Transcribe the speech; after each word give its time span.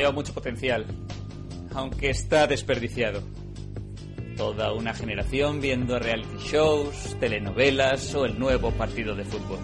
Veo 0.00 0.14
mucho 0.14 0.32
potencial, 0.32 0.86
aunque 1.74 2.08
está 2.08 2.46
desperdiciado. 2.46 3.22
Toda 4.34 4.72
una 4.72 4.94
generación 4.94 5.60
viendo 5.60 5.98
reality 5.98 6.38
shows, 6.38 7.18
telenovelas 7.20 8.14
o 8.14 8.24
el 8.24 8.38
nuevo 8.38 8.70
partido 8.70 9.14
de 9.14 9.26
fútbol. 9.26 9.58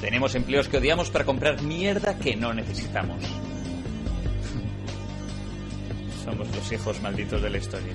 Tenemos 0.00 0.34
empleos 0.34 0.66
que 0.66 0.78
odiamos 0.78 1.10
para 1.10 1.24
comprar 1.24 1.62
mierda 1.62 2.18
que 2.18 2.34
no 2.34 2.52
necesitamos. 2.52 3.22
Somos 6.24 6.52
los 6.52 6.72
hijos 6.72 7.00
malditos 7.00 7.40
de 7.40 7.50
la 7.50 7.58
historia. 7.58 7.94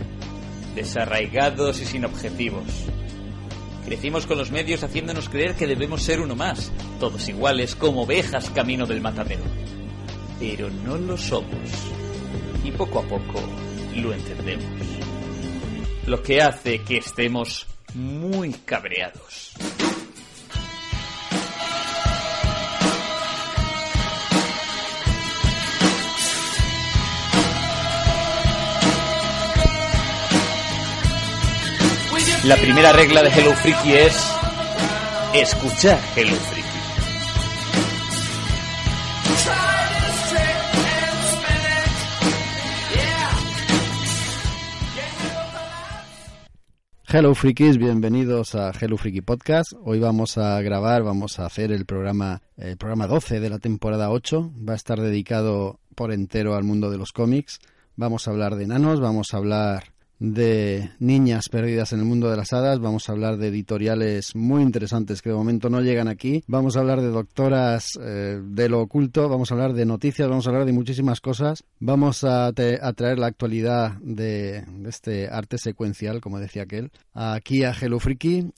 Desarraigados 0.74 1.82
y 1.82 1.86
sin 1.86 2.06
objetivos. 2.06 2.64
Crecimos 3.84 4.26
con 4.26 4.38
los 4.38 4.52
medios 4.52 4.86
haciéndonos 4.86 5.28
creer 5.28 5.56
que 5.56 5.68
debemos 5.68 6.02
ser 6.02 6.22
uno 6.22 6.38
más, 6.38 6.72
todos 7.02 7.28
iguales 7.28 7.76
como 7.76 8.04
ovejas 8.04 8.50
camino 8.52 8.86
del 8.86 9.02
matadero. 9.02 9.63
Pero 10.46 10.70
no 10.70 10.98
lo 10.98 11.18
somos. 11.18 11.70
Y 12.66 12.72
poco 12.72 13.00
a 13.00 13.04
poco 13.04 13.40
lo 13.96 14.14
entendemos. 14.14 14.66
Lo 16.06 16.22
que 16.22 16.42
hace 16.42 16.80
que 16.80 16.98
estemos 16.98 17.66
muy 17.94 18.52
cabreados. 18.52 19.54
La 32.44 32.58
primera 32.58 32.92
regla 32.92 33.24
de 33.24 33.30
Hello 33.30 33.56
Freaky 33.56 33.94
es 33.94 34.36
escuchar 35.34 35.98
Hello 36.18 36.36
Freaky. 36.36 36.63
Hello 47.16 47.36
Freakies, 47.36 47.78
bienvenidos 47.78 48.56
a 48.56 48.72
Hello 48.72 48.98
Freaky 48.98 49.22
Podcast. 49.22 49.74
Hoy 49.84 50.00
vamos 50.00 50.40
a 50.40 50.60
grabar, 50.64 51.04
vamos 51.04 51.38
a 51.38 51.46
hacer 51.46 51.72
el 51.72 51.86
programa, 51.86 52.42
el 52.58 52.76
programa 52.76 53.06
12 53.06 53.40
de 53.40 53.52
la 53.52 53.60
temporada 53.60 54.10
8. 54.10 54.52
Va 54.68 54.74
a 54.74 54.76
estar 54.76 55.00
dedicado 55.00 55.80
por 55.94 56.12
entero 56.12 56.56
al 56.56 56.64
mundo 56.64 56.90
de 56.90 56.98
los 56.98 57.14
cómics. 57.14 57.60
Vamos 57.96 58.28
a 58.28 58.32
hablar 58.32 58.56
de 58.56 58.64
enanos, 58.64 59.00
vamos 59.00 59.32
a 59.32 59.38
hablar 59.38 59.93
de 60.24 60.90
niñas 61.00 61.50
perdidas 61.50 61.92
en 61.92 62.00
el 62.00 62.06
mundo 62.06 62.32
de 62.32 62.38
las 62.38 62.54
hadas, 62.54 62.80
vamos 62.80 63.10
a 63.10 63.12
hablar 63.12 63.36
de 63.36 63.50
editoriales 63.50 64.38
muy 64.38 64.62
interesantes 64.62 65.22
que 65.22 65.30
de 65.30 65.36
momento 65.36 65.70
no 65.70 65.82
llegan 65.82 66.08
aquí, 66.08 66.46
vamos 66.48 66.78
a 66.78 66.80
hablar 66.80 67.02
de 67.02 67.10
doctoras 67.10 68.00
eh, 68.02 68.40
de 68.42 68.70
lo 68.70 68.80
oculto, 68.80 69.28
vamos 69.28 69.52
a 69.52 69.56
hablar 69.56 69.74
de 69.74 69.86
noticias, 69.86 70.30
vamos 70.30 70.48
a 70.48 70.52
hablar 70.52 70.66
de 70.66 70.72
muchísimas 70.72 71.20
cosas, 71.20 71.66
vamos 71.82 72.24
a, 72.24 72.54
traer 72.54 73.20
la 73.20 73.28
actualidad 73.28 73.98
de, 74.02 74.64
este 74.88 75.28
arte 75.28 75.58
secuencial, 75.58 76.22
como 76.22 76.40
decía 76.40 76.64
aquel, 76.64 76.92
aquí 77.14 77.66
a 77.66 77.74
Hello 77.74 77.98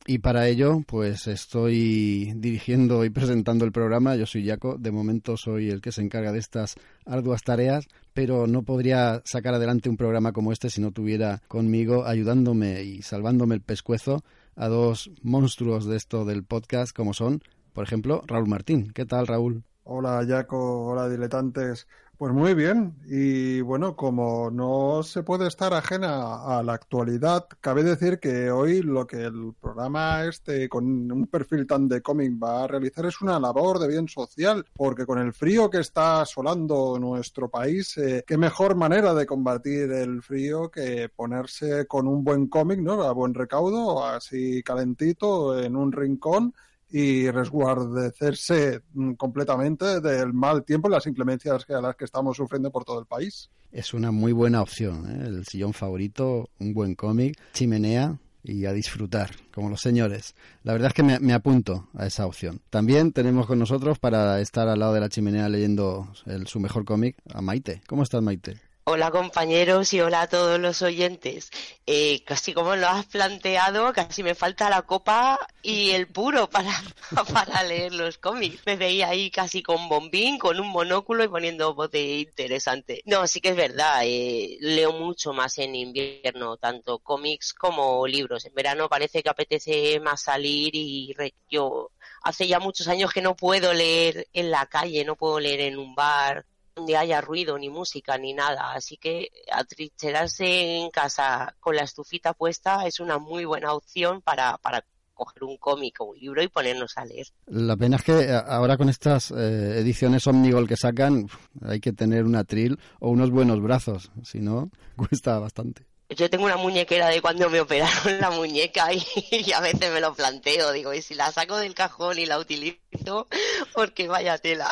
y 0.06 0.20
para 0.20 0.48
ello 0.48 0.84
pues 0.86 1.26
estoy 1.26 2.32
dirigiendo 2.36 3.04
y 3.06 3.10
presentando 3.10 3.66
el 3.66 3.72
programa, 3.72 4.16
yo 4.16 4.28
soy 4.28 4.48
Jaco, 4.48 4.78
de 4.78 4.92
momento 4.92 5.36
soy 5.36 5.72
el 5.72 5.82
que 5.82 5.92
se 5.92 6.04
encarga 6.04 6.32
de 6.32 6.40
estas 6.40 6.76
arduas 7.08 7.42
tareas, 7.42 7.88
pero 8.16 8.48
no 8.48 8.64
podría 8.64 9.22
sacar 9.26 9.54
adelante 9.54 9.90
un 9.90 9.98
programa 9.98 10.32
como 10.32 10.54
este 10.54 10.70
si 10.70 10.82
no 10.82 10.92
tuviera 10.92 11.42
conmigo 11.50 12.06
ayudándome 12.06 12.82
y 12.82 13.02
salvándome 13.02 13.56
el 13.56 13.62
pescuezo 13.62 14.24
a 14.56 14.70
dos 14.70 15.12
monstruos 15.22 15.86
de 15.86 15.98
esto 15.98 16.24
del 16.24 16.46
podcast 16.46 16.96
como 16.96 17.14
son, 17.14 17.42
por 17.74 17.84
ejemplo, 17.84 18.24
Raúl 18.26 18.48
Martín. 18.48 18.92
¿Qué 18.94 19.06
tal, 19.06 19.28
Raúl? 19.28 19.64
Hola, 19.84 20.26
Jaco. 20.26 20.88
Hola, 20.88 21.10
diletantes. 21.10 21.88
Pues 22.18 22.32
muy 22.32 22.54
bien. 22.54 22.96
Y 23.08 23.60
bueno, 23.60 23.98
como 23.98 24.50
no 24.50 25.04
se 25.04 25.22
puede 25.22 25.48
estar 25.48 25.74
ajena 25.74 26.46
a 26.46 26.64
la 26.64 26.74
actualidad, 26.74 27.46
cabe 27.60 27.84
decir 27.84 28.20
que 28.20 28.50
hoy 28.52 28.82
lo 28.82 29.06
que 29.06 29.24
el 29.24 29.54
programa 29.60 30.24
este 30.24 30.70
con 30.70 31.12
un 31.12 31.28
perfil 31.28 31.68
tan 31.68 31.90
de 31.90 32.02
cómic 32.02 32.32
va 32.42 32.64
a 32.64 32.68
realizar 32.68 33.06
es 33.06 33.22
una 33.22 33.38
labor 33.38 33.80
de 33.80 33.90
bien 33.90 34.08
social, 34.08 34.66
porque 34.78 35.06
con 35.06 35.20
el 35.20 35.34
frío 35.34 35.70
que 35.70 35.80
está 35.80 36.22
asolando 36.22 36.98
nuestro 37.00 37.50
país, 37.50 37.98
eh, 37.98 38.24
qué 38.26 38.38
mejor 38.38 38.76
manera 38.76 39.14
de 39.14 39.26
combatir 39.26 39.92
el 39.92 40.22
frío 40.22 40.72
que 40.72 41.10
ponerse 41.14 41.86
con 41.86 42.08
un 42.08 42.24
buen 42.24 42.48
cómic, 42.48 42.80
¿no? 42.80 43.04
A 43.04 43.12
buen 43.12 43.34
recaudo, 43.34 44.06
así 44.06 44.64
calentito 44.64 45.60
en 45.60 45.76
un 45.76 45.92
rincón 45.92 46.54
y 46.90 47.30
resguardecerse 47.30 48.82
mm, 48.94 49.14
completamente 49.14 50.02
del 50.02 50.34
mal 50.34 50.64
tiempo 50.64 50.88
y 50.88 50.92
las 50.92 51.08
inclemencias 51.08 51.66
a 51.70 51.82
las 51.82 51.96
que 51.96 52.06
estamos 52.06 52.38
sufriendo 52.38 52.72
por 52.72 52.86
todo 52.86 53.00
el 53.00 53.06
país. 53.06 53.50
Es 53.72 53.94
una 53.94 54.12
muy 54.12 54.32
buena 54.32 54.62
opción, 54.62 55.10
¿eh? 55.10 55.28
el 55.28 55.46
sillón 55.46 55.74
favorito, 55.74 56.50
un 56.60 56.74
buen 56.74 56.96
cómic, 56.96 57.38
chimenea 57.54 58.18
y 58.42 58.66
a 58.66 58.74
disfrutar, 58.74 59.32
como 59.54 59.70
los 59.70 59.82
señores. 59.82 60.36
La 60.64 60.74
verdad 60.74 60.90
es 60.90 60.94
que 60.94 61.04
me, 61.04 61.34
apunto 61.34 61.90
a 61.96 62.06
esa 62.06 62.26
opción. 62.26 62.62
También 62.70 63.12
tenemos 63.12 63.48
con 63.48 63.60
nosotros, 63.60 64.00
para 64.00 64.40
estar 64.40 64.68
al 64.68 64.80
lado 64.80 64.94
de 64.94 65.00
la 65.00 65.10
chimenea 65.10 65.50
leyendo 65.50 66.08
su 66.46 66.60
mejor 66.60 66.86
cómic, 66.86 67.18
a 67.34 67.42
Maite. 67.42 67.82
¿Cómo 67.88 68.04
estás, 68.04 68.22
Maite? 68.22 68.62
Hola 68.88 69.10
compañeros 69.10 69.94
y 69.94 70.00
hola 70.02 70.22
a 70.22 70.28
todos 70.28 70.60
los 70.60 70.84
oyentes. 70.84 71.50
Eh, 71.88 72.24
casi 72.24 72.54
como 72.54 72.76
lo 72.76 72.88
has 72.88 73.08
planteado, 73.08 73.92
casi 73.94 74.22
me 74.22 74.36
falta 74.36 74.70
la 74.70 74.84
copa 74.84 75.40
y 75.64 75.90
el 75.90 76.08
puro 76.08 76.48
para, 76.52 76.72
para 77.34 77.64
leer 77.64 77.94
los 77.96 78.20
cómics. 78.20 78.62
Me 78.68 78.76
veía 78.76 79.08
ahí 79.10 79.32
casi 79.32 79.64
con 79.64 79.90
bombín, 79.90 80.38
con 80.38 80.60
un 80.60 80.68
monóculo 80.68 81.24
y 81.24 81.28
poniendo 81.28 81.74
bote 81.74 82.00
interesante. 82.20 83.02
No, 83.06 83.26
sí 83.26 83.42
que 83.42 83.50
es 83.50 83.56
verdad, 83.56 84.02
eh, 84.06 84.58
leo 84.60 84.92
mucho 84.92 85.34
más 85.34 85.58
en 85.58 85.74
invierno, 85.74 86.58
tanto 86.58 87.00
cómics 87.00 87.56
como 87.56 88.06
libros. 88.06 88.46
En 88.46 88.54
verano 88.54 88.88
parece 88.88 89.24
que 89.24 89.30
apetece 89.30 90.00
más 90.00 90.22
salir 90.22 90.76
y 90.76 91.16
yo 91.50 91.90
hace 92.22 92.48
ya 92.48 92.60
muchos 92.60 92.88
años 92.88 93.12
que 93.12 93.22
no 93.24 93.36
puedo 93.36 93.74
leer 93.74 94.28
en 94.32 94.52
la 94.52 94.68
calle, 94.68 95.04
no 95.06 95.16
puedo 95.16 95.40
leer 95.40 95.62
en 95.62 95.80
un 95.80 95.96
bar 95.96 96.46
donde 96.76 96.98
haya 96.98 97.22
ruido, 97.22 97.58
ni 97.58 97.70
música, 97.70 98.18
ni 98.18 98.34
nada. 98.34 98.74
Así 98.74 98.98
que 98.98 99.32
atrincherarse 99.52 100.78
en 100.78 100.90
casa 100.90 101.56
con 101.60 101.76
la 101.76 101.84
estufita 101.84 102.34
puesta 102.34 102.86
es 102.86 103.00
una 103.00 103.18
muy 103.18 103.46
buena 103.46 103.74
opción 103.74 104.22
para, 104.22 104.58
para 104.58 104.84
coger 105.14 105.46
un 105.46 105.58
cómic 105.58 106.02
o 106.02 106.06
un 106.06 106.20
libro 106.20 106.44
y 106.44 106.50
ponernos 106.50 106.98
a 106.98 107.06
leer. 107.06 107.28
La 107.48 107.78
pena 107.78 107.96
es 107.96 108.04
que 108.04 108.20
eh, 108.20 108.42
ahora 108.48 108.78
con 108.78 108.90
estas 108.90 109.32
eh, 109.32 109.80
ediciones 109.80 110.28
Omnigol 110.28 110.68
que 110.68 110.76
sacan 110.76 111.30
hay 111.62 111.80
que 111.80 111.94
tener 111.94 112.26
un 112.26 112.36
atril 112.36 112.78
o 113.00 113.10
unos 113.10 113.32
buenos 113.32 113.62
brazos, 113.62 114.12
si 114.24 114.40
no 114.40 114.70
cuesta 114.98 115.40
bastante. 115.40 115.86
Yo 116.10 116.30
tengo 116.30 116.46
una 116.46 116.58
muñequera 116.58 117.08
de 117.08 117.20
cuando 117.20 117.50
me 117.50 117.62
operaron 117.62 118.20
la 118.20 118.30
muñeca 118.30 118.94
y, 118.94 119.02
y, 119.32 119.52
a 119.54 119.60
veces 119.60 119.92
me 119.92 120.02
lo 120.02 120.14
planteo, 120.14 120.72
digo, 120.72 120.94
¿y 120.94 121.02
si 121.02 121.16
la 121.16 121.32
saco 121.32 121.58
del 121.58 121.74
cajón 121.74 122.20
y 122.20 122.28
la 122.28 122.38
utilizo? 122.38 123.28
Porque 123.74 124.08
vaya 124.08 124.38
tela. 124.38 124.70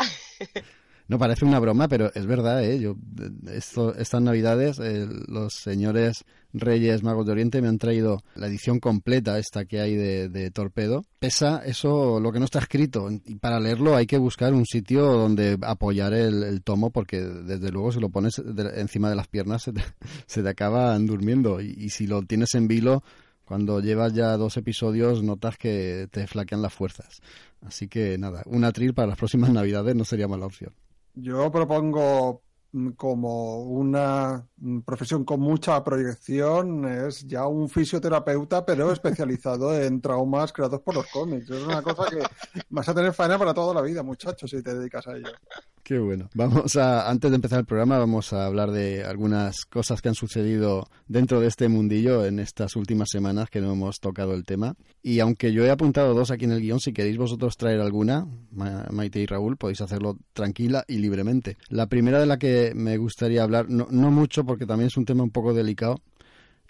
No 1.07 1.19
parece 1.19 1.45
una 1.45 1.59
broma, 1.59 1.87
pero 1.87 2.11
es 2.13 2.25
verdad, 2.25 2.63
¿eh? 2.63 2.79
Yo, 2.79 2.95
esto, 3.51 3.93
estas 3.95 4.21
navidades, 4.21 4.79
eh, 4.79 5.07
los 5.27 5.53
señores 5.53 6.23
Reyes 6.53 7.03
Magos 7.03 7.25
de 7.25 7.33
Oriente 7.33 7.61
me 7.61 7.67
han 7.67 7.77
traído 7.77 8.23
la 8.35 8.47
edición 8.47 8.79
completa 8.79 9.37
esta 9.37 9.65
que 9.65 9.81
hay 9.81 9.95
de, 9.95 10.51
Torpedo. 10.51 11.03
Pesa 11.19 11.61
eso 11.65 12.19
lo 12.19 12.31
que 12.31 12.39
no 12.39 12.45
está 12.45 12.59
escrito. 12.59 13.09
Y 13.25 13.35
para 13.35 13.59
leerlo 13.59 13.95
hay 13.95 14.05
que 14.05 14.17
buscar 14.17 14.53
un 14.53 14.65
sitio 14.65 15.03
donde 15.03 15.57
apoyar 15.61 16.13
el, 16.13 16.61
tomo 16.63 16.91
porque 16.91 17.19
desde 17.19 17.71
luego 17.71 17.91
si 17.91 17.99
lo 17.99 18.09
pones 18.09 18.41
encima 18.75 19.09
de 19.09 19.15
las 19.15 19.27
piernas 19.27 19.63
se 19.63 19.73
te, 19.73 19.81
se 20.25 20.47
acaban 20.47 21.05
durmiendo. 21.05 21.59
Y, 21.59 21.75
y 21.77 21.89
si 21.89 22.07
lo 22.07 22.21
tienes 22.21 22.53
en 22.53 22.67
vilo, 22.67 23.03
cuando 23.45 23.79
llevas 23.81 24.13
ya 24.13 24.37
dos 24.37 24.57
episodios 24.57 25.21
notas 25.23 25.57
que 25.57 26.07
te 26.11 26.27
flaquean 26.27 26.61
las 26.61 26.73
fuerzas. 26.73 27.21
Así 27.61 27.87
que 27.87 28.17
nada, 28.17 28.43
un 28.45 28.63
atril 28.63 28.93
para 28.93 29.09
las 29.09 29.17
próximas 29.17 29.49
navidades 29.53 29.95
no 29.95 30.05
sería 30.05 30.27
mala 30.27 30.45
opción. 30.45 30.73
Yo 31.15 31.51
propongo 31.51 32.41
mm, 32.71 32.89
como 32.91 33.63
una 33.63 34.47
mm, 34.57 34.79
profesión 34.81 35.23
con 35.23 35.39
mucha 35.39 35.83
proyección, 35.83 36.85
es 36.85 37.25
ya 37.27 37.47
un 37.47 37.69
fisioterapeuta, 37.69 38.65
pero 38.65 38.91
especializado 38.91 39.73
en 39.81 40.01
traumas 40.01 40.51
creados 40.51 40.81
por 40.81 40.95
los 40.95 41.07
cómics. 41.07 41.49
Es 41.49 41.63
una 41.63 41.81
cosa 41.81 42.09
que 42.09 42.23
vas 42.69 42.89
a 42.89 42.93
tener 42.95 43.13
faena 43.13 43.37
para 43.37 43.53
toda 43.53 43.73
la 43.73 43.81
vida, 43.81 44.01
muchachos, 44.03 44.49
si 44.49 44.63
te 44.63 44.73
dedicas 44.75 45.07
a 45.07 45.15
ello. 45.15 45.31
Qué 45.83 45.99
bueno. 45.99 46.29
Vamos 46.33 46.77
a, 46.77 47.09
antes 47.09 47.29
de 47.29 47.35
empezar 47.35 47.59
el 47.59 47.65
programa, 47.65 47.97
vamos 47.97 48.31
a 48.31 48.45
hablar 48.45 48.71
de 48.71 49.03
algunas 49.03 49.65
cosas 49.65 50.01
que 50.01 50.07
han 50.07 50.15
sucedido 50.15 50.87
dentro 51.09 51.41
de 51.41 51.47
este 51.47 51.67
mundillo 51.67 52.25
en 52.25 52.39
estas 52.39 52.77
últimas 52.77 53.09
semanas 53.11 53.49
que 53.49 53.59
no 53.59 53.73
hemos 53.73 53.99
tocado 53.99 54.33
el 54.33 54.45
tema. 54.45 54.75
Y 55.01 55.19
aunque 55.19 55.51
yo 55.51 55.65
he 55.65 55.69
apuntado 55.69 56.13
dos 56.13 56.31
aquí 56.31 56.45
en 56.45 56.53
el 56.53 56.61
guion, 56.61 56.79
si 56.79 56.93
queréis 56.93 57.17
vosotros 57.17 57.57
traer 57.57 57.81
alguna, 57.81 58.25
Maite 58.51 59.19
y 59.19 59.25
Raúl, 59.25 59.57
podéis 59.57 59.81
hacerlo 59.81 60.17
tranquila 60.31 60.85
y 60.87 60.99
libremente. 60.99 61.57
La 61.67 61.87
primera 61.87 62.21
de 62.21 62.27
la 62.27 62.39
que 62.39 62.71
me 62.73 62.95
gustaría 62.95 63.43
hablar, 63.43 63.69
no, 63.69 63.87
no 63.91 64.09
mucho 64.09 64.45
porque 64.45 64.65
también 64.65 64.87
es 64.87 64.95
un 64.95 65.03
tema 65.03 65.23
un 65.23 65.31
poco 65.31 65.53
delicado, 65.53 65.99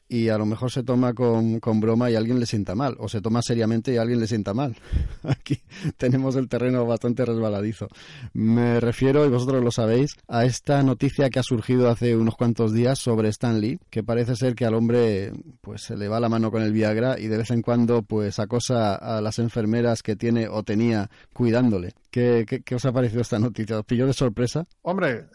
y 0.08 0.30
a 0.30 0.38
lo 0.38 0.46
mejor 0.46 0.72
se 0.72 0.84
toma 0.84 1.14
con, 1.14 1.60
con 1.60 1.80
broma 1.80 2.12
y 2.12 2.16
alguien 2.16 2.40
le 2.40 2.46
sienta 2.46 2.76
mal, 2.76 2.96
o 3.00 3.10
se 3.10 3.22
toma 3.22 3.42
seriamente 3.42 3.94
y 3.94 3.98
alguien 3.98 4.20
le 4.20 4.28
sienta 4.28 4.54
mal. 4.54 4.76
Aquí 5.24 5.60
tenemos 5.98 6.36
el 6.36 6.48
terreno 6.48 6.86
bastante 6.86 7.26
resbaladizo. 7.26 7.88
Me 8.34 8.80
refiero, 8.80 9.26
y 9.26 9.30
vosotros 9.30 9.64
lo 9.64 9.72
sabéis, 9.72 10.12
a 10.28 10.46
esta 10.46 10.84
noticia 10.84 11.30
que 11.30 11.40
ha 11.40 11.44
surgido 11.44 11.90
hace 11.90 12.16
unos 12.16 12.36
cuantos 12.36 12.74
días 12.74 13.00
sobre 13.00 13.30
Stan 13.30 13.60
Lee, 13.60 13.80
que 13.90 14.04
parece 14.04 14.36
ser 14.36 14.56
que 14.56 14.66
al 14.66 14.76
hombre 14.76 15.32
pues 15.62 15.84
se 15.84 15.98
le 15.98 16.08
va 16.08 16.20
la 16.20 16.30
mano 16.30 16.52
con 16.52 16.62
el 16.62 16.74
Viagra 16.74 17.20
y 17.20 17.28
de 17.28 17.38
vez 17.38 17.52
en 17.52 17.62
cuando 17.62 18.04
pues 18.04 18.40
acosa 18.40 18.96
a 18.96 19.22
las 19.22 19.40
enfermeras 19.40 20.04
que 20.04 20.16
tiene 20.16 20.48
o 20.48 20.64
tenía 20.64 21.10
cuidándole. 21.34 21.94
¿Qué, 22.14 22.76
os 22.76 22.86
ha 22.86 22.92
parecido 22.92 23.24
esta 23.24 23.40
noticia? 23.40 23.80
¿Os 23.80 23.88
de 23.88 24.14
sorpresa? 24.14 24.68
Hombre, 24.84 25.30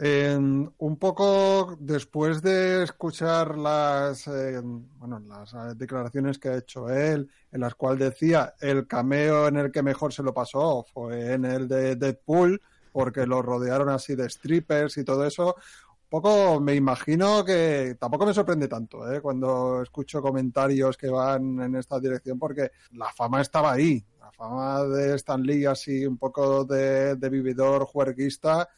un 0.78 0.96
poco 0.96 1.76
después 1.80 2.40
de 2.40 2.84
escuchar 2.84 3.58
las, 3.58 4.28
eh, 4.28 4.60
bueno, 4.62 5.18
las 5.18 5.54
eh, 5.54 5.74
declaraciones 5.74 6.38
que 6.38 6.50
ha 6.50 6.58
hecho 6.58 6.88
él, 6.88 7.28
en 7.50 7.60
las 7.60 7.74
cuales 7.74 7.98
decía 7.98 8.54
el 8.60 8.86
cameo 8.86 9.48
en 9.48 9.56
el 9.56 9.72
que 9.72 9.82
mejor 9.82 10.12
se 10.12 10.22
lo 10.22 10.32
pasó 10.32 10.86
fue 10.94 11.32
en 11.32 11.46
el 11.46 11.66
de 11.66 11.96
Deadpool, 11.96 12.62
porque 12.92 13.26
lo 13.26 13.42
rodearon 13.42 13.88
así 13.88 14.14
de 14.14 14.30
strippers 14.30 14.98
y 14.98 15.04
todo 15.04 15.26
eso. 15.26 15.56
Un 15.56 16.08
poco 16.08 16.60
me 16.60 16.76
imagino 16.76 17.44
que 17.44 17.96
tampoco 17.98 18.24
me 18.24 18.32
sorprende 18.32 18.68
tanto 18.68 19.12
¿eh? 19.12 19.20
cuando 19.20 19.82
escucho 19.82 20.22
comentarios 20.22 20.96
que 20.96 21.08
van 21.08 21.60
en 21.60 21.74
esta 21.74 21.98
dirección, 21.98 22.38
porque 22.38 22.70
la 22.92 23.10
fama 23.12 23.40
estaba 23.40 23.72
ahí 23.72 24.04
la 24.28 24.32
fama 24.32 24.84
de 24.84 25.14
Stan 25.14 25.42
Lee 25.42 25.64
así 25.64 26.06
un 26.06 26.18
poco 26.18 26.64
de, 26.64 27.16
vividor 27.30 27.84
juerguista 27.86 28.68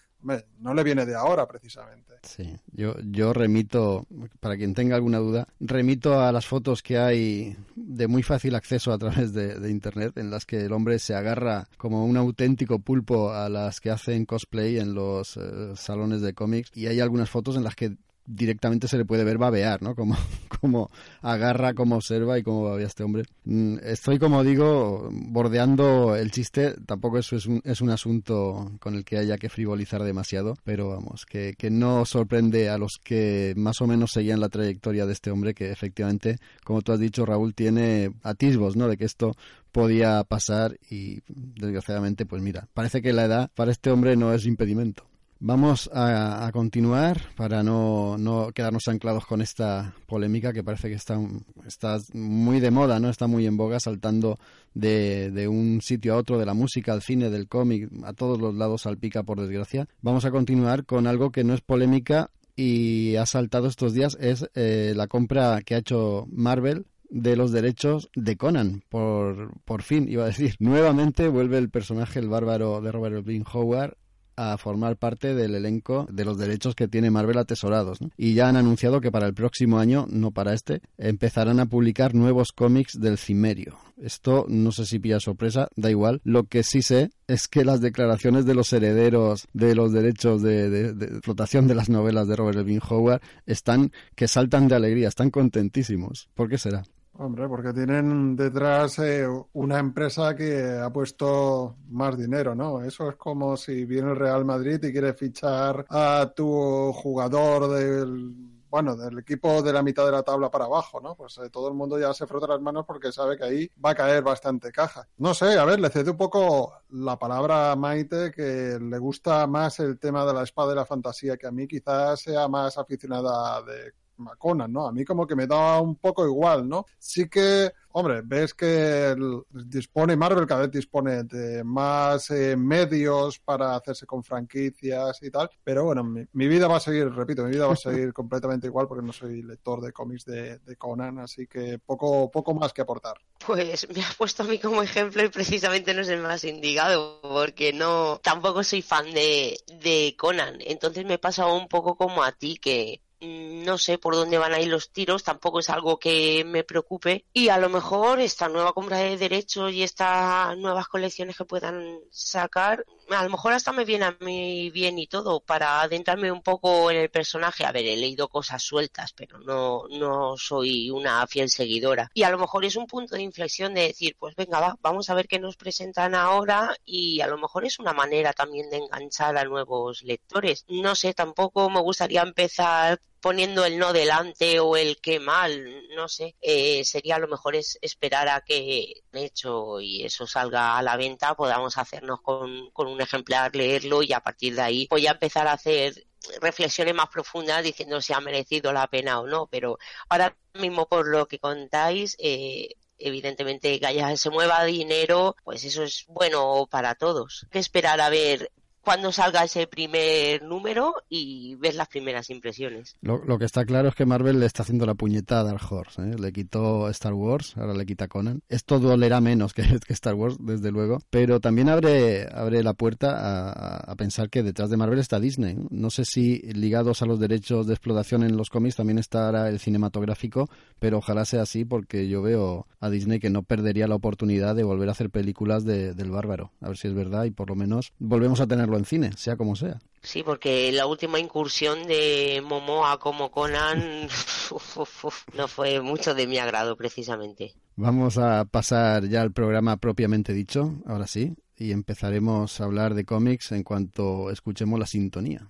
no 0.58 0.74
le 0.74 0.84
viene 0.84 1.06
de 1.06 1.14
ahora 1.14 1.48
precisamente. 1.48 2.14
Sí, 2.22 2.54
yo, 2.72 2.94
yo 3.02 3.32
remito, 3.32 4.06
para 4.38 4.58
quien 4.58 4.74
tenga 4.74 4.94
alguna 4.94 5.16
duda, 5.16 5.48
remito 5.58 6.20
a 6.20 6.30
las 6.30 6.46
fotos 6.46 6.82
que 6.82 6.98
hay 6.98 7.56
de 7.74 8.06
muy 8.06 8.22
fácil 8.22 8.54
acceso 8.54 8.92
a 8.92 8.98
través 8.98 9.32
de, 9.32 9.70
Internet, 9.70 10.18
en 10.18 10.30
las 10.30 10.44
que 10.44 10.66
el 10.66 10.72
hombre 10.72 10.98
se 10.98 11.14
agarra 11.14 11.66
como 11.78 12.04
un 12.04 12.18
auténtico 12.18 12.80
pulpo 12.80 13.32
a 13.32 13.48
las 13.48 13.80
que 13.80 13.90
hacen 13.90 14.26
cosplay 14.26 14.78
en 14.78 14.94
los 14.94 15.38
eh, 15.38 15.72
salones 15.74 16.20
de 16.20 16.34
cómics, 16.34 16.70
y 16.74 16.86
hay 16.86 17.00
algunas 17.00 17.30
fotos 17.30 17.56
en 17.56 17.64
las 17.64 17.74
que 17.74 17.96
directamente 18.34 18.88
se 18.88 18.96
le 18.96 19.04
puede 19.04 19.24
ver 19.24 19.38
babear, 19.38 19.82
¿no? 19.82 19.94
Como, 19.94 20.16
como 20.60 20.90
agarra, 21.22 21.74
como 21.74 21.96
observa 21.96 22.38
y 22.38 22.42
cómo 22.42 22.64
babea 22.64 22.86
este 22.86 23.02
hombre. 23.02 23.24
Mm, 23.44 23.78
estoy, 23.82 24.18
como 24.18 24.44
digo, 24.44 25.08
bordeando 25.10 26.16
el 26.16 26.30
chiste. 26.30 26.74
Tampoco 26.86 27.18
eso 27.18 27.36
es 27.36 27.46
un, 27.46 27.60
es 27.64 27.80
un 27.80 27.90
asunto 27.90 28.72
con 28.80 28.94
el 28.94 29.04
que 29.04 29.18
haya 29.18 29.38
que 29.38 29.48
frivolizar 29.48 30.02
demasiado, 30.02 30.54
pero 30.64 30.88
vamos, 30.88 31.26
que, 31.26 31.54
que 31.56 31.70
no 31.70 32.04
sorprende 32.04 32.70
a 32.70 32.78
los 32.78 32.98
que 33.02 33.54
más 33.56 33.80
o 33.80 33.86
menos 33.86 34.12
seguían 34.12 34.40
la 34.40 34.48
trayectoria 34.48 35.06
de 35.06 35.12
este 35.12 35.30
hombre, 35.30 35.54
que 35.54 35.70
efectivamente, 35.70 36.38
como 36.64 36.82
tú 36.82 36.92
has 36.92 37.00
dicho, 37.00 37.26
Raúl, 37.26 37.54
tiene 37.54 38.12
atisbos, 38.22 38.76
¿no? 38.76 38.88
De 38.88 38.96
que 38.96 39.04
esto 39.04 39.32
podía 39.72 40.24
pasar 40.24 40.78
y 40.88 41.20
desgraciadamente, 41.28 42.26
pues 42.26 42.42
mira, 42.42 42.68
parece 42.74 43.02
que 43.02 43.12
la 43.12 43.24
edad 43.24 43.50
para 43.54 43.70
este 43.70 43.90
hombre 43.90 44.16
no 44.16 44.32
es 44.32 44.46
impedimento. 44.46 45.09
Vamos 45.42 45.88
a, 45.94 46.50
continuar 46.52 47.18
para 47.34 47.62
no, 47.62 48.18
no, 48.18 48.52
quedarnos 48.52 48.86
anclados 48.88 49.24
con 49.24 49.40
esta 49.40 49.94
polémica 50.06 50.52
que 50.52 50.62
parece 50.62 50.90
que 50.90 50.96
está, 50.96 51.18
está 51.66 51.96
muy 52.12 52.60
de 52.60 52.70
moda, 52.70 53.00
no 53.00 53.08
está 53.08 53.26
muy 53.26 53.46
en 53.46 53.56
boga, 53.56 53.80
saltando 53.80 54.38
de, 54.74 55.30
de 55.30 55.48
un 55.48 55.80
sitio 55.80 56.12
a 56.12 56.18
otro, 56.18 56.38
de 56.38 56.44
la 56.44 56.52
música 56.52 56.92
al 56.92 57.00
cine, 57.00 57.30
del 57.30 57.48
cómic, 57.48 57.88
a 58.04 58.12
todos 58.12 58.38
los 58.38 58.54
lados 58.54 58.82
salpica 58.82 59.22
por 59.22 59.40
desgracia. 59.40 59.88
Vamos 60.02 60.26
a 60.26 60.30
continuar 60.30 60.84
con 60.84 61.06
algo 61.06 61.32
que 61.32 61.42
no 61.42 61.54
es 61.54 61.62
polémica 61.62 62.30
y 62.54 63.16
ha 63.16 63.24
saltado 63.24 63.66
estos 63.66 63.94
días, 63.94 64.18
es 64.20 64.46
eh, 64.54 64.92
la 64.94 65.06
compra 65.06 65.62
que 65.62 65.74
ha 65.74 65.78
hecho 65.78 66.26
Marvel 66.30 66.84
de 67.08 67.36
los 67.36 67.50
derechos 67.50 68.10
de 68.14 68.36
Conan, 68.36 68.82
por, 68.88 69.58
por 69.64 69.82
fin, 69.82 70.06
iba 70.08 70.24
a 70.24 70.28
decir. 70.28 70.54
Nuevamente 70.60 71.28
vuelve 71.28 71.56
el 71.56 71.70
personaje, 71.70 72.18
el 72.18 72.28
bárbaro 72.28 72.80
de 72.80 72.92
Robert 72.92 73.24
Bean 73.24 73.44
Howard, 73.50 73.96
a 74.40 74.56
formar 74.56 74.96
parte 74.96 75.34
del 75.34 75.54
elenco 75.54 76.06
de 76.10 76.24
los 76.24 76.38
derechos 76.38 76.74
que 76.74 76.88
tiene 76.88 77.10
Marvel 77.10 77.36
atesorados. 77.36 77.98
Y 78.16 78.32
ya 78.32 78.48
han 78.48 78.56
anunciado 78.56 79.02
que 79.02 79.12
para 79.12 79.26
el 79.26 79.34
próximo 79.34 79.78
año, 79.78 80.06
no 80.08 80.30
para 80.30 80.54
este, 80.54 80.80
empezarán 80.96 81.60
a 81.60 81.66
publicar 81.66 82.14
nuevos 82.14 82.52
cómics 82.52 82.98
del 82.98 83.18
Cimerio. 83.18 83.76
Esto 84.00 84.46
no 84.48 84.72
sé 84.72 84.86
si 84.86 84.98
pilla 84.98 85.20
sorpresa, 85.20 85.68
da 85.76 85.90
igual. 85.90 86.22
Lo 86.24 86.44
que 86.44 86.62
sí 86.62 86.80
sé 86.80 87.10
es 87.26 87.48
que 87.48 87.66
las 87.66 87.82
declaraciones 87.82 88.46
de 88.46 88.54
los 88.54 88.72
herederos 88.72 89.46
de 89.52 89.74
los 89.74 89.92
derechos 89.92 90.40
de, 90.40 90.88
explotación 90.88 91.68
de 91.68 91.74
las 91.74 91.90
novelas 91.90 92.26
de 92.26 92.36
Robert 92.36 92.58
Elvin 92.58 92.80
Howard 92.88 93.20
están 93.44 93.92
que 94.14 94.26
saltan 94.26 94.68
de 94.68 94.76
alegría, 94.76 95.08
están 95.08 95.30
contentísimos. 95.30 96.30
¿Por 96.34 96.48
qué 96.48 96.56
será? 96.56 96.84
Hombre, 97.14 97.48
porque 97.48 97.72
tienen 97.72 98.34
detrás 98.34 98.98
eh, 99.00 99.26
una 99.52 99.78
empresa 99.78 100.34
que 100.34 100.78
ha 100.82 100.90
puesto 100.90 101.76
más 101.88 102.16
dinero, 102.16 102.54
¿no? 102.54 102.82
Eso 102.82 103.10
es 103.10 103.16
como 103.16 103.56
si 103.56 103.84
viene 103.84 104.10
el 104.10 104.16
Real 104.16 104.44
Madrid 104.44 104.82
y 104.82 104.92
quiere 104.92 105.12
fichar 105.12 105.84
a 105.90 106.32
tu 106.34 106.92
jugador 106.92 107.68
del 107.68 108.50
bueno, 108.70 108.96
del 108.96 109.18
equipo 109.18 109.62
de 109.62 109.72
la 109.72 109.82
mitad 109.82 110.06
de 110.06 110.12
la 110.12 110.22
tabla 110.22 110.48
para 110.48 110.66
abajo, 110.66 111.00
¿no? 111.00 111.16
Pues 111.16 111.36
eh, 111.38 111.50
todo 111.50 111.68
el 111.68 111.74
mundo 111.74 111.98
ya 111.98 112.14
se 112.14 112.26
frota 112.26 112.46
las 112.46 112.60
manos 112.60 112.84
porque 112.86 113.10
sabe 113.10 113.36
que 113.36 113.44
ahí 113.44 113.70
va 113.84 113.90
a 113.90 113.94
caer 113.96 114.22
bastante 114.22 114.70
caja. 114.70 115.08
No 115.18 115.34
sé, 115.34 115.58
a 115.58 115.64
ver, 115.64 115.80
le 115.80 115.90
cede 115.90 116.12
un 116.12 116.16
poco 116.16 116.72
la 116.90 117.18
palabra 117.18 117.72
a 117.72 117.76
Maite, 117.76 118.30
que 118.30 118.78
le 118.80 118.98
gusta 118.98 119.46
más 119.48 119.80
el 119.80 119.98
tema 119.98 120.24
de 120.24 120.34
la 120.34 120.44
espada 120.44 120.70
de 120.70 120.76
la 120.76 120.86
fantasía, 120.86 121.36
que 121.36 121.48
a 121.48 121.50
mí 121.50 121.66
quizás 121.66 122.20
sea 122.20 122.46
más 122.46 122.78
aficionada 122.78 123.60
de 123.62 123.92
Conan, 124.38 124.72
¿no? 124.72 124.86
A 124.86 124.92
mí 124.92 125.04
como 125.04 125.26
que 125.26 125.36
me 125.36 125.46
da 125.46 125.80
un 125.80 125.96
poco 125.96 126.24
igual, 126.26 126.68
¿no? 126.68 126.86
Sí 126.98 127.28
que, 127.28 127.72
hombre, 127.92 128.22
ves 128.24 128.54
que 128.54 129.14
dispone, 129.50 130.16
Marvel 130.16 130.46
cada 130.46 130.62
vez 130.62 130.70
dispone 130.70 131.24
de 131.24 131.64
más 131.64 132.30
eh, 132.30 132.56
medios 132.56 133.38
para 133.38 133.76
hacerse 133.76 134.06
con 134.06 134.22
franquicias 134.22 135.22
y 135.22 135.30
tal, 135.30 135.50
pero 135.62 135.84
bueno, 135.84 136.04
mi, 136.04 136.48
vida 136.48 136.68
va 136.68 136.76
a 136.76 136.80
seguir, 136.80 137.10
repito, 137.12 137.44
mi 137.44 137.50
vida 137.52 137.66
va 137.66 137.74
a 137.74 137.76
seguir 137.76 138.12
completamente 138.14 138.66
igual 138.66 138.86
porque 138.86 139.06
no 139.06 139.12
soy 139.12 139.42
lector 139.42 139.80
de 139.80 139.92
cómics 139.92 140.24
de, 140.24 140.60
Conan, 140.78 141.18
así 141.18 141.46
que 141.46 141.78
poco, 141.78 142.30
poco 142.30 142.54
más 142.54 142.72
que 142.72 142.82
aportar. 142.82 143.14
Pues 143.44 143.88
me 143.94 144.02
has 144.02 144.14
puesto 144.14 144.44
a 144.44 144.46
mí 144.46 144.58
como 144.58 144.82
ejemplo 144.82 145.22
y 145.22 145.28
precisamente 145.28 145.92
no 145.92 146.02
es 146.02 146.08
el 146.08 146.20
más 146.20 146.44
indicado, 146.44 147.20
porque 147.20 147.72
no, 147.72 148.20
tampoco 148.22 148.62
soy 148.62 148.82
fan 148.82 149.12
de, 149.12 149.58
de 149.82 150.14
Conan, 150.16 150.58
entonces 150.60 151.04
me 151.04 151.18
pasa 151.18 151.46
un 151.46 151.68
poco 151.68 151.96
como 151.96 152.22
a 152.22 152.32
ti, 152.32 152.56
que 152.56 153.02
no 153.20 153.78
sé 153.78 153.98
por 153.98 154.14
dónde 154.14 154.38
van 154.38 154.52
a 154.52 154.60
ir 154.60 154.68
los 154.68 154.90
tiros, 154.90 155.24
tampoco 155.24 155.60
es 155.60 155.70
algo 155.70 155.98
que 155.98 156.44
me 156.44 156.64
preocupe. 156.64 157.24
Y 157.32 157.48
a 157.48 157.58
lo 157.58 157.68
mejor 157.68 158.20
esta 158.20 158.48
nueva 158.48 158.72
compra 158.72 158.98
de 158.98 159.16
derechos 159.16 159.72
y 159.72 159.82
estas 159.82 160.56
nuevas 160.56 160.88
colecciones 160.88 161.36
que 161.36 161.44
puedan 161.44 161.98
sacar, 162.10 162.84
a 163.10 163.24
lo 163.24 163.30
mejor 163.30 163.52
hasta 163.52 163.72
me 163.72 163.84
viene 163.84 164.04
a 164.06 164.16
mí 164.20 164.70
bien 164.70 164.98
y 164.98 165.06
todo 165.06 165.40
para 165.40 165.80
adentrarme 165.80 166.32
un 166.32 166.42
poco 166.42 166.90
en 166.90 166.98
el 166.98 167.10
personaje. 167.10 167.64
A 167.64 167.72
ver, 167.72 167.86
he 167.86 167.96
leído 167.96 168.28
cosas 168.28 168.62
sueltas, 168.62 169.12
pero 169.12 169.38
no, 169.38 169.84
no 169.90 170.36
soy 170.36 170.90
una 170.90 171.26
fiel 171.26 171.50
seguidora. 171.50 172.10
Y 172.14 172.22
a 172.22 172.30
lo 172.30 172.38
mejor 172.38 172.64
es 172.64 172.76
un 172.76 172.86
punto 172.86 173.14
de 173.14 173.22
inflexión 173.22 173.74
de 173.74 173.82
decir, 173.88 174.16
pues 174.18 174.34
venga, 174.36 174.60
va, 174.60 174.76
vamos 174.80 175.10
a 175.10 175.14
ver 175.14 175.28
qué 175.28 175.38
nos 175.38 175.56
presentan 175.56 176.14
ahora 176.14 176.76
y 176.84 177.20
a 177.20 177.26
lo 177.26 177.38
mejor 177.38 177.64
es 177.64 177.78
una 177.78 177.92
manera 177.92 178.32
también 178.32 178.70
de 178.70 178.78
enganchar 178.78 179.36
a 179.36 179.44
nuevos 179.44 180.02
lectores. 180.02 180.64
No 180.68 180.94
sé, 180.94 181.14
tampoco 181.14 181.68
me 181.70 181.80
gustaría 181.80 182.22
empezar 182.22 183.00
poniendo 183.20 183.64
el 183.64 183.78
no 183.78 183.92
delante 183.92 184.60
o 184.60 184.76
el 184.76 185.00
qué 185.00 185.20
mal, 185.20 185.88
no 185.94 186.08
sé, 186.08 186.36
eh, 186.40 186.84
sería 186.84 187.18
lo 187.18 187.28
mejor 187.28 187.56
es 187.56 187.78
esperar 187.82 188.28
a 188.28 188.40
que 188.40 189.02
hecho 189.12 189.80
y 189.80 190.04
eso 190.04 190.26
salga 190.26 190.78
a 190.78 190.82
la 190.82 190.96
venta, 190.96 191.34
podamos 191.34 191.78
hacernos 191.78 192.20
con, 192.20 192.70
con 192.70 192.88
un 192.88 193.00
ejemplar, 193.00 193.54
leerlo 193.54 194.02
y 194.02 194.12
a 194.12 194.20
partir 194.20 194.54
de 194.54 194.62
ahí 194.62 194.86
voy 194.90 195.06
a 195.06 195.12
empezar 195.12 195.46
a 195.46 195.52
hacer 195.52 196.06
reflexiones 196.40 196.94
más 196.94 197.08
profundas 197.08 197.62
diciendo 197.62 198.00
si 198.00 198.12
ha 198.12 198.20
merecido 198.20 198.72
la 198.72 198.86
pena 198.86 199.20
o 199.20 199.26
no, 199.26 199.46
pero 199.46 199.78
ahora 200.08 200.36
mismo 200.54 200.86
por 200.86 201.08
lo 201.08 201.26
que 201.26 201.38
contáis, 201.38 202.16
eh, 202.18 202.76
evidentemente 202.98 203.80
que 203.80 203.86
haya 203.86 204.16
se 204.16 204.30
mueva 204.30 204.64
dinero, 204.64 205.36
pues 205.44 205.64
eso 205.64 205.82
es 205.82 206.04
bueno 206.08 206.66
para 206.70 206.94
todos. 206.94 207.44
Hay 207.44 207.50
que 207.50 207.58
esperar 207.58 208.00
a 208.00 208.10
ver 208.10 208.50
cuando 208.82 209.12
salga 209.12 209.44
ese 209.44 209.66
primer 209.66 210.42
número 210.42 210.94
y 211.08 211.54
ver 211.56 211.74
las 211.74 211.88
primeras 211.88 212.30
impresiones. 212.30 212.96
Lo, 213.02 213.38
que 213.38 213.44
está 213.44 213.64
claro 213.64 213.88
es 213.88 213.94
que 213.94 214.06
Marvel 214.06 214.40
le 214.40 214.46
está 214.46 214.62
haciendo 214.62 214.86
la 214.86 214.94
puñetada 214.94 215.40
a 215.40 215.44
Dark 215.44 215.62
Horse. 215.70 216.02
¿eh? 216.02 216.16
Le 216.18 216.32
quitó 216.32 216.88
Star 216.88 217.12
Wars, 217.12 217.56
ahora 217.56 217.74
le 217.74 217.86
quita 217.86 218.08
Conan. 218.08 218.42
Esto 218.48 218.78
dolerá 218.78 219.20
menos 219.20 219.52
que, 219.54 219.62
Star 219.88 220.14
Wars, 220.14 220.36
desde 220.40 220.70
luego, 220.70 220.98
pero 221.10 221.40
también 221.40 221.68
abre, 221.68 222.26
abre 222.32 222.62
la 222.62 222.74
puerta 222.74 223.90
a, 223.90 223.94
pensar 223.96 224.30
que 224.30 224.42
detrás 224.42 224.70
de 224.70 224.78
Marvel 224.78 224.98
está 224.98 225.20
Disney. 225.20 225.56
No 225.68 225.90
sé 225.90 226.04
si 226.06 226.38
ligados 226.52 227.02
a 227.02 227.06
los 227.06 227.20
derechos 227.20 227.66
de 227.66 227.74
explotación 227.74 228.22
en 228.22 228.36
los 228.36 228.48
cómics 228.48 228.76
también 228.76 228.98
estará 228.98 229.48
el 229.48 229.58
cinematográfico, 229.58 230.48
pero 230.78 230.98
ojalá 230.98 231.26
sea 231.26 231.42
así 231.42 231.66
porque 231.66 232.08
yo 232.08 232.22
veo 232.22 232.66
a 232.80 232.88
Disney 232.88 233.20
que 233.20 233.28
no 233.28 233.42
perdería 233.42 233.86
la 233.86 233.96
oportunidad 233.96 234.54
de 234.54 234.62
volver 234.62 234.88
a 234.88 234.92
hacer 234.92 235.10
películas 235.10 235.64
del 235.64 236.10
bárbaro. 236.10 236.52
A 236.62 236.68
ver 236.68 236.78
si 236.78 236.88
es 236.88 236.94
verdad 236.94 237.24
y 237.24 237.30
por 237.30 237.50
lo 237.50 237.56
menos 237.56 237.92
volvemos 237.98 238.40
a 238.40 238.46
tener 238.46 238.69
estrenarlo 238.70 238.78
en 238.78 238.84
cine, 238.84 239.10
sea 239.16 239.36
como 239.36 239.56
sea. 239.56 239.78
Sí, 240.02 240.22
porque 240.22 240.72
la 240.72 240.86
última 240.86 241.18
incursión 241.18 241.86
de 241.86 242.42
Momoa 242.44 242.98
como 242.98 243.30
Conan 243.30 244.08
no 245.34 245.48
fue 245.48 245.80
mucho 245.80 246.14
de 246.14 246.26
mi 246.26 246.38
agrado, 246.38 246.76
precisamente. 246.76 247.54
Vamos 247.76 248.18
a 248.18 248.44
pasar 248.46 249.08
ya 249.08 249.22
al 249.22 249.32
programa 249.32 249.76
propiamente 249.76 250.32
dicho, 250.32 250.74
ahora 250.86 251.06
sí, 251.06 251.34
y 251.56 251.72
empezaremos 251.72 252.60
a 252.60 252.64
hablar 252.64 252.94
de 252.94 253.04
cómics 253.04 253.52
en 253.52 253.62
cuanto 253.62 254.30
escuchemos 254.30 254.78
la 254.78 254.86
sintonía. 254.86 255.48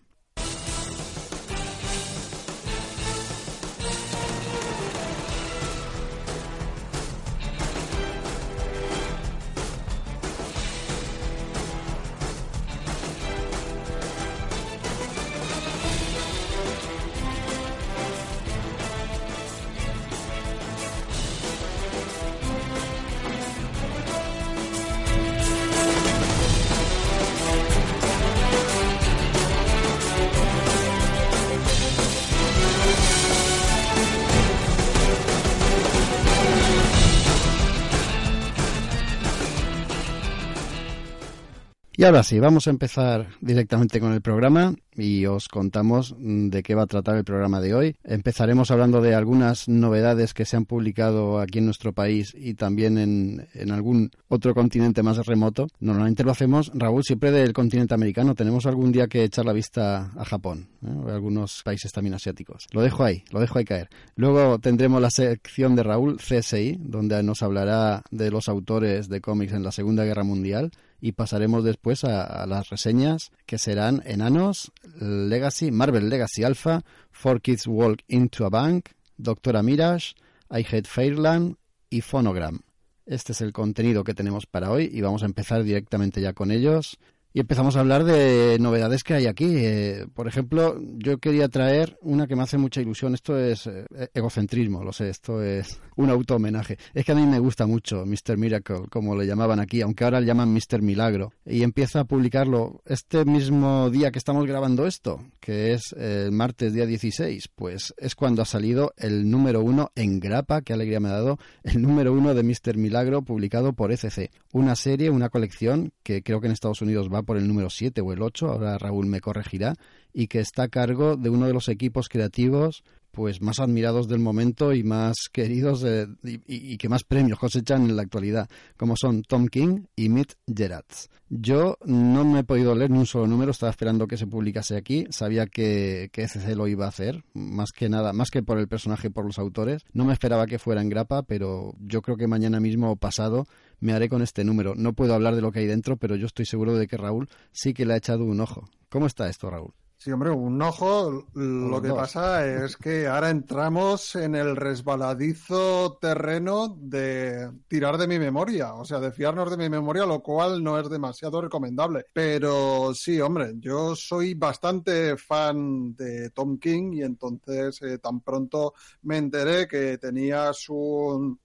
Ahora 42.11 42.25
sí, 42.25 42.41
vamos 42.41 42.67
a 42.67 42.71
empezar 42.71 43.29
directamente 43.41 44.01
con 44.01 44.13
el 44.13 44.21
programa 44.21 44.75
y 44.97 45.27
os 45.27 45.47
contamos 45.47 46.17
de 46.19 46.61
qué 46.65 46.75
va 46.75 46.83
a 46.83 46.87
tratar 46.89 47.17
el 47.17 47.23
programa 47.23 47.61
de 47.61 47.73
hoy. 47.73 47.97
Empezaremos 48.03 48.73
hablando 48.73 49.01
de 49.01 49.15
algunas 49.15 49.69
novedades 49.69 50.35
que 50.35 50.45
se 50.45 50.57
han 50.57 50.65
publicado 50.65 51.39
aquí 51.39 51.59
en 51.59 51.67
nuestro 51.67 51.93
país 51.93 52.35
y 52.37 52.55
también 52.55 52.99
en, 52.99 53.71
algún 53.71 54.11
otro 54.27 54.55
continente 54.55 55.05
más 55.05 55.25
remoto. 55.25 55.69
Normalmente 55.79 56.25
lo 56.25 56.33
hacemos, 56.33 56.73
Raúl, 56.75 57.05
siempre 57.05 57.31
del 57.31 57.53
continente 57.53 57.95
americano. 57.95 58.35
Tenemos 58.35 58.67
algún 58.67 58.91
día 58.91 59.07
que 59.07 59.23
echar 59.23 59.45
la 59.45 59.53
vista 59.53 60.11
a 60.17 60.25
Japón 60.25 60.67
¿eh? 60.85 61.13
algunos 61.13 61.63
países 61.63 61.93
también 61.93 62.15
asiáticos. 62.15 62.67
Lo 62.73 62.83
dejo 62.83 63.05
ahí, 63.05 63.23
lo 63.31 63.39
dejo 63.39 63.61
ahí 63.61 63.65
caer. 63.65 63.89
Luego 64.17 64.59
tendremos 64.59 65.01
la 65.01 65.11
sección 65.11 65.77
de 65.77 65.85
Raúl 65.85 66.17
CSI, 66.17 66.77
donde 66.81 67.23
nos 67.23 67.45
hablará 67.45 68.03
de 68.11 68.33
los 68.33 68.49
autores 68.49 69.09
de 69.09 69.21
cómics 69.21 69.53
en 69.53 69.63
la 69.63 69.71
Segunda 69.71 70.05
Guerra 70.05 70.25
Mundial 70.25 70.73
y 71.01 71.13
pasaremos 71.13 71.65
después 71.65 72.05
a, 72.05 72.47
las 72.47 72.69
reseñas 72.69 73.31
que 73.47 73.59
serán 73.59 74.03
Enanos, 74.05 74.73
Legacy, 74.99 75.71
Marvel 75.71 76.09
Legacy 76.09 76.45
Alpha, 76.45 76.83
Four 77.11 77.41
Kids 77.41 77.67
Walk 77.67 78.03
into 78.09 78.45
a 78.45 78.51
Bank, 78.51 78.91
Doctora 79.17 79.63
Mirage, 79.63 80.15
I 80.51 80.67
Hate 80.67 80.87
Fairland 80.87 81.57
y 81.89 82.01
Phonogram. 82.01 82.61
Este 83.07 83.33
es 83.33 83.41
el 83.41 83.53
contenido 83.53 84.05
que 84.05 84.15
tenemos 84.15 84.47
para 84.47 84.71
hoy 84.71 84.91
y 84.93 85.01
vamos 85.01 85.23
a 85.23 85.27
empezar 85.27 85.65
directamente 85.65 86.21
ya 86.21 86.33
con 86.33 86.51
ellos. 86.51 86.99
Y 87.33 87.39
empezamos 87.39 87.77
a 87.77 87.81
hablar 87.81 88.03
de 88.03 88.59
novedades 88.59 89.05
que 89.05 89.15
hay 89.15 89.27
aquí. 89.27 89.47
Eh, 89.49 90.07
por 90.15 90.27
ejemplo, 90.27 90.81
yo 90.99 91.19
quería 91.19 91.49
traer 91.49 91.97
una 92.03 92.27
que 92.27 92.35
me 92.35 92.43
hace 92.43 92.59
mucha 92.59 92.81
ilusión. 92.81 93.15
Esto 93.15 93.39
es 93.39 93.69
eh, 93.69 93.87
egocentrismo, 94.15 94.83
lo 94.83 94.93
sé, 94.93 95.11
esto 95.11 95.41
es 95.41 95.81
un 95.95 96.11
auto-homenaje. 96.11 96.77
Es 96.93 97.05
que 97.05 97.13
a 97.13 97.15
mí 97.15 97.25
me 97.25 97.39
gusta 97.39 97.67
mucho 97.67 98.05
Mr. 98.05 98.37
Miracle, 98.37 98.89
como 98.91 99.15
le 99.15 99.27
llamaban 99.27 99.61
aquí, 99.61 99.81
aunque 99.81 100.03
ahora 100.03 100.19
le 100.19 100.27
llaman 100.27 100.53
Mr. 100.53 100.83
Milagro. 100.83 101.33
Y 101.47 101.63
empieza 101.63 102.01
a 102.01 102.05
publicarlo 102.05 102.83
este 102.85 103.25
mismo 103.25 103.91
día 103.91 104.11
que 104.11 104.19
estamos 104.19 104.45
grabando 104.45 104.85
esto, 104.85 105.23
que 105.39 105.73
es 105.73 105.93
el 105.93 106.33
martes 106.33 106.75
día 106.75 106.85
16. 106.85 107.47
Pues 107.55 107.95
es 107.97 108.17
cuando 108.17 108.43
ha 108.43 108.47
salido 108.47 108.93
el 108.97 109.31
número 109.31 109.61
uno 109.61 109.93
en 109.95 110.19
grapa, 110.19 110.63
qué 110.63 110.73
alegría 110.73 110.99
me 110.99 111.11
ha 111.11 111.13
dado, 111.13 111.39
el 111.63 111.81
número 111.81 112.13
uno 112.13 112.35
de 112.35 112.43
Mr. 112.43 112.77
Milagro 112.77 113.23
publicado 113.23 113.73
por 113.73 113.93
ECC. 113.93 114.33
Una 114.53 114.75
serie, 114.75 115.11
una 115.11 115.29
colección 115.29 115.93
que 116.03 116.25
creo 116.25 116.41
que 116.41 116.49
en 116.49 116.55
Estados 116.55 116.83
Unidos 116.83 117.09
va 117.09 117.20
por 117.23 117.37
el 117.37 117.49
número 117.49 117.71
7 117.71 118.01
o 118.01 118.13
el 118.13 118.23
8, 118.23 118.51
ahora 118.51 118.79
Raúl 118.79 119.07
me 119.07 119.21
corregirá, 119.21 119.75
y 120.13 120.27
que 120.27 120.41
está 120.41 120.65
a 120.65 120.69
cargo 120.69 121.17
de 121.17 121.31
uno 121.31 121.47
de 121.47 121.53
los 121.53 121.69
equipos 121.69 122.09
creativos 122.09 122.83
pues 123.11 123.41
más 123.41 123.61
admirados 123.61 124.09
del 124.09 124.21
momento 124.21 124.73
y 124.73 124.83
más 124.83 125.17
queridos 125.33 125.85
y, 126.23 126.79
que 126.79 126.89
más 126.89 127.05
premios 127.05 127.39
cosechan 127.39 127.85
en 127.85 127.97
la 127.97 128.03
actualidad, 128.03 128.49
como 128.77 128.95
son 128.97 129.23
Tom 129.23 129.49
King 129.49 129.85
y 129.97 130.09
Mitt 130.09 130.33
Gerrats. 130.47 131.09
Yo 131.29 131.77
no 131.85 132.25
me 132.25 132.41
he 132.41 132.45
podido 132.45 132.75
leer 132.75 132.91
ni 132.91 132.99
un 132.99 133.07
solo 133.07 133.27
número, 133.27 133.53
estaba 133.53 133.71
esperando 133.71 134.07
que 134.07 134.17
se 134.17 134.27
publicase 134.27 134.77
aquí, 134.77 135.07
sabía 135.11 135.47
que, 135.47 136.09
que 136.13 136.23
ECC 136.23 136.57
lo 136.57 136.67
iba 136.67 136.87
a 136.87 136.89
hacer, 136.89 137.25
más 137.35 137.71
que 137.71 137.89
nada, 137.89 138.13
más 138.13 138.31
que 138.31 138.43
por 138.43 138.59
el 138.59 138.69
personaje 138.69 139.09
y 139.09 139.11
por 139.11 139.25
los 139.25 139.39
autores. 139.39 139.83
No 139.93 140.05
me 140.05 140.13
esperaba 140.13 140.47
que 140.47 140.59
fuera 140.59 140.81
en 140.81 140.89
grapa, 140.89 141.23
pero 141.23 141.75
yo 141.81 142.03
creo 142.03 142.17
que 142.17 142.27
mañana 142.27 142.61
mismo 142.61 142.91
o 142.91 142.97
pasado 142.97 143.47
me 143.81 143.93
haré 143.93 144.09
con 144.09 144.23
este 144.23 144.45
número. 144.45 144.75
No 144.75 144.93
puedo 144.93 145.15
hablar 145.15 145.35
de 145.35 145.43
lo 145.43 145.53
que 145.53 145.61
hay 145.61 145.67
dentro, 145.67 145.97
pero 145.97 146.17
yo 146.17 146.27
estoy 146.27 146.47
seguro 146.47 146.75
de 146.75 146.87
que 146.87 146.97
Raúl 146.97 147.29
sí 147.53 147.75
que 147.75 147.87
le 147.87 147.95
ha 147.95 147.97
echado 147.97 148.25
un 148.25 148.41
ojo. 148.41 148.69
¿Cómo 148.89 149.07
está 149.07 149.29
esto, 149.29 149.51
Raúl? 149.51 149.73
Sí, 150.03 150.11
hombre, 150.13 150.31
un 150.31 150.63
ojo. 150.63 151.27
Lo 151.35 151.83
que 151.83 151.91
pasa 151.91 152.47
es 152.47 152.79
que 152.79 153.07
ahora 153.07 153.29
entramos 153.29 154.17
en 154.17 154.35
el 154.35 154.57
resbaladizo 154.57 155.99
terreno 156.01 156.75
de 156.81 157.53
tirar 157.69 157.99
de 157.99 158.09
mi 158.09 158.19
memoria, 158.19 158.73
o 158.73 158.87
sea, 158.87 158.99
de 158.99 159.13
fiarnos 159.13 159.51
de 159.51 159.59
mi 159.59 159.69
memoria, 159.69 160.07
lo 160.07 160.23
cual 160.23 160.65
no 160.65 160.79
es 160.79 160.89
demasiado 160.89 161.43
recomendable. 161.43 162.07
Pero 162.15 162.95
sí, 162.95 163.21
hombre, 163.21 163.53
yo 163.59 163.95
soy 163.95 164.33
bastante 164.33 165.19
fan 165.19 165.95
de 165.95 166.31
Tom 166.31 166.59
King 166.59 166.95
y 166.95 167.03
entonces 167.03 167.83
eh, 167.83 167.99
tan 167.99 168.21
pronto 168.21 168.73
me 169.03 169.19
enteré 169.19 169.69
que 169.69 169.99
tenías 169.99 170.65
un 170.71 171.39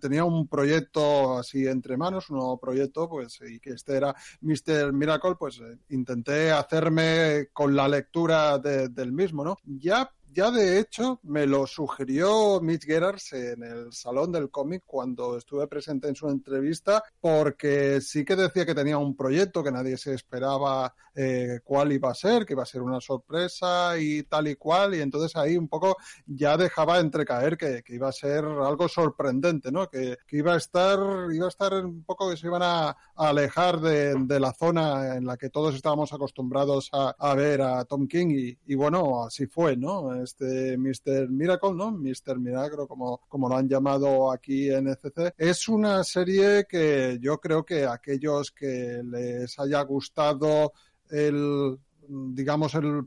tenía 0.00 0.24
un 0.24 0.48
proyecto 0.48 1.38
así 1.38 1.66
entre 1.66 1.96
manos, 1.96 2.30
un 2.30 2.38
nuevo 2.38 2.58
proyecto, 2.58 3.08
pues, 3.08 3.40
y 3.48 3.60
que 3.60 3.70
este 3.70 3.96
era 3.96 4.14
Mr. 4.40 4.92
Miracle, 4.92 5.36
pues 5.38 5.60
eh, 5.60 5.78
intenté 5.90 6.50
hacerme 6.50 7.48
con 7.52 7.74
la 7.76 7.88
lectura 7.88 8.58
del 8.58 9.12
mismo, 9.12 9.44
¿no? 9.44 9.56
Ya 9.64 10.10
ya 10.32 10.50
de 10.50 10.78
hecho 10.78 11.20
me 11.24 11.46
lo 11.46 11.66
sugirió 11.66 12.60
Mitch 12.60 12.84
Gerards 12.84 13.32
en 13.32 13.62
el 13.62 13.92
Salón 13.92 14.32
del 14.32 14.50
Cómic 14.50 14.84
cuando 14.86 15.36
estuve 15.36 15.66
presente 15.66 16.08
en 16.08 16.14
su 16.14 16.28
entrevista, 16.28 17.02
porque 17.20 18.00
sí 18.00 18.24
que 18.24 18.36
decía 18.36 18.66
que 18.66 18.74
tenía 18.74 18.98
un 18.98 19.16
proyecto 19.16 19.62
que 19.62 19.72
nadie 19.72 19.96
se 19.96 20.14
esperaba 20.14 20.94
eh, 21.14 21.60
cuál 21.64 21.92
iba 21.92 22.10
a 22.10 22.14
ser, 22.14 22.46
que 22.46 22.52
iba 22.52 22.62
a 22.62 22.66
ser 22.66 22.82
una 22.82 23.00
sorpresa 23.00 23.98
y 23.98 24.22
tal 24.24 24.48
y 24.48 24.56
cual, 24.56 24.94
y 24.94 25.00
entonces 25.00 25.34
ahí 25.36 25.56
un 25.56 25.68
poco 25.68 25.96
ya 26.26 26.56
dejaba 26.56 27.00
entrecaer 27.00 27.56
que, 27.56 27.82
iba 27.88 28.08
a 28.08 28.12
ser 28.12 28.44
algo 28.44 28.88
sorprendente, 28.88 29.72
¿no? 29.72 29.88
Que, 29.88 30.18
iba 30.30 30.54
a 30.54 30.56
estar, 30.56 30.98
iba 31.32 31.46
a 31.46 31.48
estar 31.48 31.74
un 31.74 32.04
poco 32.04 32.30
que 32.30 32.36
se 32.36 32.46
iban 32.46 32.62
a, 32.62 32.96
alejar 33.16 33.80
de, 33.80 34.40
la 34.40 34.52
zona 34.54 35.16
en 35.16 35.26
la 35.26 35.36
que 35.36 35.50
todos 35.50 35.74
estábamos 35.74 36.12
acostumbrados 36.12 36.88
a, 36.92 37.34
ver 37.34 37.60
a 37.62 37.84
Tom 37.84 38.06
King 38.06 38.28
y, 38.30 38.58
y 38.66 38.74
bueno, 38.74 39.24
así 39.24 39.46
fue, 39.46 39.76
¿no? 39.76 40.19
Este 40.22 40.76
Mr. 40.76 41.28
Miracle, 41.28 41.74
¿no? 41.74 41.90
Mr. 41.90 42.38
Milagro, 42.38 42.86
como, 42.86 43.20
como 43.28 43.48
lo 43.48 43.56
han 43.56 43.68
llamado 43.68 44.30
aquí 44.30 44.70
en 44.70 44.88
ECC. 44.88 45.34
Es 45.36 45.68
una 45.68 46.04
serie 46.04 46.66
que 46.68 47.18
yo 47.20 47.38
creo 47.38 47.64
que 47.64 47.86
aquellos 47.86 48.50
que 48.50 49.02
les 49.04 49.58
haya 49.58 49.82
gustado 49.82 50.72
el, 51.08 51.78
digamos, 52.08 52.74
el 52.74 53.02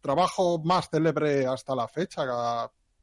trabajo 0.00 0.62
más 0.64 0.88
célebre 0.90 1.46
hasta 1.46 1.74
la 1.74 1.88
fecha, 1.88 2.24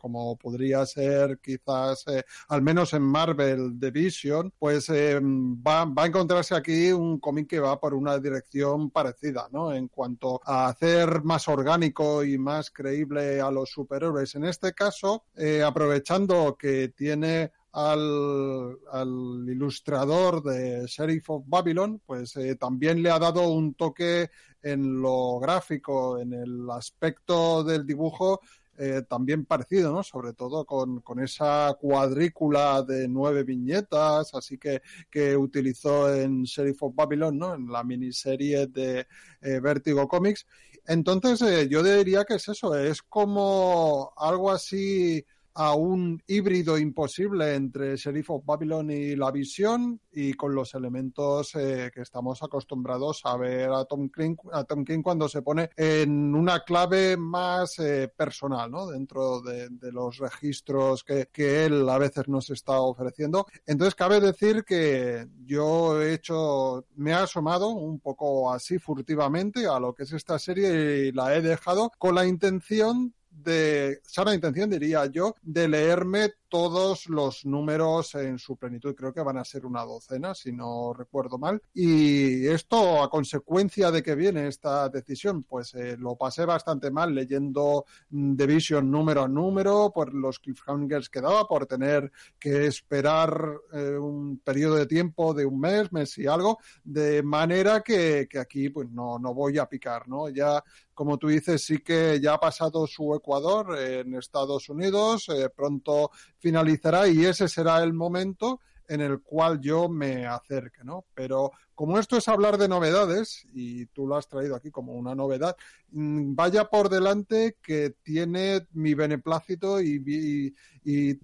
como 0.03 0.35
podría 0.35 0.85
ser 0.85 1.39
quizás, 1.39 2.05
eh, 2.07 2.25
al 2.49 2.61
menos 2.61 2.91
en 2.91 3.03
Marvel 3.03 3.79
Division, 3.79 4.51
pues 4.59 4.89
eh, 4.89 5.17
va, 5.21 5.83
a 5.95 6.05
encontrarse 6.05 6.53
aquí 6.55 6.91
un 6.91 7.21
cómic 7.21 7.47
que 7.47 7.61
va 7.61 7.79
por 7.79 7.93
una 7.93 8.19
dirección 8.19 8.89
parecida, 8.89 9.47
¿no? 9.53 9.73
En 9.73 9.87
cuanto 9.87 10.41
a 10.43 10.67
hacer 10.67 11.23
más 11.23 11.47
orgánico 11.47 12.21
y 12.21 12.37
más 12.37 12.69
creíble 12.69 13.39
a 13.39 13.49
los 13.49 13.71
superhéroes. 13.71 14.35
En 14.35 14.43
este 14.43 14.73
caso, 14.73 15.23
eh, 15.37 15.63
aprovechando 15.63 16.57
que 16.59 16.89
tiene 16.89 17.53
al, 17.71 18.77
al, 18.91 19.45
ilustrador 19.47 20.43
de 20.43 20.85
Sheriff 20.85 21.29
of 21.29 21.43
Babylon, 21.47 22.01
pues 22.05 22.37
también 22.59 23.01
le 23.01 23.09
ha 23.09 23.19
dado 23.19 23.47
un 23.47 23.73
toque 23.75 24.29
en 24.61 25.01
lo 25.01 25.39
gráfico, 25.39 26.19
en 26.19 26.33
el 26.33 26.69
aspecto 26.69 27.63
del 27.63 27.85
dibujo 27.85 28.41
eh, 28.77 29.03
también 29.07 29.45
parecido, 29.45 29.91
¿no? 29.91 30.01
Sobre 30.01 30.33
todo 30.33 30.65
con, 30.65 31.01
con, 31.01 31.19
esa 31.19 31.77
cuadrícula 31.79 32.81
de 32.81 33.07
nueve 33.07 33.43
viñetas, 33.43 34.33
así 34.33 34.57
que, 34.57 34.81
que 35.11 35.37
utilizó 35.37 36.13
en 36.13 36.43
Sheriff 36.43 36.81
of 36.81 36.95
Babylon, 36.95 37.37
¿no? 37.37 37.53
En 37.53 37.67
la 37.71 37.83
miniserie 37.83 38.67
de 38.67 39.05
eh, 39.41 39.59
Vertigo 39.59 40.07
Comics. 40.07 40.47
Entonces, 40.87 41.41
eh, 41.43 41.67
yo 41.69 41.83
diría 41.83 42.25
que 42.25 42.35
es 42.35 42.47
eso, 42.47 42.75
es 42.75 43.01
como 43.03 44.11
algo 44.17 44.51
así 44.51 45.25
a 45.55 45.75
un 45.75 46.21
híbrido 46.27 46.77
imposible 46.77 47.55
entre 47.55 47.95
Sheriff 47.95 48.31
of 48.31 48.45
Babylon 48.45 48.89
y 48.91 49.15
La 49.15 49.31
Visión 49.31 49.99
y 50.11 50.33
con 50.33 50.55
los 50.55 50.73
elementos 50.73 51.55
eh, 51.55 51.91
que 51.93 52.01
estamos 52.01 52.41
acostumbrados 52.41 53.21
a 53.23 53.37
ver 53.37 53.71
a 53.71 53.85
Tom, 53.85 54.09
King, 54.09 54.35
a 54.51 54.63
Tom 54.63 54.83
King 54.83 55.01
cuando 55.01 55.29
se 55.29 55.41
pone 55.41 55.69
en 55.75 56.33
una 56.33 56.61
clave 56.61 57.17
más 57.17 57.77
eh, 57.79 58.11
personal, 58.15 58.71
¿no? 58.71 58.87
Dentro 58.87 59.41
de, 59.41 59.69
los 59.91 60.17
registros 60.17 61.03
que, 61.03 61.27
que, 61.31 61.65
él 61.65 61.87
a 61.87 61.97
veces 61.97 62.27
nos 62.27 62.49
está 62.49 62.79
ofreciendo. 62.79 63.45
Entonces, 63.65 63.95
cabe 63.95 64.19
decir 64.19 64.63
que 64.63 65.27
yo 65.45 66.01
he 66.01 66.13
hecho, 66.13 66.85
me 66.95 67.13
ha 67.13 67.23
asomado 67.23 67.69
un 67.69 67.99
poco 67.99 68.51
así 68.51 68.79
furtivamente 68.79 69.67
a 69.67 69.79
lo 69.79 69.93
que 69.93 70.03
es 70.03 70.13
esta 70.13 70.39
serie 70.39 71.07
y 71.07 71.11
la 71.11 71.35
he 71.35 71.41
dejado 71.41 71.91
con 71.97 72.15
la 72.15 72.25
intención 72.25 73.13
de 73.33 74.01
sana 74.05 74.33
intención, 74.33 74.69
diría 74.69 75.05
yo, 75.07 75.35
de 75.41 75.67
leerme 75.67 76.33
todos 76.53 77.09
los 77.09 77.47
números 77.47 78.13
en 78.13 78.37
su 78.37 78.57
plenitud. 78.57 78.93
Creo 78.93 79.11
que 79.11 79.23
van 79.23 79.39
a 79.39 79.43
ser 79.43 79.65
una 79.65 79.83
docena, 79.83 80.35
si 80.35 80.51
no 80.51 80.93
recuerdo 80.93 81.39
mal. 81.39 81.59
Y 81.73 82.45
esto, 82.45 83.01
a 83.01 83.09
consecuencia 83.09 83.89
de 83.89 84.03
que 84.03 84.13
viene 84.13 84.47
esta 84.47 84.87
decisión, 84.87 85.41
pues 85.41 85.73
eh, 85.73 85.97
lo 85.97 86.15
pasé 86.15 86.45
bastante 86.45 86.91
mal 86.91 87.15
leyendo 87.15 87.85
The 88.11 88.45
Vision 88.45 88.91
número 88.91 89.23
a 89.23 89.27
número, 89.27 89.91
por 89.91 90.13
los 90.13 90.37
cliffhangers 90.37 91.09
que 91.09 91.21
daba, 91.21 91.47
por 91.47 91.65
tener 91.65 92.11
que 92.37 92.67
esperar 92.67 93.57
eh, 93.73 93.97
un 93.97 94.37
periodo 94.37 94.75
de 94.75 94.85
tiempo 94.85 95.33
de 95.33 95.47
un 95.47 95.59
mes, 95.59 95.91
mes 95.91 96.15
y 96.19 96.27
algo, 96.27 96.59
de 96.83 97.23
manera 97.23 97.81
que, 97.81 98.27
que 98.29 98.37
aquí 98.37 98.69
pues 98.69 98.91
no, 98.91 99.17
no 99.17 99.33
voy 99.33 99.57
a 99.57 99.65
picar, 99.65 100.07
¿no? 100.07 100.29
Ya 100.29 100.63
como 100.93 101.17
tú 101.17 101.27
dices, 101.27 101.63
sí 101.65 101.79
que 101.79 102.19
ya 102.21 102.35
ha 102.35 102.39
pasado 102.39 102.85
su 102.87 103.15
Ecuador 103.15 103.77
en 103.79 104.13
Estados 104.15 104.69
Unidos, 104.69 105.27
eh, 105.29 105.49
pronto 105.49 106.11
finalizará 106.43 107.07
y 107.07 107.23
ese 107.23 107.47
será 107.47 107.81
el 107.81 107.93
momento 107.93 108.59
en 108.89 108.99
el 108.99 109.21
cual 109.21 109.61
yo 109.61 109.87
me 109.87 110.27
acerque, 110.27 110.83
¿no? 110.83 111.05
Pero 111.15 111.53
como 111.73 111.97
esto 111.97 112.17
es 112.17 112.27
hablar 112.27 112.57
de 112.57 112.67
novedades, 112.67 113.47
y 113.53 113.85
tú 113.87 114.05
lo 114.05 114.17
has 114.17 114.27
traído 114.27 114.53
aquí 114.57 114.69
como 114.69 114.91
una 114.91 115.15
novedad, 115.15 115.55
mm, 115.91 116.35
vaya 116.35 116.65
por 116.65 116.89
delante 116.89 117.55
que 117.63 117.95
tiene 118.03 118.67
mi 118.73 118.93
beneplácito 118.93 119.81
y, 119.81 120.03
y, 120.05 120.53
y 120.83 121.19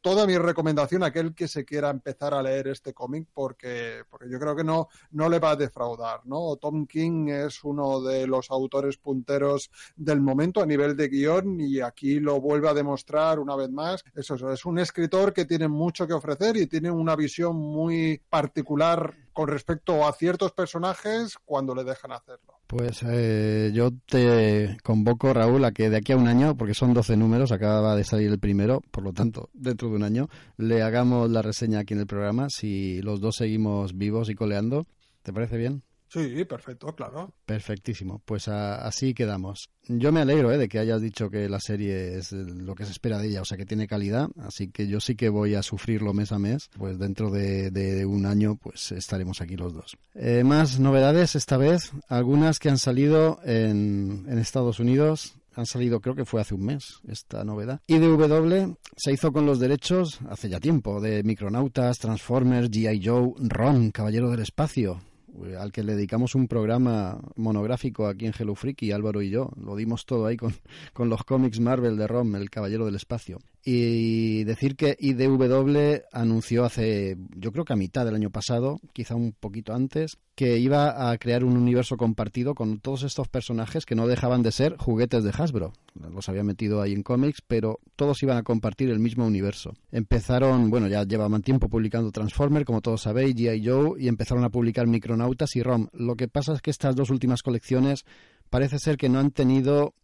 toda 0.00 0.26
mi 0.26 0.36
recomendación 0.38 1.02
a 1.02 1.06
aquel 1.06 1.34
que 1.34 1.48
se 1.48 1.64
quiera 1.64 1.90
empezar 1.90 2.34
a 2.34 2.42
leer 2.42 2.68
este 2.68 2.94
cómic 2.94 3.26
porque, 3.32 4.02
porque 4.08 4.30
yo 4.30 4.38
creo 4.38 4.54
que 4.54 4.64
no, 4.64 4.88
no 5.12 5.28
le 5.28 5.38
va 5.38 5.50
a 5.50 5.56
defraudar, 5.56 6.20
¿no? 6.24 6.56
Tom 6.56 6.86
King 6.86 7.28
es 7.28 7.64
uno 7.64 8.00
de 8.00 8.26
los 8.26 8.50
autores 8.50 8.96
punteros 8.96 9.70
del 9.96 10.20
momento 10.20 10.60
a 10.60 10.66
nivel 10.66 10.96
de 10.96 11.08
guion 11.08 11.60
y 11.60 11.80
aquí 11.80 12.20
lo 12.20 12.40
vuelve 12.40 12.68
a 12.68 12.74
demostrar 12.74 13.38
una 13.38 13.56
vez 13.56 13.70
más. 13.70 14.04
Eso 14.14 14.52
es 14.52 14.64
un 14.64 14.78
escritor 14.78 15.32
que 15.32 15.44
tiene 15.44 15.68
mucho 15.68 16.06
que 16.06 16.14
ofrecer 16.14 16.56
y 16.56 16.66
tiene 16.66 16.90
una 16.90 17.16
visión 17.16 17.56
muy 17.56 18.20
particular 18.30 19.14
con 19.38 19.46
respecto 19.46 20.04
a 20.04 20.12
ciertos 20.14 20.50
personajes 20.50 21.38
cuando 21.44 21.72
le 21.72 21.84
dejan 21.84 22.10
hacerlo. 22.10 22.58
Pues 22.66 23.04
eh, 23.06 23.70
yo 23.72 23.90
te 24.04 24.76
convoco, 24.82 25.32
Raúl, 25.32 25.64
a 25.64 25.70
que 25.70 25.88
de 25.88 25.96
aquí 25.96 26.10
a 26.10 26.16
un 26.16 26.26
año, 26.26 26.56
porque 26.56 26.74
son 26.74 26.92
12 26.92 27.16
números, 27.16 27.52
acaba 27.52 27.94
de 27.94 28.02
salir 28.02 28.32
el 28.32 28.40
primero, 28.40 28.82
por 28.90 29.04
lo 29.04 29.12
tanto, 29.12 29.48
dentro 29.52 29.90
de 29.90 29.94
un 29.94 30.02
año, 30.02 30.28
le 30.56 30.82
hagamos 30.82 31.30
la 31.30 31.40
reseña 31.40 31.78
aquí 31.78 31.94
en 31.94 32.00
el 32.00 32.08
programa, 32.08 32.50
si 32.50 33.00
los 33.02 33.20
dos 33.20 33.36
seguimos 33.36 33.96
vivos 33.96 34.28
y 34.28 34.34
coleando. 34.34 34.88
¿Te 35.22 35.32
parece 35.32 35.56
bien? 35.56 35.84
Sí, 36.08 36.44
perfecto, 36.44 36.94
claro. 36.94 37.34
Perfectísimo. 37.44 38.22
Pues 38.24 38.48
así 38.48 39.12
quedamos. 39.12 39.70
Yo 39.88 40.12
me 40.12 40.20
alegro 40.20 40.52
¿eh? 40.52 40.58
de 40.58 40.68
que 40.68 40.78
hayas 40.78 41.00
dicho 41.00 41.30
que 41.30 41.48
la 41.48 41.60
serie 41.60 42.18
es 42.18 42.32
lo 42.32 42.74
que 42.74 42.84
se 42.84 42.92
espera 42.92 43.18
de 43.18 43.28
ella, 43.28 43.42
o 43.42 43.44
sea 43.44 43.56
que 43.56 43.64
tiene 43.64 43.86
calidad, 43.86 44.28
así 44.38 44.68
que 44.68 44.86
yo 44.86 45.00
sí 45.00 45.16
que 45.16 45.30
voy 45.30 45.54
a 45.54 45.62
sufrirlo 45.62 46.12
mes 46.12 46.30
a 46.32 46.38
mes, 46.38 46.68
pues 46.76 46.98
dentro 46.98 47.30
de, 47.30 48.04
un 48.06 48.26
año 48.26 48.56
pues 48.56 48.92
estaremos 48.92 49.40
aquí 49.40 49.56
los 49.56 49.72
dos. 49.72 49.96
Eh, 50.14 50.44
más 50.44 50.78
novedades 50.78 51.36
esta 51.36 51.56
vez, 51.56 51.92
algunas 52.08 52.58
que 52.58 52.68
han 52.68 52.78
salido 52.78 53.40
en, 53.44 54.26
Estados 54.38 54.78
Unidos, 54.78 55.36
han 55.54 55.66
salido, 55.66 56.00
creo 56.00 56.14
que 56.14 56.24
fue 56.24 56.40
hace 56.40 56.54
un 56.54 56.64
mes, 56.64 57.00
esta 57.08 57.42
novedad. 57.44 57.80
IDW 57.86 58.76
se 58.96 59.12
hizo 59.12 59.32
con 59.32 59.46
los 59.46 59.58
derechos 59.58 60.20
hace 60.28 60.48
ya 60.48 60.60
tiempo 60.60 61.00
de 61.00 61.22
Micronautas, 61.22 61.98
Transformers, 61.98 62.70
G.I. 62.70 63.00
Joe, 63.04 63.32
Ron, 63.38 63.90
Caballero 63.90 64.30
del 64.30 64.40
Espacio, 64.40 65.00
eh, 65.00 65.17
al 65.58 65.72
que 65.72 65.82
le 65.82 65.94
dedicamos 65.94 66.34
un 66.34 66.48
programa 66.48 67.20
monográfico 67.36 68.06
aquí 68.06 68.26
en 68.26 68.34
Hello 68.38 68.54
Freaky, 68.54 68.92
Álvaro 68.92 69.22
y 69.22 69.30
yo. 69.30 69.50
Lo 69.56 69.76
dimos 69.76 70.06
todo 70.06 70.26
ahí 70.26 70.36
con, 70.36 70.54
con 70.92 71.08
los 71.08 71.24
cómics 71.24 71.60
Marvel 71.60 71.96
de 71.96 72.06
Rom, 72.06 72.34
El 72.36 72.50
Caballero 72.50 72.86
del 72.86 72.96
Espacio. 72.96 73.38
Y 73.64 74.44
decir 74.44 74.76
que 74.76 74.96
IDW 74.98 76.02
anunció 76.12 76.64
hace, 76.64 77.16
yo 77.36 77.52
creo 77.52 77.64
que 77.64 77.72
a 77.72 77.76
mitad 77.76 78.04
del 78.04 78.14
año 78.14 78.30
pasado, 78.30 78.80
quizá 78.92 79.14
un 79.14 79.32
poquito 79.32 79.74
antes, 79.74 80.16
que 80.34 80.58
iba 80.58 81.10
a 81.10 81.18
crear 81.18 81.42
un 81.42 81.56
universo 81.56 81.96
compartido 81.96 82.54
con 82.54 82.78
todos 82.78 83.02
estos 83.02 83.26
personajes 83.26 83.84
que 83.84 83.96
no 83.96 84.06
dejaban 84.06 84.42
de 84.42 84.52
ser 84.52 84.76
juguetes 84.76 85.24
de 85.24 85.32
Hasbro. 85.36 85.72
Los 85.94 86.28
había 86.28 86.44
metido 86.44 86.80
ahí 86.80 86.92
en 86.92 87.02
cómics, 87.02 87.42
pero 87.44 87.80
todos 87.96 88.22
iban 88.22 88.36
a 88.36 88.44
compartir 88.44 88.88
el 88.90 89.00
mismo 89.00 89.26
universo. 89.26 89.74
Empezaron, 89.90 90.70
bueno, 90.70 90.86
ya 90.86 91.02
llevaban 91.02 91.42
tiempo 91.42 91.68
publicando 91.68 92.12
Transformer, 92.12 92.64
como 92.64 92.80
todos 92.80 93.02
sabéis, 93.02 93.34
G.I. 93.34 93.66
Joe, 93.66 94.00
y 94.00 94.06
empezaron 94.06 94.44
a 94.44 94.50
publicar 94.50 94.86
Micronautas 94.86 95.56
y 95.56 95.62
ROM. 95.62 95.88
Lo 95.92 96.14
que 96.14 96.28
pasa 96.28 96.52
es 96.52 96.62
que 96.62 96.70
estas 96.70 96.94
dos 96.94 97.10
últimas 97.10 97.42
colecciones 97.42 98.04
parece 98.48 98.78
ser 98.78 98.96
que 98.96 99.08
no 99.08 99.18
han 99.18 99.32
tenido 99.32 99.94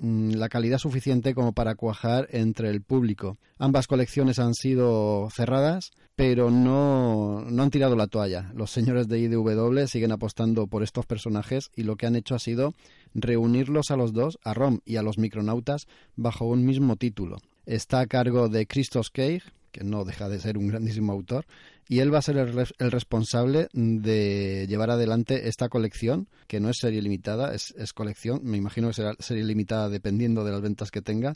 la 0.00 0.48
calidad 0.48 0.78
suficiente 0.78 1.34
como 1.34 1.52
para 1.52 1.74
cuajar 1.74 2.28
entre 2.30 2.70
el 2.70 2.82
público. 2.82 3.38
Ambas 3.58 3.86
colecciones 3.86 4.38
han 4.38 4.54
sido 4.54 5.28
cerradas, 5.30 5.92
pero 6.16 6.50
no, 6.50 7.44
no 7.48 7.62
han 7.62 7.70
tirado 7.70 7.94
la 7.96 8.06
toalla. 8.06 8.50
Los 8.54 8.70
señores 8.70 9.08
de 9.08 9.18
IDW 9.18 9.86
siguen 9.86 10.12
apostando 10.12 10.66
por 10.66 10.82
estos 10.82 11.06
personajes 11.06 11.70
y 11.76 11.82
lo 11.82 11.96
que 11.96 12.06
han 12.06 12.16
hecho 12.16 12.34
ha 12.34 12.38
sido 12.38 12.74
reunirlos 13.14 13.90
a 13.90 13.96
los 13.96 14.12
dos, 14.12 14.38
a 14.42 14.54
Rom 14.54 14.80
y 14.84 14.96
a 14.96 15.02
los 15.02 15.18
micronautas, 15.18 15.86
bajo 16.16 16.46
un 16.46 16.64
mismo 16.64 16.96
título. 16.96 17.38
Está 17.66 18.00
a 18.00 18.06
cargo 18.06 18.48
de 18.48 18.66
Christos 18.66 19.10
Cage, 19.10 19.42
que 19.72 19.84
no 19.84 20.04
deja 20.04 20.28
de 20.28 20.40
ser 20.40 20.58
un 20.58 20.68
grandísimo 20.68 21.12
autor, 21.12 21.46
y 21.88 22.00
él 22.00 22.12
va 22.12 22.18
a 22.18 22.22
ser 22.22 22.36
el, 22.36 22.90
responsable 22.90 23.68
de 23.72 24.66
llevar 24.68 24.90
adelante 24.90 25.48
esta 25.48 25.68
colección, 25.68 26.28
que 26.46 26.60
no 26.60 26.70
es 26.70 26.78
serie 26.78 27.02
limitada, 27.02 27.54
es, 27.54 27.74
es 27.76 27.92
colección, 27.92 28.40
me 28.44 28.56
imagino 28.56 28.88
que 28.88 28.94
será 28.94 29.14
serie 29.18 29.44
limitada 29.44 29.88
dependiendo 29.88 30.44
de 30.44 30.52
las 30.52 30.60
ventas 30.60 30.90
que 30.90 31.02
tenga, 31.02 31.34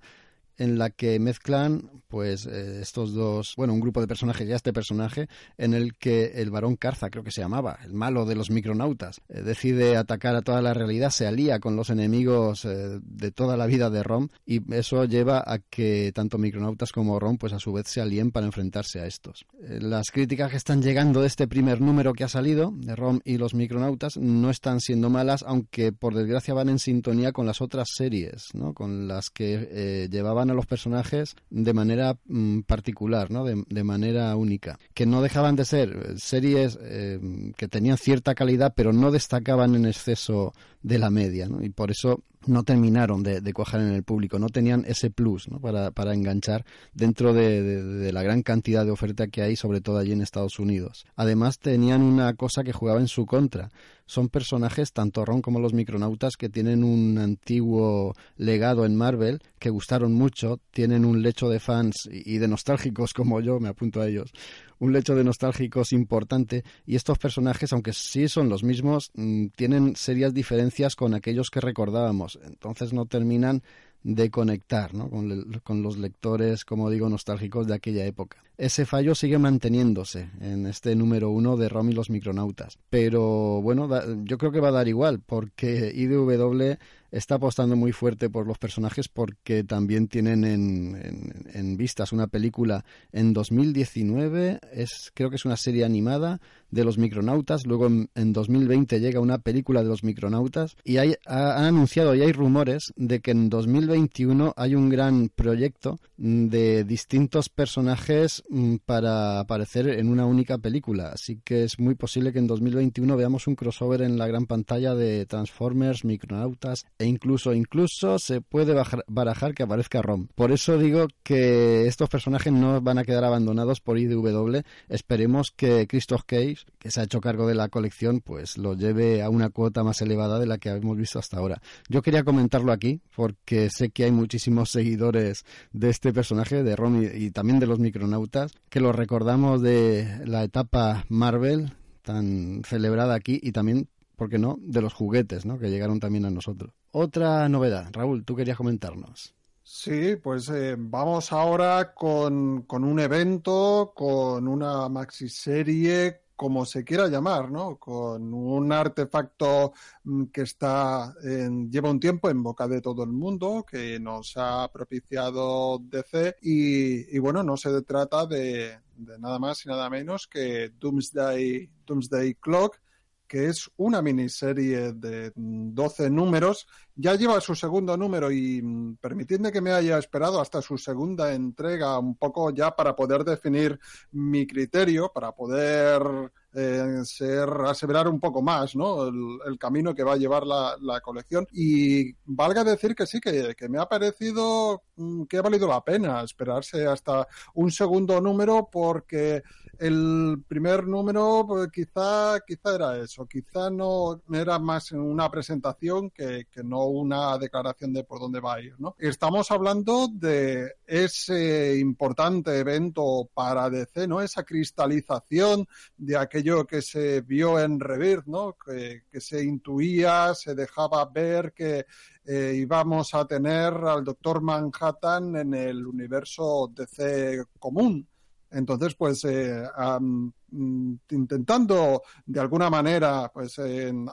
en 0.59 0.79
la 0.79 0.90
que 0.90 1.19
mezclan 1.19 1.90
pues 2.09 2.47
eh, 2.47 2.81
estos 2.81 3.12
dos, 3.12 3.55
bueno, 3.57 3.75
un 3.75 3.81
grupo 3.81 4.01
de 4.01 4.07
personajes, 4.07 4.47
ya 4.49 4.57
este 4.57 4.73
personaje, 4.73 5.29
en 5.59 5.75
el 5.75 5.95
que 5.95 6.33
el 6.37 6.51
varón 6.51 6.77
Carza, 6.77 7.11
creo 7.11 7.25
que 7.25 7.31
se 7.31 7.40
llamaba, 7.40 7.79
el 7.85 7.92
malo 7.95 8.25
de 8.25 8.35
los 8.35 8.51
micronautas, 8.51 9.21
eh, 9.29 9.42
decide 9.42 9.97
atacar 9.97 10.37
a 10.37 10.42
toda 10.42 10.62
la 10.62 10.75
realidad, 10.75 11.11
se 11.11 11.27
alía 11.27 11.59
con 11.59 11.77
los 11.77 11.90
enemigos 11.90 12.64
eh, 12.64 13.01
de 13.03 13.31
toda 13.33 13.57
la 13.57 13.66
vida 13.66 13.90
de 13.90 14.03
Rom 14.03 14.29
y 14.45 14.62
eso 14.75 15.05
lleva 15.05 15.42
a 15.45 15.59
que 15.59 16.12
tanto 16.14 16.38
micronautas 16.38 16.92
como 16.92 17.19
Rom 17.19 17.38
pues 17.38 17.53
a 17.53 17.59
su 17.59 17.73
vez 17.73 17.88
se 17.88 18.01
alíen 18.01 18.31
para 18.31 18.47
enfrentarse 18.47 19.01
a 19.01 19.07
estos. 19.07 19.45
las 19.61 20.11
críticas 20.11 20.51
que 20.51 20.57
están 20.57 20.83
llegando 20.83 21.21
de 21.21 21.27
este 21.27 21.49
primer 21.49 21.81
número 21.81 22.12
que 22.12 22.25
ha 22.25 22.29
salido, 22.29 22.73
de 22.77 22.95
Rom 22.95 23.21
y 23.25 23.38
los 23.38 23.55
micronautas, 23.55 24.16
no 24.16 24.51
están 24.51 24.81
siendo 24.81 25.11
malas, 25.11 25.45
aunque 25.47 25.92
por 25.92 26.14
desgracia 26.14 26.55
van 26.55 26.69
en 26.69 26.79
sintonía 26.79 27.33
con 27.33 27.47
las 27.47 27.61
otras 27.61 27.88
series, 27.95 28.49
¿no? 28.55 28.75
con 28.75 29.09
las 29.09 29.31
que 29.31 30.09
llevaban 30.11 30.45
a 30.50 30.54
los 30.54 30.66
personajes 30.66 31.37
de 31.50 31.72
manera 31.72 32.16
mm, 32.26 32.61
particular, 32.61 33.30
¿no? 33.30 33.44
De, 33.44 33.85
manera 33.85 34.35
única. 34.37 34.78
Que 34.94 35.06
no 35.06 35.22
dejaban 35.22 35.56
de 35.56 35.64
ser 35.64 35.90
eh, 35.90 36.14
series 36.16 36.78
eh, 36.80 37.52
que 37.56 37.68
tenían 37.68 37.98
cierta 37.98 38.35
calidad, 38.35 38.72
pero 38.74 38.92
no 38.92 39.11
destacaban 39.11 39.74
en 39.74 39.87
exceso 39.87 40.52
de 40.82 40.98
la 40.98 41.11
media. 41.11 41.48
Y 41.61 41.70
por 41.70 41.90
eso 41.90 42.22
no 42.46 42.62
terminaron 42.62 43.22
de, 43.22 43.52
cuajar 43.52 43.80
en 43.80 43.92
el 43.92 44.02
público, 44.02 44.38
no 44.38 44.48
tenían 44.48 44.85
ese 44.87 45.11
plus 45.11 45.48
para, 45.61 46.14
enganchar 46.14 46.64
dentro 46.94 47.35
de, 47.35 47.62
de, 47.62 48.12
la 48.12 48.22
gran 48.22 48.42
cantidad 48.42 48.85
de 48.85 48.92
oferta 48.92 49.26
que 49.26 49.42
hay, 49.42 49.56
sobre 49.56 49.80
todo 49.80 49.98
allí 49.98 50.12
en 50.12 50.22
Estados 50.22 50.59
Unidos. 50.59 51.06
Además, 51.16 51.59
tenían 51.59 52.02
una 52.02 52.35
cosa 52.35 52.62
que 52.62 52.72
jugaba 52.72 53.00
en 53.00 53.09
su 53.09 53.26
contra. 53.26 53.70
Son 54.07 54.29
personajes, 54.29 54.92
tanto 54.92 55.25
Ron 55.25 55.42
como 55.42 55.61
los 55.61 55.73
micronautas, 55.73 56.37
que 56.37 56.49
tienen 56.49 56.85
un 56.85 57.19
antiguo 57.19 58.14
legado 58.37 58.87
en 58.87 58.97
Marvel, 58.97 59.40
que 59.59 59.71
gustaron 59.71 60.14
mucho, 60.14 60.61
tienen 60.71 61.05
un 61.05 61.23
lecho 61.23 61.49
de 61.49 61.61
fans 61.61 62.09
y 62.11 62.38
de 62.38 62.49
nostálgicos 62.49 63.12
como 63.12 63.40
yo, 63.40 63.59
me 63.59 63.69
apunto 63.69 64.01
a 64.01 64.09
ellos, 64.09 64.33
un 64.79 64.92
lecho 64.92 65.14
de 65.14 65.25
nostálgicos 65.25 65.92
importante 65.92 66.64
y 66.87 66.97
estos 66.97 67.19
personajes, 67.19 67.73
aunque 67.73 67.92
sí 67.92 68.29
son 68.29 68.49
los 68.49 68.62
mismos, 68.62 69.11
mm, 69.14 69.47
tienen 69.57 69.97
serias 69.97 70.35
diferencias 70.35 70.95
con 70.95 71.14
aquellos 71.14 71.51
que 71.51 71.61
recordábamos. 71.61 72.38
Entonces 72.45 72.92
no 72.92 73.07
terminan 73.07 73.62
de 74.07 74.31
conectar 74.31 74.95
¿no? 74.95 75.11
con, 75.11 75.83
los 75.83 75.99
lectores, 75.99 76.64
como 76.64 76.90
digo, 76.90 77.09
nostálgicos 77.09 77.66
de 77.66 77.75
aquella 77.75 78.07
época. 78.07 78.37
Ese 78.57 78.87
fallo 78.87 79.16
sigue 79.16 79.37
manteniéndose 79.37 80.31
en 80.40 80.66
este 80.66 80.95
número 80.95 81.31
uno 81.31 81.57
de 81.57 81.69
Rom 81.69 81.90
y 81.90 81.92
los 81.92 82.09
micronautas. 82.09 82.79
Pero 82.88 83.61
bueno, 83.62 83.88
yo 84.23 84.38
creo 84.38 84.53
que 84.53 84.61
va 84.61 84.69
a 84.69 84.73
dar 84.73 84.87
igual, 84.87 85.21
porque 85.27 85.92
IDW 85.92 86.77
está 87.16 87.37
apostando 87.37 87.76
muy 87.76 87.92
fuerte 87.92 88.29
por 88.29 88.46
los 88.46 88.59
personajes 88.59 89.09
porque 89.09 89.64
también 89.64 90.09
tienen 90.09 90.44
en, 90.44 91.46
en, 91.52 91.76
vistas 91.76 92.12
una 92.12 92.26
película 92.26 92.85
en 93.12 93.33
2019, 93.33 94.61
es, 94.72 95.11
creo 95.14 95.31
que 95.31 95.37
es 95.37 95.44
una 95.44 95.57
serie 95.57 95.85
animada 95.85 96.40
de 96.70 96.85
los 96.85 96.98
micronautas, 96.98 97.66
luego 97.66 97.87
en, 97.87 98.33
2020 98.33 99.00
llega 99.00 99.20
una 99.20 99.38
película 99.38 99.83
de 99.83 99.88
los 99.88 100.05
micronautas. 100.05 100.76
Y 100.85 100.98
hay, 100.98 101.14
han 101.24 101.64
anunciado 101.64 102.14
y 102.14 102.22
hay 102.22 102.33
rumores 102.33 102.92
de 102.96 103.20
que 103.20 103.31
en 103.31 103.48
2021 103.48 104.52
hay 104.57 104.74
un 104.74 104.88
gran 104.88 105.29
proyecto 105.29 105.98
de 106.16 106.85
distintos 106.85 107.48
personajes 107.48 108.42
mm, 108.48 108.76
para 108.85 109.40
aparecer 109.40 109.88
en 109.88 110.09
una 110.09 110.26
única 110.26 110.59
película, 110.59 111.11
así 111.12 111.40
que 111.44 111.64
es 111.64 111.79
muy 111.79 111.94
posible 111.94 112.33
que 112.33 112.38
en 112.38 112.46
2021 112.46 113.16
veamos 113.16 113.46
un 113.46 113.55
crossover 113.55 114.02
en 114.02 114.18
la 114.18 114.26
gran 114.26 114.46
pantalla 114.46 114.94
de 114.94 115.26
Transformers, 115.26 116.05
micronautas 116.05 116.85
e 116.98 117.06
incluso 117.07 117.55
incluso 117.55 118.19
se 118.19 118.40
puede 118.40 118.75
barajar 119.07 119.55
que 119.55 119.62
aparezca 119.62 120.03
Rom. 120.03 120.29
Por 120.35 120.53
eso 120.53 120.79
digo 120.79 121.07
que 121.23 121.87
estos 121.87 122.09
personajes 122.09 122.53
no 122.53 122.81
van 122.81 122.99
a 122.99 123.05
quedar 123.05 123.25
abandonados 123.25 123.81
por 123.81 123.99
IDW, 123.99 124.62
esperemos 124.88 125.53
que 125.55 125.87
Christoph 125.87 126.23
Cage 126.27 126.66
que 126.79 126.90
se 126.90 127.01
ha 127.01 127.05
hecho 127.05 127.21
cargo 127.21 127.47
de 127.47 127.55
la 127.55 127.69
colección, 127.69 128.21
pues 128.21 128.59
lo 128.59 128.75
lleve 128.75 129.23
a 129.23 129.31
una 129.31 129.51
cuota 129.51 129.83
más 129.83 130.01
elevada 130.03 130.38
de 130.38 130.47
la 130.47 130.59
que 130.59 130.69
hemos 130.71 130.97
visto 130.97 131.19
hasta 131.19 131.38
ahora. 131.38 131.61
Yo 131.88 132.03
quería 132.03 132.25
comentarlo 132.25 132.73
aquí 132.73 133.01
porque 133.14 133.71
sé 133.71 133.90
que 133.90 134.05
hay 134.05 134.12
muchísimos 134.12 134.71
seguidores 134.71 135.45
de 135.73 135.90
este 135.90 136.12
personaje, 136.12 136.62
de 136.62 136.77
Ron 136.77 137.03
y, 137.12 137.31
también 137.31 137.59
de 137.59 137.66
los 137.66 137.79
micronautas, 137.79 138.53
que 138.69 138.81
lo 138.81 138.92
recordamos 138.92 139.62
de 139.62 140.21
la 140.25 140.45
etapa 140.45 141.05
Marvel 141.09 141.73
tan 142.03 142.62
celebrada 142.64 143.14
aquí 143.14 143.40
y 143.42 143.53
también, 143.53 143.88
¿por 144.16 144.31
qué 144.31 144.38
no?, 144.38 144.59
de 144.61 144.81
los 144.81 144.95
juguetes, 144.95 145.45
¿no?, 145.45 145.59
que 145.59 145.71
llegaron 145.71 145.99
también 145.99 146.25
a 146.25 146.31
nosotros. 146.31 146.73
Otra 146.98 147.46
novedad, 147.46 147.90
Raúl, 147.92 148.24
tú 148.24 148.35
querías 148.35 148.56
comentarnos. 148.56 149.35
Sí, 149.62 150.16
pues 150.16 150.48
eh, 150.48 150.76
vamos 150.78 151.30
ahora 151.30 151.92
con, 151.92 152.62
con, 152.62 152.85
un 152.85 152.98
evento, 152.98 153.92
con 153.94 154.48
una 154.48 154.88
maxi 154.88 155.28
serie 155.28 156.22
como 156.35 156.64
se 156.64 156.85
quiera 156.85 157.09
llamar, 157.09 157.50
¿no? 157.50 157.76
Con 157.76 158.32
un 158.32 158.72
artefacto 158.72 159.74
mm, 160.04 160.24
que 160.32 160.40
está 160.40 161.14
en, 161.22 161.70
lleva 161.70 161.90
un 161.90 162.00
tiempo 162.00 162.30
en 162.30 162.42
boca 162.42 162.66
de 162.66 162.80
todo 162.80 163.04
el 163.04 163.11
mundo, 163.11 163.66
que 163.70 164.00
nos 164.00 164.32
ha 164.38 164.66
propiciado 164.72 165.78
DC 165.78 166.37
y, 166.40 167.14
y 167.14 167.18
bueno, 167.18 167.42
no 167.42 167.59
se 167.59 167.82
trata 167.82 168.24
de, 168.24 168.78
de, 168.96 169.18
nada 169.18 169.38
más 169.38 169.66
y 169.66 169.68
nada 169.68 169.90
menos 169.90 170.26
que 170.26 170.72
Doomsday, 170.80 171.68
Doomsday 171.85 172.37
Clock, 172.37 172.80
que 173.26 173.46
es 173.46 173.70
una 173.76 174.02
miniserie 174.02 174.92
de 174.92 175.32
12 175.34 176.10
números. 176.10 176.66
Ya 176.94 177.14
lleva 177.14 177.40
su 177.40 177.54
segundo 177.54 177.96
número 177.96 178.30
y 178.30 178.62
mm, 178.62 178.96
permitidme 178.96 179.52
que 179.52 179.60
me 179.60 179.72
haya 179.72 179.98
esperado 179.98 180.40
hasta 180.40 180.62
su 180.62 180.78
segunda 180.78 181.32
entrega 181.34 181.98
un 181.98 182.16
poco 182.16 182.50
ya 182.50 182.74
para 182.74 182.96
poder 182.96 183.24
definir 183.24 183.78
mi 184.12 184.46
criterio, 184.46 185.10
para 185.12 185.32
poder 185.32 186.30
eh, 186.54 187.02
ser, 187.04 187.50
aseverar 187.66 188.08
un 188.08 188.18
poco 188.18 188.40
más 188.40 188.74
¿no? 188.74 189.08
el, 189.08 189.58
camino 189.58 189.94
que 189.94 190.02
va 190.02 190.14
a 190.14 190.16
llevar 190.16 190.46
la, 190.46 190.74
la, 190.80 191.02
colección. 191.02 191.46
Y 191.52 192.14
valga 192.24 192.64
decir 192.64 192.94
que 192.94 193.06
sí, 193.06 193.20
que, 193.20 193.54
que 193.54 193.68
me 193.68 193.78
ha 193.78 193.86
parecido 193.86 194.82
mm, 194.96 195.24
que 195.24 195.36
ha 195.36 195.42
valido 195.42 195.68
la 195.68 195.84
pena 195.84 196.22
esperarse 196.22 196.86
hasta 196.86 197.26
un 197.54 197.70
segundo 197.70 198.22
número 198.22 198.70
porque 198.72 199.42
el 199.78 200.42
primer 200.46 200.86
número 200.86 201.44
pues, 201.46 201.68
quizá, 201.70 202.40
quizá 202.46 202.74
era 202.74 202.98
eso, 202.98 203.26
quizá 203.26 203.70
no 203.70 204.22
era 204.32 204.58
más 204.58 204.92
una 204.92 205.30
presentación 205.30 206.10
que, 206.10 206.46
no 206.64 206.86
una 206.86 207.38
declaración 207.38 207.92
de 207.92 208.04
por 208.04 208.20
dónde 208.20 208.40
va 208.40 208.54
a 208.54 208.60
ir. 208.60 208.74
¿no? 208.78 208.94
Estamos 208.98 209.50
hablando 209.50 210.08
de 210.12 210.74
ese 210.86 211.78
importante 211.78 212.58
evento 212.58 213.28
para 213.32 213.70
DC, 213.70 214.08
¿no? 214.08 214.20
esa 214.20 214.44
cristalización 214.44 215.66
de 215.96 216.16
aquello 216.16 216.66
que 216.66 216.82
se 216.82 217.20
vio 217.20 217.58
en 217.60 217.78
Rebirth, 217.78 218.26
¿no? 218.26 218.56
que, 218.64 219.02
que 219.10 219.20
se 219.20 219.42
intuía, 219.42 220.34
se 220.34 220.54
dejaba 220.54 221.04
ver 221.06 221.52
que 221.52 221.86
eh, 222.28 222.54
íbamos 222.56 223.14
a 223.14 223.24
tener 223.24 223.72
al 223.72 224.02
Doctor 224.02 224.40
Manhattan 224.40 225.36
en 225.36 225.54
el 225.54 225.86
universo 225.86 226.72
DC 226.74 227.44
común. 227.58 228.08
Entonces, 228.57 228.95
pues 228.95 229.23
eh, 229.25 229.62
mm, 230.01 230.95
intentando 231.11 232.03
de 232.25 232.40
alguna 232.40 232.71
manera 232.71 233.31
pues 233.33 233.57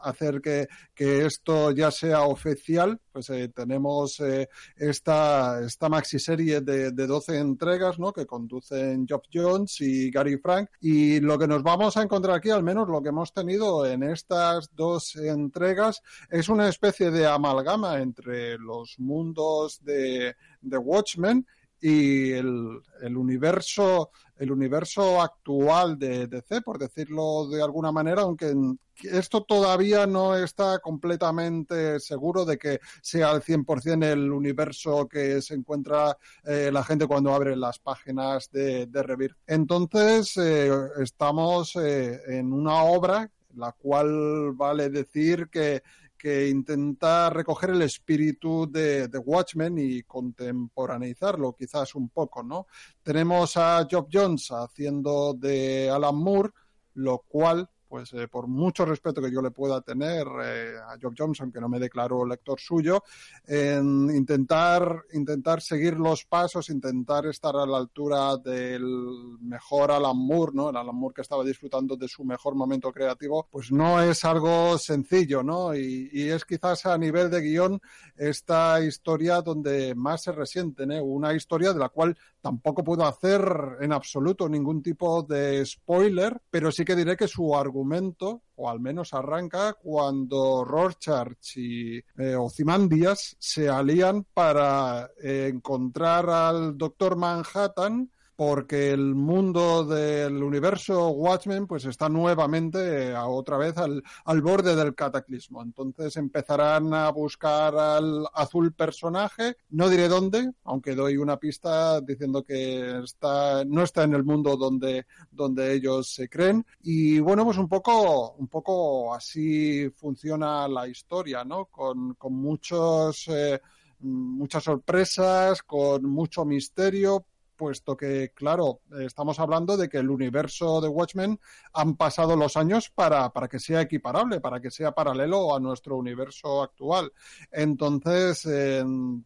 hacer 0.04 0.42
que, 0.42 0.68
esto 0.98 1.72
ya 1.72 1.90
sea 1.92 2.24
oficial, 2.24 3.00
pues 3.12 3.30
eh, 3.30 3.50
tenemos 3.56 4.20
eh, 4.20 4.50
esta, 4.76 5.62
esta 5.64 5.88
maxi 5.88 6.20
serie 6.20 6.60
de, 6.60 6.92
de 6.92 7.08
12 7.08 7.40
entregas 7.40 7.98
¿no? 8.00 8.12
que 8.12 8.26
conducen 8.26 9.08
Geoff 9.08 9.24
Jones 9.34 9.80
y 9.80 10.12
Gary 10.12 10.38
Frank. 10.38 10.70
Y 10.82 11.22
lo 11.22 11.40
que 11.40 11.48
nos 11.48 11.64
vamos 11.64 11.96
a 11.96 12.04
encontrar 12.04 12.36
aquí, 12.36 12.50
al 12.50 12.64
menos 12.64 12.90
lo 12.90 13.02
que 13.02 13.10
hemos 13.10 13.32
tenido 13.32 13.86
en 13.86 14.04
estas 14.04 14.70
dos 14.76 15.16
entregas, 15.16 16.02
es 16.30 16.50
una 16.50 16.68
especie 16.68 17.12
de 17.12 17.26
amalgama 17.26 18.02
entre 18.02 18.58
los 18.58 18.96
mundos 19.00 19.80
de, 19.86 20.36
de 20.62 20.78
Watchmen 20.78 21.46
y 21.84 22.32
el, 22.32 22.80
el, 23.02 23.18
universo 23.18 24.12
el 24.38 24.52
universo 24.52 25.22
actual 25.22 25.98
de 25.98 26.28
DC, 26.28 26.62
por 26.62 26.80
decirlo 26.80 27.48
de 27.48 27.62
alguna 27.62 27.92
manera, 27.92 28.24
aunque 28.24 28.54
esto 29.02 29.44
todavía 29.44 30.06
no 30.06 30.36
está 30.36 30.80
completamente 30.80 32.00
seguro 32.00 32.46
de 32.46 32.58
que 32.58 32.80
sea 33.02 33.32
al 33.32 33.42
100% 33.42 34.04
el 34.04 34.32
universo 34.32 35.08
que 35.08 35.42
se 35.42 35.56
encuentra 35.56 36.18
eh, 36.44 36.70
la 36.72 36.84
gente 36.84 37.08
cuando 37.08 37.34
abre 37.34 37.56
las 37.56 37.80
páginas 37.80 38.50
de, 38.52 38.88
de 38.88 39.04
Revir. 39.04 39.36
Entonces, 39.48 40.38
eh, 40.38 40.72
estamos 41.02 41.76
eh, 41.76 42.22
en 42.28 42.54
una 42.54 42.84
obra 42.84 43.30
la 43.56 43.72
cual 43.72 44.54
vale 44.54 44.90
decir 44.90 45.48
que 45.50 45.84
que 46.24 46.48
intenta 46.48 47.30
recoger 47.30 47.72
el 47.72 47.82
espíritu 47.82 48.66
de, 48.72 49.10
Watchmen 49.26 49.78
y 49.78 50.04
contemporaneizarlo 50.04 51.52
quizás 51.52 51.96
un 51.96 52.08
poco, 52.08 52.42
¿no? 52.42 52.68
Tenemos 53.02 53.58
a 53.58 53.86
Job 53.92 54.08
Jones 54.10 54.48
haciendo 54.52 55.34
de 55.34 55.90
Alan 55.90 56.16
Moore, 56.16 56.52
lo 56.94 57.26
cual 57.28 57.70
pues 57.94 58.12
eh, 58.14 58.28
por 58.28 58.48
mucho 58.48 58.86
respeto 58.86 59.22
que 59.22 59.32
yo 59.32 59.40
le 59.40 59.52
pueda 59.52 59.80
tener 59.82 60.26
eh, 60.44 60.74
a 60.84 60.98
Job 61.00 61.14
Johnson, 61.16 61.52
que 61.52 61.62
no 61.62 61.70
me 61.70 61.78
declaró 61.78 62.26
lector 62.26 62.60
suyo, 62.60 63.04
en 63.46 64.10
intentar, 64.10 65.04
intentar 65.14 65.62
seguir 65.62 66.00
los 66.00 66.26
pasos, 66.26 66.72
intentar 66.72 67.28
estar 67.28 67.56
a 67.56 67.68
la 67.68 67.78
altura 67.78 68.38
del 68.38 69.38
mejor 69.42 69.92
Alan 69.92 70.18
Moore, 70.18 70.54
¿no? 70.56 70.72
El 70.72 70.78
Alan 70.78 70.96
Moore 70.96 71.14
que 71.14 71.22
estaba 71.22 71.44
disfrutando 71.44 71.96
de 71.96 72.08
su 72.08 72.24
mejor 72.24 72.56
momento 72.56 72.92
creativo, 72.92 73.48
pues 73.52 73.72
no 73.72 74.02
es 74.02 74.26
algo 74.26 74.76
sencillo, 74.80 75.44
¿no? 75.44 75.76
Y, 75.76 76.10
es 76.32 76.46
quizás 76.46 76.88
a 76.88 76.98
nivel 76.98 77.30
de 77.30 77.42
guion 77.42 77.80
esta 78.18 78.84
historia 78.84 79.44
donde 79.44 79.94
más 79.94 80.24
se 80.24 80.32
resienten, 80.32 80.94
¿eh? 80.94 81.00
Una 81.00 81.36
historia 81.36 81.74
de 81.74 81.80
la 81.80 81.90
cual 81.90 82.18
tampoco 82.44 82.84
puedo 82.84 83.06
hacer 83.06 83.42
en 83.80 83.94
absoluto 83.94 84.50
ningún 84.50 84.84
tipo 84.84 85.24
de 85.24 85.66
spoiler, 85.66 86.42
pero 86.52 86.74
sí 86.74 86.84
que 86.84 86.94
diré 86.94 87.16
que 87.16 87.30
su 87.30 87.56
argumento 87.56 88.42
o 88.56 88.70
al 88.70 88.82
menos 88.82 89.14
arranca, 89.14 89.74
cuando 89.74 90.66
Rorschach 90.66 91.56
y 91.56 91.98
eh, 91.98 92.36
Ozymandias 92.36 93.36
se 93.40 93.70
alían 93.70 94.26
para 94.34 95.10
eh, 95.24 95.50
encontrar 95.54 96.30
al 96.30 96.78
Doctor 96.78 97.16
Manhattan 97.16 98.12
porque 98.36 98.92
el 98.92 99.16
mundo 99.16 99.86
del 99.86 100.42
universo 100.42 101.10
Watchmen 101.10 101.68
pues 101.68 101.86
está 101.86 102.10
nuevamente 102.10 103.10
eh, 103.10 103.16
otra 103.16 103.58
vez 103.58 103.78
al, 103.78 104.04
al, 104.26 104.42
borde 104.42 104.76
del 104.76 104.96
cataclismo. 104.96 105.62
Entonces 105.62 106.16
empezarán 106.18 106.94
a 106.94 107.10
buscar 107.12 107.76
al 107.76 108.26
azul 108.34 108.74
personaje, 108.74 109.58
no 109.70 109.90
diré 109.90 110.08
dónde, 110.08 110.52
aunque 110.64 110.96
doy 110.96 111.18
una 111.18 111.38
pista 111.38 112.02
diciendo 112.02 112.44
que 112.44 113.00
está, 113.04 113.64
no 113.66 113.84
está 113.84 114.04
en 114.04 114.16
el 114.16 114.24
mundo 114.24 114.58
donde, 114.58 115.06
donde 115.32 115.74
ellos 115.74 116.14
se 116.14 116.30
creen. 116.30 116.66
Y 116.82 117.20
bueno, 117.20 117.46
pues 117.46 117.58
un 117.58 117.70
poco, 117.70 118.34
un 118.34 118.48
poco 118.48 119.14
así 119.14 119.90
funciona 119.92 120.68
la 120.68 120.88
historia, 120.88 121.44
¿no? 121.44 121.66
Con, 121.66 122.16
con 122.16 122.34
muchos 122.34 123.28
eh, 123.28 123.60
muchas 124.04 124.64
sorpresas, 124.64 125.64
con 125.64 126.06
mucho 126.06 126.46
misterio, 126.46 127.26
puesto 127.56 127.96
que, 127.96 128.32
claro, 128.34 128.82
estamos 129.00 129.40
hablando 129.40 129.78
de 129.78 129.90
que 129.90 129.98
el 129.98 130.10
universo 130.10 130.82
de 130.82 130.88
Watchmen 130.88 131.40
han 131.74 131.96
pasado 131.96 132.36
los 132.36 132.58
años 132.58 132.90
para, 132.90 133.30
para 133.32 133.48
que 133.48 133.60
sea 133.60 133.82
equiparable, 133.82 134.42
para 134.42 134.60
que 134.60 134.72
sea 134.72 134.92
paralelo 134.92 135.56
a 135.56 135.60
nuestro 135.60 135.98
universo 135.98 136.62
actual. 136.62 137.12
Entonces, 137.52 138.42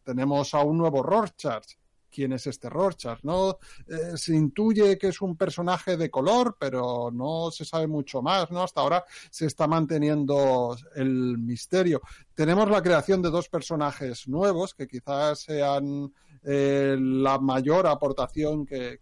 tenemos 0.04 0.54
a 0.54 0.62
un 0.62 0.78
nuevo 0.78 1.02
Rorschach, 1.02 1.66
quién 2.10 2.32
es 2.32 2.46
este 2.46 2.68
Rorschach, 2.68 3.20
¿no? 3.22 3.58
Eh, 3.86 4.16
se 4.16 4.34
intuye 4.34 4.98
que 4.98 5.08
es 5.08 5.20
un 5.20 5.36
personaje 5.36 5.96
de 5.96 6.10
color, 6.10 6.56
pero 6.58 7.10
no 7.12 7.50
se 7.50 7.64
sabe 7.64 7.86
mucho 7.86 8.22
más, 8.22 8.50
¿no? 8.50 8.62
Hasta 8.62 8.80
ahora 8.80 9.04
se 9.30 9.46
está 9.46 9.66
manteniendo 9.66 10.76
el 10.94 11.38
misterio. 11.38 12.00
Tenemos 12.34 12.68
la 12.70 12.82
creación 12.82 13.22
de 13.22 13.30
dos 13.30 13.48
personajes 13.48 14.28
nuevos 14.28 14.74
que 14.74 14.86
quizás 14.86 15.40
sean 15.40 16.12
eh, 16.44 16.96
la 16.98 17.38
mayor 17.38 17.86
aportación 17.86 18.64
que, 18.64 18.98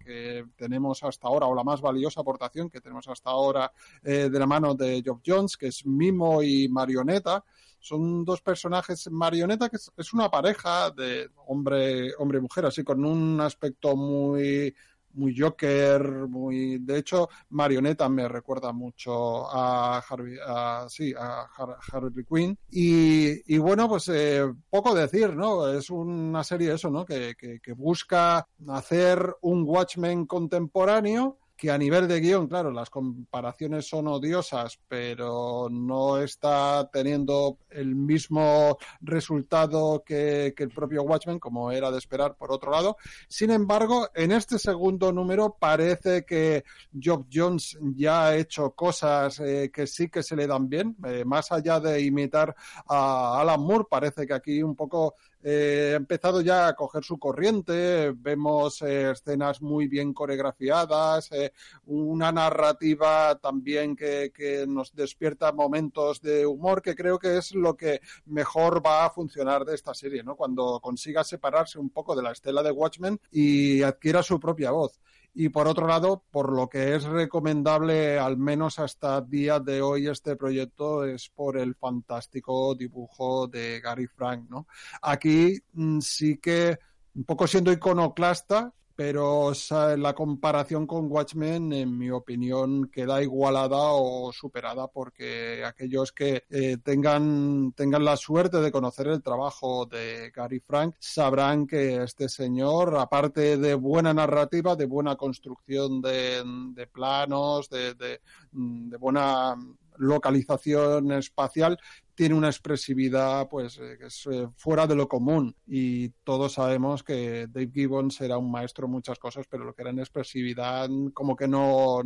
tenemos 0.57 1.03
hasta 1.03 1.29
ahora, 1.29 1.46
o 1.46 1.55
la 1.55 1.64
más 1.64 1.81
valiosa 1.81 2.20
aportación 2.20 2.70
que 2.70 2.81
tenemos 2.81 3.09
hasta 3.09 3.31
ahora 3.31 3.72
eh, 4.03 4.29
de 4.31 4.38
la 4.38 4.46
mano 4.46 4.75
de 4.75 5.03
Job 5.05 5.20
Jones, 5.25 5.57
que 5.57 5.68
es 5.68 5.85
Mimo 5.87 6.42
y 6.42 6.68
Marioneta. 6.68 7.44
Son 7.79 8.25
dos 8.25 8.40
personajes, 8.40 9.09
Marioneta, 9.11 9.68
que 9.68 9.77
es, 9.77 10.12
una 10.12 10.31
pareja 10.31 10.90
de 10.90 11.29
hombre, 11.46 12.12
hombre 12.18 12.38
y 12.38 12.42
mujer, 12.42 12.66
así 12.66 12.83
con 12.83 13.05
un 13.05 13.40
aspecto 13.40 13.94
muy 13.94 14.75
muy 15.17 15.37
Joker, 15.37 16.03
muy 16.29 16.79
de 16.79 16.99
hecho 16.99 17.29
Marioneta 17.51 18.09
me 18.09 18.29
recuerda 18.29 18.73
mucho 18.73 19.51
a 19.51 19.99
Harvey, 19.99 20.37
a, 20.47 20.87
sí, 20.89 21.13
a 21.19 21.47
Harley 21.93 22.25
Quinn 22.25 22.59
y, 22.71 23.55
y 23.55 23.59
bueno 23.59 23.89
pues 23.89 24.09
eh, 24.09 24.45
poco 24.71 24.95
decir, 24.95 25.35
¿no? 25.35 25.69
Es 25.69 25.91
una 25.91 26.45
serie 26.45 26.75
eso, 26.75 26.91
¿no? 26.91 27.05
Que, 27.05 27.35
que 27.37 27.73
busca 27.73 28.47
hacer 28.69 29.37
un 29.43 29.65
Watchmen 29.67 30.27
contemporáneo 30.27 31.39
que 31.57 31.71
a 31.71 31.79
nivel 31.79 32.07
de 32.07 32.21
guion, 32.21 32.49
claro, 32.49 32.71
las 32.71 32.90
comparaciones 32.90 33.88
son 33.88 34.09
odiosas, 34.09 34.79
pero 34.88 35.69
no 35.71 36.19
está 36.19 36.88
teniendo 36.92 37.59
el 37.71 37.95
mismo 37.95 38.77
resultado 39.01 40.03
que, 40.05 40.55
el 40.57 40.69
propio 40.71 41.03
Watchmen, 41.03 41.38
como 41.38 41.73
era 41.73 41.90
de 41.90 41.99
esperar 41.99 42.37
por 42.37 42.53
otro 42.53 42.71
lado. 42.71 42.97
Sin 43.29 43.51
embargo, 43.51 44.09
en 44.14 44.33
este 44.33 44.59
segundo 44.59 45.12
número 45.12 45.57
parece 45.59 46.25
que 46.25 46.64
Job 46.92 47.27
Jones 47.33 47.79
ya 47.95 48.27
ha 48.27 48.37
hecho 48.37 48.73
cosas 48.73 49.40
eh, 49.40 49.71
que 49.73 49.87
sí 49.87 50.09
que 50.09 50.23
se 50.23 50.37
le 50.37 50.47
dan 50.47 50.69
bien, 50.69 50.97
eh, 51.07 51.25
más 51.25 51.53
allá 51.53 51.81
de 51.81 52.03
imitar 52.03 52.55
a 52.87 53.40
Alan 53.40 53.61
Moore, 53.61 53.87
parece 53.88 54.27
que 54.27 54.35
aquí 54.35 54.62
un 54.62 54.77
poco 54.77 55.14
eh, 55.49 55.93
ha 55.93 55.97
empezado 55.97 56.41
ya 56.41 56.67
a 56.67 56.75
coger 56.75 57.05
su 57.05 57.21
corriente, 57.21 58.11
vemos 58.17 58.83
eh, 58.83 59.13
escenas 59.13 59.63
muy 59.63 59.87
bien 59.87 60.13
coreografiadas, 60.13 61.31
eh, 61.31 61.53
una 61.85 62.33
narrativa 62.33 63.39
también 63.39 63.95
que, 63.95 64.33
que, 64.35 64.67
nos 64.67 64.93
despierta 64.93 65.53
momentos 65.53 66.21
de 66.21 66.45
humor, 66.45 66.83
que 66.83 66.97
creo 66.97 67.21
que 67.21 67.37
es 67.37 67.55
lo 67.55 67.77
que 67.77 68.01
mejor 68.25 68.85
va 68.85 69.05
a 69.05 69.11
funcionar 69.11 69.65
de 69.65 69.77
esta 69.77 69.95
serie, 69.95 70.25
¿no? 70.25 70.35
Cuando 70.35 70.81
consiga 70.81 71.23
separarse 71.23 71.79
un 71.79 71.91
poco 71.91 72.17
de 72.17 72.25
la 72.25 72.33
estela 72.33 72.65
de 72.65 72.73
Watchmen 72.73 73.21
y 73.31 73.83
adquiera 73.83 74.25
su 74.25 74.41
propia 74.41 74.73
voz 74.73 74.99
y 75.38 75.51
por 75.51 75.68
otro 75.68 75.87
lado, 75.87 76.25
por 76.31 76.51
lo 76.51 76.66
que 76.66 76.94
es 76.94 77.05
recomendable, 77.05 78.18
al 78.18 78.38
menos 78.38 78.79
hasta 78.79 79.20
día 79.20 79.61
de 79.61 79.83
hoy, 79.83 80.09
este 80.09 80.35
proyecto 80.35 81.05
es 81.05 81.29
por 81.29 81.59
el 81.59 81.75
fantástico 81.75 82.75
dibujo 82.75 83.46
de 83.46 83.81
Gary 83.81 84.07
Frank, 84.07 84.49
¿no? 84.49 84.66
Aquí 85.03 85.59
mm, 85.75 86.01
sí 86.01 86.38
que, 86.38 86.79
un 87.14 87.25
poco 87.25 87.46
siendo 87.46 87.70
iconoclasta, 87.70 88.72
pero 88.97 89.53
la 89.97 90.15
comparación 90.15 90.87
con 90.87 91.13
Watchmen, 91.13 91.73
en 91.75 91.99
mi 91.99 92.11
opinión, 92.11 92.89
queda 92.89 93.23
igualada 93.23 93.77
o 93.93 94.33
superada 94.33 94.89
porque 94.89 95.63
aquellos 95.65 96.13
que 96.13 96.45
eh, 96.49 96.79
tengan, 96.83 97.73
tengan 97.73 98.05
la 98.05 98.17
suerte 98.17 98.59
de 98.59 98.73
conocer 98.73 99.09
el 99.09 99.23
trabajo 99.23 99.85
de 99.85 100.33
Gary 100.35 100.61
Frank 100.61 100.95
sabrán 100.99 101.67
que 101.67 102.03
este 102.03 102.29
señor, 102.31 102.97
aparte 102.97 103.59
de 103.59 103.75
buena 103.75 104.15
narrativa, 104.15 104.75
de 104.75 104.87
buena 104.87 105.15
construcción 105.17 106.01
de, 106.01 106.43
de 106.75 106.87
planos, 106.87 107.69
de, 107.69 107.95
de, 107.95 108.21
de 108.51 108.97
buena 108.97 109.55
localización 109.99 111.13
espacial 111.13 111.79
tiene 112.15 112.35
una 112.35 112.49
expresividad 112.49 113.49
pues 113.49 113.79
eh, 113.79 113.97
que 113.99 114.07
es 114.07 114.27
eh, 114.31 114.49
fuera 114.57 114.87
de 114.87 114.95
lo 114.95 115.07
común. 115.09 115.55
Y 115.67 116.09
todos 116.25 116.55
sabemos 116.55 117.03
que 117.03 117.47
Dave 117.49 117.71
Gibbons 117.73 118.21
era 118.21 118.39
un 118.39 118.51
maestro 118.51 118.87
en 118.87 118.93
muchas 118.93 119.19
cosas 119.19 119.47
pero 119.49 119.65
lo 119.65 119.75
que 119.75 119.83
era 119.83 119.91
en 119.91 119.99
expresividad 119.99 120.89
como 121.13 121.37
que 121.37 121.47
no, 121.47 122.03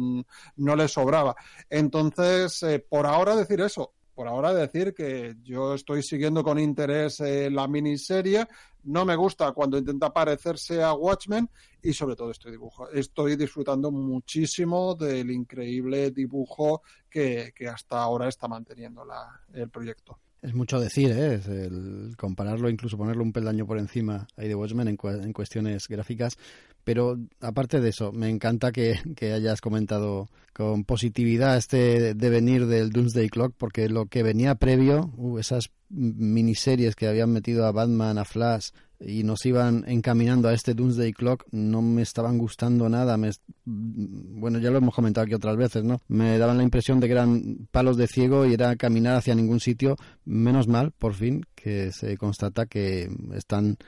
no 0.56 0.76
le 0.76 0.88
sobraba. 0.88 1.34
Entonces 1.68 2.62
eh, 2.64 2.84
por 2.86 3.06
ahora 3.06 3.36
decir 3.36 3.60
eso 3.60 3.94
por 4.20 4.28
ahora 4.28 4.52
decir 4.52 4.92
que 4.92 5.36
yo 5.42 5.72
estoy 5.72 6.02
siguiendo 6.02 6.44
con 6.44 6.58
interés 6.58 7.20
la 7.20 7.66
miniserie 7.66 8.46
no 8.84 9.06
me 9.06 9.16
gusta 9.16 9.52
cuando 9.52 9.78
intenta 9.78 10.12
parecerse 10.12 10.82
a 10.82 10.92
Watchmen 10.92 11.48
y 11.82 11.94
sobre 11.94 12.16
todo 12.16 12.30
estoy, 12.30 12.52
dibujo, 12.52 12.90
estoy 12.90 13.36
disfrutando 13.36 13.90
muchísimo 13.90 14.94
del 14.94 15.30
increíble 15.30 16.10
dibujo 16.10 16.82
que, 17.08 17.54
hasta 17.72 18.02
ahora 18.02 18.28
está 18.28 18.46
manteniendo 18.46 19.06
la, 19.06 19.40
el 19.54 19.70
proyecto. 19.70 20.18
Es 20.42 20.52
mucho 20.52 20.78
decir, 20.78 21.12
¿eh? 21.12 21.40
el 21.46 22.14
compararlo, 22.18 22.68
incluso 22.68 22.98
ponerlo 22.98 23.22
un 23.22 23.32
peldaño 23.32 23.66
por 23.66 23.78
encima 23.78 24.28
ahí 24.36 24.48
de 24.48 24.54
Watchmen 24.54 24.88
en, 24.88 24.98
en 25.02 25.32
cuestiones 25.32 25.88
gráficas. 25.88 26.36
Pero 26.84 27.18
aparte 27.40 27.80
de 27.80 27.90
eso, 27.90 28.12
me 28.12 28.28
encanta 28.28 28.72
que, 28.72 28.98
que, 29.16 29.32
hayas 29.32 29.60
comentado 29.60 30.28
con 30.52 30.84
positividad 30.84 31.56
este 31.56 32.14
devenir 32.14 32.66
del 32.66 32.90
Doomsday 32.90 33.28
Clock, 33.28 33.54
porque 33.56 33.88
lo 33.88 34.06
que 34.06 34.22
venía 34.22 34.54
previo, 34.54 35.12
uh, 35.16 35.38
esas 35.38 35.70
miniseries 35.88 36.94
que 36.94 37.08
habían 37.08 37.30
metido 37.32 37.66
a 37.66 37.72
Batman, 37.72 38.18
a 38.18 38.24
Flash 38.24 38.70
y 39.00 39.24
nos 39.24 39.46
iban 39.46 39.84
encaminando 39.88 40.48
a 40.48 40.52
este 40.52 40.74
Doomsday 40.74 41.12
Clock 41.12 41.46
no 41.52 41.80
me 41.80 42.02
estaban 42.02 42.36
gustando 42.36 42.88
nada. 42.88 43.16
Me, 43.16 43.30
bueno, 43.64 44.58
ya 44.58 44.70
lo 44.70 44.78
hemos 44.78 44.94
comentado 44.94 45.24
aquí 45.24 45.34
otras 45.34 45.56
veces, 45.56 45.84
¿no? 45.84 46.02
Me 46.08 46.36
daban 46.38 46.58
la 46.58 46.62
impresión 46.62 47.00
de 47.00 47.06
que 47.06 47.12
eran 47.14 47.68
palos 47.70 47.96
de 47.96 48.06
ciego 48.06 48.44
y 48.46 48.52
era 48.52 48.76
caminar 48.76 49.16
hacia 49.16 49.34
ningún 49.34 49.60
sitio. 49.60 49.96
Menos 50.24 50.68
mal, 50.68 50.92
por 50.92 51.14
fin, 51.14 51.46
que 51.54 51.92
se 51.92 52.18
constata 52.18 52.66
que 52.66 53.10
están 53.34 53.78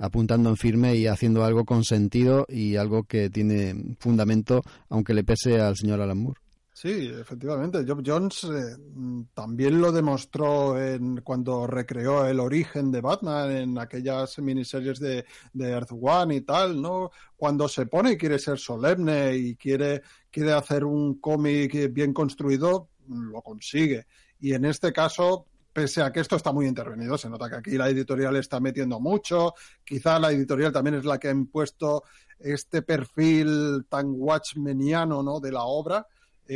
apuntando 0.00 0.48
en 0.48 0.56
firme 0.56 0.96
y 0.96 1.06
haciendo 1.06 1.44
algo 1.44 1.64
con 1.64 1.84
sentido 1.84 2.46
y 2.48 2.76
algo 2.76 3.04
que 3.04 3.30
tiene 3.30 3.96
fundamento, 4.00 4.62
aunque 4.88 5.14
le 5.14 5.22
pese 5.22 5.60
al 5.60 5.76
señor 5.76 6.00
Alan 6.00 6.18
Moore. 6.18 6.40
Sí, 6.72 7.12
efectivamente. 7.12 7.84
Job 7.86 8.02
Jones 8.04 8.44
eh, 8.44 9.26
también 9.34 9.82
lo 9.82 9.92
demostró 9.92 10.82
en, 10.82 11.20
cuando 11.20 11.66
recreó 11.66 12.26
el 12.26 12.40
origen 12.40 12.90
de 12.90 13.02
Batman 13.02 13.50
en 13.50 13.78
aquellas 13.78 14.38
miniseries 14.38 14.98
de, 14.98 15.26
de 15.52 15.70
Earth 15.72 15.92
One 15.92 16.36
y 16.36 16.40
tal, 16.40 16.80
¿no? 16.80 17.10
Cuando 17.36 17.68
se 17.68 17.84
pone 17.84 18.12
y 18.12 18.16
quiere 18.16 18.38
ser 18.38 18.58
solemne 18.58 19.36
y 19.36 19.56
quiere, 19.56 20.00
quiere 20.30 20.52
hacer 20.52 20.84
un 20.84 21.20
cómic 21.20 21.92
bien 21.92 22.14
construido, 22.14 22.88
lo 23.08 23.42
consigue. 23.42 24.06
Y 24.40 24.54
en 24.54 24.64
este 24.64 24.90
caso, 24.90 25.44
pese 25.72 26.02
a 26.02 26.12
que 26.12 26.20
esto 26.20 26.36
está 26.36 26.52
muy 26.52 26.66
intervenido, 26.66 27.16
se 27.16 27.28
nota 27.28 27.48
que 27.48 27.56
aquí 27.56 27.78
la 27.78 27.88
editorial 27.88 28.36
está 28.36 28.60
metiendo 28.60 29.00
mucho, 29.00 29.54
quizá 29.84 30.18
la 30.18 30.32
editorial 30.32 30.72
también 30.72 30.96
es 30.96 31.04
la 31.04 31.18
que 31.18 31.28
ha 31.28 31.32
impuesto 31.32 32.04
este 32.38 32.82
perfil 32.82 33.86
tan 33.88 34.06
watchmeniano, 34.08 35.22
¿no? 35.22 35.40
de 35.40 35.52
la 35.52 35.64
obra 35.64 36.06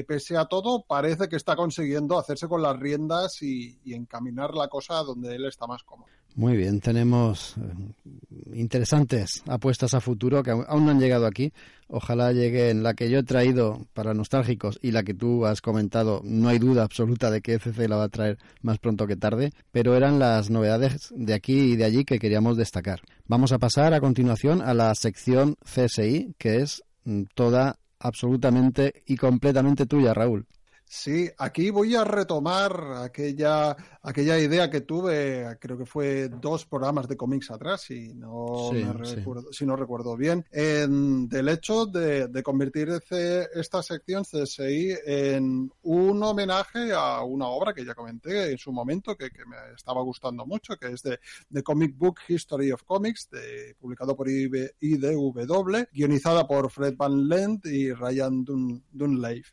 pese 0.02 0.36
a 0.36 0.46
todo, 0.46 0.82
parece 0.82 1.28
que 1.28 1.36
está 1.36 1.54
consiguiendo 1.54 2.18
hacerse 2.18 2.48
con 2.48 2.62
las 2.62 2.76
riendas 2.76 3.40
y, 3.42 3.78
encaminar 3.86 4.54
la 4.54 4.66
cosa 4.66 5.04
donde 5.04 5.36
él 5.36 5.44
está 5.44 5.68
más 5.68 5.84
cómodo. 5.84 6.08
Muy 6.34 6.56
bien, 6.56 6.80
tenemos 6.80 7.54
eh, 7.58 8.54
interesantes 8.54 9.44
apuestas 9.46 9.94
a 9.94 10.00
futuro 10.00 10.42
que 10.42 10.50
aún 10.50 10.84
no 10.84 10.90
han 10.90 10.98
llegado 10.98 11.26
aquí. 11.26 11.52
Ojalá 11.86 12.32
lleguen 12.32 12.82
la 12.82 12.94
que 12.94 13.08
yo 13.08 13.20
he 13.20 13.22
traído 13.22 13.86
para 13.92 14.14
nostálgicos 14.14 14.80
y 14.82 14.90
la 14.90 15.04
que 15.04 15.14
tú 15.14 15.46
has 15.46 15.60
comentado. 15.60 16.22
No 16.24 16.48
hay 16.48 16.58
duda 16.58 16.82
absoluta 16.82 17.30
de 17.30 17.40
que 17.40 17.54
FC 17.54 17.86
la 17.86 17.96
va 17.96 18.04
a 18.04 18.08
traer 18.08 18.38
más 18.62 18.80
pronto 18.80 19.06
que 19.06 19.14
tarde, 19.14 19.52
pero 19.70 19.94
eran 19.94 20.18
las 20.18 20.50
novedades 20.50 21.12
de 21.14 21.34
aquí 21.34 21.72
y 21.72 21.76
de 21.76 21.84
allí 21.84 22.04
que 22.04 22.18
queríamos 22.18 22.56
destacar. 22.56 23.02
Vamos 23.28 23.52
a 23.52 23.58
pasar 23.58 23.94
a 23.94 24.00
continuación 24.00 24.60
a 24.60 24.74
la 24.74 24.92
sección 24.96 25.54
CSI, 25.62 26.34
que 26.36 26.62
es 26.62 26.82
mm, 27.04 27.24
toda 27.34 27.76
absolutamente 28.04 29.02
y 29.06 29.16
completamente 29.16 29.86
tuya, 29.86 30.14
Raúl. 30.14 30.46
Sí, 30.96 31.28
aquí 31.38 31.70
voy 31.70 31.96
a 31.96 32.04
retomar 32.04 32.80
aquella, 33.02 33.76
aquella 34.00 34.38
idea 34.38 34.70
que 34.70 34.82
tuve, 34.82 35.58
creo 35.60 35.76
que 35.76 35.86
fue 35.86 36.28
dos 36.28 36.66
programas 36.66 37.08
de 37.08 37.16
cómics 37.16 37.50
atrás, 37.50 37.80
si 37.80 38.14
no, 38.14 38.70
recuerdo, 38.72 39.52
si 39.52 39.66
no 39.66 39.74
recuerdo 39.74 40.16
bien, 40.16 40.46
en, 40.52 41.28
del 41.28 41.48
hecho 41.48 41.86
de, 41.86 42.30
convertir 42.44 42.90
esta 42.90 43.82
sección 43.82 44.22
CSI 44.22 44.94
en 45.04 45.68
un 45.82 46.22
homenaje 46.22 46.92
a 46.92 47.22
una 47.24 47.48
obra 47.48 47.74
que 47.74 47.84
ya 47.84 47.96
comenté 47.96 48.52
en 48.52 48.58
su 48.58 48.70
momento, 48.70 49.16
que, 49.16 49.30
me 49.48 49.74
estaba 49.76 50.00
gustando 50.00 50.46
mucho, 50.46 50.76
que 50.76 50.92
es 50.92 51.02
de, 51.02 51.18
de 51.48 51.62
Comic 51.64 51.98
Book 51.98 52.20
History 52.28 52.70
of 52.70 52.84
Comics, 52.84 53.28
de, 53.30 53.74
publicado 53.80 54.16
por 54.16 54.28
IDW, 54.30 55.88
guionizada 55.92 56.46
por 56.46 56.70
Fred 56.70 56.94
Van 56.96 57.28
Lent 57.28 57.66
y 57.66 57.92
Ryan 57.92 58.44
Dun, 58.44 58.84
Dunleif. 58.92 59.50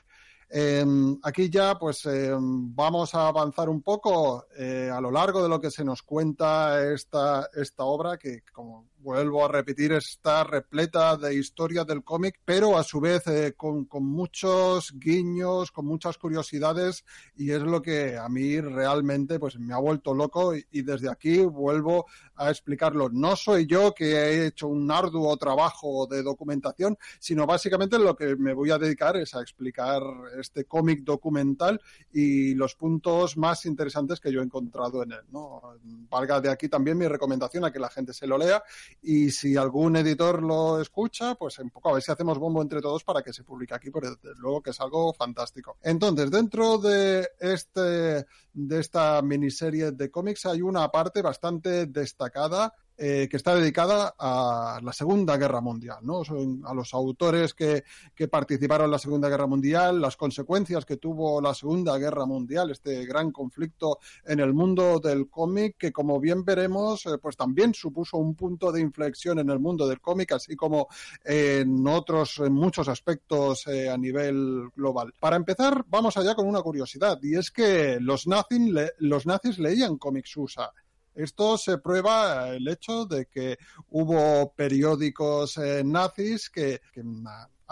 Em, 0.54 1.18
aquí 1.24 1.50
ya 1.50 1.80
pues 1.80 2.06
em, 2.06 2.76
vamos 2.76 3.16
a 3.16 3.30
avanzar 3.30 3.70
un 3.70 3.82
poco 3.82 4.48
eh, 4.58 4.90
a 4.94 5.00
lo 5.00 5.10
largo 5.10 5.42
de 5.42 5.48
lo 5.48 5.62
que 5.62 5.72
se 5.72 5.86
nos 5.86 6.04
cuenta 6.04 6.84
esta, 6.92 7.50
esta 7.54 7.86
obra 7.86 8.18
que 8.18 8.44
como 8.52 8.91
vuelvo 9.02 9.44
a 9.44 9.48
repetir, 9.48 9.92
está 9.94 10.44
repleta 10.44 11.18
de 11.18 11.36
historia 11.36 11.84
del 11.84 12.04
cómic, 12.04 12.40
pero 12.46 12.78
a 12.78 12.84
su 12.84 13.00
vez 13.00 13.26
eh, 13.28 13.54
con, 13.58 13.86
con, 13.86 14.06
muchos 14.06 14.94
guiños, 14.98 15.72
con 15.72 15.86
muchas 15.86 16.18
curiosidades, 16.18 17.04
y 17.36 17.52
es 17.52 17.62
lo 17.62 17.82
que 17.82 18.18
a 18.18 18.30
mí 18.30 18.60
realmente 18.60 19.40
pues 19.40 19.58
me 19.60 19.74
ha 19.74 19.78
vuelto 19.78 20.14
loco 20.14 20.56
y, 20.56 20.66
y 20.72 20.82
desde 20.84 21.10
aquí 21.10 21.40
vuelvo 21.40 22.06
a 22.36 22.50
explicarlo. 22.50 23.10
No 23.10 23.36
soy 23.36 23.66
yo 23.66 23.94
que 23.94 24.14
he 24.14 24.48
hecho 24.48 24.68
un 24.68 24.90
arduo 24.92 25.36
trabajo 25.38 26.08
de 26.08 26.24
documentación, 26.24 26.98
sino 27.20 27.46
básicamente 27.46 28.00
lo 28.00 28.16
que 28.16 28.36
me 28.36 28.54
voy 28.54 28.72
a 28.72 28.78
dedicar 28.78 29.18
es 29.18 29.36
a 29.36 29.42
explicar 29.42 30.02
este 30.40 30.66
cómic 30.66 31.04
documental 31.04 31.82
y 32.12 32.54
los 32.56 32.76
puntos 32.76 33.38
más 33.38 33.66
interesantes 33.66 34.20
que 34.20 34.32
yo 34.32 34.42
he 34.42 34.44
encontrado 34.44 35.04
en 35.04 35.14
él. 35.14 35.22
¿no? 35.32 35.62
Valga 36.10 36.42
de 36.42 36.50
aquí 36.50 36.68
también 36.68 36.98
mi 36.98 37.08
recomendación 37.08 37.66
a 37.66 37.72
que 37.72 37.80
la 37.80 37.90
gente 37.90 38.14
se 38.14 38.28
lo 38.28 38.38
lea 38.38 38.64
y 39.02 39.32
si 39.32 39.58
algún 39.58 39.96
editor 39.96 40.42
lo 40.42 40.82
escucha, 40.82 41.36
pues 41.36 41.60
a 41.60 41.94
ver 41.94 42.02
si 42.02 42.12
hacemos 42.12 42.38
bombo 42.38 42.62
entre 42.62 42.82
todos 42.82 43.04
para 43.04 43.22
que 43.22 43.34
se 43.34 43.44
publique 43.44 43.74
aquí, 43.74 43.90
porque 43.90 44.10
desde 44.10 44.40
luego 44.40 44.62
que 44.62 44.72
es 44.72 44.80
algo 44.80 45.14
fantástico. 45.14 45.78
Entonces, 45.82 46.30
dentro 46.30 46.78
de 46.78 47.30
este 47.40 48.26
de 48.54 48.80
esta 48.80 49.22
miniserie 49.22 49.92
de 49.92 50.12
cómics 50.12 50.46
hay 50.46 50.62
una 50.62 50.90
parte 50.90 51.22
bastante 51.22 51.86
destacada 51.86 52.74
eh, 52.98 53.28
que 53.30 53.38
está 53.38 53.56
dedicada 53.56 54.14
a 54.18 54.80
la 54.84 54.94
Segunda 54.94 55.38
Guerra 55.38 55.62
Mundial, 55.62 56.00
¿no? 56.04 56.22
A 56.66 56.74
los 56.74 56.94
autores 56.94 57.54
que, 57.54 57.84
que, 58.14 58.28
participaron 58.28 58.86
en 58.86 58.92
la 58.92 59.00
Segunda 59.00 59.28
Guerra 59.28 59.48
Mundial, 59.48 60.00
las 60.00 60.18
consecuencias 60.18 60.86
que 60.86 60.98
tuvo 60.98 61.42
la 61.42 61.54
Segunda 61.54 61.98
Guerra 61.98 62.26
Mundial, 62.26 62.70
este 62.70 63.06
gran 63.06 63.32
conflicto 63.32 64.00
en 64.26 64.40
el 64.40 64.54
mundo 64.54 65.00
del 65.00 65.30
cómic, 65.30 65.78
que 65.78 65.92
como 65.92 66.20
bien 66.20 66.46
veremos, 66.46 67.06
eh, 67.06 67.18
pues 67.20 67.36
también 67.36 67.74
supuso 67.74 68.18
un 68.18 68.36
punto 68.36 68.72
de 68.72 68.82
inflexión 68.82 69.40
en 69.40 69.50
el 69.50 69.60
mundo 69.60 69.88
del 69.88 70.00
cómic, 70.00 70.34
así 70.34 70.56
como 70.56 70.88
en 71.24 71.88
otros, 71.88 72.40
en 72.40 72.54
muchos 72.54 72.88
aspectos 72.88 73.66
eh, 73.68 73.90
a 73.90 73.98
nivel 73.98 74.70
global. 74.76 75.14
Para 75.20 75.36
empezar, 75.38 75.86
vamos 75.88 76.18
allá 76.18 76.36
con 76.36 76.48
una 76.48 76.62
curiosidad, 76.62 77.20
y 77.24 77.36
es 77.36 77.52
que 77.52 78.00
los 78.00 78.28
nazis, 78.28 78.74
los 79.00 79.26
nazis 79.26 79.60
leían 79.60 79.98
cómics 79.98 80.36
USA. 80.38 80.72
Esto 81.16 81.58
se 81.58 81.78
prueba 81.78 82.50
el 82.50 82.68
hecho 82.68 83.06
de 83.06 83.26
que 83.26 83.58
hubo 83.90 84.54
periódicos 84.54 85.58
eh, 85.58 85.84
nazis 85.84 86.50
que, 86.50 86.82
que 86.94 87.04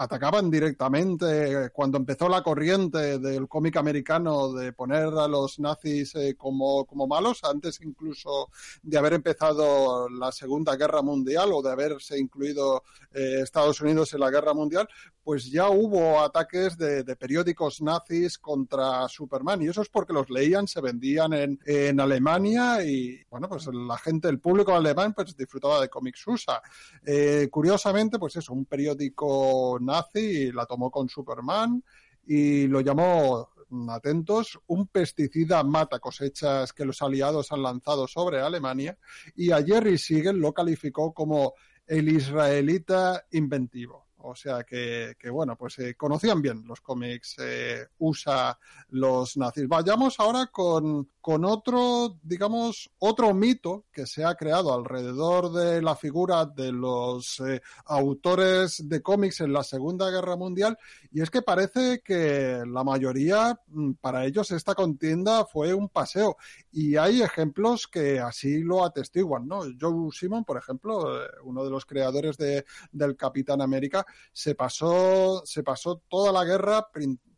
atacaban 0.00 0.50
directamente 0.50 1.68
cuando 1.74 1.98
empezó 1.98 2.26
la 2.26 2.42
corriente 2.42 3.18
del 3.18 3.46
cómic 3.48 3.76
americano 3.76 4.50
de 4.50 4.72
poner 4.72 5.08
a 5.08 5.28
los 5.28 5.58
nazis 5.60 6.14
eh, 6.14 6.36
como, 6.38 6.86
como 6.86 7.06
malos, 7.06 7.44
antes 7.44 7.82
incluso 7.82 8.48
de 8.82 8.96
haber 8.96 9.12
empezado 9.12 10.08
la 10.08 10.32
Segunda 10.32 10.74
Guerra 10.76 11.02
Mundial 11.02 11.50
o 11.52 11.60
de 11.60 11.72
haberse 11.72 12.18
incluido 12.18 12.82
eh, 13.12 13.40
Estados 13.42 13.82
Unidos 13.82 14.14
en 14.14 14.20
la 14.20 14.30
Guerra 14.30 14.54
Mundial, 14.54 14.88
pues 15.30 15.48
ya 15.48 15.70
hubo 15.70 16.20
ataques 16.20 16.76
de, 16.76 17.04
periódicos 17.14 17.80
nazis 17.80 18.36
contra 18.36 19.06
Superman 19.06 19.62
y 19.62 19.68
eso 19.68 19.80
es 19.80 19.88
porque 19.88 20.12
los 20.12 20.28
leían, 20.28 20.66
se 20.66 20.80
vendían 20.80 21.32
en, 21.34 21.60
en 21.66 22.00
Alemania 22.00 22.82
y 22.82 23.22
bueno, 23.30 23.48
pues 23.48 23.68
la 23.68 23.96
gente, 23.96 24.28
el 24.28 24.40
público 24.40 24.74
alemán 24.74 25.14
pues 25.14 25.36
disfrutaba 25.36 25.80
de 25.80 25.88
cómics 25.88 26.26
USA. 26.26 26.60
Eh, 27.06 27.46
curiosamente, 27.48 28.18
pues 28.18 28.34
eso, 28.34 28.52
un 28.52 28.64
periódico 28.64 29.78
nazi 29.80 30.50
la 30.50 30.66
tomó 30.66 30.90
con 30.90 31.08
Superman 31.08 31.80
y 32.26 32.66
lo 32.66 32.80
llamó 32.80 33.50
atentos, 33.88 34.58
un 34.66 34.88
pesticida 34.88 35.62
mata 35.62 36.00
cosechas 36.00 36.72
que 36.72 36.84
los 36.84 37.02
aliados 37.02 37.52
han 37.52 37.62
lanzado 37.62 38.08
sobre 38.08 38.40
Alemania 38.40 38.98
y 39.36 39.52
a 39.52 39.62
Jerry 39.62 39.96
Siegel 39.96 40.38
lo 40.38 40.52
calificó 40.52 41.14
como 41.14 41.54
el 41.86 42.08
israelita 42.08 43.26
inventivo. 43.30 44.09
O 44.22 44.34
sea 44.34 44.64
que, 44.64 45.14
que 45.18 45.30
bueno, 45.30 45.56
pues 45.56 45.78
eh, 45.78 45.94
conocían 45.94 46.42
bien 46.42 46.64
los 46.66 46.80
cómics 46.80 47.36
eh, 47.38 47.86
USA 47.98 48.58
los 48.90 49.36
nazis. 49.36 49.68
Vayamos 49.68 50.18
ahora 50.20 50.46
con, 50.46 51.08
con 51.20 51.44
otro, 51.44 52.18
digamos, 52.22 52.90
otro 52.98 53.32
mito 53.34 53.84
que 53.92 54.06
se 54.06 54.24
ha 54.24 54.34
creado 54.34 54.72
alrededor 54.72 55.52
de 55.52 55.82
la 55.82 55.94
figura 55.94 56.46
de 56.46 56.72
los 56.72 57.40
eh, 57.40 57.60
autores 57.86 58.88
de 58.88 59.02
cómics 59.02 59.40
en 59.40 59.52
la 59.52 59.62
Segunda 59.62 60.10
Guerra 60.10 60.36
Mundial, 60.36 60.78
y 61.12 61.20
es 61.20 61.30
que 61.30 61.42
parece 61.42 62.00
que 62.02 62.62
la 62.66 62.84
mayoría, 62.84 63.58
mm, 63.68 63.92
para 64.00 64.24
ellos, 64.24 64.50
esta 64.50 64.74
contienda 64.74 65.44
fue 65.44 65.74
un 65.74 65.88
paseo, 65.88 66.36
y 66.72 66.96
hay 66.96 67.22
ejemplos 67.22 67.86
que 67.86 68.18
así 68.20 68.62
lo 68.62 68.84
atestiguan, 68.84 69.46
¿no? 69.46 69.62
Joe 69.78 70.10
Simon, 70.12 70.44
por 70.44 70.56
ejemplo, 70.56 71.22
eh, 71.22 71.28
uno 71.44 71.64
de 71.64 71.70
los 71.70 71.84
creadores 71.84 72.36
de, 72.38 72.64
del 72.92 73.16
Capitán 73.16 73.60
América, 73.60 74.06
se 74.32 74.54
pasó, 74.54 75.42
se 75.44 75.62
pasó 75.62 76.02
toda 76.08 76.32
la 76.32 76.44
guerra 76.44 76.88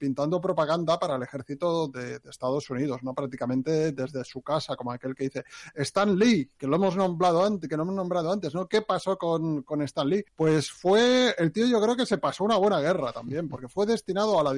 pintando 0.03 0.41
propaganda 0.41 0.99
para 0.99 1.15
el 1.15 1.23
ejército 1.23 1.87
de, 1.87 2.21
Estados 2.29 2.69
Unidos, 2.71 3.03
¿no? 3.03 3.15
Prácticamente 3.15 3.93
desde 3.93 4.25
su 4.25 4.43
casa, 4.43 4.75
como 4.75 4.91
aquel 4.91 5.15
que 5.15 5.25
dice 5.25 5.45
Stan 5.77 6.17
Lee, 6.17 6.51
que 6.59 6.67
lo 6.67 6.75
hemos 6.75 6.97
nombrado 6.97 7.45
antes, 7.45 7.69
que 7.69 7.77
no 7.77 7.85
hemos 7.85 7.95
nombrado 7.95 8.33
antes, 8.33 8.53
¿no? 8.53 8.67
¿Qué 8.67 8.83
pasó 8.83 9.17
con, 9.17 9.63
con 9.63 9.81
Stan 9.83 10.09
Lee? 10.09 10.25
Pues 10.35 10.73
fue, 10.73 11.35
el 11.39 11.53
tío 11.53 11.67
yo 11.67 11.81
creo 11.81 11.95
que 11.95 12.07
se 12.07 12.19
pasó 12.19 12.43
una 12.43 12.57
buena 12.57 12.81
guerra 12.81 13.13
también, 13.13 13.49
porque 13.49 13.69
fue 13.69 13.87
destinado 13.87 14.41
a 14.41 14.43
la, 14.43 14.51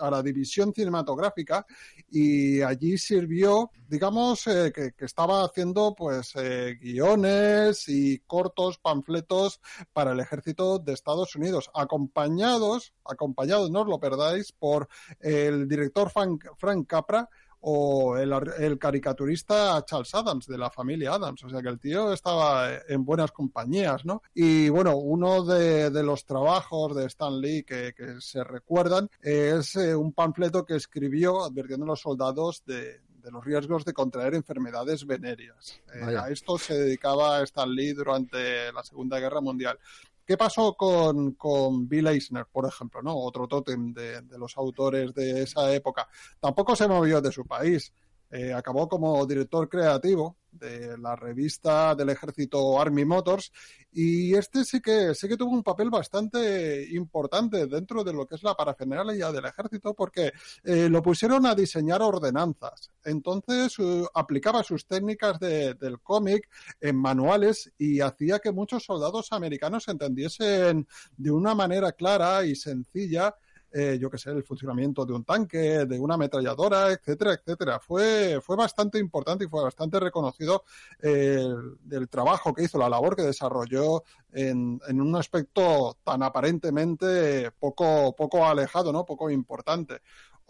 a 0.00 0.10
la 0.10 0.22
división 0.22 0.72
cinematográfica 0.72 1.64
y 2.10 2.60
allí 2.62 2.98
sirvió, 2.98 3.70
digamos, 3.86 4.46
eh, 4.48 4.72
que, 4.74 4.92
que, 4.92 5.04
estaba 5.04 5.44
haciendo 5.44 5.94
pues 5.96 6.32
eh, 6.34 6.76
guiones 6.80 7.88
y 7.88 8.18
cortos 8.20 8.78
panfletos 8.78 9.60
para 9.92 10.12
el 10.12 10.20
ejército 10.20 10.78
de 10.78 10.92
Estados 10.92 11.36
Unidos, 11.36 11.57
acompañados, 11.74 12.92
acompañados, 13.04 13.70
no 13.70 13.82
os 13.82 13.88
lo 13.88 13.98
perdáis, 13.98 14.52
por 14.52 14.88
el 15.20 15.68
director 15.68 16.10
Frank, 16.10 16.44
Frank 16.56 16.86
Capra 16.86 17.28
o 17.60 18.16
el, 18.16 18.32
el, 18.58 18.78
caricaturista 18.78 19.84
Charles 19.84 20.14
Adams 20.14 20.46
de 20.46 20.58
la 20.58 20.70
familia 20.70 21.14
Adams. 21.14 21.42
O 21.44 21.48
sea 21.48 21.60
que 21.60 21.68
el 21.68 21.80
tío 21.80 22.12
estaba 22.12 22.70
en 22.88 23.04
buenas 23.04 23.32
compañías, 23.32 24.04
¿no? 24.04 24.22
Y 24.34 24.68
bueno, 24.68 24.96
uno 24.96 25.44
de, 25.44 25.90
de 25.90 26.02
los 26.02 26.24
trabajos 26.24 26.94
de 26.94 27.06
Stan 27.06 27.40
Lee 27.40 27.64
que, 27.64 27.92
que 27.96 28.20
se 28.20 28.44
recuerdan 28.44 29.10
es 29.20 29.74
eh, 29.76 29.94
un 29.94 30.12
panfleto 30.12 30.64
que 30.64 30.76
escribió 30.76 31.44
advirtiendo 31.44 31.84
a 31.84 31.88
los 31.88 32.00
soldados 32.00 32.62
de, 32.64 33.00
de 33.22 33.32
los 33.32 33.44
riesgos 33.44 33.84
de 33.84 33.92
contraer 33.92 34.34
enfermedades 34.34 35.06
venéreas. 35.06 35.80
Eh, 35.94 36.16
a 36.16 36.30
esto 36.30 36.58
se 36.58 36.74
dedicaba 36.74 37.42
Stan 37.42 37.70
Lee 37.70 37.92
durante 37.92 38.72
la 38.72 38.82
Segunda 38.82 39.18
Guerra 39.18 39.40
Mundial. 39.40 39.78
¿Qué 40.28 40.36
pasó 40.36 40.74
con, 40.74 41.32
con, 41.36 41.88
Bill 41.88 42.06
Eisner, 42.08 42.44
por 42.52 42.66
ejemplo, 42.66 43.00
¿no? 43.00 43.16
Otro 43.16 43.48
tótem 43.48 43.94
de, 43.94 44.20
de, 44.20 44.36
los 44.36 44.58
autores 44.58 45.14
de 45.14 45.44
esa 45.44 45.72
época. 45.72 46.06
Tampoco 46.38 46.76
se 46.76 46.86
movió 46.86 47.22
de 47.22 47.32
su 47.32 47.46
país. 47.46 47.94
Eh, 48.30 48.52
acabó 48.52 48.88
como 48.88 49.24
director 49.26 49.68
creativo 49.68 50.36
de 50.52 50.98
la 50.98 51.16
revista 51.16 51.94
del 51.94 52.10
ejército 52.10 52.80
Army 52.80 53.04
Motors 53.04 53.52
y 53.92 54.34
este 54.34 54.64
sí 54.64 54.80
que 54.80 55.14
sí 55.14 55.28
que 55.28 55.36
tuvo 55.36 55.52
un 55.52 55.62
papel 55.62 55.88
bastante 55.88 56.86
importante 56.90 57.66
dentro 57.66 58.04
de 58.04 58.12
lo 58.12 58.26
que 58.26 58.34
es 58.34 58.42
la 58.42 58.54
parafernalia 58.54 59.32
del 59.32 59.46
ejército 59.46 59.94
porque 59.94 60.32
eh, 60.64 60.88
lo 60.88 61.02
pusieron 61.02 61.46
a 61.46 61.54
diseñar 61.54 62.02
ordenanzas. 62.02 62.90
Entonces 63.04 63.78
uh, 63.78 64.06
aplicaba 64.12 64.62
sus 64.62 64.86
técnicas 64.86 65.38
de, 65.38 65.74
del 65.74 66.00
cómic 66.00 66.48
en 66.80 66.96
manuales 66.96 67.72
y 67.78 68.00
hacía 68.00 68.38
que 68.40 68.52
muchos 68.52 68.84
soldados 68.84 69.32
americanos 69.32 69.88
entendiesen 69.88 70.86
de 71.16 71.30
una 71.30 71.54
manera 71.54 71.92
clara 71.92 72.44
y 72.44 72.54
sencilla 72.54 73.34
eh, 73.72 73.98
yo 74.00 74.10
que 74.10 74.18
sé, 74.18 74.30
el 74.30 74.44
funcionamiento 74.44 75.04
de 75.04 75.12
un 75.12 75.24
tanque, 75.24 75.84
de 75.86 75.98
una 75.98 76.14
ametralladora, 76.14 76.90
etcétera, 76.92 77.34
etcétera. 77.34 77.80
Fue, 77.80 78.40
fue 78.42 78.56
bastante 78.56 78.98
importante 78.98 79.44
y 79.44 79.48
fue 79.48 79.62
bastante 79.62 80.00
reconocido 80.00 80.64
eh, 81.02 81.46
el 81.90 82.08
trabajo 82.08 82.54
que 82.54 82.64
hizo, 82.64 82.78
la 82.78 82.88
labor 82.88 83.14
que 83.14 83.22
desarrolló 83.22 84.02
en, 84.32 84.80
en, 84.88 85.00
un 85.00 85.16
aspecto 85.16 85.98
tan 86.02 86.22
aparentemente 86.22 87.50
poco, 87.58 88.14
poco 88.16 88.46
alejado, 88.46 88.92
¿no? 88.92 89.04
Poco 89.04 89.30
importante. 89.30 90.00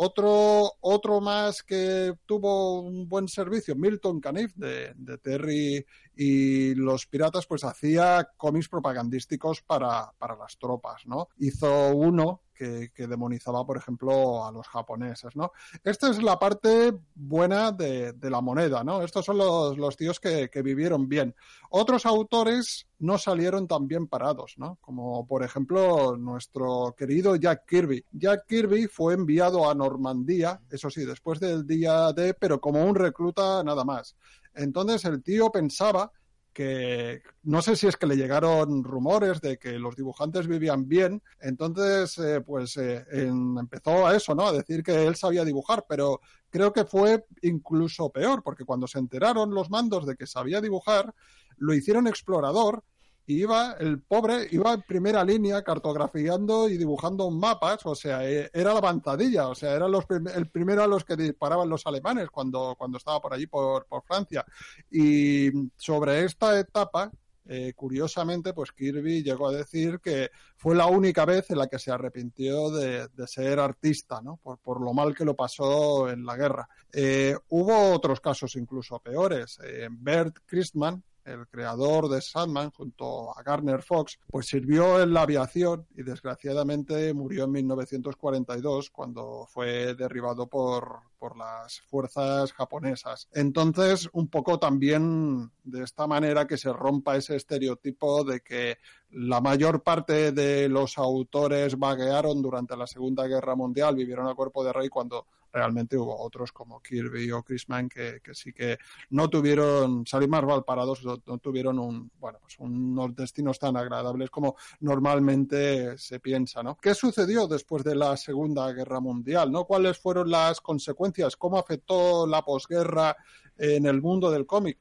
Otro, 0.01 0.75
otro 0.81 1.21
más 1.21 1.65
que 1.65 2.15
tuvo 2.25 2.83
un 2.83 3.09
buen 3.09 3.27
servicio, 3.27 3.75
Milton 3.75 4.21
Caniff 4.21 4.55
de, 4.55 4.95
Terry 5.21 5.85
y 6.21 6.75
los 6.75 7.07
piratas, 7.07 7.47
pues 7.47 7.63
hacía 7.63 8.29
cómics 8.37 8.69
propagandísticos 8.69 9.63
para, 9.63 10.11
para 10.19 10.35
las 10.35 10.59
tropas, 10.59 11.07
¿no? 11.07 11.29
Hizo 11.39 11.95
uno 11.95 12.43
que, 12.53 12.91
que, 12.93 13.07
demonizaba, 13.07 13.65
por 13.65 13.77
ejemplo, 13.77 14.45
a 14.45 14.51
los 14.51 14.67
japoneses, 14.67 15.37
¿no? 15.37 15.53
Esta 15.85 16.11
es 16.11 16.21
la 16.21 16.37
parte 16.37 16.93
buena 17.15 17.71
de, 17.71 18.15
de 18.15 18.31
la 18.31 18.41
moneda, 18.41 18.83
¿no? 18.83 19.03
Estos 19.03 19.27
son 19.27 19.39
los, 19.39 19.79
los 19.79 19.97
tíos 19.97 20.19
que, 20.19 20.51
que, 20.51 20.61
vivieron 20.61 21.09
bien. 21.09 21.37
Otros 21.71 22.05
autores 22.05 22.89
no 22.99 23.17
salieron 23.17 23.69
tan 23.69 23.87
bien 23.87 24.09
parados, 24.09 24.55
¿no? 24.57 24.77
Como, 24.81 25.25
por 25.25 25.45
ejemplo, 25.45 26.17
nuestro 26.17 26.97
querido 26.99 27.37
Jack 27.37 27.65
Kirby. 27.65 28.05
Jack 28.11 28.47
Kirby 28.49 28.89
fue 28.89 29.15
enviado 29.15 29.71
a 29.71 29.75
Normandía, 29.77 30.61
eso 30.69 30.91
sí, 30.91 31.05
después 31.05 31.39
del 31.39 31.65
día 31.65 32.13
D, 32.13 32.35
pero 32.35 32.61
como 32.61 32.85
un 32.85 32.97
recluta 32.97 33.63
nada 33.63 33.85
más. 33.85 34.17
Entonces 34.59 35.05
el 35.05 35.23
tío 35.23 35.51
pensaba 35.51 36.13
que 36.53 37.23
no 37.45 37.63
sé 37.63 37.77
si 37.77 37.87
es 37.87 37.97
que 37.97 38.07
le 38.07 38.17
llegaron 38.17 38.83
rumores 38.83 39.41
de 39.41 39.59
que 39.59 39.79
los 39.79 39.95
dibujantes 39.95 40.49
vivían 40.49 40.89
bien, 40.89 41.23
entonces 41.41 42.19
eh, 42.19 42.41
pues 42.41 42.77
eh, 42.77 43.05
empezó 43.13 44.09
a 44.09 44.17
eso, 44.17 44.35
¿no? 44.35 44.49
A 44.49 44.53
decir 44.53 44.83
que 44.83 45.07
él 45.07 45.15
sabía 45.15 45.45
dibujar, 45.45 45.87
pero 45.89 46.21
creo 46.51 46.73
que 46.73 46.85
fue 46.85 47.27
incluso 47.43 48.11
peor, 48.11 48.43
porque 48.43 48.65
cuando 48.65 48.89
se 48.89 48.99
enteraron 48.99 49.55
los 49.55 49.71
mandos 49.71 50.05
de 50.05 50.17
que 50.17 50.27
sabía 50.27 50.61
dibujar, 50.61 51.15
lo 51.59 51.75
hicieron 51.75 52.09
explorador 52.09 52.83
y 53.29 53.43
iba, 53.43 53.77
el 53.79 54.01
pobre, 54.01 54.49
iba 54.53 54.73
en 54.73 54.81
primera 54.81 55.23
línea 55.23 55.63
cartografiando 55.63 56.67
y 56.67 56.79
dibujando 56.79 57.31
mapas, 57.31 57.85
o 57.85 57.95
sea, 57.95 58.27
e, 58.27 58.51
era 58.55 58.73
la 58.73 58.79
avanzadilla, 58.79 59.49
o 59.49 59.55
sea, 59.55 59.75
era 59.75 59.87
los 59.87 60.07
el 60.35 60.49
primero 60.49 60.83
a 60.83 60.87
los 60.87 61.05
que 61.05 61.15
disparaban 61.15 61.69
los 61.69 61.87
alemanes 61.87 62.31
cuando, 62.31 62.75
cuando 62.79 62.97
estaba 62.97 63.21
por 63.21 63.35
allí, 63.35 63.47
por, 63.47 63.85
por 63.85 64.03
Francia. 64.03 64.47
Y 64.91 65.51
sobre 65.77 66.25
esta 66.25 66.59
etapa, 66.59 67.13
eh, 67.45 67.75
curiosamente, 67.77 68.55
pues 68.55 68.73
Kirby 68.73 69.23
llegó 69.23 69.49
a 69.49 69.53
decir 69.53 70.01
que 70.01 70.31
fue 70.57 70.75
la 70.75 70.87
única 70.87 71.27
vez 71.27 71.51
en 71.51 71.59
la 71.59 71.67
que 71.67 71.79
se 71.79 71.91
arrepintió 71.91 72.71
de, 72.71 73.09
ser 73.27 73.61
artista, 73.61 74.23
¿no? 74.23 74.39
Por, 74.43 74.57
por, 74.57 74.81
lo 74.81 74.95
mal 74.95 75.15
que 75.15 75.27
lo 75.27 75.37
pasó 75.37 76.09
en 76.09 76.25
la 76.25 76.35
guerra. 76.35 76.67
Eh, 76.91 77.37
hubo 77.49 77.93
otros 77.93 78.23
casos 78.23 78.57
incluso 78.57 78.99
peores. 79.01 79.59
Eh, 79.63 79.89
Bert 79.91 80.39
Christman, 80.47 81.03
el 81.29 81.47
creador 81.47 82.09
de 82.09 82.21
Sandman, 82.21 82.71
junto 82.71 83.37
a 83.37 83.43
Garner 83.43 83.83
Fox, 83.83 84.19
pues 84.27 84.47
sirvió 84.47 85.01
en 85.03 85.13
la 85.13 85.23
aviación 85.23 85.87
y 85.97 86.03
desgraciadamente 86.03 87.13
murió 87.15 87.45
en 87.45 87.53
1942 87.53 88.91
cuando 88.91 89.47
fue 89.49 89.95
derribado 89.95 90.47
por, 90.47 91.01
por 91.19 91.37
las 91.37 91.81
fuerzas 91.83 92.53
japonesas. 92.53 93.29
Entonces, 93.33 94.09
un 94.13 94.29
poco 94.29 94.59
también 94.59 95.51
de 95.65 95.85
esta 95.85 96.07
manera 96.07 96.47
que 96.47 96.57
se 96.57 96.73
rompa 96.73 97.17
ese 97.17 97.37
estereotipo 97.37 98.25
de 98.25 98.41
que 98.41 98.79
la 99.11 99.41
mayor 99.41 99.83
parte 99.83 100.33
de 100.33 100.69
los 100.69 100.99
autores 100.99 101.79
vaguearon 101.79 102.43
durante 102.43 102.77
la 102.77 102.87
Segunda 102.87 103.27
Guerra 103.27 103.55
Mundial, 103.55 103.97
vivieron 103.97 104.29
a 104.29 104.35
cuerpo 104.35 104.65
de 104.65 104.73
rey 104.73 104.89
cuando 104.89 105.27
realmente 105.53 105.97
hubo 105.97 106.19
otros 106.21 106.53
como 106.53 106.81
Kirby 106.81 107.31
o 107.33 107.43
Chrisman 107.43 107.89
que, 107.89 108.21
que 108.23 108.35
sí 108.35 108.53
que 108.53 108.79
no 109.11 109.29
tuvieron, 109.29 110.07
salir 110.07 110.29
más 110.29 110.45
mal 110.45 110.65
parados, 110.65 111.05
no, 111.05 111.39
tuvieron 111.39 111.79
un, 111.79 112.11
bueno, 112.19 112.39
pues 112.41 112.57
unos 112.59 113.15
destinos 113.15 113.59
tan 113.59 113.77
agradables 113.77 114.31
como 114.31 114.57
normalmente 114.81 115.97
se 115.99 116.21
piensa, 116.21 116.63
¿no? 116.63 116.77
¿Qué 116.77 116.95
sucedió 116.95 117.47
después 117.47 117.85
de 117.85 117.95
la 117.95 118.17
Segunda 118.17 118.71
Guerra 118.73 119.01
Mundial, 119.01 119.51
no? 119.51 119.65
¿Cuáles 119.65 119.99
fueron 119.99 120.31
las 120.31 120.61
consecuencias? 120.61 121.37
¿Cómo 121.37 121.59
afectó 121.59 122.27
la 122.27 122.43
posguerra 122.43 123.17
en 123.57 123.87
el 123.87 124.01
mundo 124.01 124.31
del 124.31 124.47
cómic? 124.47 124.79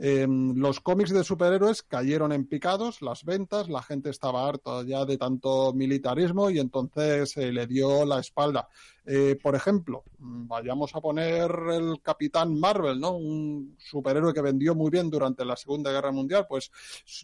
Em, 0.00 0.54
los 0.54 0.78
cómics 0.78 1.10
de 1.10 1.24
superhéroes 1.24 1.82
cayeron 1.82 2.30
en 2.30 2.46
picados, 2.46 3.02
las 3.02 3.24
ventas, 3.24 3.68
la 3.68 3.82
gente 3.82 4.10
estaba 4.10 4.48
harta 4.48 4.84
ya 4.84 5.04
de 5.04 5.18
tanto 5.18 5.72
militarismo 5.72 6.50
y 6.50 6.60
entonces 6.60 7.32
se 7.32 7.50
le 7.50 7.66
dio 7.66 8.04
la 8.04 8.20
espalda. 8.20 8.68
Eh, 9.04 9.36
por 9.42 9.56
ejemplo, 9.56 10.04
vayamos 10.18 10.94
a 10.94 11.00
poner 11.00 11.50
el 11.72 12.00
Capitán 12.00 12.60
Marvel, 12.60 13.00
¿no? 13.00 13.16
Un 13.16 13.74
superhéroe 13.78 14.32
que 14.32 14.40
vendió 14.40 14.76
muy 14.76 14.90
bien 14.90 15.10
durante 15.10 15.44
la 15.44 15.56
Segunda 15.56 15.90
Guerra 15.90 16.12
Mundial, 16.12 16.46
pues 16.48 16.70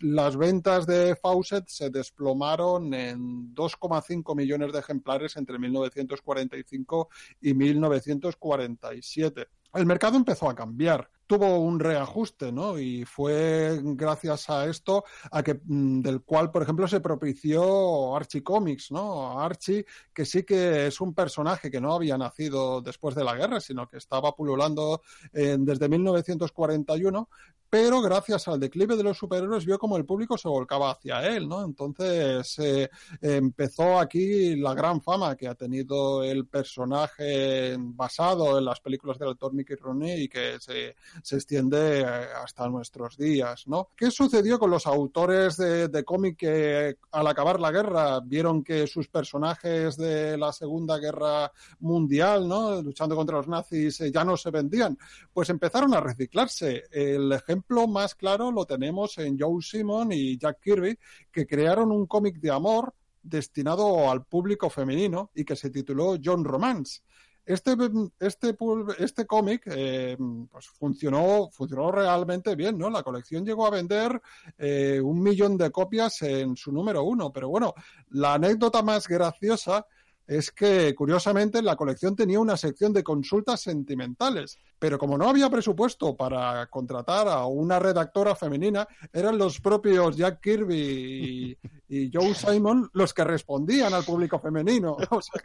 las 0.00 0.36
ventas 0.36 0.84
de 0.84 1.14
Fawcett 1.14 1.68
se 1.68 1.90
desplomaron 1.90 2.92
en 2.92 3.54
2,5 3.54 4.34
millones 4.34 4.72
de 4.72 4.80
ejemplares 4.80 5.36
entre 5.36 5.60
1945 5.60 7.08
y 7.40 7.54
1947 7.54 9.46
el 9.74 9.86
mercado 9.86 10.16
empezó 10.16 10.48
a 10.48 10.54
cambiar 10.54 11.10
tuvo 11.26 11.58
un 11.58 11.80
reajuste, 11.80 12.52
¿no? 12.52 12.78
Y 12.78 13.04
fue 13.04 13.80
gracias 13.82 14.50
a 14.50 14.66
esto 14.66 15.04
a 15.30 15.42
que 15.42 15.60
mm, 15.64 16.00
del 16.00 16.22
cual, 16.22 16.50
por 16.50 16.62
ejemplo, 16.62 16.88
se 16.88 17.00
propició 17.00 18.16
Archie 18.16 18.42
Comics, 18.42 18.90
¿no? 18.92 19.40
Archie, 19.40 19.84
que 20.12 20.24
sí 20.24 20.42
que 20.44 20.86
es 20.86 21.00
un 21.00 21.14
personaje 21.14 21.70
que 21.70 21.80
no 21.80 21.94
había 21.94 22.18
nacido 22.18 22.80
después 22.80 23.14
de 23.14 23.24
la 23.24 23.34
guerra, 23.34 23.60
sino 23.60 23.88
que 23.88 23.98
estaba 23.98 24.34
pululando 24.34 25.02
desde 25.32 25.88
1941, 25.88 27.28
pero 27.74 28.00
gracias 28.00 28.46
al 28.46 28.60
declive 28.60 28.96
de 28.96 29.02
los 29.02 29.18
superhéroes 29.18 29.66
vio 29.66 29.80
como 29.80 29.96
el 29.96 30.04
público 30.04 30.38
se 30.38 30.46
volcaba 30.46 30.92
hacia 30.92 31.26
él, 31.26 31.48
¿no? 31.48 31.64
Entonces 31.64 32.56
eh, 32.60 32.88
empezó 33.20 33.98
aquí 33.98 34.54
la 34.54 34.74
gran 34.74 35.02
fama 35.02 35.34
que 35.34 35.48
ha 35.48 35.56
tenido 35.56 36.22
el 36.22 36.46
personaje 36.46 37.74
basado 37.76 38.58
en 38.58 38.64
las 38.64 38.78
películas 38.78 39.18
del 39.18 39.30
actor 39.30 39.52
Mickey 39.52 39.74
Rooney 39.74 40.22
y 40.22 40.28
que 40.28 40.60
se, 40.60 40.94
se 41.22 41.36
extiende 41.36 42.00
eh, 42.00 42.04
hasta 42.04 42.68
nuestros 42.68 43.16
días, 43.16 43.66
¿no? 43.66 43.90
¿Qué 43.96 44.10
sucedió 44.10 44.58
con 44.58 44.70
los 44.70 44.86
autores 44.86 45.56
de, 45.56 46.04
cómic 46.04 46.36
que 46.36 46.96
al 47.12 47.26
acabar 47.26 47.60
la 47.60 47.70
guerra 47.70 48.20
vieron 48.20 48.62
que 48.62 48.86
sus 48.86 49.08
personajes 49.08 49.96
de 49.96 50.36
la 50.36 50.52
Segunda 50.52 50.98
Guerra 50.98 51.50
Mundial, 51.80 52.48
¿no? 52.48 52.82
Luchando 52.82 53.16
contra 53.16 53.38
los 53.38 53.48
nazis 53.48 54.00
eh, 54.00 54.10
ya 54.12 54.24
no 54.24 54.36
se 54.36 54.50
vendían? 54.50 54.98
Pues 55.32 55.50
empezaron 55.50 55.94
a 55.94 56.00
reciclarse. 56.00 56.84
El 56.90 57.32
ejemplo 57.32 57.86
más 57.86 58.14
claro 58.14 58.50
lo 58.50 58.64
tenemos 58.66 59.18
en 59.18 59.38
Joe 59.38 59.62
Simon 59.62 60.12
y 60.12 60.36
Jack 60.38 60.60
Kirby, 60.60 60.98
que 61.30 61.46
crearon 61.46 61.90
un 61.90 62.06
cómic 62.06 62.36
de 62.36 62.50
amor 62.50 62.94
destinado 63.24 64.10
al 64.10 64.24
público 64.24 64.68
femenino 64.70 65.30
y 65.34 65.44
que 65.44 65.56
se 65.56 65.70
tituló 65.70 66.16
John 66.22 66.44
Romance. 66.44 67.00
Este, 67.46 67.76
este, 68.20 68.56
este 68.98 69.26
cómic 69.26 69.62
eh, 69.66 70.16
pues 70.50 70.66
funcionó, 70.68 71.50
funcionó 71.52 71.92
realmente 71.92 72.54
bien, 72.54 72.78
¿no? 72.78 72.88
La 72.88 73.02
colección 73.02 73.44
llegó 73.44 73.66
a 73.66 73.70
vender 73.70 74.20
eh, 74.56 75.00
un 75.02 75.22
millón 75.22 75.58
de 75.58 75.70
copias 75.70 76.22
en 76.22 76.56
su 76.56 76.72
número 76.72 77.02
uno, 77.04 77.32
pero 77.32 77.50
bueno, 77.50 77.74
la 78.10 78.34
anécdota 78.34 78.82
más 78.82 79.06
graciosa 79.06 79.86
es 80.26 80.50
que, 80.50 80.94
curiosamente, 80.94 81.60
la 81.60 81.76
colección 81.76 82.16
tenía 82.16 82.40
una 82.40 82.56
sección 82.56 82.92
de 82.92 83.02
consultas 83.02 83.60
sentimentales, 83.60 84.58
pero 84.78 84.98
como 84.98 85.18
no 85.18 85.28
había 85.28 85.50
presupuesto 85.50 86.16
para 86.16 86.66
contratar 86.66 87.28
a 87.28 87.46
una 87.46 87.78
redactora 87.78 88.34
femenina, 88.34 88.88
eran 89.12 89.36
los 89.36 89.60
propios 89.60 90.16
Jack 90.16 90.40
Kirby 90.40 91.56
y, 91.88 92.10
Joe 92.12 92.34
Simon 92.34 92.90
los 92.94 93.14
que 93.14 93.22
respondían 93.22 93.94
al 93.94 94.04
público 94.04 94.38
femenino. 94.40 94.96
O 95.10 95.22
sea 95.22 95.40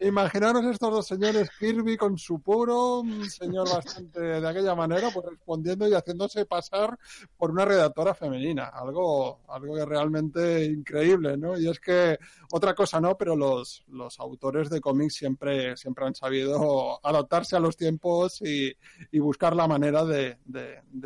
imaginaros 0.00 0.64
estos 0.64 0.90
dos 0.90 1.06
señores, 1.06 1.50
Kirby 1.58 1.96
con 1.96 2.16
su 2.16 2.40
puro, 2.40 3.00
un 3.00 3.28
señor 3.28 3.68
bastante 3.70 4.20
de 4.20 4.48
aquella 4.48 4.74
manera, 4.74 5.10
pues 5.12 5.26
respondiendo 5.26 5.86
y 5.88 5.92
haciéndose 5.92 6.46
pasar 6.46 6.98
por 7.36 7.50
una 7.50 7.64
redactora 7.64 8.14
femenina. 8.14 8.66
Algo, 8.66 9.40
algo 9.48 9.74
que 9.74 9.84
realmente 9.84 10.64
increíble, 10.64 11.36
¿no? 11.36 11.58
Y 11.58 11.68
es 11.68 11.78
que, 11.80 12.18
otra 12.52 12.74
cosa 12.74 13.00
no, 13.00 13.16
pero 13.16 13.36
los 13.36 13.84
los 14.00 14.18
autores 14.18 14.68
de 14.70 14.80
cómics 14.80 15.14
siempre, 15.14 15.76
siempre 15.76 16.06
han 16.06 16.14
sabido 16.14 16.98
adaptarse 17.06 17.54
a 17.56 17.60
los 17.60 17.76
tiempos 17.76 18.42
y, 18.42 18.74
buscar 19.20 19.54
la 19.54 19.68
manera 19.68 20.04
de, 20.04 20.38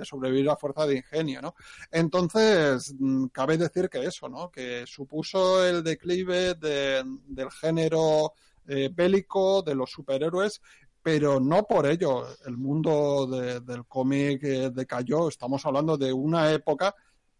sobrevivir 0.04 0.48
a 0.48 0.56
fuerza 0.56 0.86
de 0.86 0.96
ingenio, 0.96 1.42
¿no? 1.42 1.54
Entonces, 1.90 2.94
mm, 2.98 3.26
cabe 3.26 3.58
decir 3.58 3.90
que 3.90 4.04
eso, 4.04 4.28
¿no? 4.28 4.50
Que 4.50 4.84
supuso 4.86 5.66
el 5.66 5.82
declive 5.82 6.54
del 6.54 7.50
género 7.50 8.32
eh, 8.66 8.88
bélico, 8.90 9.62
de 9.62 9.74
los 9.74 9.90
superhéroes, 9.90 10.62
pero 11.02 11.38
no 11.38 11.64
por 11.64 11.86
ello 11.86 12.26
el 12.46 12.56
mundo 12.56 13.26
del 13.26 13.84
cómic 13.86 14.42
eh, 14.42 14.70
decayó. 14.70 15.28
Estamos 15.28 15.66
hablando 15.66 15.98
de 15.98 16.12
una 16.14 16.50
época 16.50 16.94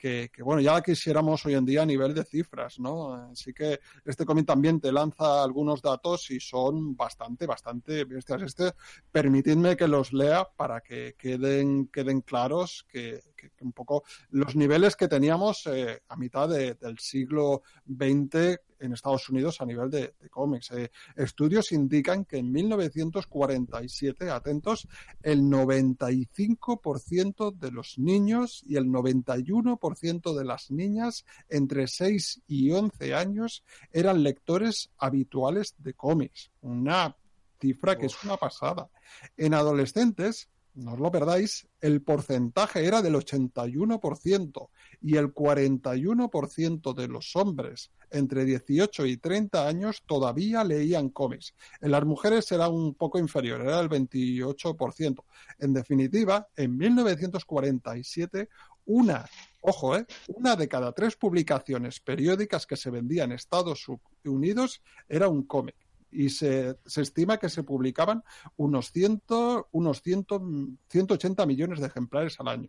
que, 0.04 0.42
bueno, 0.42 0.60
ya 0.60 0.82
quisiéramos 0.82 1.46
hoy 1.46 1.54
en 1.54 1.64
día 1.64 1.80
a 1.80 1.86
nivel 1.86 2.12
de 2.12 2.24
cifras, 2.24 2.78
¿no? 2.78 3.14
Así 3.14 3.54
que 3.54 3.80
este 4.04 4.26
cómic 4.26 4.44
también 4.46 4.78
te 4.78 4.92
lanza 4.92 5.42
algunos 5.42 5.80
datos 5.80 6.30
y 6.30 6.40
son 6.40 6.94
bastante, 6.94 7.46
bastante 7.46 8.04
bestias. 8.04 8.42
Este, 8.42 8.72
permitidme 9.10 9.78
que 9.78 9.88
los 9.88 10.12
lea 10.12 10.46
para 10.56 10.82
que 10.82 11.14
queden, 11.16 11.86
queden 11.86 12.20
claros 12.20 12.84
que, 12.86 13.22
un 13.60 13.72
poco 13.72 14.04
los 14.30 14.56
niveles 14.56 14.96
que 14.96 15.08
teníamos 15.08 15.66
eh, 15.66 16.00
a 16.08 16.16
mitad 16.16 16.48
del 16.48 16.98
siglo 16.98 17.62
XX 17.86 18.58
en 18.80 18.92
Estados 18.92 19.28
Unidos 19.28 19.60
a 19.60 19.66
nivel 19.66 19.90
de, 19.90 20.14
cómics. 20.30 20.70
Eh, 20.72 20.90
estudios 21.16 21.72
indican 21.72 22.24
que 22.24 22.38
en 22.38 22.50
1947, 22.52 24.30
atentos, 24.30 24.88
el 25.22 25.42
95% 25.42 27.56
de 27.56 27.70
los 27.70 27.98
niños 27.98 28.62
y 28.66 28.76
el 28.76 28.86
91% 28.86 30.36
de 30.36 30.44
las 30.44 30.70
niñas 30.70 31.24
entre 31.48 31.86
6 31.86 32.42
y 32.46 32.70
11 32.70 33.14
años 33.14 33.64
eran 33.92 34.22
lectores 34.22 34.90
habituales 34.98 35.74
de 35.78 35.94
cómics. 35.94 36.50
Una 36.60 37.16
cifra 37.60 37.96
que 37.96 38.06
es 38.06 38.24
una 38.24 38.36
pasada. 38.36 38.90
En 39.36 39.54
adolescentes, 39.54 40.48
no 40.74 40.94
os 40.94 40.98
lo 40.98 41.10
perdáis, 41.10 41.66
el 41.80 42.02
porcentaje 42.02 42.84
era 42.84 43.00
del 43.00 43.14
81% 43.14 44.68
y 45.02 45.16
el 45.16 45.32
41% 45.32 46.94
de 46.94 47.08
los 47.08 47.36
hombres 47.36 47.90
entre 48.10 48.44
18 48.44 49.06
y 49.06 49.16
30 49.16 49.66
años 49.66 50.02
todavía 50.06 50.64
leían 50.64 51.10
cómics. 51.10 51.54
En 51.80 51.90
las 51.90 52.04
mujeres 52.04 52.50
era 52.52 52.68
un 52.68 52.94
poco 52.94 53.18
inferior, 53.18 53.60
era 53.60 53.80
el 53.80 53.88
28%. 53.88 55.24
En 55.58 55.72
definitiva, 55.72 56.48
en 56.56 56.76
1947 56.76 58.48
una, 58.86 59.24
ojo, 59.60 59.96
¿eh? 59.96 60.06
una 60.28 60.56
de 60.56 60.68
cada 60.68 60.92
tres 60.92 61.16
publicaciones 61.16 62.00
periódicas 62.00 62.66
que 62.66 62.76
se 62.76 62.90
vendían 62.90 63.30
en 63.30 63.36
Estados 63.36 63.86
Unidos 64.24 64.82
era 65.08 65.28
un 65.28 65.44
cómic. 65.44 65.76
Y 66.14 66.30
se, 66.30 66.76
se, 66.86 67.02
estima 67.02 67.38
que 67.38 67.48
se 67.48 67.64
publicaban 67.64 68.22
unos, 68.56 68.92
ciento, 68.92 69.68
unos 69.72 70.00
ciento, 70.00 70.42
180 70.88 71.44
millones 71.46 71.80
de 71.80 71.88
ejemplares 71.88 72.38
al 72.40 72.48
año. 72.48 72.68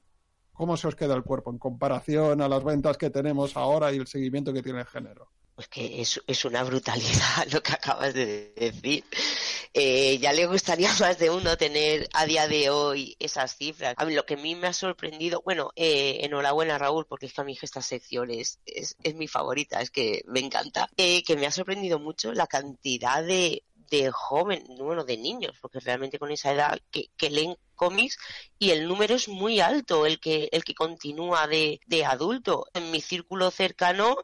¿Cómo 0.51 0.77
se 0.77 0.87
os 0.87 0.95
queda 0.95 1.15
el 1.15 1.23
cuerpo 1.23 1.51
en 1.51 1.59
comparación 1.59 2.41
a 2.41 2.47
las 2.47 2.63
ventas 2.63 2.97
que 2.97 3.09
tenemos 3.09 3.55
ahora 3.57 3.91
y 3.93 3.97
el 3.97 4.07
seguimiento 4.07 4.53
que 4.53 4.63
tiene 4.63 4.79
el 4.79 4.85
género? 4.85 5.29
Pues 5.53 5.67
que 5.67 6.01
es, 6.01 6.21
es 6.27 6.45
una 6.45 6.63
brutalidad 6.63 7.45
lo 7.51 7.61
que 7.61 7.73
acabas 7.73 8.13
de 8.13 8.53
decir. 8.55 9.03
Eh, 9.77 10.19
ya 10.19 10.31
le 10.31 10.45
gustaría 10.45 10.89
más 11.01 11.19
de 11.19 11.29
uno 11.29 11.57
tener 11.57 12.07
a 12.13 12.25
día 12.25 12.47
de 12.47 12.69
hoy 12.69 13.17
esas 13.19 13.57
cifras. 13.57 13.93
A 13.97 14.05
mí, 14.05 14.13
lo 14.13 14.25
que 14.25 14.35
a 14.35 14.37
mí 14.37 14.55
me 14.55 14.67
ha 14.67 14.73
sorprendido, 14.73 15.41
bueno, 15.43 15.71
eh, 15.75 16.19
enhorabuena 16.21 16.77
Raúl, 16.77 17.05
porque 17.05 17.25
es 17.25 17.33
que 17.33 17.41
a 17.41 17.43
mí 17.43 17.57
esta 17.61 17.81
sección 17.81 18.31
es, 18.31 18.61
es, 18.65 18.95
mi 19.15 19.27
favorita, 19.27 19.81
es 19.81 19.91
que 19.91 20.23
me 20.27 20.39
encanta. 20.39 20.89
Eh, 20.95 21.23
que 21.23 21.35
me 21.35 21.45
ha 21.45 21.51
sorprendido 21.51 21.99
mucho 21.99 22.31
la 22.31 22.47
cantidad 22.47 23.21
de, 23.21 23.63
de 23.89 24.11
jóvenes, 24.11 24.65
bueno, 24.79 25.03
de 25.03 25.17
niños, 25.17 25.57
porque 25.59 25.81
realmente 25.81 26.19
con 26.19 26.31
esa 26.31 26.53
edad 26.53 26.79
que, 26.89 27.09
que 27.17 27.29
leen 27.29 27.57
cómics 27.75 28.17
y 28.57 28.69
el 28.69 28.87
número 28.87 29.15
es 29.15 29.27
muy 29.27 29.59
alto, 29.59 30.05
el 30.05 30.21
que, 30.21 30.47
el 30.53 30.63
que 30.63 30.73
continúa 30.73 31.47
de, 31.47 31.81
de 31.85 32.05
adulto. 32.05 32.67
En 32.73 32.91
mi 32.91 33.01
círculo 33.01 33.51
cercano 33.51 34.15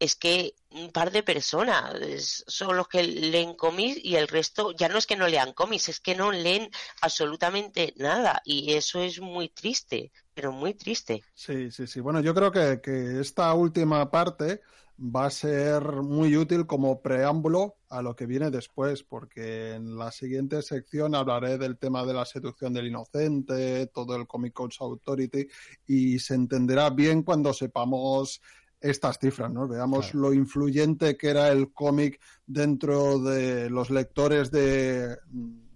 es 0.00 0.16
que 0.16 0.54
un 0.70 0.90
par 0.90 1.12
de 1.12 1.22
personas 1.22 2.42
son 2.46 2.76
los 2.76 2.88
que 2.88 3.02
leen 3.02 3.54
cómics 3.54 4.00
y 4.02 4.16
el 4.16 4.28
resto 4.28 4.72
ya 4.72 4.88
no 4.88 4.96
es 4.96 5.06
que 5.06 5.16
no 5.16 5.28
lean 5.28 5.52
cómics, 5.52 5.90
es 5.90 6.00
que 6.00 6.14
no 6.14 6.32
leen 6.32 6.70
absolutamente 7.02 7.92
nada 7.98 8.40
y 8.44 8.72
eso 8.72 9.02
es 9.02 9.20
muy 9.20 9.50
triste, 9.50 10.10
pero 10.32 10.52
muy 10.52 10.74
triste. 10.74 11.22
Sí, 11.34 11.70
sí, 11.70 11.86
sí. 11.86 12.00
Bueno, 12.00 12.20
yo 12.20 12.34
creo 12.34 12.50
que, 12.50 12.80
que 12.82 13.20
esta 13.20 13.52
última 13.52 14.10
parte 14.10 14.62
va 15.00 15.26
a 15.26 15.30
ser 15.30 15.82
muy 16.02 16.36
útil 16.36 16.66
como 16.66 17.00
preámbulo 17.00 17.76
a 17.88 18.02
lo 18.02 18.14
que 18.14 18.26
viene 18.26 18.50
después, 18.50 19.02
porque 19.02 19.74
en 19.74 19.96
la 19.96 20.12
siguiente 20.12 20.62
sección 20.62 21.14
hablaré 21.14 21.58
del 21.58 21.78
tema 21.78 22.04
de 22.04 22.14
la 22.14 22.24
seducción 22.24 22.72
del 22.72 22.86
inocente, 22.86 23.86
todo 23.86 24.14
el 24.14 24.26
Comic 24.26 24.52
Codes 24.52 24.80
Authority, 24.80 25.46
y 25.86 26.18
se 26.18 26.34
entenderá 26.34 26.90
bien 26.90 27.22
cuando 27.22 27.52
sepamos 27.52 28.40
estas 28.80 29.18
cifras, 29.18 29.50
¿no? 29.50 29.68
Veamos 29.68 30.14
lo 30.14 30.32
influyente 30.32 31.16
que 31.16 31.28
era 31.28 31.48
el 31.48 31.72
cómic 31.72 32.20
dentro 32.46 33.18
de 33.18 33.68
los 33.68 33.90
lectores 33.90 34.50
de, 34.50 35.18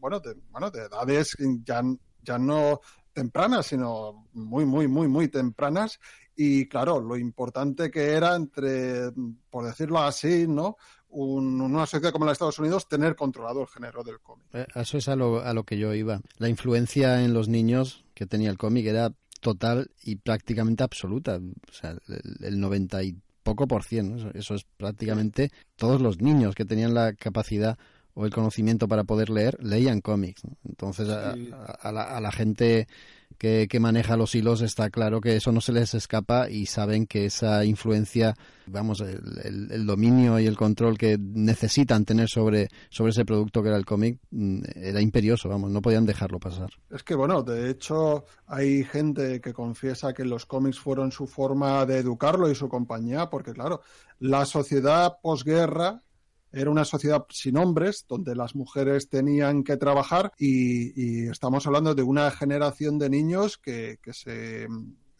bueno, 0.01 0.21
de, 0.21 0.37
bueno, 0.51 0.71
de 0.71 0.83
edades 0.83 1.37
ya, 1.65 1.83
ya 2.23 2.39
no 2.39 2.81
tempranas, 3.13 3.67
sino 3.67 4.27
muy, 4.33 4.65
muy, 4.65 4.89
muy, 4.89 5.09
muy 5.09 5.29
tempranas. 5.29 6.01
Y 6.37 6.67
claro, 6.67 7.01
lo 7.01 7.17
importante 7.17 7.91
que 7.91 8.13
era 8.13 8.35
entre, 8.35 9.13
por 9.51 9.65
decirlo 9.65 10.01
así, 10.01 10.47
¿no? 10.49 10.77
una 11.17 11.87
sociedad 11.87 12.13
como 12.13 12.25
la 12.25 12.31
de 12.31 12.35
Estados 12.35 12.59
Unidos 12.59 12.89
tener 12.89 13.15
controlado 13.15 13.63
el 13.63 13.69
género 13.69 14.03
del 14.03 14.21
cómic. 14.21 14.47
Eh, 14.53 14.67
eso 14.75 14.99
es 14.99 15.09
a 15.09 15.15
lo, 15.15 15.41
a 15.41 15.55
lo 15.55 15.65
que 15.65 15.79
yo 15.79 15.95
iba. 15.95 16.21
La 16.39 16.49
influencia 16.49 17.23
en 17.23 17.33
los 17.33 17.49
niños 17.49 18.05
que 18.15 18.27
tenía 18.27 18.51
el 18.51 18.59
cómic 18.59 18.87
era 18.87 19.13
total 19.45 19.91
y 20.03 20.17
prácticamente 20.17 20.83
absoluta. 20.83 21.37
O 21.37 21.73
sea, 21.73 21.95
el, 22.41 22.59
90 22.59 23.03
y 23.03 23.15
poco 23.43 23.69
por 23.69 23.85
ciento. 23.85 24.31
Eso, 24.33 24.55
es 24.55 24.65
prácticamente 24.79 25.51
todos 25.77 26.01
los 26.01 26.23
niños 26.23 26.55
que 26.55 26.65
tenían 26.65 26.95
la 26.95 27.13
capacidad 27.13 27.79
o 28.15 28.25
el 28.25 28.33
conocimiento 28.33 28.89
para 28.89 29.05
poder 29.05 29.29
leer, 29.29 29.63
leían 29.63 30.01
cómics. 30.01 30.43
Entonces, 30.67 31.11
a, 31.11 31.37
la, 31.93 32.03
a, 32.03 32.21
la, 32.21 32.33
gente 32.33 32.89
que, 33.39 33.69
maneja 33.81 34.17
los 34.17 34.35
hilos 34.35 34.63
está 34.63 34.91
claro 34.91 35.21
que 35.21 35.37
eso 35.37 35.53
no 35.53 35.61
se 35.61 35.73
les 35.73 35.95
escapa 35.95 36.49
y 36.49 36.67
saben 36.67 37.07
que 37.07 37.27
esa 37.27 37.65
influencia, 37.65 38.35
vamos, 38.67 39.01
el, 39.01 39.87
dominio 39.87 40.39
y 40.39 40.47
el 40.47 40.57
control 40.57 40.97
que 40.97 41.19
necesitan 41.19 42.05
tener 42.05 42.29
sobre, 42.29 42.69
sobre 42.89 43.11
ese 43.11 43.25
producto 43.25 43.63
que 43.63 43.69
era 43.69 43.77
el 43.77 43.85
cómic 43.85 44.19
mm, 44.31 44.63
era 44.75 45.01
imperioso, 45.01 45.49
vamos, 45.49 45.71
no 45.71 45.83
podían 45.83 46.07
dejarlo 46.07 46.39
pasar. 46.39 46.71
Es 46.91 47.03
que, 47.03 47.15
bueno, 47.15 47.43
de 47.43 47.71
hecho 47.71 48.25
hay 48.47 48.85
gente 48.85 49.41
que 49.41 49.53
confiesa 49.53 50.13
que 50.13 50.25
los 50.25 50.47
cómics 50.47 50.79
fueron 50.79 51.13
su 51.13 51.27
forma 51.27 51.85
de 51.87 51.99
educarlo 51.99 52.51
y 52.51 52.55
su 52.55 52.69
compañía, 52.69 53.29
porque 53.29 53.53
claro, 53.53 53.83
la 54.19 54.45
sociedad 54.47 55.19
posguerra 55.23 56.03
era 56.55 56.71
una 56.71 56.85
sociedad 56.85 57.25
sin 57.31 57.57
hombres, 57.57 58.07
donde 58.09 58.35
las 58.37 58.55
mujeres 58.55 59.09
tenían 59.09 59.65
que 59.65 59.77
trabajar 59.77 60.33
y, 60.39 61.29
estamos 61.29 61.67
hablando 61.67 61.95
de 61.95 62.03
una 62.03 62.31
generación 62.31 62.99
de 62.99 63.11
niños 63.11 63.59
que, 63.59 63.99
se 64.13 64.69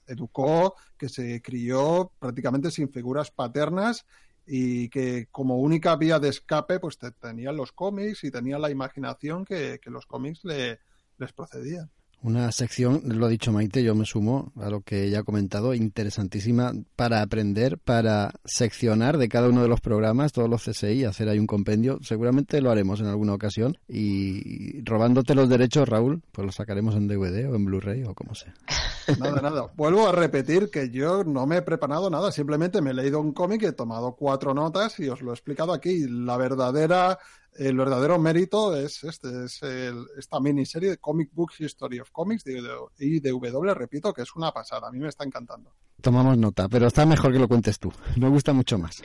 educó, 0.07 0.75
que 0.97 1.09
se 1.09 1.43
crió 1.43 2.13
prácticamente 2.19 2.71
sin 2.71 2.91
figuras 2.91 3.31
paternas 3.31 4.07
y 4.47 4.89
que 4.91 5.29
como 5.31 5.59
única 5.59 5.97
vía 5.97 6.19
de 6.19 6.29
escape 6.29 6.79
pues 6.79 6.99
tenían 7.21 7.57
los 7.57 7.73
cómics 7.73 8.25
y 8.25 8.31
tenían 8.31 8.61
la 8.61 8.71
imaginación 8.71 9.45
que, 9.45 9.81
los 9.87 10.07
cómics 10.07 10.45
le, 10.45 10.81
les 11.19 11.33
procedían. 11.33 11.91
Una 12.25 12.51
sección, 12.53 13.03
lo 13.05 13.27
ha 13.27 13.29
dicho 13.29 13.53
Maite, 13.53 13.83
yo 13.83 13.95
me 13.95 14.07
sumo 14.07 14.51
a 14.59 14.71
lo 14.71 14.81
que 14.81 15.05
ella 15.05 15.19
ha 15.19 15.23
comentado, 15.25 15.75
interesantísima 15.75 16.73
para 16.97 17.21
aprender, 17.21 17.77
para 17.77 18.33
seccionar 18.47 19.19
de 19.19 19.29
cada 19.29 19.51
uno 19.51 19.61
de 19.61 19.69
los 19.69 19.83
programas, 19.83 20.33
todos 20.33 20.49
los 20.49 20.65
CSI, 20.65 21.05
hacer 21.05 21.29
ahí 21.29 21.39
un 21.39 21.47
compendio. 21.47 21.99
Seguramente 22.01 22.63
lo 22.63 22.71
haremos 22.71 23.01
en 23.01 23.09
alguna 23.09 23.35
ocasión 23.35 23.77
y 23.87 24.83
robándote 24.85 25.35
los 25.35 25.51
derechos, 25.51 25.87
Raúl, 25.87 26.23
pues 26.33 26.47
los 26.47 26.55
sacaremos 26.55 26.95
en 26.95 27.09
DVD 27.09 27.47
o 27.47 27.57
en 27.57 27.67
Blu-ray 27.67 28.05
o 28.05 28.15
como 28.15 28.35
sea. 28.35 28.55
Nada, 29.21 29.43
nada. 29.43 29.71
Vuelvo 29.77 30.09
a 30.09 30.13
repetir 30.13 30.71
que 30.71 30.89
yo 30.89 31.25
no 31.25 31.47
me 31.47 31.59
he 31.59 31.63
preparado 31.63 32.09
nada, 32.09 32.33
simplemente 32.33 32.81
me 32.81 32.93
he 32.93 32.95
leído 32.95 33.21
un 33.21 33.35
cómic, 33.35 33.63
he 33.65 33.73
tomado 33.73 34.17
cuatro 34.17 34.55
notas 34.55 34.99
y 34.99 35.11
os 35.11 35.21
lo 35.21 35.31
he 35.31 35.35
explicado 35.35 35.75
aquí. 35.75 36.07
La 36.09 36.39
verdadera 36.39 37.19
el 37.57 37.77
verdadero 37.77 38.19
mérito 38.19 38.77
es, 38.77 39.05
este, 39.05 39.45
es 39.45 39.61
esta 40.17 40.41
miniserie 40.41 40.91
de 40.91 40.99
Comic 40.99 41.31
Book 41.33 41.53
History 41.59 42.01
of 42.01 42.11
Comics 42.11 42.45
de, 42.45 42.61
de, 42.61 43.75
repito, 43.75 44.13
que 44.13 44.23
es 44.23 44.35
una 44.35 44.53
pasada. 44.53 44.89
A 44.89 44.91
mí 44.91 44.99
me 44.99 45.09
está 45.09 45.25
encantando. 45.25 45.73
Tomamos 46.01 46.37
nota, 46.37 46.69
pero 46.69 46.87
está 46.87 47.07
mejor 47.07 47.33
que 47.33 47.39
lo 47.39 47.49
cuentes 47.49 47.79
tú. 47.79 47.93
Me 48.17 48.29
gusta 48.29 48.53
mucho 48.53 48.79
más. 48.79 49.03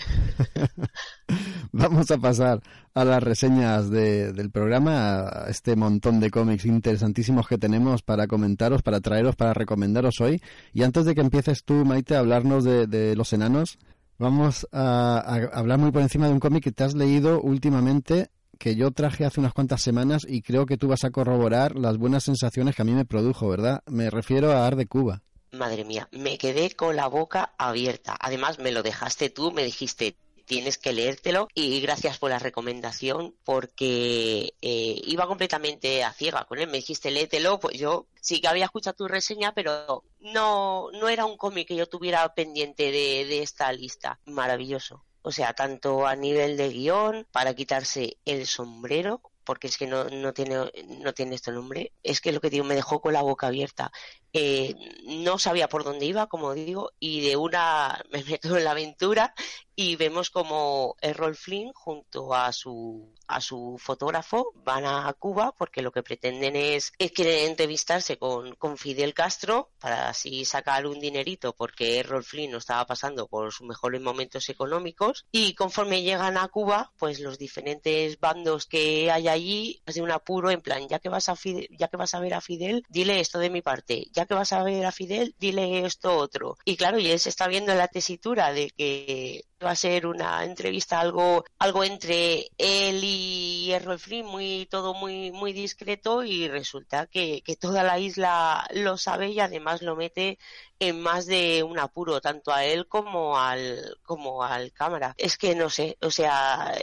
Vamos 1.71 2.11
a 2.11 2.17
pasar 2.17 2.61
a 2.93 3.05
las 3.05 3.23
reseñas 3.23 3.89
del 3.89 4.51
programa, 4.51 5.21
a 5.21 5.49
este 5.49 5.75
montón 5.75 6.19
de 6.19 6.31
cómics 6.31 6.65
interesantísimos 6.65 7.47
que 7.47 7.57
tenemos 7.57 8.01
para 8.01 8.27
comentaros, 8.27 8.81
para 8.81 8.99
traeros, 8.99 9.35
para 9.35 9.53
recomendaros 9.53 10.19
hoy. 10.19 10.41
Y 10.73 10.83
antes 10.83 11.05
de 11.05 11.15
que 11.15 11.21
empieces 11.21 11.63
tú, 11.63 11.85
Maite, 11.85 12.15
a 12.15 12.19
hablarnos 12.19 12.63
de, 12.63 12.87
de 12.87 13.15
los 13.15 13.31
enanos, 13.31 13.77
vamos 14.17 14.67
a, 14.71 15.19
a, 15.19 15.35
hablar 15.57 15.77
muy 15.77 15.91
por 15.91 16.01
encima 16.01 16.27
de 16.27 16.33
un 16.33 16.39
cómic 16.39 16.63
que 16.63 16.71
te 16.71 16.83
has 16.83 16.95
leído 16.95 17.39
últimamente 17.41 18.29
que 18.59 18.75
yo 18.75 18.91
traje 18.91 19.25
hace 19.25 19.39
unas 19.39 19.53
cuantas 19.53 19.81
semanas 19.81 20.23
y 20.27 20.41
creo 20.41 20.65
que 20.65 20.77
tú 20.77 20.89
vas 20.89 21.05
a 21.05 21.11
corroborar 21.11 21.75
las 21.77 21.97
buenas 21.97 22.25
sensaciones 22.25 22.75
que 22.75 22.81
a 22.81 22.85
mí 22.85 22.91
me 22.91 23.05
produjo, 23.05 23.47
¿verdad? 23.47 23.81
Me 23.87 24.09
refiero 24.09 24.51
a 24.51 24.67
Ar 24.67 24.75
de 24.75 24.85
Cuba. 24.85 25.23
Madre 25.51 25.85
mía, 25.85 26.07
me 26.11 26.37
quedé 26.37 26.75
con 26.75 26.95
la 26.95 27.07
boca 27.07 27.53
abierta. 27.57 28.15
Además, 28.19 28.59
me 28.59 28.71
lo 28.71 28.83
dejaste 28.83 29.29
tú, 29.29 29.51
me 29.51 29.63
dijiste, 29.63 30.15
tienes 30.45 30.77
que 30.77 30.93
leértelo 30.93 31.47
y 31.53 31.79
gracias 31.79 32.17
por 32.17 32.31
la 32.31 32.39
recomendación 32.39 33.33
porque 33.45 34.53
eh, 34.61 35.01
iba 35.05 35.25
completamente 35.27 36.03
a 36.03 36.11
ciega 36.11 36.43
con 36.45 36.59
él. 36.59 36.67
Me 36.67 36.77
dijiste 36.77 37.11
léetelo, 37.11 37.59
pues 37.59 37.79
yo 37.79 38.07
sí 38.19 38.41
que 38.41 38.47
había 38.47 38.65
escuchado 38.65 38.95
tu 38.95 39.07
reseña, 39.07 39.53
pero 39.53 40.03
no, 40.19 40.91
no 40.91 41.07
era 41.07 41.25
un 41.25 41.37
cómic 41.37 41.69
que 41.69 41.75
yo 41.75 41.87
tuviera 41.87 42.27
pendiente 42.33 42.91
de, 42.91 43.25
de 43.25 43.41
esta 43.41 43.71
lista. 43.71 44.19
Maravilloso. 44.25 45.05
O 45.21 45.31
sea, 45.31 45.53
tanto 45.53 46.07
a 46.07 46.15
nivel 46.15 46.57
de 46.57 46.69
guion, 46.69 47.27
para 47.31 47.53
quitarse 47.53 48.17
el 48.25 48.47
sombrero, 48.47 49.21
porque 49.43 49.67
es 49.67 49.77
que 49.77 49.87
no, 49.87 50.05
no, 50.05 50.33
tiene, 50.33 50.71
no 50.87 51.13
tiene 51.13 51.35
este 51.35 51.51
nombre, 51.51 51.91
es 52.03 52.21
que 52.21 52.31
lo 52.31 52.39
que 52.39 52.49
digo 52.51 52.63
me 52.65 52.75
dejó 52.75 53.01
con 53.01 53.13
la 53.13 53.21
boca 53.23 53.47
abierta. 53.47 53.91
Eh, 54.33 54.75
no 55.05 55.39
sabía 55.39 55.69
por 55.69 55.83
dónde 55.83 56.05
iba, 56.05 56.27
como 56.27 56.53
digo, 56.53 56.91
y 56.99 57.21
de 57.21 57.35
una 57.35 58.03
me 58.11 58.23
meto 58.23 58.57
en 58.57 58.63
la 58.63 58.71
aventura 58.71 59.33
y 59.81 59.95
vemos 59.95 60.29
como 60.29 60.97
Errol 60.99 61.37
Flynn 61.37 61.71
junto 61.73 62.33
a 62.33 62.51
su 62.51 63.13
a 63.27 63.39
su 63.39 63.77
fotógrafo 63.79 64.51
van 64.55 64.85
a 64.85 65.13
Cuba 65.13 65.53
porque 65.57 65.81
lo 65.81 65.93
que 65.93 66.03
pretenden 66.03 66.57
es, 66.57 66.91
es 66.97 67.11
quieren 67.13 67.51
entrevistarse 67.51 68.17
con, 68.17 68.55
con 68.55 68.77
Fidel 68.77 69.13
Castro 69.13 69.71
para 69.79 70.09
así 70.09 70.43
sacar 70.43 70.85
un 70.85 70.99
dinerito 70.99 71.53
porque 71.53 71.99
Errol 71.99 72.25
Flynn 72.25 72.51
no 72.51 72.57
estaba 72.57 72.85
pasando 72.85 73.27
por 73.27 73.53
sus 73.53 73.67
mejores 73.67 74.01
momentos 74.01 74.49
económicos 74.49 75.25
y 75.31 75.53
conforme 75.53 76.03
llegan 76.03 76.37
a 76.37 76.49
Cuba 76.49 76.91
pues 76.97 77.21
los 77.21 77.37
diferentes 77.37 78.19
bandos 78.19 78.65
que 78.65 79.09
hay 79.09 79.29
allí 79.29 79.81
de 79.85 80.01
un 80.01 80.11
apuro 80.11 80.51
en 80.51 80.61
plan 80.61 80.89
ya 80.89 80.99
que 80.99 81.07
vas 81.07 81.29
a 81.29 81.35
ya 81.69 81.87
que 81.87 81.97
vas 81.97 82.13
a 82.15 82.19
ver 82.19 82.33
a 82.33 82.41
Fidel 82.41 82.83
dile 82.89 83.21
esto 83.21 83.39
de 83.39 83.49
mi 83.49 83.61
parte 83.61 84.07
ya 84.19 84.25
que 84.25 84.33
vas 84.33 84.51
a 84.51 84.63
ver 84.63 84.85
a 84.85 84.91
Fidel, 84.91 85.33
dile 85.39 85.85
esto 85.85 86.17
otro. 86.17 86.57
Y 86.65 86.75
claro, 86.75 86.99
y 86.99 87.09
él 87.09 87.19
se 87.19 87.29
está 87.29 87.47
viendo 87.47 87.71
en 87.71 87.77
la 87.77 87.87
tesitura 87.87 88.51
de 88.51 88.69
que 88.71 89.45
va 89.63 89.71
a 89.71 89.75
ser 89.75 90.05
una 90.05 90.43
entrevista 90.43 90.99
algo 90.99 91.45
algo 91.57 91.83
entre 91.83 92.49
él 92.57 93.01
y 93.03 93.71
Errol 93.71 93.99
Flynn 93.99 94.25
muy 94.25 94.67
todo 94.69 94.93
muy 94.93 95.31
muy 95.31 95.53
discreto 95.53 96.23
y 96.23 96.47
resulta 96.47 97.07
que, 97.07 97.41
que 97.43 97.55
toda 97.55 97.83
la 97.83 97.99
isla 97.99 98.67
lo 98.73 98.97
sabe 98.97 99.29
y 99.29 99.39
además 99.39 99.81
lo 99.81 99.95
mete 99.95 100.37
en 100.79 101.01
más 101.01 101.25
de 101.25 101.63
un 101.63 101.77
apuro 101.79 102.21
tanto 102.21 102.51
a 102.53 102.63
él 102.65 102.87
como 102.87 103.37
al 103.37 103.97
como 104.03 104.43
al 104.43 104.71
cámara 104.71 105.13
es 105.17 105.37
que 105.37 105.55
no 105.55 105.69
sé 105.69 105.97
o 106.01 106.11
sea 106.11 106.73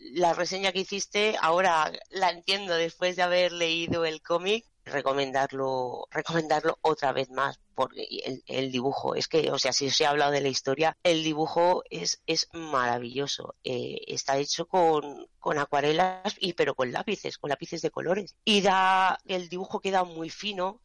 la 0.00 0.34
reseña 0.34 0.72
que 0.72 0.80
hiciste 0.80 1.36
ahora 1.40 1.92
la 2.10 2.30
entiendo 2.30 2.74
después 2.74 3.16
de 3.16 3.22
haber 3.22 3.52
leído 3.52 4.04
el 4.04 4.22
cómic 4.22 4.64
recomendarlo, 4.84 6.08
recomendarlo 6.10 6.78
otra 6.82 7.12
vez 7.12 7.30
más, 7.30 7.58
porque 7.74 8.06
el, 8.46 8.70
dibujo, 8.70 9.14
es 9.14 9.28
que, 9.28 9.50
o 9.50 9.58
sea, 9.58 9.72
si 9.72 9.86
os 9.86 10.00
he 10.00 10.06
hablado 10.06 10.32
de 10.32 10.40
la 10.40 10.48
historia, 10.48 10.96
el 11.02 11.22
dibujo 11.24 11.82
es, 11.90 12.22
es 12.26 12.48
maravilloso. 12.52 13.54
Eh, 13.64 14.00
está 14.06 14.38
hecho 14.38 14.66
con, 14.66 15.26
con 15.38 15.58
acuarelas 15.58 16.36
y 16.38 16.52
pero 16.52 16.74
con 16.74 16.92
lápices, 16.92 17.38
con 17.38 17.50
lápices 17.50 17.82
de 17.82 17.90
colores. 17.90 18.36
Y 18.44 18.60
da, 18.60 19.18
el 19.26 19.48
dibujo 19.48 19.80
queda 19.80 20.04
muy 20.04 20.30
fino, 20.30 20.80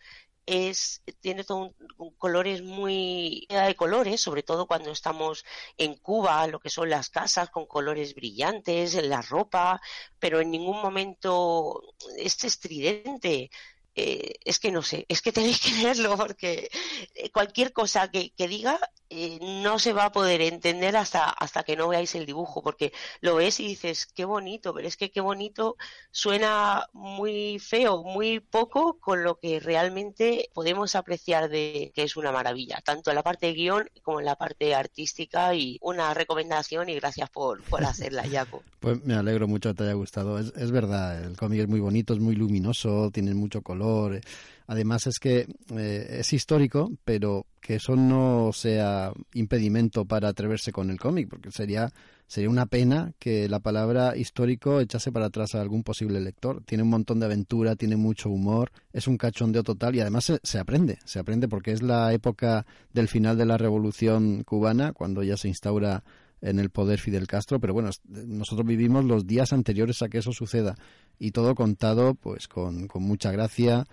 es, 0.50 1.04
tiene 1.22 1.43
todo 1.43 1.76
un, 1.97 2.16
colores 2.18 2.64
muy 2.64 3.45
de 3.50 3.76
colores, 3.76 4.20
sobre 4.20 4.41
todo 4.41 4.66
cuando 4.66 4.91
estamos 4.91 5.45
en 5.78 5.95
Cuba, 5.95 6.47
lo 6.47 6.60
que 6.60 6.72
son 6.72 6.89
las 6.89 7.10
casas 7.10 7.52
con 7.52 7.68
colores 7.68 8.16
brillantes, 8.16 8.95
la 8.95 9.22
ropa, 9.22 9.80
pero 10.18 10.39
en 10.39 10.50
ningún 10.50 10.82
momento 10.82 11.82
es 12.18 12.43
estridente. 12.43 13.52
Eh, 13.96 14.36
es 14.46 14.60
que 14.60 14.72
no 14.72 14.82
sé, 14.84 15.06
es 15.10 15.22
que 15.22 15.32
tenéis 15.32 15.60
que 15.60 15.72
leerlo 15.84 16.16
porque 16.16 16.70
eh, 17.16 17.30
cualquier 17.32 17.74
cosa 17.74 18.10
que, 18.10 18.32
diga 18.38 18.80
eh, 19.10 19.40
no 19.42 19.80
se 19.80 19.94
va 19.94 20.06
a 20.06 20.12
poder 20.12 20.42
entender 20.42 20.96
hasta, 20.96 21.30
hasta 21.30 21.64
que 21.64 21.76
no 21.76 21.88
veáis 21.88 22.14
el 22.14 22.26
dibujo, 22.26 22.62
porque 22.62 22.94
lo 23.22 23.36
ves 23.36 23.60
y 23.60 23.68
dices, 23.68 24.06
qué 24.06 24.26
bonito, 24.26 24.74
pero 24.74 24.88
es 24.88 24.96
que 24.96 25.10
qué 25.10 25.22
bonito 25.22 25.76
suena 26.12 26.88
muy 26.94 27.58
feo, 27.60 28.04
muy 28.04 28.40
poco 28.40 29.00
con 29.00 29.24
lo 29.24 29.40
que 29.40 29.60
realmente 29.60 30.50
podemos 30.54 30.96
apreciar 30.96 31.50
de 31.50 31.92
que 31.96 32.04
es 32.04 32.16
una 32.16 32.32
maravilla, 32.32 32.82
tanto 32.86 33.10
en 33.10 33.16
la 33.16 33.24
parte 33.24 33.48
de 33.48 33.54
guion 33.54 33.90
como 34.04 34.20
en 34.20 34.26
la 34.26 34.36
parte 34.36 34.76
artística 34.76 35.56
y 35.56 35.80
una 35.82 36.14
recomendación 36.14 36.90
y 36.90 36.96
gracias 36.96 37.30
por, 37.32 37.64
por 37.64 37.84
hacerla, 37.84 38.24
Jaco. 38.30 38.64
Pues 38.80 39.04
me 39.04 39.14
alegro 39.14 39.46
mucho 39.46 39.72
que 39.72 39.76
te 39.76 39.84
haya 39.84 39.94
gustado, 39.94 40.40
es, 40.40 40.54
es 40.56 40.72
verdad, 40.72 41.22
el 41.22 41.36
cómic 41.36 41.60
es 41.60 41.68
muy 41.68 41.82
bonito, 41.82 42.14
es 42.14 42.20
muy 42.22 42.34
luminoso, 42.34 43.12
tiene 43.12 43.34
mucho 43.34 43.62
color 43.62 43.79
Además 44.68 45.08
es 45.08 45.20
que 45.20 45.48
eh, 45.76 46.18
es 46.20 46.32
histórico, 46.32 46.92
pero 47.04 47.48
que 47.60 47.76
eso 47.76 47.96
no 47.96 48.52
sea 48.54 49.12
impedimento 49.34 50.06
para 50.06 50.28
atreverse 50.28 50.72
con 50.72 50.92
el 50.92 51.00
cómic, 51.00 51.28
porque 51.28 51.52
sería 51.52 51.92
sería 52.28 52.52
una 52.52 52.68
pena 52.68 53.12
que 53.18 53.50
la 53.50 53.60
palabra 53.60 54.16
histórico 54.16 54.80
echase 54.80 55.12
para 55.12 55.26
atrás 55.26 55.56
a 55.56 55.62
algún 55.62 55.82
posible 55.82 56.22
lector. 56.22 56.62
Tiene 56.64 56.84
un 56.84 56.92
montón 56.92 57.20
de 57.20 57.26
aventura, 57.26 57.76
tiene 57.76 57.96
mucho 57.96 58.30
humor, 58.30 58.72
es 58.94 59.08
un 59.08 59.18
cachondeo 59.18 59.64
total 59.64 59.96
y 59.96 60.02
además 60.02 60.26
se, 60.26 60.40
se, 60.44 60.60
aprende, 60.60 61.00
se 61.04 61.18
aprende 61.18 61.48
porque 61.48 61.72
es 61.72 61.82
la 61.82 62.14
época 62.14 62.68
del 62.94 63.08
final 63.08 63.36
de 63.36 63.48
la 63.48 63.58
Revolución 63.58 64.44
cubana, 64.44 64.94
cuando 64.94 65.24
ya 65.24 65.38
se 65.38 65.48
instaura 65.48 66.04
en 66.42 66.60
el 66.60 66.70
poder 66.70 67.00
Fidel 67.00 67.28
Castro, 67.28 67.60
pero 67.60 67.74
bueno, 67.74 67.90
nosotros 68.08 68.68
vivimos 68.68 69.06
los 69.06 69.26
días 69.26 69.54
anteriores 69.54 70.02
a 70.02 70.10
que 70.10 70.20
eso 70.20 70.32
suceda 70.32 70.76
y 71.18 71.32
todo 71.32 71.56
contado 71.56 72.16
pues 72.16 72.48
con, 72.48 72.88
con 72.88 73.04
mucha 73.04 73.32
gracia, 73.32 73.86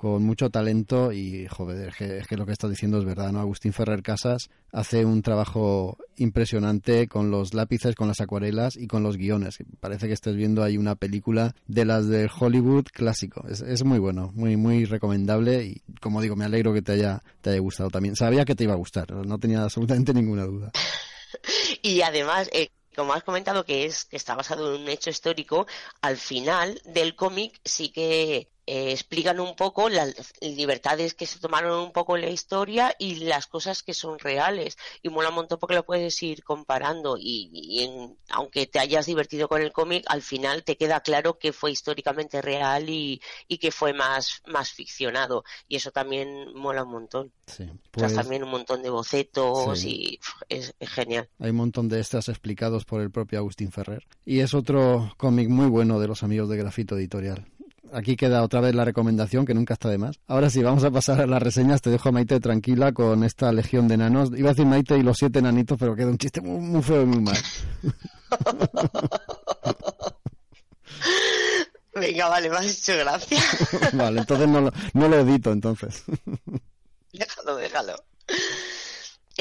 con 0.00 0.22
mucho 0.22 0.48
talento 0.48 1.12
y 1.12 1.46
joder, 1.46 1.92
es 1.98 2.26
que, 2.26 2.36
lo 2.38 2.46
que 2.46 2.52
estás 2.52 2.70
diciendo 2.70 2.98
es 2.98 3.04
verdad, 3.04 3.32
¿no? 3.32 3.40
Agustín 3.40 3.74
Ferrer 3.74 4.02
Casas 4.02 4.48
hace 4.72 5.04
un 5.04 5.20
trabajo 5.20 5.98
impresionante 6.16 7.06
con 7.06 7.30
los 7.30 7.52
lápices, 7.52 7.94
con 7.94 8.08
las 8.08 8.22
acuarelas 8.22 8.78
y 8.78 8.86
con 8.86 9.02
los 9.02 9.18
guiones. 9.18 9.58
Parece 9.78 10.06
que 10.06 10.14
estés 10.14 10.36
viendo 10.36 10.62
ahí 10.62 10.78
una 10.78 10.94
película 10.94 11.54
de 11.66 11.84
las 11.84 12.08
del 12.08 12.30
Hollywood 12.34 12.86
clásico. 12.90 13.46
Es, 13.46 13.60
es 13.60 13.84
muy 13.84 13.98
bueno, 13.98 14.32
muy 14.34 14.56
muy 14.56 14.86
recomendable 14.86 15.66
y 15.66 15.82
como 16.00 16.22
digo, 16.22 16.34
me 16.34 16.46
alegro 16.46 16.72
que 16.72 16.80
te 16.80 16.92
haya 16.92 17.22
te 17.42 17.50
haya 17.50 17.60
gustado 17.60 17.90
también. 17.90 18.16
Sabía 18.16 18.46
que 18.46 18.54
te 18.54 18.64
iba 18.64 18.72
a 18.72 18.78
gustar, 18.78 19.12
no 19.12 19.38
tenía 19.38 19.64
absolutamente 19.64 20.14
ninguna 20.14 20.46
duda. 20.46 20.72
y 21.82 22.02
además, 22.02 22.48
eh, 22.52 22.70
como 22.96 23.12
has 23.12 23.22
comentado 23.22 23.64
que 23.64 23.84
es 23.86 24.04
que 24.04 24.16
está 24.16 24.34
basado 24.34 24.74
en 24.74 24.82
un 24.82 24.88
hecho 24.88 25.10
histórico, 25.10 25.66
al 26.00 26.16
final 26.16 26.80
del 26.84 27.14
cómic 27.16 27.60
sí 27.64 27.90
que 27.90 28.48
eh, 28.72 28.92
explican 28.92 29.40
un 29.40 29.56
poco 29.56 29.88
las 29.88 30.14
libertades 30.40 31.14
que 31.14 31.26
se 31.26 31.40
tomaron 31.40 31.80
un 31.80 31.92
poco 31.92 32.14
en 32.14 32.22
la 32.22 32.30
historia 32.30 32.94
y 33.00 33.16
las 33.16 33.48
cosas 33.48 33.82
que 33.82 33.94
son 33.94 34.20
reales. 34.20 34.78
Y 35.02 35.08
mola 35.08 35.30
un 35.30 35.34
montón 35.34 35.58
porque 35.58 35.74
lo 35.74 35.84
puedes 35.84 36.22
ir 36.22 36.44
comparando 36.44 37.16
y, 37.18 37.90
aunque 38.28 38.68
te 38.68 38.78
hayas 38.78 39.06
divertido 39.06 39.48
con 39.48 39.60
el 39.60 39.72
cómic, 39.72 40.04
al 40.06 40.22
final 40.22 40.62
te 40.62 40.76
queda 40.76 41.00
claro 41.00 41.36
que 41.36 41.52
fue 41.52 41.72
históricamente 41.72 42.40
real 42.40 42.88
y, 42.88 43.20
que 43.60 43.72
fue 43.72 43.92
más, 43.92 44.40
más 44.46 44.70
ficcionado. 44.70 45.42
Y 45.66 45.74
eso 45.74 45.90
también 45.90 46.54
mola 46.54 46.84
un 46.84 46.92
montón. 46.92 47.32
Sí, 47.46 47.68
pues 47.90 48.14
también 48.14 48.44
un 48.44 48.50
montón 48.50 48.84
de 48.84 48.90
bocetos 48.90 49.84
y 49.84 50.20
es, 50.48 50.76
es, 50.78 50.90
genial. 50.90 51.28
Hay 51.40 51.50
un 51.50 51.56
montón 51.56 51.88
de 51.88 51.98
estas 51.98 52.28
explicados 52.28 52.84
por 52.84 53.00
el 53.00 53.10
propio 53.10 53.40
Agustín 53.40 53.72
Ferrer. 53.72 54.06
Y 54.24 54.38
es 54.38 54.54
otro 54.54 55.12
cómic 55.16 55.48
muy 55.48 55.66
bueno 55.66 55.98
de 55.98 56.06
los 56.06 56.22
amigos 56.22 56.48
de 56.48 56.56
Grafito 56.56 56.96
Editorial 56.96 57.50
aquí 57.92 58.16
queda 58.16 58.42
otra 58.42 58.60
vez 58.60 58.74
la 58.74 58.84
recomendación, 58.84 59.46
que 59.46 59.54
nunca 59.54 59.74
está 59.74 59.88
de 59.88 59.98
más. 59.98 60.18
Ahora 60.26 60.50
sí, 60.50 60.62
vamos 60.62 60.84
a 60.84 60.90
pasar 60.90 61.20
a 61.20 61.26
las 61.26 61.42
reseñas. 61.42 61.82
Te 61.82 61.90
dejo 61.90 62.08
a 62.08 62.12
Maite 62.12 62.40
tranquila 62.40 62.92
con 62.92 63.24
esta 63.24 63.52
legión 63.52 63.88
de 63.88 63.94
enanos. 63.94 64.30
Iba 64.36 64.50
a 64.50 64.52
decir 64.52 64.66
Maite 64.66 64.96
y 64.98 65.02
los 65.02 65.16
siete 65.18 65.38
enanitos, 65.40 65.78
pero 65.78 65.94
queda 65.94 66.08
un 66.08 66.18
chiste 66.18 66.40
muy, 66.40 66.82
feo 66.82 67.02
y 67.02 67.06
muy 67.06 67.20
mal. 67.20 67.36
Venga, 71.94 72.28
vale, 72.28 72.48
me 72.48 72.56
has 72.56 72.66
hecho 72.66 72.96
gracia. 72.98 73.42
vale, 73.92 74.20
entonces 74.20 74.48
no 74.48 74.60
lo, 74.60 74.72
no 74.94 75.08
lo 75.08 75.16
edito, 75.18 75.52
entonces. 75.52 76.04
déjalo, 77.12 77.56
déjalo. 77.56 77.94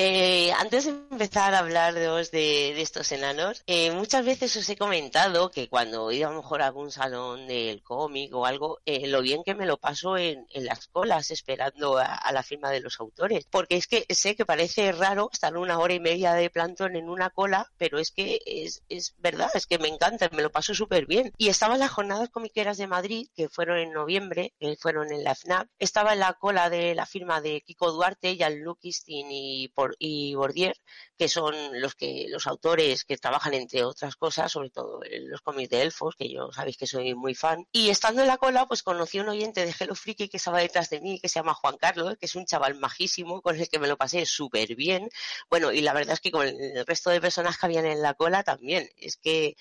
Eh, 0.02 0.54
antes 0.54 0.86
de 0.86 0.91
empezar 0.91 1.54
a 1.54 1.60
hablar 1.60 1.93
de, 1.93 2.08
de 2.32 2.82
estos 2.82 3.12
enanos, 3.12 3.64
eh, 3.68 3.91
muchas 3.91 4.24
veces 4.24 4.56
os 4.56 4.70
he 4.70 4.78
comentado 4.78 5.52
que 5.52 5.68
cuando 5.68 6.10
iba 6.14 6.30
a 6.30 6.32
lo 6.32 6.41
mejor 6.41 6.62
a 6.62 6.68
algún 6.68 6.89
salón 6.89 7.47
del 7.47 7.84
cómic 7.84 8.34
o 8.34 8.45
algo, 8.45 8.80
eh, 8.86 9.08
lo 9.08 9.22
bien 9.22 9.43
que 9.43 9.56
me 9.56 9.66
lo 9.66 9.76
paso 9.76 10.16
en, 10.16 10.47
las 10.54 10.88
colas 10.88 11.32
esperando 11.32 11.97
a, 11.97 12.32
la 12.32 12.43
firma 12.43 12.72
de 12.72 12.80
los 12.80 12.97
autores. 13.02 13.45
Porque 13.52 13.76
es 13.76 13.88
que 13.88 14.06
sé 14.08 14.38
que 14.38 14.45
parece 14.45 14.93
raro 14.93 15.30
estar 15.34 15.58
una 15.58 15.78
hora 15.80 15.93
y 15.93 16.00
media 16.00 16.34
de 16.34 16.50
plantón 16.50 16.95
en 16.95 17.10
una 17.10 17.30
cola, 17.30 17.70
pero 17.78 18.00
es 18.00 18.12
que 18.12 18.39
es, 18.45 18.84
es 18.88 19.16
verdad, 19.18 19.52
es 19.54 19.66
que 19.66 19.80
me 19.80 19.89
encanta, 19.89 20.30
me 20.32 20.43
lo 20.43 20.50
paso 20.50 20.74
súper 20.74 21.08
bien. 21.08 21.34
Y 21.38 21.50
estaba 21.50 21.74
en 21.74 21.82
las 21.82 21.91
jornadas 21.91 22.30
comiqueras 22.30 22.78
de 22.78 22.88
Madrid, 22.88 23.28
que 23.36 23.50
fueron 23.50 23.78
en 23.80 23.91
noviembre, 23.91 24.54
que 24.62 24.78
fueron 24.78 25.12
en 25.12 25.26
la 25.26 25.36
FNAP, 25.36 25.68
estaba 25.78 26.14
en 26.14 26.20
la 26.20 26.36
cola 26.36 26.70
de 26.70 26.95
la 26.95 27.06
firma 27.06 27.41
de 27.41 27.60
Kiko 27.60 27.91
Duarte, 27.91 28.38
Jan 28.39 28.62
Lukistin 28.62 29.28
y 29.30 29.68
por 29.68 29.88
y 29.97 30.35
Bordier, 30.35 30.75
que 31.17 31.27
son 31.29 31.55
los 31.81 31.95
que 31.95 32.25
los 32.29 32.47
autores 32.47 33.03
que 33.05 33.17
trabajan 33.17 33.53
entre 33.53 33.83
otras 33.83 34.15
cosas, 34.15 34.51
sobre 34.51 34.69
todo 34.69 35.01
en 35.03 35.29
los 35.29 35.41
cómics 35.41 35.69
de 35.69 35.81
elfos, 35.81 36.15
que 36.15 36.31
yo 36.31 36.51
sabéis 36.51 36.77
que 36.77 36.87
soy 36.87 37.15
muy 37.15 37.35
fan. 37.35 37.65
Y 37.71 37.89
estando 37.89 38.21
en 38.21 38.27
la 38.27 38.37
cola, 38.37 38.67
pues 38.67 38.83
conocí 38.83 39.17
a 39.17 39.23
un 39.23 39.29
oyente 39.29 39.65
de 39.65 39.75
Hello 39.77 39.95
Freaky 39.95 40.29
que 40.29 40.37
estaba 40.37 40.59
detrás 40.59 40.89
de 40.89 41.01
mí, 41.01 41.19
que 41.19 41.29
se 41.29 41.39
llama 41.39 41.53
Juan 41.53 41.77
Carlos, 41.77 42.15
que 42.19 42.25
es 42.25 42.35
un 42.35 42.45
chaval 42.45 42.75
majísimo 42.75 43.41
con 43.41 43.57
el 43.57 43.69
que 43.69 43.79
me 43.79 43.87
lo 43.87 43.97
pasé 43.97 44.25
súper 44.25 44.75
bien. 44.75 45.09
Bueno, 45.49 45.71
y 45.71 45.81
la 45.81 45.93
verdad 45.93 46.13
es 46.13 46.19
que 46.19 46.31
con 46.31 46.47
el 46.47 46.85
resto 46.85 47.09
de 47.09 47.21
personas 47.21 47.57
que 47.57 47.65
habían 47.65 47.85
en 47.85 48.01
la 48.01 48.13
cola 48.13 48.43
también. 48.43 48.89
Es 48.97 49.17
que 49.17 49.55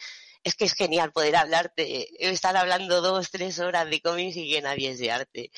es 0.45 0.55
que 0.55 0.65
es 0.65 0.75
genial 0.75 1.13
poder 1.13 1.37
hablarte, 1.37 2.09
estar 2.31 2.57
hablando 2.57 3.01
dos, 3.03 3.31
tres 3.31 3.59
horas 3.59 3.91
de 3.91 4.01
cómics 4.01 4.37
y 4.37 4.51
que 4.53 4.63
nadie 4.63 4.91
es 4.91 4.99
de 4.99 5.11
arte. 5.11 5.51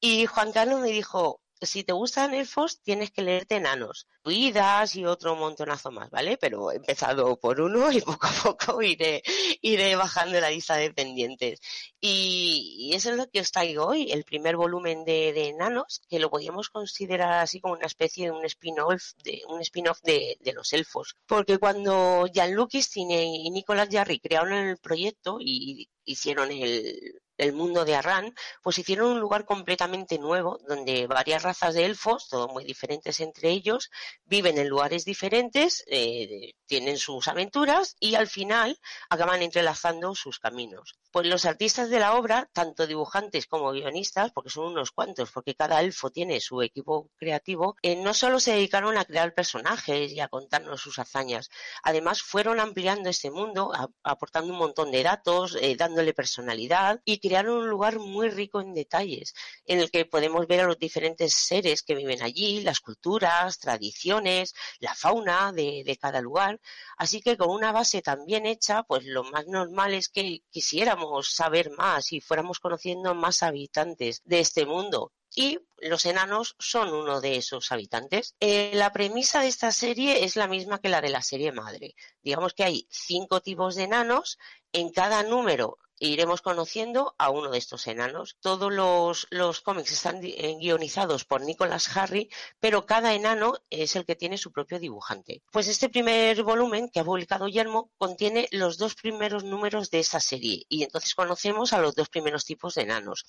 Y 0.00 0.26
Juan 0.26 0.52
Carlos 0.52 0.80
me 0.80 0.90
dijo, 0.90 1.40
si 1.62 1.84
te 1.84 1.92
gustan 1.92 2.34
elfos, 2.34 2.80
tienes 2.82 3.10
que 3.10 3.22
leerte 3.22 3.56
enanos, 3.56 4.06
vidas 4.24 4.96
y 4.96 5.04
otro 5.04 5.36
montonazo 5.36 5.90
más, 5.90 6.10
¿vale? 6.10 6.36
Pero 6.38 6.70
he 6.70 6.76
empezado 6.76 7.36
por 7.38 7.60
uno 7.60 7.90
y 7.92 8.00
poco 8.00 8.26
a 8.26 8.42
poco 8.42 8.82
iré, 8.82 9.22
iré 9.62 9.96
bajando 9.96 10.40
la 10.40 10.50
lista 10.50 10.76
de 10.76 10.92
pendientes. 10.92 11.60
Y, 12.00 12.90
eso 12.94 13.10
es 13.10 13.16
lo 13.16 13.28
que 13.28 13.40
os 13.40 13.50
traigo 13.52 13.86
hoy, 13.86 14.10
el 14.12 14.24
primer 14.24 14.56
volumen 14.56 15.04
de, 15.04 15.48
enanos, 15.48 16.02
que 16.08 16.18
lo 16.18 16.30
podríamos 16.30 16.68
considerar 16.70 17.40
así 17.40 17.60
como 17.60 17.74
una 17.74 17.86
especie 17.86 18.26
de 18.26 18.30
un 18.32 18.44
spin-off 18.44 19.12
de, 19.24 19.42
un 19.48 19.60
spin-off 19.60 20.00
de, 20.02 20.36
de, 20.40 20.52
los 20.52 20.72
elfos. 20.72 21.16
Porque 21.26 21.58
cuando 21.58 22.26
Jan 22.32 22.54
Lucas 22.54 22.96
y 22.96 23.50
Nicolas 23.50 23.88
Jarry 23.90 24.20
crearon 24.20 24.52
el 24.52 24.78
proyecto 24.78 25.38
y 25.40 25.88
hicieron 26.04 26.50
el, 26.50 27.20
el 27.38 27.52
mundo 27.52 27.84
de 27.84 27.94
Arran, 27.94 28.34
pues 28.62 28.78
hicieron 28.78 29.12
un 29.12 29.20
lugar 29.20 29.44
completamente 29.44 30.18
nuevo 30.18 30.58
donde 30.68 31.06
varias 31.06 31.42
razas 31.42 31.74
de 31.74 31.86
elfos, 31.86 32.28
todos 32.28 32.52
muy 32.52 32.64
diferentes 32.64 33.20
entre 33.20 33.50
ellos, 33.50 33.90
viven 34.24 34.58
en 34.58 34.68
lugares 34.68 35.04
diferentes, 35.04 35.84
eh, 35.86 36.54
tienen 36.66 36.98
sus 36.98 37.28
aventuras 37.28 37.96
y 38.00 38.16
al 38.16 38.26
final 38.26 38.78
acaban 39.08 39.42
entrelazando 39.42 40.14
sus 40.14 40.38
caminos. 40.38 40.98
Pues 41.10 41.26
los 41.26 41.46
artistas 41.46 41.88
de 41.88 42.00
la 42.00 42.14
obra, 42.14 42.50
tanto 42.52 42.86
dibujantes 42.86 43.46
como 43.46 43.72
guionistas, 43.72 44.30
porque 44.32 44.50
son 44.50 44.66
unos 44.66 44.90
cuantos, 44.90 45.30
porque 45.30 45.54
cada 45.54 45.80
elfo 45.80 46.10
tiene 46.10 46.40
su 46.40 46.60
equipo 46.60 47.10
creativo, 47.16 47.76
eh, 47.82 47.96
no 47.96 48.12
solo 48.12 48.40
se 48.40 48.52
dedicaron 48.52 48.98
a 48.98 49.04
crear 49.04 49.32
personajes 49.32 50.12
y 50.12 50.20
a 50.20 50.28
contarnos 50.28 50.80
sus 50.80 50.98
hazañas, 50.98 51.50
además 51.82 52.22
fueron 52.22 52.60
ampliando 52.60 53.08
este 53.08 53.30
mundo, 53.30 53.72
aportando 54.02 54.52
un 54.52 54.58
montón 54.58 54.90
de 54.90 55.02
datos, 55.02 55.56
eh, 55.60 55.76
dándole 55.76 56.12
personalidad 56.12 57.00
y 57.04 57.18
crearon 57.28 57.58
un 57.58 57.68
lugar 57.68 57.98
muy 57.98 58.30
rico 58.30 58.60
en 58.60 58.72
detalles, 58.72 59.34
en 59.66 59.80
el 59.80 59.90
que 59.90 60.06
podemos 60.06 60.46
ver 60.46 60.60
a 60.60 60.66
los 60.66 60.78
diferentes 60.78 61.34
seres 61.34 61.82
que 61.82 61.94
viven 61.94 62.22
allí, 62.22 62.62
las 62.62 62.80
culturas, 62.80 63.58
tradiciones, 63.58 64.54
la 64.80 64.94
fauna 64.94 65.52
de, 65.52 65.82
de 65.84 65.96
cada 65.98 66.22
lugar. 66.22 66.58
Así 66.96 67.20
que 67.20 67.36
con 67.36 67.50
una 67.50 67.70
base 67.72 68.00
tan 68.00 68.24
bien 68.24 68.46
hecha, 68.46 68.82
pues 68.84 69.04
lo 69.04 69.24
más 69.24 69.46
normal 69.46 69.92
es 69.92 70.08
que 70.08 70.42
quisiéramos 70.50 71.34
saber 71.34 71.70
más 71.70 72.12
y 72.12 72.20
fuéramos 72.20 72.60
conociendo 72.60 73.14
más 73.14 73.42
habitantes 73.42 74.22
de 74.24 74.40
este 74.40 74.64
mundo 74.64 75.12
y 75.34 75.58
los 75.76 76.06
enanos 76.06 76.56
son 76.58 76.92
uno 76.92 77.20
de 77.20 77.36
esos 77.36 77.70
habitantes. 77.70 78.34
Eh, 78.40 78.72
la 78.74 78.92
premisa 78.92 79.40
de 79.40 79.48
esta 79.48 79.70
serie 79.70 80.24
es 80.24 80.36
la 80.36 80.48
misma 80.48 80.80
que 80.80 80.88
la 80.88 81.00
de 81.00 81.10
la 81.10 81.22
serie 81.22 81.52
madre. 81.52 81.94
Digamos 82.22 82.54
que 82.54 82.64
hay 82.64 82.88
cinco 82.90 83.40
tipos 83.40 83.74
de 83.74 83.84
enanos, 83.84 84.38
en 84.72 84.90
cada 84.90 85.22
número 85.22 85.78
iremos 85.98 86.42
conociendo 86.42 87.14
a 87.18 87.30
uno 87.30 87.50
de 87.50 87.58
estos 87.58 87.86
enanos. 87.86 88.36
Todos 88.40 88.72
los, 88.72 89.60
cómics 89.60 89.92
están 89.92 90.20
eh, 90.22 90.56
guionizados 90.60 91.24
por 91.24 91.42
Nicholas 91.42 91.96
Harry, 91.96 92.30
pero 92.60 92.86
cada 92.86 93.14
enano 93.14 93.54
es 93.70 93.96
el 93.96 94.04
que 94.04 94.16
tiene 94.16 94.38
su 94.38 94.52
propio 94.52 94.78
dibujante. 94.78 95.42
Pues 95.50 95.68
este 95.68 95.88
primer 95.88 96.42
volumen 96.42 96.88
que 96.88 97.00
ha 97.00 97.04
publicado 97.04 97.48
Yermo 97.48 97.90
contiene 97.98 98.48
los 98.52 98.78
dos 98.78 98.94
primeros 98.94 99.44
números 99.44 99.90
de 99.90 100.00
esa 100.00 100.20
serie 100.20 100.64
y 100.68 100.82
entonces 100.82 101.14
conocemos 101.14 101.72
a 101.72 101.80
los 101.80 101.94
dos 101.94 102.08
primeros 102.08 102.44
tipos 102.44 102.74
de 102.74 102.82
enanos. 102.82 103.24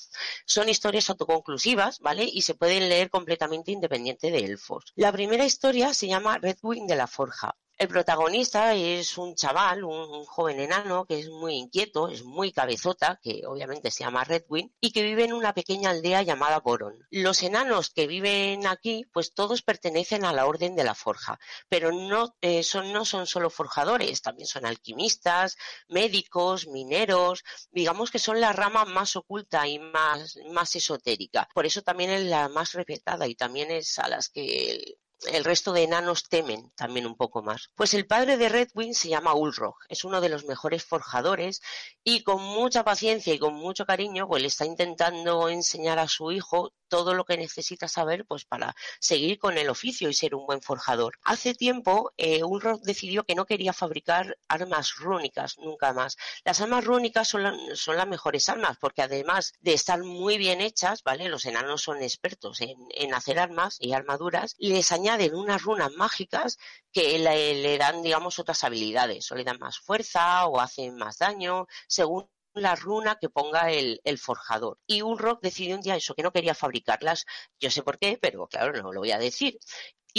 Son 0.45 0.69
historias 0.69 1.09
autoconclusivas, 1.09 1.99
¿vale? 1.99 2.23
Y 2.23 2.41
se 2.41 2.55
pueden 2.55 2.89
leer 2.89 3.09
completamente 3.09 3.71
independiente 3.71 4.31
de 4.31 4.39
elfos. 4.39 4.93
La 4.95 5.11
primera 5.11 5.45
historia 5.45 5.93
se 5.93 6.07
llama 6.07 6.37
Red 6.37 6.57
Wing 6.61 6.87
de 6.87 6.95
la 6.95 7.07
Forja. 7.07 7.55
El 7.79 7.87
protagonista 7.87 8.75
es 8.75 9.17
un 9.17 9.35
chaval, 9.35 9.85
un, 9.85 10.25
joven 10.25 10.59
enano 10.59 11.05
que 11.05 11.17
es 11.17 11.29
muy 11.29 11.53
inquieto, 11.55 12.09
es 12.09 12.25
muy 12.25 12.51
cabezota, 12.51 13.21
que 13.23 13.43
obviamente 13.47 13.89
se 13.89 14.03
llama 14.03 14.25
Redwin, 14.25 14.75
y 14.81 14.91
que 14.91 15.01
vive 15.01 15.23
en 15.23 15.31
una 15.31 15.53
pequeña 15.53 15.91
aldea 15.91 16.21
llamada 16.21 16.59
Boron. 16.59 17.07
Los 17.09 17.41
enanos 17.41 17.89
que 17.89 18.05
viven 18.05 18.67
aquí, 18.67 19.05
pues 19.13 19.33
todos 19.33 19.61
pertenecen 19.61 20.25
a 20.25 20.33
la 20.33 20.45
Orden 20.45 20.75
de 20.75 20.83
la 20.83 20.93
Forja, 20.93 21.39
pero 21.69 21.93
no, 21.93 22.35
eh, 22.41 22.63
son, 22.63 22.91
no 22.91 23.05
son 23.05 23.25
solo 23.25 23.49
forjadores, 23.49 24.21
también 24.21 24.47
son 24.47 24.65
alquimistas, 24.65 25.55
médicos, 25.87 26.67
mineros, 26.67 27.45
digamos 27.71 28.11
que 28.11 28.19
son 28.19 28.41
la 28.41 28.51
rama 28.51 28.83
más 28.83 29.15
oculta 29.15 29.65
y 29.69 29.79
más, 29.79 30.37
más 30.51 30.75
esotérica. 30.75 31.47
Por 31.53 31.65
eso 31.65 31.81
también 31.81 32.09
es 32.09 32.25
la 32.25 32.49
más 32.49 32.73
respetada 32.73 33.25
y 33.25 33.35
también 33.35 33.71
es 33.71 33.99
a 33.99 34.09
las 34.09 34.27
que 34.27 34.97
el 35.27 35.43
resto 35.43 35.73
de 35.73 35.83
enanos 35.83 36.23
temen 36.29 36.71
también 36.75 37.05
un 37.05 37.15
poco 37.15 37.41
más. 37.41 37.69
Pues 37.75 37.93
el 37.93 38.07
padre 38.07 38.37
de 38.37 38.49
Redwing 38.49 38.93
se 38.93 39.09
llama 39.09 39.33
Ulrog, 39.33 39.75
es 39.89 40.03
uno 40.03 40.21
de 40.21 40.29
los 40.29 40.45
mejores 40.45 40.85
forjadores 40.85 41.61
y 42.03 42.23
con 42.23 42.41
mucha 42.41 42.83
paciencia 42.83 43.33
y 43.33 43.39
con 43.39 43.53
mucho 43.53 43.85
cariño 43.85 44.27
pues 44.27 44.41
le 44.41 44.47
está 44.47 44.65
intentando 44.65 45.49
enseñar 45.49 45.99
a 45.99 46.07
su 46.07 46.31
hijo 46.31 46.73
todo 46.87 47.13
lo 47.13 47.25
que 47.25 47.37
necesita 47.37 47.87
saber 47.87 48.25
pues 48.25 48.45
para 48.45 48.75
seguir 48.99 49.37
con 49.37 49.57
el 49.57 49.69
oficio 49.69 50.09
y 50.09 50.13
ser 50.13 50.33
un 50.33 50.47
buen 50.47 50.61
forjador. 50.61 51.19
Hace 51.23 51.53
tiempo 51.53 52.11
eh, 52.17 52.43
Ulrog 52.43 52.81
decidió 52.81 53.23
que 53.25 53.35
no 53.35 53.45
quería 53.45 53.73
fabricar 53.73 54.37
armas 54.47 54.95
rúnicas 54.95 55.57
nunca 55.59 55.93
más. 55.93 56.17
Las 56.43 56.61
armas 56.61 56.85
rúnicas 56.85 57.27
son, 57.27 57.43
las 57.43 58.07
mejores 58.07 58.49
armas 58.49 58.77
porque 58.79 59.03
además 59.03 59.53
de 59.59 59.73
estar 59.73 60.01
muy 60.03 60.37
bien 60.37 60.61
hechas, 60.61 61.03
¿vale? 61.03 61.29
Los 61.29 61.45
enanos 61.45 61.83
son 61.83 62.01
expertos 62.01 62.61
en, 62.61 62.77
en 62.91 63.13
hacer 63.13 63.37
armas 63.37 63.77
y 63.79 63.93
armaduras, 63.93 64.55
les 64.57 64.91
añaden 64.91 65.08
añaden 65.09 65.35
unas 65.35 65.63
runas 65.63 65.91
mágicas 65.93 66.57
que 66.91 67.17
le, 67.19 67.77
dan, 67.77 68.01
digamos, 68.03 68.39
otras 68.39 68.63
habilidades, 68.63 69.31
o 69.31 69.35
le 69.35 69.43
dan 69.43 69.59
más 69.59 69.79
fuerza 69.79 70.45
o 70.47 70.59
hacen 70.59 70.97
más 70.97 71.17
daño, 71.17 71.67
según 71.87 72.29
la 72.53 72.75
runa 72.75 73.17
que 73.19 73.29
ponga 73.29 73.71
el, 73.71 73.99
forjador. 74.19 74.77
Y 74.85 75.01
Ulrock 75.01 75.41
decidió 75.41 75.75
un 75.75 75.81
día 75.81 75.95
eso, 75.95 76.13
que 76.15 76.23
no 76.23 76.31
quería 76.31 76.55
fabricarlas. 76.55 77.25
Yo 77.59 77.71
sé 77.71 77.83
por 77.83 77.97
qué, 77.97 78.17
pero 78.21 78.47
claro, 78.47 78.73
no 78.81 78.91
lo 78.91 78.99
voy 78.99 79.11
a 79.11 79.17
decir 79.19 79.59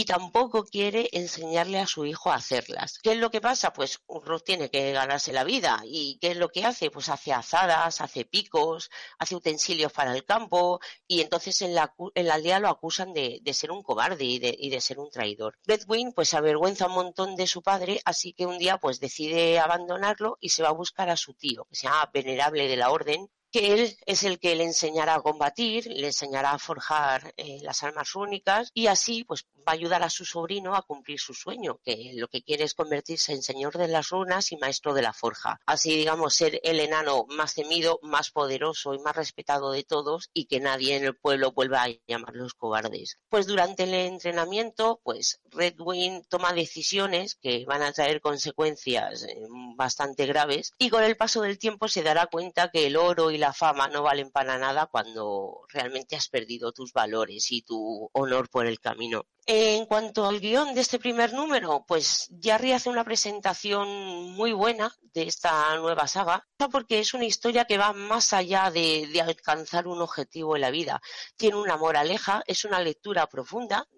y 0.01 0.07
tampoco 0.07 0.64
quiere 0.64 1.11
enseñarle 1.12 1.78
a 1.78 1.86
su 1.86 2.07
hijo 2.07 2.30
a 2.30 2.36
hacerlas. 2.36 2.98
¿Qué 3.03 3.12
es 3.12 3.18
lo 3.18 3.30
que 3.30 3.42
pasa? 3.42 3.74
Pues 3.74 4.01
Urro 4.07 4.40
tiene 4.40 4.70
que 4.70 4.92
ganarse 4.92 5.30
la 5.30 5.44
vida. 5.44 5.82
¿Y 5.84 6.16
qué 6.22 6.28
es 6.30 6.38
lo 6.38 6.48
que 6.48 6.64
hace? 6.64 6.90
Pues 6.90 7.11
hace 7.11 7.34
azadas, 7.34 8.01
hace 8.01 8.24
picos, 8.24 8.90
hace 9.18 9.36
utensilios 9.36 9.92
para 9.92 10.16
el 10.16 10.24
campo 10.24 10.80
y 11.07 11.20
entonces 11.20 11.61
en 11.61 11.74
la, 11.74 11.94
en 12.14 12.26
la 12.28 12.34
aldea 12.36 12.61
lo 12.61 12.70
acusan 12.70 13.12
de, 13.12 13.40
de 13.42 13.53
ser 13.53 13.70
un 13.70 13.82
cobarde 13.82 14.24
y 14.24 14.38
de, 14.38 14.57
y 14.59 14.70
de, 14.70 14.80
ser 14.80 14.98
un 14.98 15.11
traidor. 15.11 15.59
Bedwin 15.66 16.14
pues 16.14 16.32
avergüenza 16.32 16.86
un 16.86 16.94
montón 16.94 17.36
de 17.36 17.46
su 17.46 17.61
padre, 17.61 18.01
así 18.07 18.32
que 18.32 18.46
un 18.46 18.57
día 18.57 18.78
pues 18.78 19.01
decide 19.01 19.59
abandonarlo 19.59 20.38
y 20.40 20.48
se 20.48 20.62
va 20.62 20.70
a 20.70 20.72
buscar 20.72 21.11
a 21.11 21.18
su 21.18 21.34
tío, 21.34 21.66
que 21.66 21.76
se 21.76 21.88
llama 21.88 22.09
Venerable 22.11 22.68
de 22.68 22.76
la 22.76 22.90
Orden, 22.90 23.28
que 23.51 23.72
él 23.72 23.96
es 24.07 24.22
el 24.22 24.38
que 24.38 24.55
le 24.55 24.64
enseñará 24.64 25.14
a 25.14 25.20
combatir, 25.22 25.86
le 25.86 26.09
enseñará 26.09 26.53
a 26.53 26.59
forjar 26.59 27.34
eh, 27.36 27.59
las 27.62 27.82
armas 27.82 28.14
únicas 28.14 28.70
y 28.74 28.86
así 28.86 29.24
pues 29.24 29.46
va 29.61 29.72
a 29.72 29.72
ayudar 29.72 30.03
a 30.03 30.11
su 30.11 30.24
sobrino 30.24 30.74
a 30.74 30.82
cumplir 30.82 31.18
su 31.18 31.34
sueño, 31.34 31.80
que 31.84 32.12
lo 32.14 32.28
que 32.28 32.42
quiere 32.42 32.64
es 32.64 32.74
convertirse 32.74 33.32
en 33.32 33.42
señor 33.42 33.76
de 33.76 33.88
las 33.88 34.09
runas 34.09 34.53
y 34.53 34.57
maestro 34.57 34.94
de 34.94 35.03
la 35.03 35.12
forja. 35.12 35.61
Así 35.66 35.94
digamos 35.96 36.34
ser 36.34 36.61
el 36.62 36.80
enano 36.80 37.26
más 37.28 37.55
temido, 37.55 37.98
más 38.03 38.30
poderoso 38.30 38.94
y 38.94 38.98
más 39.01 39.16
respetado 39.16 39.72
de 39.72 39.84
todos 39.84 40.30
y 40.32 40.46
que 40.46 40.61
nadie 40.61 40.96
en 40.96 41.05
el 41.05 41.16
pueblo 41.16 41.53
vuelva 41.53 41.84
a 41.84 41.90
llamarlos 42.07 42.55
cobardes. 42.55 43.18
Pues 43.28 43.46
durante 43.46 43.82
el 43.84 43.94
entrenamiento 43.94 45.01
pues 45.03 45.40
Redwing 45.51 46.24
toma 46.28 46.53
decisiones 46.53 47.34
que 47.34 47.64
van 47.66 47.82
a 47.82 47.92
traer 47.92 48.20
consecuencias 48.20 49.24
eh, 49.24 49.36
bastante 49.76 50.26
graves 50.26 50.72
y 50.78 50.90
con 50.90 51.03
el 51.03 51.16
paso 51.16 51.42
del 51.42 51.59
tiempo 51.59 51.88
se 51.88 52.03
dará 52.03 52.26
cuenta 52.26 52.70
que 52.70 52.86
el 52.86 52.96
oro 52.96 53.30
y 53.30 53.38
la 53.41 53.53
fama 53.53 53.88
no 53.88 54.03
valen 54.03 54.30
para 54.30 54.59
nada 54.59 54.86
cuando 54.86 55.62
realmente 55.68 56.14
has 56.14 56.28
perdido 56.28 56.72
tus 56.72 56.93
valores 56.93 57.51
y 57.51 57.62
tu 57.62 58.09
honor 58.12 58.49
por 58.49 58.66
el 58.66 58.78
camino. 58.78 59.24
En 59.47 59.86
cuanto 59.86 60.26
al 60.26 60.38
guion 60.38 60.74
de 60.74 60.82
este 60.82 61.01
primer 61.01 61.32
número, 61.32 61.84
pues 61.88 62.28
Jarry 62.41 62.72
hace 62.72 62.88
una 62.88 63.05
presentación 63.05 63.88
muy 64.32 64.53
buena 64.53 64.95
de 65.12 65.22
esta 65.22 65.76
nueva 65.78 66.07
saga, 66.07 66.47
porque 66.70 67.01
es 67.01 67.14
una 67.14 67.24
historia 67.24 67.64
que 67.64 67.78
va 67.78 67.93
más 67.93 68.32
allá 68.32 68.70
de, 68.70 69.20
alcanzar 69.20 69.88
un 69.88 70.03
objetivo 70.03 70.55
en 70.55 70.62
la 70.62 70.70
vida. 70.70 71.01
Tiene 71.36 71.57
una 71.57 71.76
moraleja, 71.76 72.45
es 72.47 72.64
una 72.64 72.80
lectura 72.80 73.26
profunda, 73.26 73.88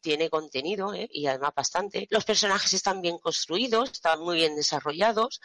tiene 0.00 0.30
contenido 0.30 0.94
¿eh? 0.94 1.08
y 1.12 1.26
además 1.26 1.52
bastante. 1.54 2.08
Los 2.10 2.24
personajes 2.24 2.72
están 2.72 3.00
bien 3.00 3.18
construidos, 3.18 3.92
están 3.92 4.20
muy 4.20 4.36
bien 4.36 4.56
desarrollados 4.56 5.40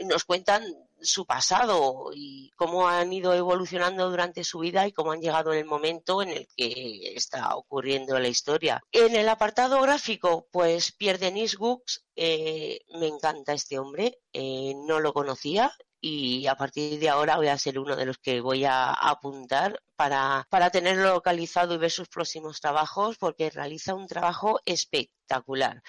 nos 0.00 0.24
cuentan 0.24 0.64
su 1.00 1.26
pasado 1.26 2.10
y 2.14 2.50
cómo 2.56 2.88
han 2.88 3.12
ido 3.12 3.34
evolucionando 3.34 4.08
durante 4.08 4.44
su 4.44 4.60
vida 4.60 4.86
y 4.86 4.92
cómo 4.92 5.12
han 5.12 5.20
llegado 5.20 5.52
en 5.52 5.58
el 5.58 5.64
momento 5.64 6.22
en 6.22 6.30
el 6.30 6.48
que 6.56 7.14
está 7.14 7.56
ocurriendo 7.56 8.18
la 8.18 8.28
historia. 8.28 8.80
En 8.92 9.16
el 9.16 9.28
apartado 9.28 9.80
gráfico, 9.82 10.46
pues 10.50 10.92
Pierre 10.92 11.18
Denis 11.18 11.56
Gux, 11.56 12.04
eh, 12.14 12.80
me 12.98 13.08
encanta 13.08 13.52
este 13.52 13.78
hombre, 13.78 14.20
eh, 14.32 14.74
no 14.86 15.00
lo 15.00 15.12
conocía 15.12 15.72
y 16.00 16.46
a 16.48 16.56
partir 16.56 16.98
de 16.98 17.08
ahora 17.08 17.36
voy 17.36 17.46
a 17.48 17.58
ser 17.58 17.78
uno 17.78 17.94
de 17.94 18.06
los 18.06 18.18
que 18.18 18.40
voy 18.40 18.64
a 18.64 18.92
apuntar 18.92 19.80
para, 20.02 20.48
para 20.50 20.70
tenerlo 20.70 21.12
localizado 21.14 21.74
y 21.74 21.78
ver 21.78 21.92
sus 21.92 22.08
próximos 22.08 22.60
trabajos 22.60 23.18
porque 23.18 23.50
realiza 23.50 23.94
un 23.94 24.08
trabajo 24.08 24.58
espectacular. 24.64 25.80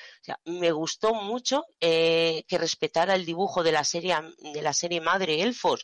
Me 0.46 0.72
gustó 0.72 1.16
mucho 1.16 1.66
eh, 1.82 2.44
que 2.48 2.60
respetara 2.60 3.16
el 3.16 3.26
dibujo 3.26 3.64
de 3.64 3.72
la 3.72 3.84
serie 3.84 4.16
de 4.54 4.62
la 4.62 4.74
serie 4.74 5.02
madre 5.02 5.42
Elfos, 5.42 5.84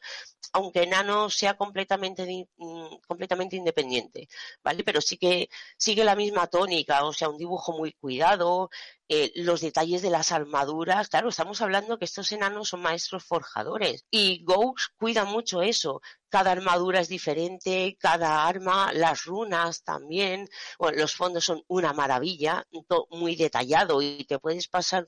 aunque 0.53 0.86
Nano 0.86 1.32
sea 1.32 1.55
completamente 1.57 2.47
mm, 2.57 2.97
completamente 3.07 3.55
independiente, 3.55 4.27
¿vale? 4.63 4.84
Pero 4.84 5.01
sí 5.01 5.17
que 5.17 5.49
sigue 5.77 6.03
la 6.03 6.15
misma 6.15 6.45
tónica, 6.47 7.05
o 7.05 7.13
sea, 7.13 7.30
un 7.30 7.38
dibujo 7.38 7.73
muy 7.73 7.93
cuidado, 7.93 8.69
eh, 9.09 9.32
los 9.36 9.61
detalles 9.61 10.01
de 10.03 10.11
las 10.11 10.32
armaduras, 10.32 11.09
claro, 11.09 11.30
estamos 11.30 11.61
hablando 11.61 11.97
que 11.97 12.05
estos 12.05 12.32
enanos 12.32 12.69
son 12.69 12.82
maestros 12.82 13.23
forjadores 13.23 14.05
y 14.11 14.43
Ghost 14.43 14.89
cuida 14.97 15.25
mucho 15.25 15.61
eso, 15.63 16.01
cada 16.30 16.51
armadura 16.51 16.99
es 16.99 17.09
diferente, 17.09 17.97
cada 17.99 18.47
arma, 18.47 18.91
las 18.93 19.25
runas 19.25 19.84
también, 19.84 20.47
los 20.93 21.15
fondos 21.15 21.45
son 21.45 21.63
una 21.67 21.93
maravilla, 21.93 22.65
muy 23.09 23.36
detallado 23.36 24.01
y 24.01 24.23
te 24.25 24.39
puedes 24.39 24.67
pasar 24.67 25.07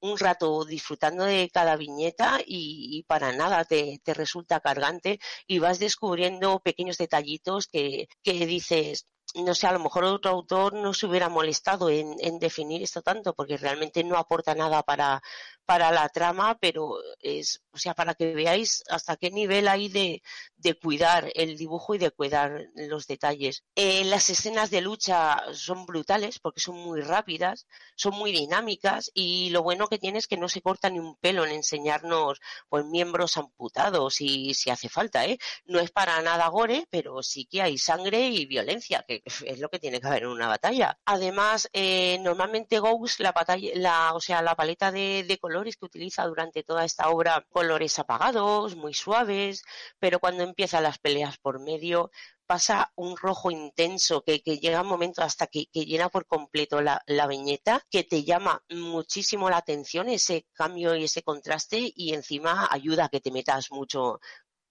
un 0.00 0.18
rato 0.18 0.64
disfrutando 0.64 1.24
de 1.24 1.50
cada 1.52 1.76
viñeta 1.76 2.40
y, 2.44 3.04
para 3.06 3.32
nada 3.32 3.64
te, 3.64 4.00
resulta 4.06 4.60
cargante 4.60 5.20
y 5.46 5.58
vas 5.58 5.78
descubriendo 5.78 6.60
pequeños 6.60 6.98
detallitos 6.98 7.66
que, 7.66 8.08
que 8.22 8.46
dices, 8.46 9.06
no 9.34 9.54
sé, 9.54 9.66
a 9.66 9.72
lo 9.72 9.78
mejor 9.80 10.04
otro 10.04 10.30
autor 10.30 10.74
no 10.74 10.94
se 10.94 11.06
hubiera 11.06 11.28
molestado 11.28 11.90
en, 11.90 12.16
en, 12.20 12.38
definir 12.38 12.82
esto 12.82 13.02
tanto, 13.02 13.34
porque 13.34 13.56
realmente 13.56 14.02
no 14.02 14.16
aporta 14.16 14.54
nada 14.54 14.82
para, 14.82 15.22
para 15.70 15.92
la 15.92 16.08
trama, 16.08 16.58
pero 16.58 16.98
es, 17.20 17.62
o 17.70 17.78
sea, 17.78 17.94
para 17.94 18.14
que 18.14 18.34
veáis 18.34 18.82
hasta 18.88 19.14
qué 19.16 19.30
nivel 19.30 19.68
hay 19.68 19.88
de, 19.88 20.20
de 20.56 20.74
cuidar 20.74 21.30
el 21.36 21.56
dibujo 21.56 21.94
y 21.94 21.98
de 21.98 22.10
cuidar 22.10 22.66
los 22.74 23.06
detalles. 23.06 23.62
Eh, 23.76 24.02
las 24.06 24.30
escenas 24.30 24.70
de 24.70 24.80
lucha 24.80 25.40
son 25.52 25.86
brutales 25.86 26.40
porque 26.40 26.58
son 26.58 26.74
muy 26.74 27.02
rápidas, 27.02 27.68
son 27.94 28.16
muy 28.16 28.32
dinámicas 28.32 29.12
y 29.14 29.50
lo 29.50 29.62
bueno 29.62 29.86
que 29.86 29.98
tiene 29.98 30.18
es 30.18 30.26
que 30.26 30.36
no 30.36 30.48
se 30.48 30.60
corta 30.60 30.90
ni 30.90 30.98
un 30.98 31.14
pelo 31.18 31.44
en 31.44 31.52
enseñarnos 31.52 32.40
pues 32.68 32.84
miembros 32.84 33.36
amputados 33.36 34.20
y 34.20 34.54
si 34.54 34.70
hace 34.70 34.88
falta, 34.88 35.24
¿eh? 35.24 35.38
No 35.66 35.78
es 35.78 35.92
para 35.92 36.20
nada 36.20 36.48
gore, 36.48 36.88
pero 36.90 37.22
sí 37.22 37.46
que 37.46 37.62
hay 37.62 37.78
sangre 37.78 38.26
y 38.26 38.44
violencia, 38.46 39.04
que 39.06 39.22
es 39.24 39.60
lo 39.60 39.68
que 39.68 39.78
tiene 39.78 40.00
que 40.00 40.08
haber 40.08 40.24
en 40.24 40.30
una 40.30 40.48
batalla. 40.48 40.98
Además, 41.04 41.68
eh, 41.72 42.18
normalmente 42.22 42.80
Ghost, 42.80 43.20
la 43.20 43.30
batalla, 43.30 43.70
la, 43.74 44.14
o 44.14 44.20
sea, 44.20 44.42
la 44.42 44.56
paleta 44.56 44.90
de, 44.90 45.24
de 45.28 45.38
que 45.64 45.84
utiliza 45.84 46.24
durante 46.26 46.62
toda 46.62 46.84
esta 46.84 47.10
obra, 47.10 47.46
colores 47.50 47.98
apagados, 47.98 48.76
muy 48.76 48.94
suaves, 48.94 49.62
pero 49.98 50.18
cuando 50.18 50.42
empiezan 50.42 50.82
las 50.82 50.98
peleas 50.98 51.38
por 51.38 51.60
medio 51.60 52.10
pasa 52.46 52.90
un 52.96 53.16
rojo 53.16 53.52
intenso 53.52 54.24
que, 54.24 54.38
llega 54.38 54.82
un 54.82 54.88
momento 54.88 55.22
hasta 55.22 55.46
que, 55.46 55.68
llena 55.72 56.08
por 56.08 56.26
completo 56.26 56.80
la, 56.80 57.26
viñeta, 57.28 57.86
que 57.88 58.02
te 58.02 58.24
llama 58.24 58.60
muchísimo 58.70 59.48
la 59.48 59.58
atención 59.58 60.08
ese 60.08 60.46
cambio 60.52 60.96
y 60.96 61.04
ese 61.04 61.22
contraste 61.22 61.92
y 61.94 62.12
encima 62.12 62.66
ayuda 62.68 63.04
a 63.04 63.08
que 63.08 63.20
te 63.20 63.30
metas 63.30 63.70
mucho 63.70 64.20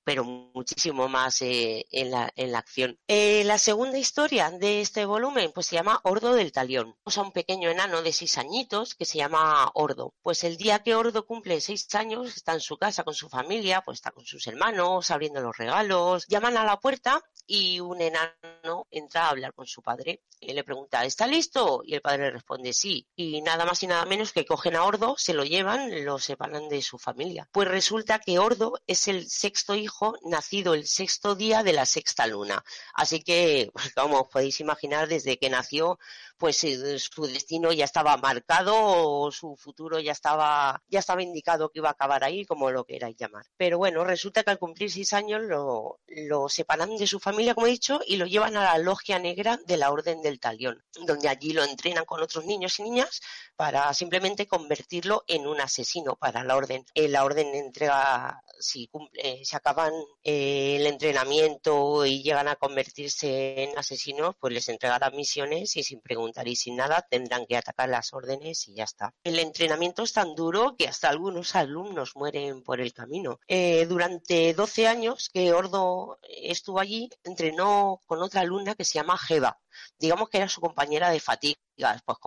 pero 0.03 0.23
muchísimo 0.23 1.07
más 1.07 1.41
eh, 1.41 1.85
en, 1.91 2.11
la, 2.11 2.31
en, 2.35 2.51
la, 2.51 2.59
acción. 2.59 2.97
Eh, 3.07 3.43
la 3.45 3.57
segunda 3.57 3.97
historia 3.97 4.49
de 4.51 4.81
este 4.81 5.05
volumen 5.05 5.51
pues 5.53 5.67
se 5.67 5.75
llama 5.75 5.99
Ordo 6.03 6.33
del 6.33 6.51
Talión. 6.51 6.95
O 7.03 7.11
sea, 7.11 7.23
un 7.23 7.31
pequeño 7.31 7.69
enano 7.69 8.01
de 8.01 8.11
seis 8.11 8.37
añitos 8.37 8.95
que 8.95 9.05
se 9.05 9.17
llama 9.17 9.69
Ordo. 9.73 10.13
Pues 10.21 10.43
el 10.43 10.57
día 10.57 10.79
que 10.79 10.95
Ordo 10.95 11.25
cumple 11.25 11.61
seis 11.61 11.87
años 11.95 12.35
está 12.35 12.53
en 12.53 12.61
su 12.61 12.77
casa 12.77 13.03
con 13.03 13.13
su 13.13 13.29
familia, 13.29 13.81
pues 13.81 13.97
está 13.97 14.11
con 14.11 14.25
sus 14.25 14.45
hermanos, 14.47 15.11
abriendo 15.11 15.41
los 15.41 15.57
regalos, 15.57 16.25
llaman 16.27 16.57
a 16.57 16.63
la 16.63 16.79
puerta 16.79 17.21
y 17.45 17.79
un 17.79 18.01
enano 18.01 18.87
entra 18.91 19.25
a 19.25 19.29
hablar 19.29 19.53
con 19.53 19.65
su 19.65 19.81
padre 19.81 20.21
y 20.39 20.53
le 20.53 20.63
pregunta, 20.63 21.03
¿está 21.03 21.27
listo? 21.27 21.81
Y 21.83 21.95
el 21.95 22.01
padre 22.01 22.25
le 22.25 22.31
responde 22.31 22.73
sí. 22.73 23.07
Y 23.15 23.41
nada 23.41 23.65
más 23.65 23.81
y 23.83 23.87
nada 23.87 24.05
menos 24.05 24.31
que 24.31 24.45
cogen 24.45 24.75
a 24.75 24.83
Ordo, 24.83 25.15
se 25.17 25.33
lo 25.33 25.43
llevan, 25.43 26.05
lo 26.05 26.19
separan 26.19 26.69
de 26.69 26.81
su 26.81 26.97
familia. 26.97 27.49
Pues 27.51 27.67
resulta 27.67 28.19
que 28.19 28.39
Ordo 28.39 28.79
es 28.87 29.07
el 29.07 29.27
sexto 29.29 29.75
hijo 29.75 29.88
nacido 30.23 30.73
el 30.73 30.87
sexto 30.87 31.35
día 31.35 31.63
de 31.63 31.73
la 31.73 31.85
sexta 31.85 32.27
luna. 32.27 32.63
Así 32.93 33.21
que, 33.21 33.71
como 33.95 34.21
os 34.21 34.27
podéis 34.27 34.59
imaginar, 34.59 35.07
desde 35.07 35.37
que 35.37 35.49
nació, 35.49 35.99
pues 36.37 36.63
eh, 36.63 36.97
su 36.99 37.25
destino 37.25 37.71
ya 37.73 37.85
estaba 37.85 38.15
marcado 38.17 38.73
o 38.75 39.31
su 39.31 39.55
futuro 39.55 39.99
ya 39.99 40.11
estaba, 40.11 40.81
ya 40.87 40.99
estaba 40.99 41.21
indicado 41.21 41.69
que 41.69 41.79
iba 41.79 41.89
a 41.89 41.91
acabar 41.91 42.23
ahí, 42.23 42.45
como 42.45 42.71
lo 42.71 42.85
queráis 42.85 43.17
llamar. 43.17 43.45
Pero 43.57 43.77
bueno, 43.77 44.03
resulta 44.03 44.43
que 44.43 44.51
al 44.51 44.59
cumplir 44.59 44.91
seis 44.91 45.13
años 45.13 45.41
lo, 45.43 45.99
lo 46.07 46.49
separan 46.49 46.95
de 46.95 47.07
su 47.07 47.19
familia, 47.19 47.53
como 47.53 47.67
he 47.67 47.71
dicho, 47.71 47.99
y 48.05 48.17
lo 48.17 48.25
llevan 48.25 48.55
a 48.55 48.63
la 48.63 48.77
logia 48.77 49.19
negra 49.19 49.59
de 49.65 49.77
la 49.77 49.91
Orden 49.91 50.21
del 50.21 50.39
Talión, 50.39 50.83
donde 51.05 51.27
allí 51.27 51.51
lo 51.53 51.63
entrenan 51.63 52.05
con 52.05 52.21
otros 52.21 52.45
niños 52.45 52.79
y 52.79 52.83
niñas 52.83 53.21
para 53.55 53.93
simplemente 53.93 54.47
convertirlo 54.47 55.23
en 55.27 55.47
un 55.47 55.59
asesino 55.61 56.15
para 56.15 56.43
la 56.43 56.55
Orden. 56.55 56.85
Eh, 56.93 57.07
la 57.07 57.25
Orden 57.25 57.53
entrega, 57.55 58.41
si 58.59 58.87
cumple, 58.87 59.43
se 59.43 59.55
acaban 59.55 59.93
eh, 60.23 60.77
el 60.77 60.87
entrenamiento 60.87 62.05
y 62.05 62.21
llegan 62.21 62.47
a 62.47 62.55
convertirse 62.55 63.63
en 63.63 63.77
asesinos, 63.77 64.35
pues 64.39 64.53
les 64.53 64.69
entregarán 64.69 65.15
misiones 65.15 65.75
y 65.77 65.83
sin 65.83 66.01
preguntar 66.01 66.47
y 66.47 66.55
sin 66.55 66.75
nada 66.75 67.05
tendrán 67.09 67.45
que 67.45 67.57
atacar 67.57 67.89
las 67.89 68.13
órdenes 68.13 68.67
y 68.67 68.75
ya 68.75 68.83
está. 68.83 69.13
El 69.23 69.39
entrenamiento 69.39 70.03
es 70.03 70.13
tan 70.13 70.35
duro 70.35 70.75
que 70.77 70.87
hasta 70.87 71.09
algunos 71.09 71.55
alumnos 71.55 72.15
mueren 72.15 72.61
por 72.63 72.81
el 72.81 72.93
camino. 72.93 73.39
Eh, 73.47 73.85
durante 73.85 74.53
12 74.53 74.87
años 74.87 75.29
que 75.29 75.53
Ordo 75.53 76.19
estuvo 76.23 76.79
allí, 76.79 77.09
entrenó 77.23 78.01
con 78.05 78.21
otra 78.21 78.41
alumna 78.41 78.75
que 78.75 78.85
se 78.85 78.99
llama 78.99 79.17
Jeva. 79.17 79.59
Digamos 79.97 80.29
que 80.29 80.37
era 80.37 80.49
su 80.49 80.61
compañera 80.61 81.09
de 81.09 81.19
fatiga 81.19 81.59
pues 82.05 82.17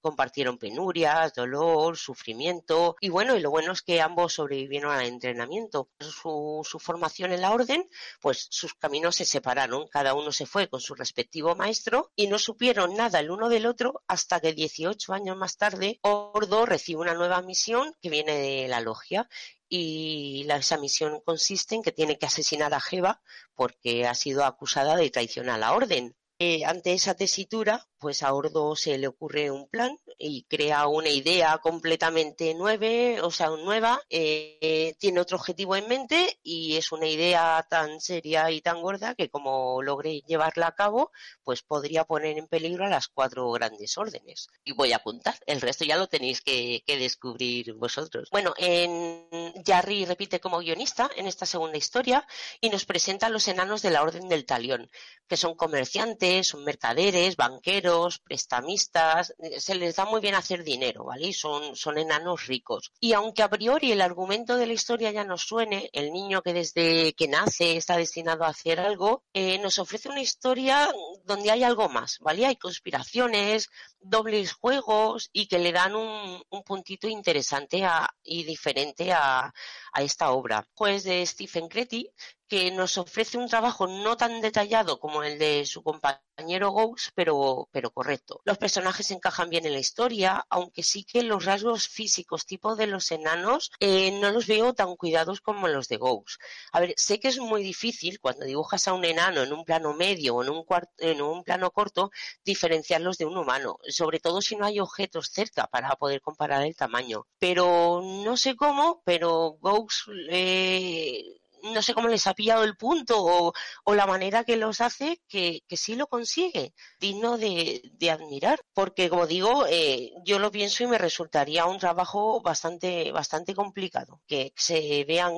compartieron 0.00 0.58
penurias, 0.58 1.32
dolor, 1.34 1.96
sufrimiento 1.96 2.96
y 3.00 3.08
bueno, 3.08 3.34
y 3.36 3.40
lo 3.40 3.50
bueno 3.50 3.72
es 3.72 3.82
que 3.82 4.00
ambos 4.00 4.34
sobrevivieron 4.34 4.92
al 4.92 5.06
entrenamiento. 5.06 5.88
Su, 5.98 6.60
su 6.68 6.78
formación 6.78 7.32
en 7.32 7.40
la 7.40 7.52
orden, 7.52 7.88
pues 8.20 8.48
sus 8.50 8.74
caminos 8.74 9.16
se 9.16 9.24
separaron, 9.24 9.88
cada 9.88 10.14
uno 10.14 10.32
se 10.32 10.46
fue 10.46 10.68
con 10.68 10.80
su 10.80 10.94
respectivo 10.94 11.54
maestro 11.54 12.12
y 12.14 12.26
no 12.26 12.38
supieron 12.38 12.94
nada 12.94 13.20
el 13.20 13.30
uno 13.30 13.48
del 13.48 13.66
otro 13.66 14.02
hasta 14.06 14.40
que 14.40 14.52
18 14.52 15.12
años 15.12 15.36
más 15.36 15.56
tarde 15.56 15.98
Ordo 16.02 16.66
recibe 16.66 17.00
una 17.00 17.14
nueva 17.14 17.40
misión 17.42 17.94
que 18.02 18.10
viene 18.10 18.36
de 18.36 18.68
la 18.68 18.80
logia 18.80 19.28
y 19.68 20.46
esa 20.50 20.78
misión 20.78 21.20
consiste 21.24 21.76
en 21.76 21.82
que 21.82 21.92
tiene 21.92 22.18
que 22.18 22.26
asesinar 22.26 22.74
a 22.74 22.80
Jeva 22.80 23.22
porque 23.54 24.06
ha 24.06 24.14
sido 24.14 24.44
acusada 24.44 24.96
de 24.96 25.10
traición 25.10 25.48
a 25.48 25.58
la 25.58 25.72
orden. 25.72 26.16
Eh, 26.42 26.64
ante 26.64 26.94
esa 26.94 27.12
tesitura, 27.12 27.86
pues 27.98 28.22
a 28.22 28.32
Ordo 28.32 28.74
se 28.74 28.96
le 28.96 29.08
ocurre 29.08 29.50
un 29.50 29.68
plan 29.68 29.94
y 30.18 30.44
crea 30.44 30.86
una 30.86 31.10
idea 31.10 31.58
completamente 31.58 32.54
nueva, 32.54 33.26
o 33.26 33.30
sea, 33.30 33.50
nueva, 33.50 34.00
eh, 34.08 34.94
tiene 34.98 35.20
otro 35.20 35.36
objetivo 35.36 35.76
en 35.76 35.86
mente 35.86 36.38
y 36.42 36.76
es 36.76 36.92
una 36.92 37.06
idea 37.06 37.66
tan 37.68 38.00
seria 38.00 38.50
y 38.50 38.62
tan 38.62 38.80
gorda 38.80 39.14
que 39.14 39.28
como 39.28 39.82
logre 39.82 40.22
llevarla 40.26 40.68
a 40.68 40.74
cabo, 40.74 41.12
pues 41.44 41.60
podría 41.60 42.04
poner 42.04 42.38
en 42.38 42.48
peligro 42.48 42.86
a 42.86 42.88
las 42.88 43.08
cuatro 43.08 43.50
grandes 43.50 43.98
órdenes. 43.98 44.48
Y 44.64 44.72
voy 44.72 44.94
a 44.94 44.96
apuntar, 44.96 45.34
el 45.44 45.60
resto 45.60 45.84
ya 45.84 45.98
lo 45.98 46.06
tenéis 46.06 46.40
que, 46.40 46.82
descubrir 46.86 47.74
vosotros. 47.74 48.28
Bueno, 48.30 48.54
en 48.56 49.28
Jarry 49.64 50.06
repite 50.06 50.40
como 50.40 50.58
guionista 50.58 51.10
en 51.16 51.26
esta 51.26 51.44
segunda 51.44 51.76
historia 51.76 52.26
y 52.62 52.70
nos 52.70 52.86
presenta 52.86 53.28
los 53.28 53.46
enanos 53.46 53.82
de 53.82 53.90
la 53.90 54.02
Orden 54.02 54.28
del 54.28 54.46
Talión, 54.46 54.90
que 55.28 55.36
son 55.36 55.54
comerciantes, 55.54 56.29
son 56.42 56.64
mercaderes, 56.64 57.36
banqueros, 57.36 58.18
prestamistas, 58.18 59.34
se 59.58 59.74
les 59.74 59.96
da 59.96 60.04
muy 60.04 60.20
bien 60.20 60.34
hacer 60.34 60.64
dinero, 60.64 61.04
¿vale? 61.04 61.32
son, 61.32 61.76
son 61.76 61.98
enanos 61.98 62.46
ricos. 62.46 62.92
Y 63.00 63.12
aunque 63.12 63.42
a 63.42 63.50
priori 63.50 63.92
el 63.92 64.00
argumento 64.00 64.56
de 64.56 64.66
la 64.66 64.72
historia 64.72 65.10
ya 65.10 65.24
nos 65.24 65.42
suene, 65.42 65.90
el 65.92 66.12
niño 66.12 66.42
que 66.42 66.52
desde 66.52 67.12
que 67.14 67.28
nace 67.28 67.76
está 67.76 67.96
destinado 67.96 68.44
a 68.44 68.48
hacer 68.48 68.80
algo, 68.80 69.24
eh, 69.32 69.58
nos 69.58 69.78
ofrece 69.78 70.08
una 70.08 70.20
historia 70.20 70.88
donde 71.24 71.50
hay 71.50 71.62
algo 71.62 71.88
más, 71.88 72.18
¿vale? 72.20 72.46
Hay 72.46 72.56
conspiraciones, 72.56 73.68
dobles 74.00 74.52
juegos 74.52 75.30
y 75.32 75.46
que 75.46 75.58
le 75.58 75.72
dan 75.72 75.94
un, 75.94 76.42
puntito 76.64 77.08
interesante 77.08 77.82
y 78.22 78.44
diferente 78.44 79.12
a, 79.12 79.52
a 79.92 80.02
esta 80.02 80.30
obra. 80.30 80.68
Pues 80.74 81.04
de 81.04 81.24
Stephen 81.26 81.68
Creti, 81.68 82.10
que 82.50 82.72
nos 82.72 82.98
ofrece 82.98 83.38
un 83.38 83.48
trabajo 83.48 83.86
no 83.86 84.16
tan 84.16 84.40
detallado 84.40 84.98
como 84.98 85.22
el 85.22 85.38
de 85.38 85.64
su 85.64 85.84
compañero 85.84 86.72
Ghost, 86.72 87.10
pero, 87.14 87.68
pero 87.70 87.92
correcto. 87.92 88.40
Los 88.44 88.58
personajes 88.58 89.12
encajan 89.12 89.50
bien 89.50 89.66
en 89.66 89.72
la 89.72 89.78
historia, 89.78 90.44
aunque 90.50 90.82
sí 90.82 91.04
que 91.04 91.22
los 91.22 91.44
rasgos 91.44 91.86
físicos 91.86 92.46
tipo 92.46 92.74
de 92.74 92.88
los 92.88 93.12
enanos 93.12 93.70
eh, 93.78 94.10
no 94.20 94.32
los 94.32 94.48
veo 94.48 94.74
tan 94.74 94.96
cuidados 94.96 95.40
como 95.40 95.68
los 95.68 95.86
de 95.86 95.98
Ghost. 95.98 96.40
A 96.72 96.80
ver, 96.80 96.92
sé 96.96 97.20
que 97.20 97.28
es 97.28 97.38
muy 97.38 97.62
difícil 97.62 98.18
cuando 98.18 98.44
dibujas 98.44 98.88
a 98.88 98.94
un 98.94 99.04
enano 99.04 99.42
en 99.42 99.52
un 99.52 99.64
plano 99.64 99.94
medio 99.94 100.34
o 100.34 100.42
en 100.42 100.50
un, 100.50 100.64
en 100.98 101.22
un 101.22 101.44
plano 101.44 101.70
corto 101.70 102.10
diferenciarlos 102.44 103.16
de 103.16 103.26
un 103.26 103.38
humano, 103.38 103.78
sobre 103.88 104.18
todo 104.18 104.42
si 104.42 104.56
no 104.56 104.66
hay 104.66 104.80
objetos 104.80 105.30
cerca 105.30 105.68
para 105.68 105.90
poder 105.90 106.20
comparar 106.20 106.62
el 106.66 106.74
tamaño. 106.74 107.26
Pero 107.38 108.00
no 108.02 108.36
sé 108.36 108.56
cómo, 108.56 109.02
pero 109.04 109.56
Ghost 109.60 110.08
eh, 110.30 111.39
no 111.62 111.82
sé 111.82 111.94
cómo 111.94 112.08
les 112.08 112.26
ha 112.26 112.34
pillado 112.34 112.64
el 112.64 112.76
punto 112.76 113.52
o, 113.84 113.94
la 113.94 114.06
manera 114.06 114.44
que 114.44 114.56
los 114.56 114.80
hace, 114.80 115.20
que, 115.28 115.62
sí 115.70 115.94
lo 115.94 116.06
consigue, 116.06 116.72
digno 116.98 117.38
de, 117.38 117.82
admirar. 118.10 118.60
Porque, 118.72 119.08
como 119.08 119.26
digo, 119.26 119.66
eh, 119.68 120.12
yo 120.24 120.38
lo 120.38 120.50
pienso 120.50 120.84
y 120.84 120.86
me 120.86 120.98
resultaría 120.98 121.66
un 121.66 121.78
trabajo 121.78 122.40
bastante, 122.40 123.12
bastante 123.12 123.54
complicado. 123.54 124.20
Que 124.26 124.52
se 124.56 125.04
vean 125.04 125.32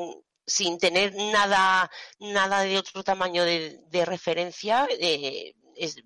sin 0.47 0.79
tener 0.79 1.15
nada, 1.15 1.91
nada 2.19 2.63
de 2.63 2.79
otro 2.79 3.03
tamaño 3.05 3.45
de, 3.45 4.05
referencia, 4.05 4.89
eh, 4.91 5.55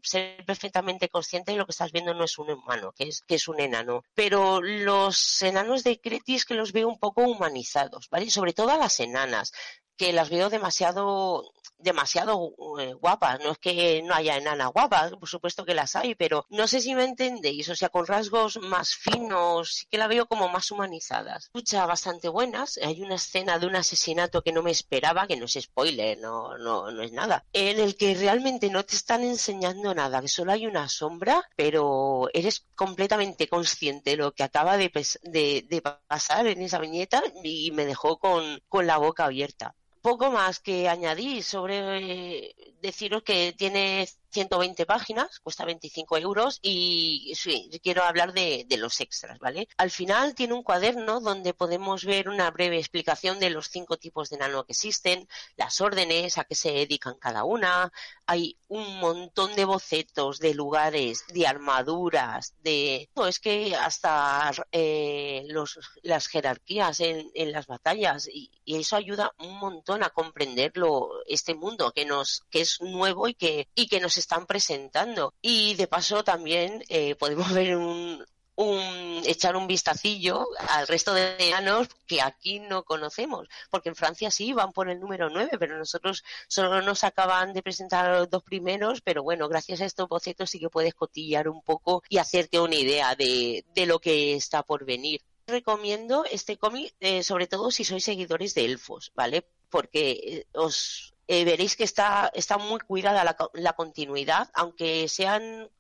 ser 0.03 0.45
perfectamente 0.45 1.09
consciente 1.09 1.53
de 1.53 1.59
lo 1.59 1.67
que 1.67 1.73
estás 1.73 1.93
viendo 1.93 2.15
no 2.15 2.25
es 2.25 2.39
un 2.39 2.51
humano, 2.51 2.93
que 2.93 3.05
es, 3.05 3.23
que 3.23 3.37
es 3.37 3.49
un 3.49 3.61
enano. 3.61 4.03
Pero 4.15 4.61
los 4.61 5.43
enanos 5.43 5.85
de 5.85 6.01
Cretis 6.01 6.45
que 6.45 6.55
los 6.55 6.73
veo 6.73 6.89
un 6.89 6.99
poco 6.99 7.23
humanizados, 7.23 8.09
¿vale? 8.11 8.31
Sobre 8.31 8.53
todo 8.53 8.71
a 8.71 8.79
las 8.79 9.01
enanas 9.01 9.53
que 9.97 10.13
las 10.13 10.31
veo 10.31 10.51
demasiado 10.51 11.45
demasiado 11.79 12.55
eh, 12.79 12.95
guapas. 12.95 13.41
No 13.41 13.53
es 13.53 13.59
que 13.59 14.03
no 14.03 14.15
haya 14.15 14.37
enanas 14.37 14.73
guapas, 14.73 15.13
por 15.13 15.29
supuesto 15.29 15.65
que 15.65 15.75
las 15.75 15.97
hay, 15.97 16.15
pero 16.15 16.47
no 16.51 16.67
sé 16.67 16.81
si 16.81 16.95
me 16.95 17.05
entendéis. 17.05 17.69
O 17.69 17.77
sea, 17.77 17.89
con 17.89 18.07
rasgos 18.07 18.59
más 18.59 18.95
finos, 18.95 19.75
sí 19.75 19.87
que 19.91 19.99
la 19.99 20.09
veo 20.09 20.27
como 20.27 20.49
más 20.49 20.71
humanizadas. 20.71 21.45
Escucha 21.45 21.87
bastante 21.87 22.29
buenas. 22.29 22.79
Hay 22.83 23.03
una 23.03 23.17
escena 23.17 23.59
de 23.59 23.67
un 23.67 23.77
asesinato 23.77 24.43
que 24.43 24.53
no 24.53 24.63
me 24.63 24.71
esperaba, 24.71 25.27
que 25.27 25.37
no 25.37 25.47
es 25.47 25.59
spoiler, 25.61 26.19
no, 26.19 26.57
no, 26.59 26.91
no 26.91 27.03
es 27.03 27.13
nada, 27.13 27.45
en 27.53 27.79
el 27.79 27.97
que 27.97 28.15
realmente 28.15 28.71
no 28.71 28.85
te 28.85 28.97
están 28.97 29.23
enseñando 29.23 29.95
nada, 29.95 30.21
que 30.21 30.29
solo 30.29 30.53
hay 30.53 30.67
una 30.67 30.89
sombra, 30.89 31.49
pero 31.57 32.29
eres 32.33 32.67
completamente 32.75 33.49
consciente 33.49 34.11
de 34.11 34.17
lo 34.17 34.33
que 34.33 34.43
acaba 34.43 34.77
de, 34.77 34.91
de, 35.23 35.83
pasar 36.09 36.47
en 36.47 36.63
esa 36.63 36.79
viñeta 36.79 37.23
y 37.43 37.71
me 37.73 37.87
dejó 37.87 38.19
con, 38.19 38.61
con 38.69 38.87
la 38.87 38.99
boca 38.99 39.25
abierta 39.25 39.75
poco 40.07 40.31
más 40.31 40.61
que 40.61 40.89
añadir 40.89 41.43
sobre 41.43 42.55
deciros 42.87 43.23
que 43.23 43.53
tiene 43.53 44.07
120 44.31 44.85
páginas, 44.85 45.41
cuesta 45.41 45.65
25 45.65 46.19
euros 46.19 46.59
y 46.61 47.33
sí, 47.37 47.71
quiero 47.83 48.03
hablar 48.05 48.35
de, 48.35 48.67
los 48.77 49.01
extras, 49.01 49.39
¿vale? 49.39 49.67
Al 49.79 49.91
final 49.91 50.35
tiene 50.35 50.53
un 50.53 50.63
cuaderno 50.63 51.21
donde 51.21 51.55
podemos 51.55 52.05
ver 52.05 52.29
una 52.29 52.51
breve 52.51 52.79
explicación 52.79 53.39
de 53.39 53.49
los 53.49 53.71
cinco 53.71 53.97
tipos 53.97 54.29
de 54.29 54.37
nano 54.37 54.65
que 54.65 54.73
existen, 54.73 55.27
las 55.57 55.81
órdenes, 55.81 56.37
a 56.37 56.45
qué 56.45 56.55
se 56.55 56.71
dedican 56.71 57.15
cada 57.19 57.45
una, 57.45 57.91
hay 58.27 58.59
un 58.69 59.01
montón 59.01 59.55
de 59.55 59.65
bocetos 59.65 60.39
de 60.39 60.53
lugares, 60.53 61.25
de 61.29 61.47
armaduras, 61.47 62.55
de... 62.63 63.09
No, 63.17 63.27
es 63.27 63.39
que 63.39 63.75
hasta 63.75 64.51
eh, 64.71 65.45
los, 65.49 65.79
las 66.03 66.27
jerarquías 66.27 67.01
en, 67.01 67.31
las 67.53 67.67
batallas 67.67 68.29
y, 68.29 68.51
eso 68.67 68.97
ayuda 68.97 69.33
un 69.39 69.59
montón 69.59 70.03
a 70.03 70.11
comprenderlo, 70.11 71.09
este 71.27 71.55
mundo 71.55 71.93
que 71.93 72.05
nos 72.05 72.43
que 72.51 72.61
es 72.61 72.76
nuevo 72.81 73.29
y 73.29 73.35
que, 73.35 73.69
y 73.75 73.89
que 73.89 74.01
nos 74.01 74.17
están 74.17 74.47
presentando. 74.47 75.35
Y 75.43 75.75
de 75.75 75.87
paso 75.87 76.25
también 76.25 76.85
eh, 76.89 77.15
podemos 77.15 77.53
ver 77.53 77.77
un, 77.77 78.25
un, 78.57 79.23
echar 79.25 79.55
un 79.55 79.67
vistacillo 79.67 80.49
al 80.69 80.87
resto 80.87 81.15
de 81.15 81.37
enanos 81.39 81.89
que 82.07 82.21
aquí 82.21 82.59
no 82.59 82.85
conocemos, 82.85 83.49
porque 83.71 83.91
en 83.91 83.95
Francia 83.95 84.31
sí 84.31 84.53
van 84.53 84.73
por 84.73 84.89
el 84.89 84.99
número 84.99 85.31
9, 85.31 85.51
pero 85.59 85.79
nosotros 85.79 86.25
solo 86.49 86.83
nos 86.83 87.05
acaban 87.05 87.53
de 87.53 87.63
presentar 87.63 88.19
los 88.19 88.31
dos 88.31 88.43
primeros, 88.43 89.03
pero 89.03 89.23
bueno, 89.23 89.49
gracias 89.49 89.81
a 89.81 89.85
estos 89.85 90.09
bocetos 90.09 90.51
sí 90.51 90.59
que 90.59 90.71
puedes 90.71 90.95
cotillar 90.95 91.49
un 91.49 91.63
poco 91.63 92.03
y 92.09 92.19
hacerte 92.19 92.59
una 92.59 92.75
idea 92.77 93.15
de, 93.15 93.65
de 93.75 93.87
lo 93.87 93.99
que 94.01 94.35
está 94.35 94.63
por 94.63 94.85
venir. 94.85 95.21
Recomiendo 95.47 96.25
este 96.25 96.57
cómic, 96.57 96.95
eh, 96.99 97.23
sobre 97.23 97.47
todo 97.47 97.71
si 97.71 97.85
sois 97.85 98.03
seguidores 98.03 98.55
de 98.55 98.65
elfos, 98.65 99.13
¿vale? 99.15 99.47
Porque 99.71 100.11
eh, 100.11 100.47
os 100.55 101.15
eh, 101.29 101.45
veréis 101.45 101.77
que 101.77 101.85
está, 101.85 102.31
está 102.35 102.59
muy 102.59 102.81
cuidada 102.81 103.25
la, 103.25 103.37
la 103.55 103.73
continuidad, 103.75 104.51
aunque 104.55 105.09
sean 105.09 105.71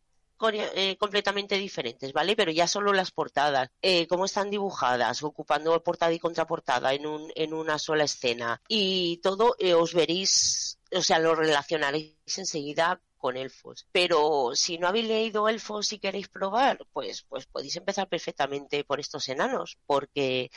eh, 0.53 0.97
completamente 0.99 1.57
diferentes, 1.57 2.13
¿vale? 2.13 2.37
Pero 2.37 2.53
ya 2.53 2.67
solo 2.67 2.93
las 2.93 3.11
portadas, 3.11 3.71
eh, 3.81 4.07
cómo 4.07 4.27
están 4.27 4.51
dibujadas, 4.51 5.23
ocupando 5.23 5.83
portada 5.83 6.13
y 6.13 6.19
contraportada 6.19 6.93
en, 6.93 7.07
un, 7.07 7.33
en 7.35 7.55
una 7.55 7.79
sola 7.79 8.05
escena 8.05 8.61
y 8.69 9.17
todo 9.23 9.57
eh, 9.59 9.73
os 9.73 9.95
veréis, 9.95 10.79
o 10.93 11.01
sea, 11.01 11.21
lo 11.21 11.35
relacionaréis 11.35 12.17
enseguida 12.37 13.01
con 13.17 13.39
elfos. 13.39 13.87
Pero 13.93 14.51
si 14.55 14.77
no 14.77 14.89
habéis 14.89 15.09
leído 15.09 15.49
elfos 15.49 15.93
y 15.95 15.99
queréis 15.99 16.29
probar, 16.29 16.87
pues, 16.93 17.23
pues 17.23 17.47
podéis 17.47 17.77
empezar 17.77 18.07
perfectamente 18.07 18.85
por 18.85 19.01
estos 19.01 19.27
enanos, 19.31 19.79
porque 19.87 20.51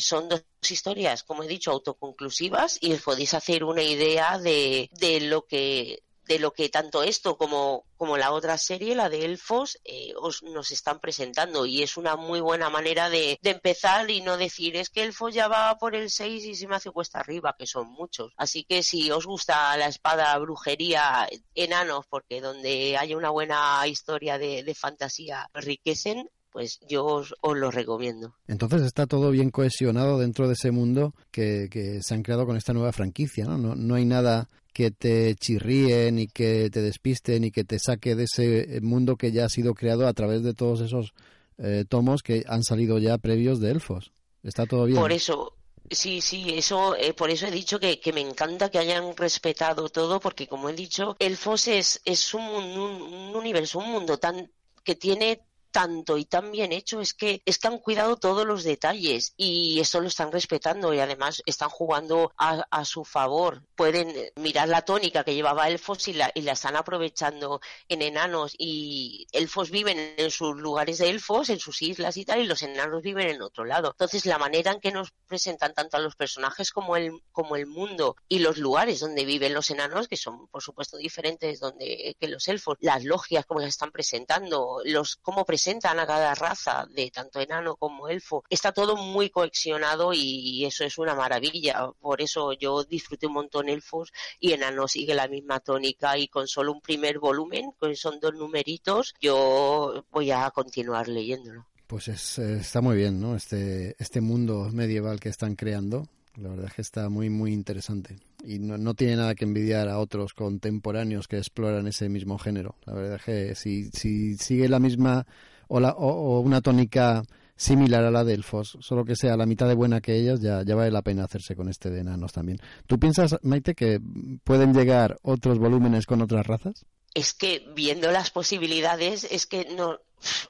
son 0.00 0.28
dos 0.28 0.44
historias, 0.68 1.22
como 1.22 1.42
he 1.42 1.48
dicho, 1.48 1.70
autoconclusivas 1.70 2.78
y 2.80 2.92
os 2.92 3.02
podéis 3.02 3.34
hacer 3.34 3.64
una 3.64 3.82
idea 3.82 4.38
de, 4.38 4.90
de 4.92 5.20
lo 5.20 5.46
que 5.46 6.02
de 6.30 6.38
lo 6.38 6.52
que 6.52 6.68
tanto 6.68 7.02
esto 7.02 7.36
como, 7.36 7.84
como 7.96 8.16
la 8.16 8.30
otra 8.30 8.56
serie, 8.56 8.94
la 8.94 9.08
de 9.08 9.24
Elfos, 9.24 9.80
eh, 9.84 10.12
os, 10.16 10.44
nos 10.44 10.70
están 10.70 11.00
presentando. 11.00 11.66
Y 11.66 11.82
es 11.82 11.96
una 11.96 12.14
muy 12.14 12.40
buena 12.40 12.70
manera 12.70 13.10
de, 13.10 13.36
de, 13.42 13.50
empezar 13.50 14.08
y 14.12 14.20
no 14.20 14.36
decir, 14.36 14.76
es 14.76 14.90
que 14.90 15.02
Elfos 15.02 15.34
ya 15.34 15.48
va 15.48 15.76
por 15.76 15.96
el 15.96 16.08
6 16.08 16.44
y 16.44 16.54
se 16.54 16.68
me 16.68 16.76
hace 16.76 16.92
cuesta 16.92 17.18
arriba, 17.18 17.56
que 17.58 17.66
son 17.66 17.88
muchos. 17.88 18.32
Así 18.36 18.62
que 18.62 18.84
si 18.84 19.10
os 19.10 19.26
gusta 19.26 19.76
la 19.76 19.88
espada, 19.88 20.38
brujería, 20.38 21.28
enanos, 21.56 22.06
porque 22.08 22.40
donde 22.40 22.96
haya 22.96 23.16
una 23.16 23.30
buena 23.30 23.84
historia 23.88 24.38
de, 24.38 24.62
de 24.62 24.74
fantasía 24.76 25.50
enriquecen, 25.52 26.30
pues 26.52 26.80
yo 26.88 27.04
os, 27.04 27.34
lo 27.42 27.70
recomiendo. 27.70 28.34
Entonces 28.46 28.82
está 28.82 29.06
todo 29.06 29.30
bien 29.30 29.50
cohesionado 29.50 30.18
dentro 30.18 30.46
de 30.46 30.54
ese 30.54 30.70
mundo 30.70 31.14
que, 31.30 31.68
que 31.70 32.02
se 32.02 32.14
han 32.14 32.22
creado 32.22 32.46
con 32.46 32.56
esta 32.56 32.72
nueva 32.72 32.92
franquicia, 32.92 33.44
¿no? 33.44 33.58
No, 33.58 33.74
no 33.74 33.94
hay 33.94 34.04
nada 34.04 34.48
que 34.72 34.90
te 34.90 35.34
chirríe, 35.34 36.10
ni 36.12 36.26
que 36.28 36.70
te 36.70 36.80
despiste, 36.80 37.38
ni 37.40 37.50
que 37.50 37.64
te 37.64 37.78
saque 37.78 38.14
de 38.14 38.24
ese 38.24 38.80
mundo 38.82 39.16
que 39.16 39.32
ya 39.32 39.44
ha 39.44 39.48
sido 39.48 39.74
creado 39.74 40.06
a 40.06 40.12
través 40.12 40.42
de 40.42 40.54
todos 40.54 40.80
esos 40.80 41.12
eh, 41.58 41.84
tomos 41.88 42.22
que 42.22 42.44
han 42.46 42.62
salido 42.62 42.98
ya 42.98 43.18
previos 43.18 43.60
de 43.60 43.70
elfos. 43.70 44.12
Está 44.42 44.66
todo 44.66 44.84
bien. 44.84 44.98
Por 44.98 45.12
eso, 45.12 45.54
Sí, 45.92 46.20
sí, 46.20 46.54
eso, 46.54 46.94
eh, 46.94 47.14
por 47.14 47.30
eso 47.30 47.48
he 47.48 47.50
dicho 47.50 47.80
que, 47.80 47.98
que, 47.98 48.12
me 48.12 48.20
encanta 48.20 48.70
que 48.70 48.78
hayan 48.78 49.16
respetado 49.16 49.88
todo, 49.88 50.20
porque 50.20 50.46
como 50.46 50.68
he 50.68 50.72
dicho, 50.72 51.16
Elfos 51.18 51.66
es, 51.66 52.00
es 52.04 52.32
un, 52.32 52.42
un 52.42 53.34
universo, 53.34 53.80
un 53.80 53.90
mundo 53.90 54.16
tan 54.16 54.52
que 54.84 54.94
tiene 54.94 55.40
tanto 55.70 56.18
y 56.18 56.24
tan 56.24 56.50
bien 56.50 56.72
hecho 56.72 57.00
es 57.00 57.14
que 57.14 57.42
es 57.44 57.58
que 57.58 57.68
han 57.68 57.78
cuidado 57.78 58.16
todos 58.16 58.46
los 58.46 58.64
detalles 58.64 59.34
y 59.36 59.80
eso 59.80 60.00
lo 60.00 60.08
están 60.08 60.32
respetando 60.32 60.92
y 60.92 60.98
además 60.98 61.42
están 61.46 61.68
jugando 61.68 62.32
a, 62.36 62.84
su 62.84 63.04
favor. 63.04 63.62
Pueden 63.76 64.14
mirar 64.36 64.68
la 64.68 64.82
tónica 64.82 65.22
que 65.22 65.34
llevaba 65.34 65.68
Elfos 65.68 66.08
y 66.08 66.14
la, 66.14 66.32
y 66.34 66.42
la 66.42 66.52
están 66.52 66.76
aprovechando 66.76 67.60
en 67.88 68.02
enanos 68.02 68.54
y 68.58 69.26
Elfos 69.32 69.70
viven 69.70 70.14
en 70.16 70.30
sus 70.30 70.56
lugares 70.56 70.98
de 70.98 71.10
Elfos, 71.10 71.50
en 71.50 71.60
sus 71.60 71.82
islas 71.82 72.16
y 72.16 72.24
tal, 72.24 72.40
y 72.40 72.46
los 72.46 72.62
enanos 72.62 73.02
viven 73.02 73.28
en 73.28 73.42
otro 73.42 73.64
lado. 73.64 73.90
Entonces 73.90 74.26
la 74.26 74.38
manera 74.38 74.72
en 74.72 74.80
que 74.80 74.92
nos 74.92 75.12
presentan 75.26 75.74
tanto 75.74 75.96
a 75.96 76.00
los 76.00 76.16
personajes 76.16 76.72
como 76.72 76.96
el, 76.96 77.12
como 77.32 77.56
el 77.56 77.66
mundo 77.66 78.16
y 78.28 78.40
los 78.40 78.56
lugares 78.58 79.00
donde 79.00 79.24
viven 79.24 79.54
los 79.54 79.70
enanos, 79.70 80.08
que 80.08 80.16
son 80.16 80.48
por 80.48 80.62
supuesto 80.62 80.96
diferentes 80.96 81.60
donde 81.60 82.16
que 82.18 82.28
los 82.28 82.48
elfos, 82.48 82.76
las 82.80 83.04
logias 83.04 83.46
como 83.46 83.60
las 83.60 83.68
están 83.68 83.92
presentando, 83.92 84.80
los 84.84 85.16
cómo 85.16 85.44
presentan 85.44 85.59
presentan 85.60 85.98
a 85.98 86.06
cada 86.06 86.34
raza, 86.34 86.86
de 86.90 87.10
tanto 87.10 87.38
enano 87.38 87.76
como 87.76 88.08
elfo. 88.08 88.44
Está 88.48 88.72
todo 88.72 88.96
muy 88.96 89.28
coleccionado 89.28 90.14
y 90.14 90.64
eso 90.64 90.84
es 90.84 90.96
una 90.96 91.14
maravilla. 91.14 91.86
Por 92.00 92.22
eso 92.22 92.54
yo 92.54 92.82
disfruté 92.84 93.26
un 93.26 93.34
montón 93.34 93.68
elfos 93.68 94.10
y 94.38 94.52
enano 94.52 94.88
sigue 94.88 95.14
la 95.14 95.28
misma 95.28 95.60
tónica 95.60 96.16
y 96.16 96.28
con 96.28 96.48
solo 96.48 96.72
un 96.72 96.80
primer 96.80 97.18
volumen, 97.18 97.72
que 97.78 97.94
son 97.94 98.18
dos 98.20 98.32
numeritos, 98.32 99.14
yo 99.20 100.02
voy 100.10 100.30
a 100.30 100.50
continuar 100.50 101.08
leyéndolo. 101.08 101.66
Pues 101.86 102.08
es, 102.08 102.38
está 102.38 102.80
muy 102.80 102.96
bien, 102.96 103.20
¿no? 103.20 103.36
Este, 103.36 103.96
este 103.98 104.22
mundo 104.22 104.70
medieval 104.72 105.20
que 105.20 105.28
están 105.28 105.56
creando. 105.56 106.08
La 106.36 106.48
verdad 106.48 106.66
es 106.68 106.72
que 106.72 106.82
está 106.82 107.10
muy, 107.10 107.28
muy 107.28 107.52
interesante. 107.52 108.16
Y 108.44 108.58
no, 108.58 108.78
no, 108.78 108.94
tiene 108.94 109.16
nada 109.16 109.34
que 109.34 109.44
envidiar 109.44 109.88
a 109.88 109.98
otros 109.98 110.32
contemporáneos 110.32 111.28
que 111.28 111.36
exploran 111.36 111.86
ese 111.86 112.08
mismo 112.08 112.38
género. 112.38 112.76
La 112.86 112.94
verdad 112.94 113.16
es 113.16 113.22
que 113.22 113.54
si, 113.54 113.90
si 113.90 114.38
sigue 114.38 114.68
la 114.68 114.78
misma 114.78 115.26
o, 115.70 115.78
o, 115.78 116.40
una 116.40 116.60
tónica 116.60 117.22
similar 117.56 118.04
a 118.04 118.10
la 118.10 118.24
de 118.24 118.34
Elfos, 118.34 118.78
solo 118.80 119.04
que 119.04 119.16
sea 119.16 119.36
la 119.36 119.46
mitad 119.46 119.68
de 119.68 119.74
buena 119.74 120.00
que 120.00 120.16
ellas, 120.16 120.40
ya, 120.40 120.62
ya 120.64 120.74
vale 120.74 120.90
la 120.90 121.02
pena 121.02 121.24
hacerse 121.24 121.54
con 121.54 121.68
este 121.68 121.90
de 121.90 122.00
enanos 122.00 122.32
también. 122.32 122.58
¿Tú 122.86 122.98
piensas, 122.98 123.36
Maite, 123.42 123.74
que 123.74 124.00
pueden 124.44 124.72
llegar 124.72 125.18
otros 125.22 125.58
volúmenes 125.58 126.06
con 126.06 126.22
otras 126.22 126.46
razas? 126.46 126.86
Es 127.14 127.34
que 127.34 127.66
viendo 127.74 128.10
las 128.10 128.30
posibilidades, 128.30 129.24
es 129.24 129.46
que 129.46 129.66
no, 129.76 129.98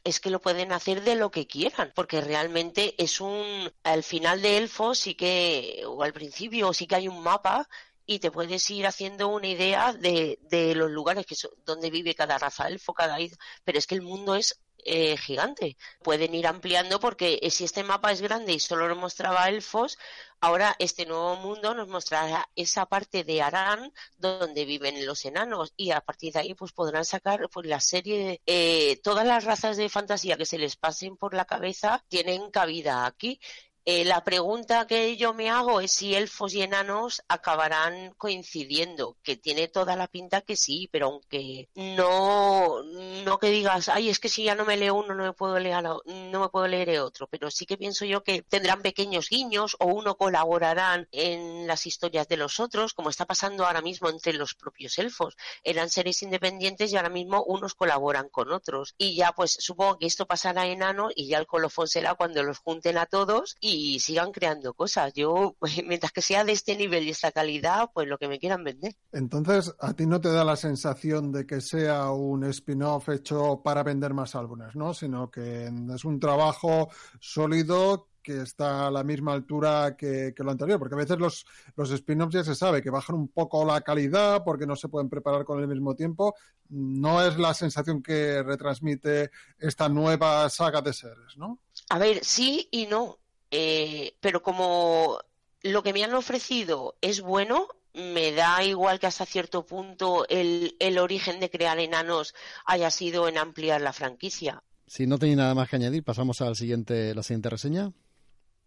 es 0.04 0.20
que 0.20 0.30
lo 0.30 0.40
pueden 0.40 0.72
hacer 0.72 1.02
de 1.02 1.16
lo 1.16 1.30
que 1.30 1.46
quieran, 1.46 1.92
porque 1.94 2.20
realmente 2.20 2.94
es 3.02 3.20
un, 3.20 3.70
al 3.82 4.02
final 4.02 4.40
de 4.40 4.58
Elfos 4.58 4.98
sí 4.98 5.14
que, 5.14 5.82
o 5.86 6.02
al 6.02 6.12
principio 6.12 6.72
sí 6.72 6.86
que 6.86 6.96
hay 6.96 7.08
un 7.08 7.22
mapa 7.22 7.68
y 8.10 8.18
te 8.18 8.32
puedes 8.32 8.68
ir 8.70 8.88
haciendo 8.88 9.28
una 9.28 9.46
idea 9.46 9.92
de, 9.92 10.40
de 10.50 10.74
los 10.74 10.90
lugares 10.90 11.26
que 11.26 11.36
donde 11.64 11.90
vive 11.90 12.16
cada 12.16 12.38
raza 12.38 12.66
elfo, 12.66 12.92
cada 12.92 13.16
pero 13.62 13.78
es 13.78 13.86
que 13.86 13.94
el 13.94 14.02
mundo 14.02 14.34
es 14.34 14.58
eh, 14.85 15.16
gigante. 15.16 15.76
Pueden 16.03 16.35
ir 16.35 16.47
ampliando 16.47 17.01
porque 17.01 17.39
si 17.51 17.64
este 17.64 17.85
mapa 17.85 18.12
es 18.12 18.20
grande 18.20 18.53
y 18.53 18.61
solo 18.61 18.89
nos 18.89 18.99
mostraba 18.99 19.49
elfos, 19.49 19.99
ahora 20.41 20.74
este 20.78 21.07
nuevo 21.07 21.37
mundo 21.37 21.74
nos 21.74 21.89
mostrará 21.89 22.49
esa 22.57 22.87
parte 22.87 23.24
de 23.24 23.43
Arán 23.43 23.93
donde 24.16 24.64
viven 24.64 25.07
los 25.07 25.24
enanos 25.24 25.72
y 25.76 25.91
a 25.91 26.01
partir 26.01 26.33
de 26.33 26.41
ahí 26.41 26.55
pues 26.55 26.72
podrán 26.72 27.05
sacar 27.05 27.49
pues 27.53 27.66
la 27.66 27.81
serie 27.81 28.41
eh, 28.47 29.01
todas 29.03 29.26
las 29.26 29.45
razas 29.45 29.76
de 29.76 29.89
fantasía 29.89 30.37
que 30.37 30.47
se 30.47 30.59
les 30.59 30.76
pasen 30.76 31.16
por 31.16 31.35
la 31.35 31.45
cabeza 31.45 32.03
tienen 32.09 32.51
cabida 32.51 33.07
aquí 33.07 33.41
Eh, 33.87 34.05
la 34.05 34.22
pregunta 34.24 34.87
que 34.87 35.16
yo 35.16 35.33
me 35.33 35.49
hago 35.49 35.81
es 35.81 35.93
si 35.93 36.14
elfos 36.14 36.55
y 36.55 36.62
enanos 36.62 37.22
acabarán 37.28 38.12
coincidiendo, 38.18 39.16
que 39.22 39.37
tiene 39.37 39.68
toda 39.68 39.97
la 39.97 40.07
pinta 40.07 40.43
que 40.43 40.57
sí, 40.57 40.89
pero 40.93 41.07
aunque 41.07 41.68
no, 41.74 42.83
no 43.24 43.39
que 43.39 43.49
digas, 43.49 43.89
ay, 43.89 44.11
es 44.11 44.20
que 44.20 44.28
si 44.28 44.45
ya 44.45 44.55
no 44.55 44.64
me 44.64 44.76
leo 44.76 44.95
uno, 44.95 45.14
no 45.14 45.24
me 45.24 45.33
puedo 45.33 45.59
leer, 45.59 45.83
no 45.83 46.41
me 46.41 46.49
puedo 46.51 46.66
leer 46.66 47.01
otro, 47.01 47.26
pero 47.28 47.51
sí 47.51 47.64
que 47.64 47.78
pienso 47.78 48.05
yo 48.05 48.22
que 48.22 48.43
tendrán 48.43 48.83
pequeños 48.83 49.28
guiños 49.31 49.76
o 49.78 49.87
uno 49.87 50.16
colaborarán 50.16 51.09
en 51.12 51.66
las 51.66 51.87
historias 51.87 52.28
de 52.28 52.37
los 52.37 52.61
otros, 52.61 52.93
como 52.93 53.09
está 53.11 53.26
pasando 53.26 53.64
ahora 53.64 53.81
mismo 53.81 54.09
entre 54.11 54.33
los 54.35 54.55
propios 54.55 54.99
elfos. 54.99 55.37
Eran 55.64 55.89
seres 55.91 56.22
independientes 56.22 56.93
y 56.93 56.97
ahora 56.97 57.09
mismo 57.09 57.45
unos 57.45 57.74
colaboran 57.74 58.28
con 58.28 58.53
otros. 58.53 58.95
Y 58.99 59.16
ya 59.16 59.33
pues 59.33 59.53
supongo 59.59 59.99
que 59.99 60.07
esto 60.07 60.26
pasará 60.26 60.66
en 60.66 60.81
enano 60.81 61.11
y 61.14 61.28
ya 61.28 61.39
el 61.39 61.47
colofón 61.47 61.89
será 61.89 62.14
cuando 62.14 62.43
los 62.43 62.59
junten 62.59 62.99
a 62.99 63.07
todos 63.07 63.57
sigan 63.98 64.32
creando 64.32 64.74
cosas. 64.74 65.12
Yo, 65.14 65.56
pues, 65.58 65.72
mientras 65.86 66.12
que 66.12 66.22
sea 66.22 66.44
de 66.44 66.52
este 66.52 66.76
nivel 66.76 67.04
y 67.04 67.10
esta 67.10 67.32
calidad, 67.32 67.90
pues 67.92 68.08
lo 68.08 68.18
que 68.18 68.28
me 68.28 68.38
quieran 68.38 68.64
vender. 68.64 68.94
Entonces, 69.12 69.74
¿a 69.80 69.94
ti 69.94 70.06
no 70.06 70.20
te 70.20 70.30
da 70.30 70.44
la 70.44 70.56
sensación 70.56 71.32
de 71.32 71.46
que 71.46 71.60
sea 71.60 72.10
un 72.10 72.44
spin-off 72.44 73.08
hecho 73.08 73.60
para 73.62 73.82
vender 73.82 74.14
más 74.14 74.34
álbumes, 74.34 74.74
¿no? 74.74 74.94
Sino 74.94 75.30
que 75.30 75.70
es 75.94 76.04
un 76.04 76.18
trabajo 76.20 76.88
sólido 77.20 78.10
que 78.22 78.42
está 78.42 78.86
a 78.86 78.90
la 78.90 79.02
misma 79.02 79.32
altura 79.32 79.96
que, 79.96 80.34
lo 80.36 80.50
anterior, 80.50 80.78
porque 80.78 80.94
a 80.94 80.98
veces 80.98 81.18
los, 81.18 81.46
los 81.76 81.90
spin-offs 81.90 82.34
ya 82.34 82.44
se 82.44 82.54
sabe 82.54 82.82
que 82.82 82.90
bajan 82.90 83.16
un 83.16 83.28
poco 83.28 83.64
la 83.64 83.80
calidad 83.80 84.42
porque 84.44 84.66
no 84.66 84.76
se 84.76 84.88
pueden 84.88 85.08
preparar 85.08 85.44
con 85.44 85.60
el 85.60 85.68
mismo 85.68 85.94
tiempo. 85.94 86.34
No 86.68 87.22
es 87.22 87.38
la 87.38 87.54
sensación 87.54 88.02
que 88.02 88.42
retransmite 88.42 89.30
esta 89.58 89.88
nueva 89.88 90.48
saga 90.50 90.82
de 90.82 90.92
seres, 90.92 91.36
¿no? 91.36 91.60
A 91.88 91.98
ver, 91.98 92.20
sí 92.22 92.68
y 92.70 92.86
no. 92.86 93.18
Eh, 93.51 94.14
pero 94.20 94.42
como 94.42 95.18
lo 95.62 95.82
que 95.82 95.92
me 95.92 96.05
han 96.05 96.14
ofrecido 96.14 96.96
es 97.01 97.20
bueno, 97.20 97.66
me 97.94 98.32
da 98.32 98.62
igual 98.64 99.01
que 99.01 99.07
hasta 99.07 99.26
cierto 99.26 99.66
punto 99.66 100.26
el, 100.28 100.76
el 100.78 100.98
origen 100.98 101.40
de 101.40 101.51
crear 101.51 101.78
enanos 101.78 102.34
haya 102.64 102.90
sido 102.90 103.28
en 103.28 103.38
ampliar 103.38 103.80
la 103.80 103.92
franquicia. 103.92 104.62
Si 104.86 105.07
no 105.07 105.18
tenéis 105.18 105.38
nada 105.38 105.55
más 105.55 105.68
que 105.68 105.76
añadir, 105.76 106.03
pasamos 106.03 106.40
a 106.40 106.55
siguiente, 106.55 107.14
la 107.14 107.22
siguiente 107.22 107.51
reseña. 107.51 107.92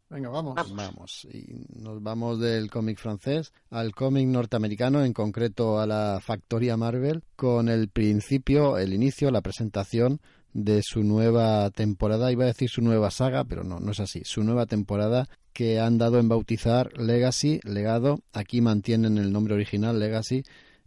Venga, 0.10 0.30
vamos. 0.30 0.56
vamos. 0.76 1.28
Y 1.32 1.66
nos 1.80 2.02
vamos 2.04 2.40
del 2.40 2.70
cómic 2.70 3.00
francés 3.00 3.52
al 3.72 3.96
cómic 3.96 4.28
norteamericano, 4.28 5.04
en 5.04 5.12
concreto 5.12 5.80
a 5.80 5.88
la 5.88 6.20
Factoría 6.22 6.78
Marvel, 6.78 7.24
con 7.36 7.68
el 7.68 7.90
principio, 7.90 8.78
el 8.78 8.94
inicio, 8.94 9.32
la 9.32 9.42
presentación 9.42 10.22
de 10.54 10.82
su 10.84 11.04
nueva 11.04 11.70
temporada, 11.72 12.32
iba 12.32 12.44
a 12.44 12.48
decir 12.48 12.70
su 12.70 12.82
nueva 12.82 13.12
saga, 13.12 13.44
pero 13.44 13.64
no, 13.64 13.80
no 13.80 13.92
es 13.92 14.00
así, 14.00 14.22
su 14.24 14.44
nueva 14.44 14.66
temporada 14.66 15.28
que 15.52 15.80
han 15.80 15.98
dado 15.98 16.20
en 16.20 16.30
bautizar 16.30 16.98
Legacy, 16.98 17.60
legado, 17.64 18.22
aquí 18.34 18.62
mantienen 18.62 19.18
el 19.18 19.32
nombre 19.32 19.54
original 19.54 20.00
Legacy 20.00 20.44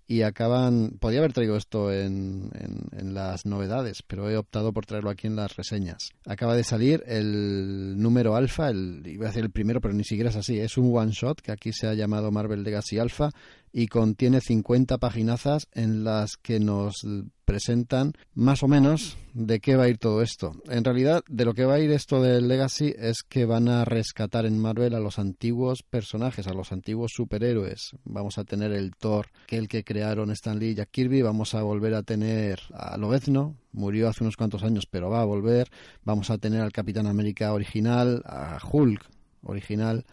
y 0.09 0.23
acaban, 0.23 0.99
podía 1.01 1.19
haber 1.19 1.33
traído 1.33 1.57
esto 1.57 1.93
en, 1.93 2.51
en, 2.93 3.15
las 3.15 3.45
novedades, 3.45 4.03
pero 4.07 4.31
he 4.31 4.37
optado 4.37 4.73
por 4.73 4.87
traerlo 4.87 5.11
aquí 5.11 5.27
en 5.27 5.35
las 5.35 5.57
reseñas. 5.57 6.11
Acaba 6.25 6.55
de 6.55 6.63
salir 6.63 7.03
el 7.07 7.95
número 7.99 8.37
alfa, 8.37 8.69
el, 8.69 9.03
iba 9.05 9.27
a 9.27 9.29
decir 9.29 9.43
el 9.43 9.51
primero, 9.51 9.81
pero 9.81 9.95
ni 9.95 10.05
siquiera 10.05 10.31
es 10.31 10.37
así, 10.37 10.61
es 10.61 10.77
un 10.77 10.97
one 10.97 11.11
shot 11.11 11.41
que 11.41 11.51
aquí 11.51 11.73
se 11.73 11.89
ha 11.89 11.95
llamado 11.95 12.31
Marvel 12.31 12.63
Legacy 12.63 12.99
Alpha 12.99 13.31
y 13.73 13.89
contiene 13.89 14.41
50 14.41 14.99
paginazas 14.99 15.67
en 15.73 16.05
las 16.05 16.37
que 16.37 16.61
nos 16.61 17.05
presentan 17.47 18.13
más 18.35 18.63
o 18.63 18.69
menos 18.69 19.17
de 19.33 19.61
qué 19.61 19.77
va 19.77 19.85
a 19.85 19.89
ir 19.89 19.99
todo 19.99 20.21
esto. 20.21 20.53
En 20.69 20.85
realidad, 20.85 21.23
de 21.29 21.45
lo 21.45 21.55
que 21.55 21.65
va 21.65 21.75
a 21.75 21.81
ir 21.81 21.91
esto 21.93 22.21
del 22.21 22.49
Legacy 22.49 22.93
es 22.99 23.23
que 23.23 23.47
van 23.47 23.69
a 23.69 23.85
rescatar 23.85 24.45
en 24.45 24.59
Marvel 24.59 24.95
a 24.95 25.01
los 25.01 25.19
antiguos 25.19 25.83
personajes, 25.83 26.47
a 26.47 26.53
los 26.53 26.73
antiguos 26.73 27.13
superhéroes. 27.15 27.93
Vamos 28.05 28.37
a 28.37 28.45
tener 28.45 28.73
el 28.73 28.95
Thor, 28.97 29.29
que 29.47 29.57
el 29.57 29.69
que 29.69 29.85
crearon 29.85 30.31
Stan 30.33 30.59
Lee 30.59 30.71
y 30.71 30.75
Jack 30.75 30.91
Kirby. 30.91 31.23
Vamos 31.23 31.55
a 31.55 31.63
volver 31.63 31.95
a 31.95 32.03
tener 32.03 32.61
a 32.75 32.99
Lobezno, 32.99 33.57
murió 33.73 34.09
hace 34.09 34.25
unos 34.25 34.37
cuantos 34.37 34.65
años, 34.65 34.87
pero 34.91 35.09
va 35.09 35.23
a 35.23 35.25
volver. 35.25 35.69
Vamos 36.05 36.31
a 36.31 36.39
tener 36.39 36.61
al 36.61 36.73
Capitán 36.73 37.07
América 37.07 37.53
original, 37.53 38.23
a 38.27 38.59
Hulk 38.71 39.07
original. 39.43 40.05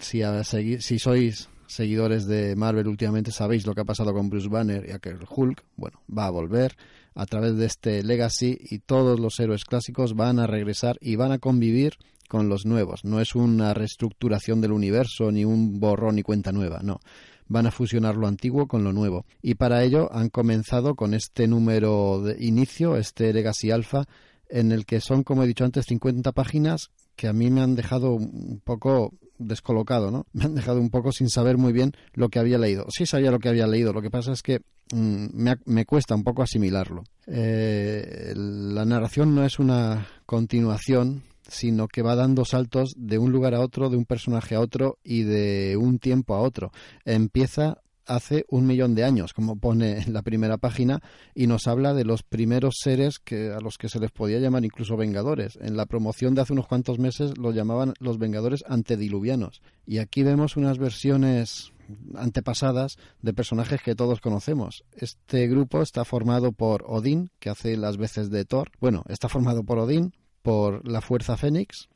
Si, 0.00 0.22
a 0.22 0.42
seguir, 0.42 0.82
si 0.82 0.98
sois 0.98 1.48
seguidores 1.70 2.26
de 2.26 2.56
Marvel 2.56 2.88
últimamente 2.88 3.32
sabéis 3.32 3.66
lo 3.66 3.74
que 3.74 3.82
ha 3.82 3.84
pasado 3.84 4.12
con 4.12 4.28
Bruce 4.28 4.48
Banner 4.48 4.86
y 4.88 4.92
aquel 4.92 5.18
Hulk. 5.28 5.64
Bueno, 5.76 6.02
va 6.16 6.26
a 6.26 6.30
volver 6.30 6.76
a 7.14 7.26
través 7.26 7.56
de 7.56 7.66
este 7.66 8.02
Legacy 8.02 8.58
y 8.60 8.80
todos 8.80 9.18
los 9.18 9.38
héroes 9.40 9.64
clásicos 9.64 10.14
van 10.14 10.38
a 10.38 10.46
regresar 10.46 10.98
y 11.00 11.16
van 11.16 11.32
a 11.32 11.38
convivir 11.38 11.94
con 12.28 12.48
los 12.48 12.66
nuevos. 12.66 13.04
No 13.04 13.20
es 13.20 13.34
una 13.34 13.74
reestructuración 13.74 14.60
del 14.60 14.72
universo 14.72 15.32
ni 15.32 15.44
un 15.44 15.80
borrón 15.80 16.18
y 16.18 16.22
cuenta 16.22 16.52
nueva, 16.52 16.80
no. 16.82 17.00
Van 17.48 17.66
a 17.66 17.72
fusionar 17.72 18.16
lo 18.16 18.28
antiguo 18.28 18.68
con 18.68 18.84
lo 18.84 18.92
nuevo. 18.92 19.26
Y 19.42 19.54
para 19.54 19.82
ello 19.82 20.08
han 20.12 20.28
comenzado 20.28 20.94
con 20.94 21.14
este 21.14 21.48
número 21.48 22.22
de 22.22 22.36
inicio, 22.44 22.96
este 22.96 23.32
Legacy 23.32 23.72
Alpha, 23.72 24.06
en 24.48 24.70
el 24.70 24.86
que 24.86 25.00
son, 25.00 25.24
como 25.24 25.42
he 25.42 25.48
dicho 25.48 25.64
antes, 25.64 25.86
50 25.86 26.30
páginas 26.32 26.90
que 27.16 27.28
a 27.28 27.32
mí 27.32 27.50
me 27.50 27.60
han 27.60 27.74
dejado 27.74 28.14
un 28.14 28.60
poco 28.64 29.12
descolocado, 29.40 30.10
¿no? 30.10 30.26
Me 30.32 30.44
han 30.44 30.54
dejado 30.54 30.80
un 30.80 30.90
poco 30.90 31.12
sin 31.12 31.28
saber 31.28 31.56
muy 31.56 31.72
bien 31.72 31.92
lo 32.12 32.28
que 32.28 32.38
había 32.38 32.58
leído. 32.58 32.86
Sí 32.90 33.06
sabía 33.06 33.30
lo 33.30 33.38
que 33.38 33.48
había 33.48 33.66
leído, 33.66 33.92
lo 33.92 34.02
que 34.02 34.10
pasa 34.10 34.32
es 34.32 34.42
que 34.42 34.60
mm, 34.92 35.48
me, 35.64 35.84
cuesta 35.86 36.14
un 36.14 36.22
poco 36.22 36.42
asimilarlo. 36.42 37.02
Eh, 37.26 38.32
la 38.36 38.84
narración 38.84 39.34
no 39.34 39.44
es 39.44 39.58
una 39.58 40.06
continuación, 40.26 41.22
sino 41.48 41.88
que 41.88 42.02
va 42.02 42.14
dando 42.14 42.44
saltos 42.44 42.94
de 42.96 43.18
un 43.18 43.32
lugar 43.32 43.54
a 43.54 43.60
otro, 43.60 43.90
de 43.90 43.96
un 43.96 44.04
personaje 44.04 44.54
a 44.54 44.60
otro 44.60 44.98
y 45.02 45.22
de 45.24 45.76
un 45.76 45.98
tiempo 45.98 46.34
a 46.34 46.40
otro. 46.40 46.70
Empieza 47.04 47.78
hace 48.10 48.44
un 48.48 48.66
millón 48.66 48.94
de 48.94 49.04
años, 49.04 49.32
como 49.32 49.56
pone 49.56 49.98
en 50.00 50.12
la 50.12 50.22
primera 50.22 50.58
página, 50.58 51.00
y 51.34 51.46
nos 51.46 51.66
habla 51.66 51.94
de 51.94 52.04
los 52.04 52.22
primeros 52.22 52.74
seres 52.82 53.18
que, 53.18 53.52
a 53.52 53.60
los 53.60 53.78
que 53.78 53.88
se 53.88 54.00
les 54.00 54.10
podía 54.10 54.40
llamar 54.40 54.64
incluso 54.64 54.96
vengadores. 54.96 55.56
En 55.60 55.76
la 55.76 55.86
promoción 55.86 56.34
de 56.34 56.42
hace 56.42 56.52
unos 56.52 56.66
cuantos 56.66 56.98
meses 56.98 57.38
lo 57.38 57.52
llamaban 57.52 57.94
los 58.00 58.18
vengadores 58.18 58.64
antediluvianos. 58.66 59.62
Y 59.86 59.98
aquí 59.98 60.22
vemos 60.22 60.56
unas 60.56 60.78
versiones 60.78 61.72
antepasadas 62.14 62.96
de 63.22 63.32
personajes 63.32 63.80
que 63.82 63.94
todos 63.94 64.20
conocemos. 64.20 64.84
Este 64.92 65.46
grupo 65.48 65.82
está 65.82 66.04
formado 66.04 66.52
por 66.52 66.84
Odín, 66.86 67.30
que 67.38 67.50
hace 67.50 67.76
las 67.76 67.96
veces 67.96 68.30
de 68.30 68.44
Thor. 68.44 68.70
Bueno, 68.80 69.04
está 69.08 69.28
formado 69.28 69.64
por 69.64 69.78
Odín, 69.78 70.14
por 70.42 70.86
la 70.86 71.00
Fuerza 71.00 71.36
Fénix, 71.36 71.88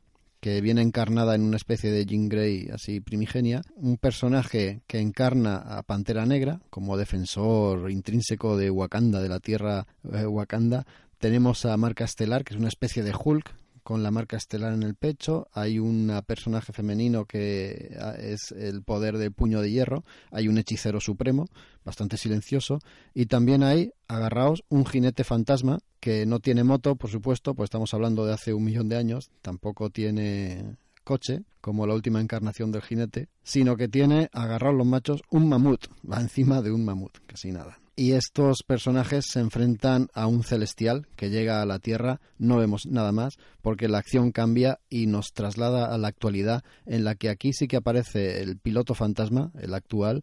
que 0.45 0.61
viene 0.61 0.82
encarnada 0.82 1.34
en 1.34 1.40
una 1.40 1.57
especie 1.57 1.90
de 1.90 2.05
Jean 2.05 2.28
Grey 2.28 2.68
así 2.70 3.01
primigenia, 3.01 3.62
un 3.76 3.97
personaje 3.97 4.82
que 4.86 5.01
encarna 5.01 5.57
a 5.57 5.82
Pantera 5.82 6.26
Negra 6.26 6.61
como 6.68 6.99
defensor 6.99 7.90
intrínseco 7.90 8.59
de 8.59 8.68
Wakanda, 8.68 9.22
de 9.22 9.30
la 9.30 9.40
tierra 9.40 9.86
eh, 10.12 10.26
Wakanda. 10.26 10.84
Tenemos 11.16 11.64
a 11.64 11.74
Marca 11.78 12.05
Estelar, 12.05 12.45
que 12.45 12.53
es 12.53 12.61
una 12.61 12.68
especie 12.68 13.03
de 13.03 13.14
Hulk, 13.18 13.55
con 13.85 14.03
la 14.03 14.11
marca 14.11 14.37
estelar 14.37 14.72
en 14.72 14.82
el 14.82 14.95
pecho, 14.95 15.47
hay 15.53 15.78
un 15.78 16.11
personaje 16.26 16.72
femenino 16.72 17.26
que 17.26 17.95
ah, 18.01 18.14
es 18.18 18.51
el 18.51 18.82
poder 18.82 19.18
del 19.18 19.32
puño 19.32 19.61
de 19.61 19.70
hierro, 19.70 20.05
hay 20.32 20.49
un 20.49 20.59
hechicero 20.59 21.01
supremo, 21.01 21.47
bastante 21.85 22.16
silencioso, 22.16 22.80
y 23.12 23.26
también 23.26 23.62
hay, 23.62 23.93
agarraos, 24.09 24.64
un 24.70 24.87
jinete 24.87 25.22
fantasma 25.22 25.78
que 26.01 26.24
no 26.24 26.41
tiene 26.41 26.64
moto, 26.64 26.97
por 26.97 27.11
supuesto, 27.11 27.55
pues 27.55 27.68
estamos 27.68 27.93
hablando 27.93 28.24
de 28.24 28.32
hace 28.32 28.55
un 28.55 28.64
millón 28.64 28.89
de 28.89 28.97
años, 28.97 29.30
tampoco 29.43 29.91
tiene 29.91 30.76
coche, 31.05 31.43
como 31.61 31.87
la 31.87 31.95
última 31.95 32.22
encarnación 32.22 32.72
del 32.72 32.82
jinete, 32.82 33.28
sino 33.43 33.76
que 33.76 33.89
tiene, 33.89 34.30
agarraos 34.32 34.74
los 34.74 34.87
machos, 34.87 35.22
un 35.30 35.49
mamut, 35.49 35.87
va 36.11 36.20
encima 36.20 36.62
de 36.62 36.72
un 36.72 36.87
mamut, 36.87 37.18
casi 37.26 37.53
nada 37.53 37.78
y 37.97 38.12
estos 38.12 38.62
personajes 38.62 39.26
se 39.26 39.40
enfrentan 39.40 40.09
a 40.14 40.26
un 40.26 40.42
celestial 40.42 41.07
que 41.16 41.30
llega 41.30 41.62
a 41.62 41.66
la 41.66 41.78
Tierra, 41.78 42.20
no 42.38 42.57
vemos 42.57 42.86
nada 42.86 43.12
más, 43.12 43.36
porque 43.62 43.88
la 43.88 43.99
acción 43.99 44.32
cambia 44.32 44.80
y 44.88 45.07
nos 45.07 45.32
traslada 45.32 45.95
a 45.95 45.99
la 45.99 46.09
actualidad, 46.09 46.64
en 46.86 47.05
la 47.05 47.14
que 47.14 47.28
aquí 47.28 47.53
sí 47.53 47.68
que 47.68 47.76
aparece 47.76 48.42
el 48.42 48.59
piloto 48.59 48.95
fantasma, 48.95 49.53
el 49.61 49.74
actual, 49.74 50.22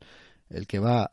el 0.49 0.67
que 0.67 0.79
va 0.79 1.11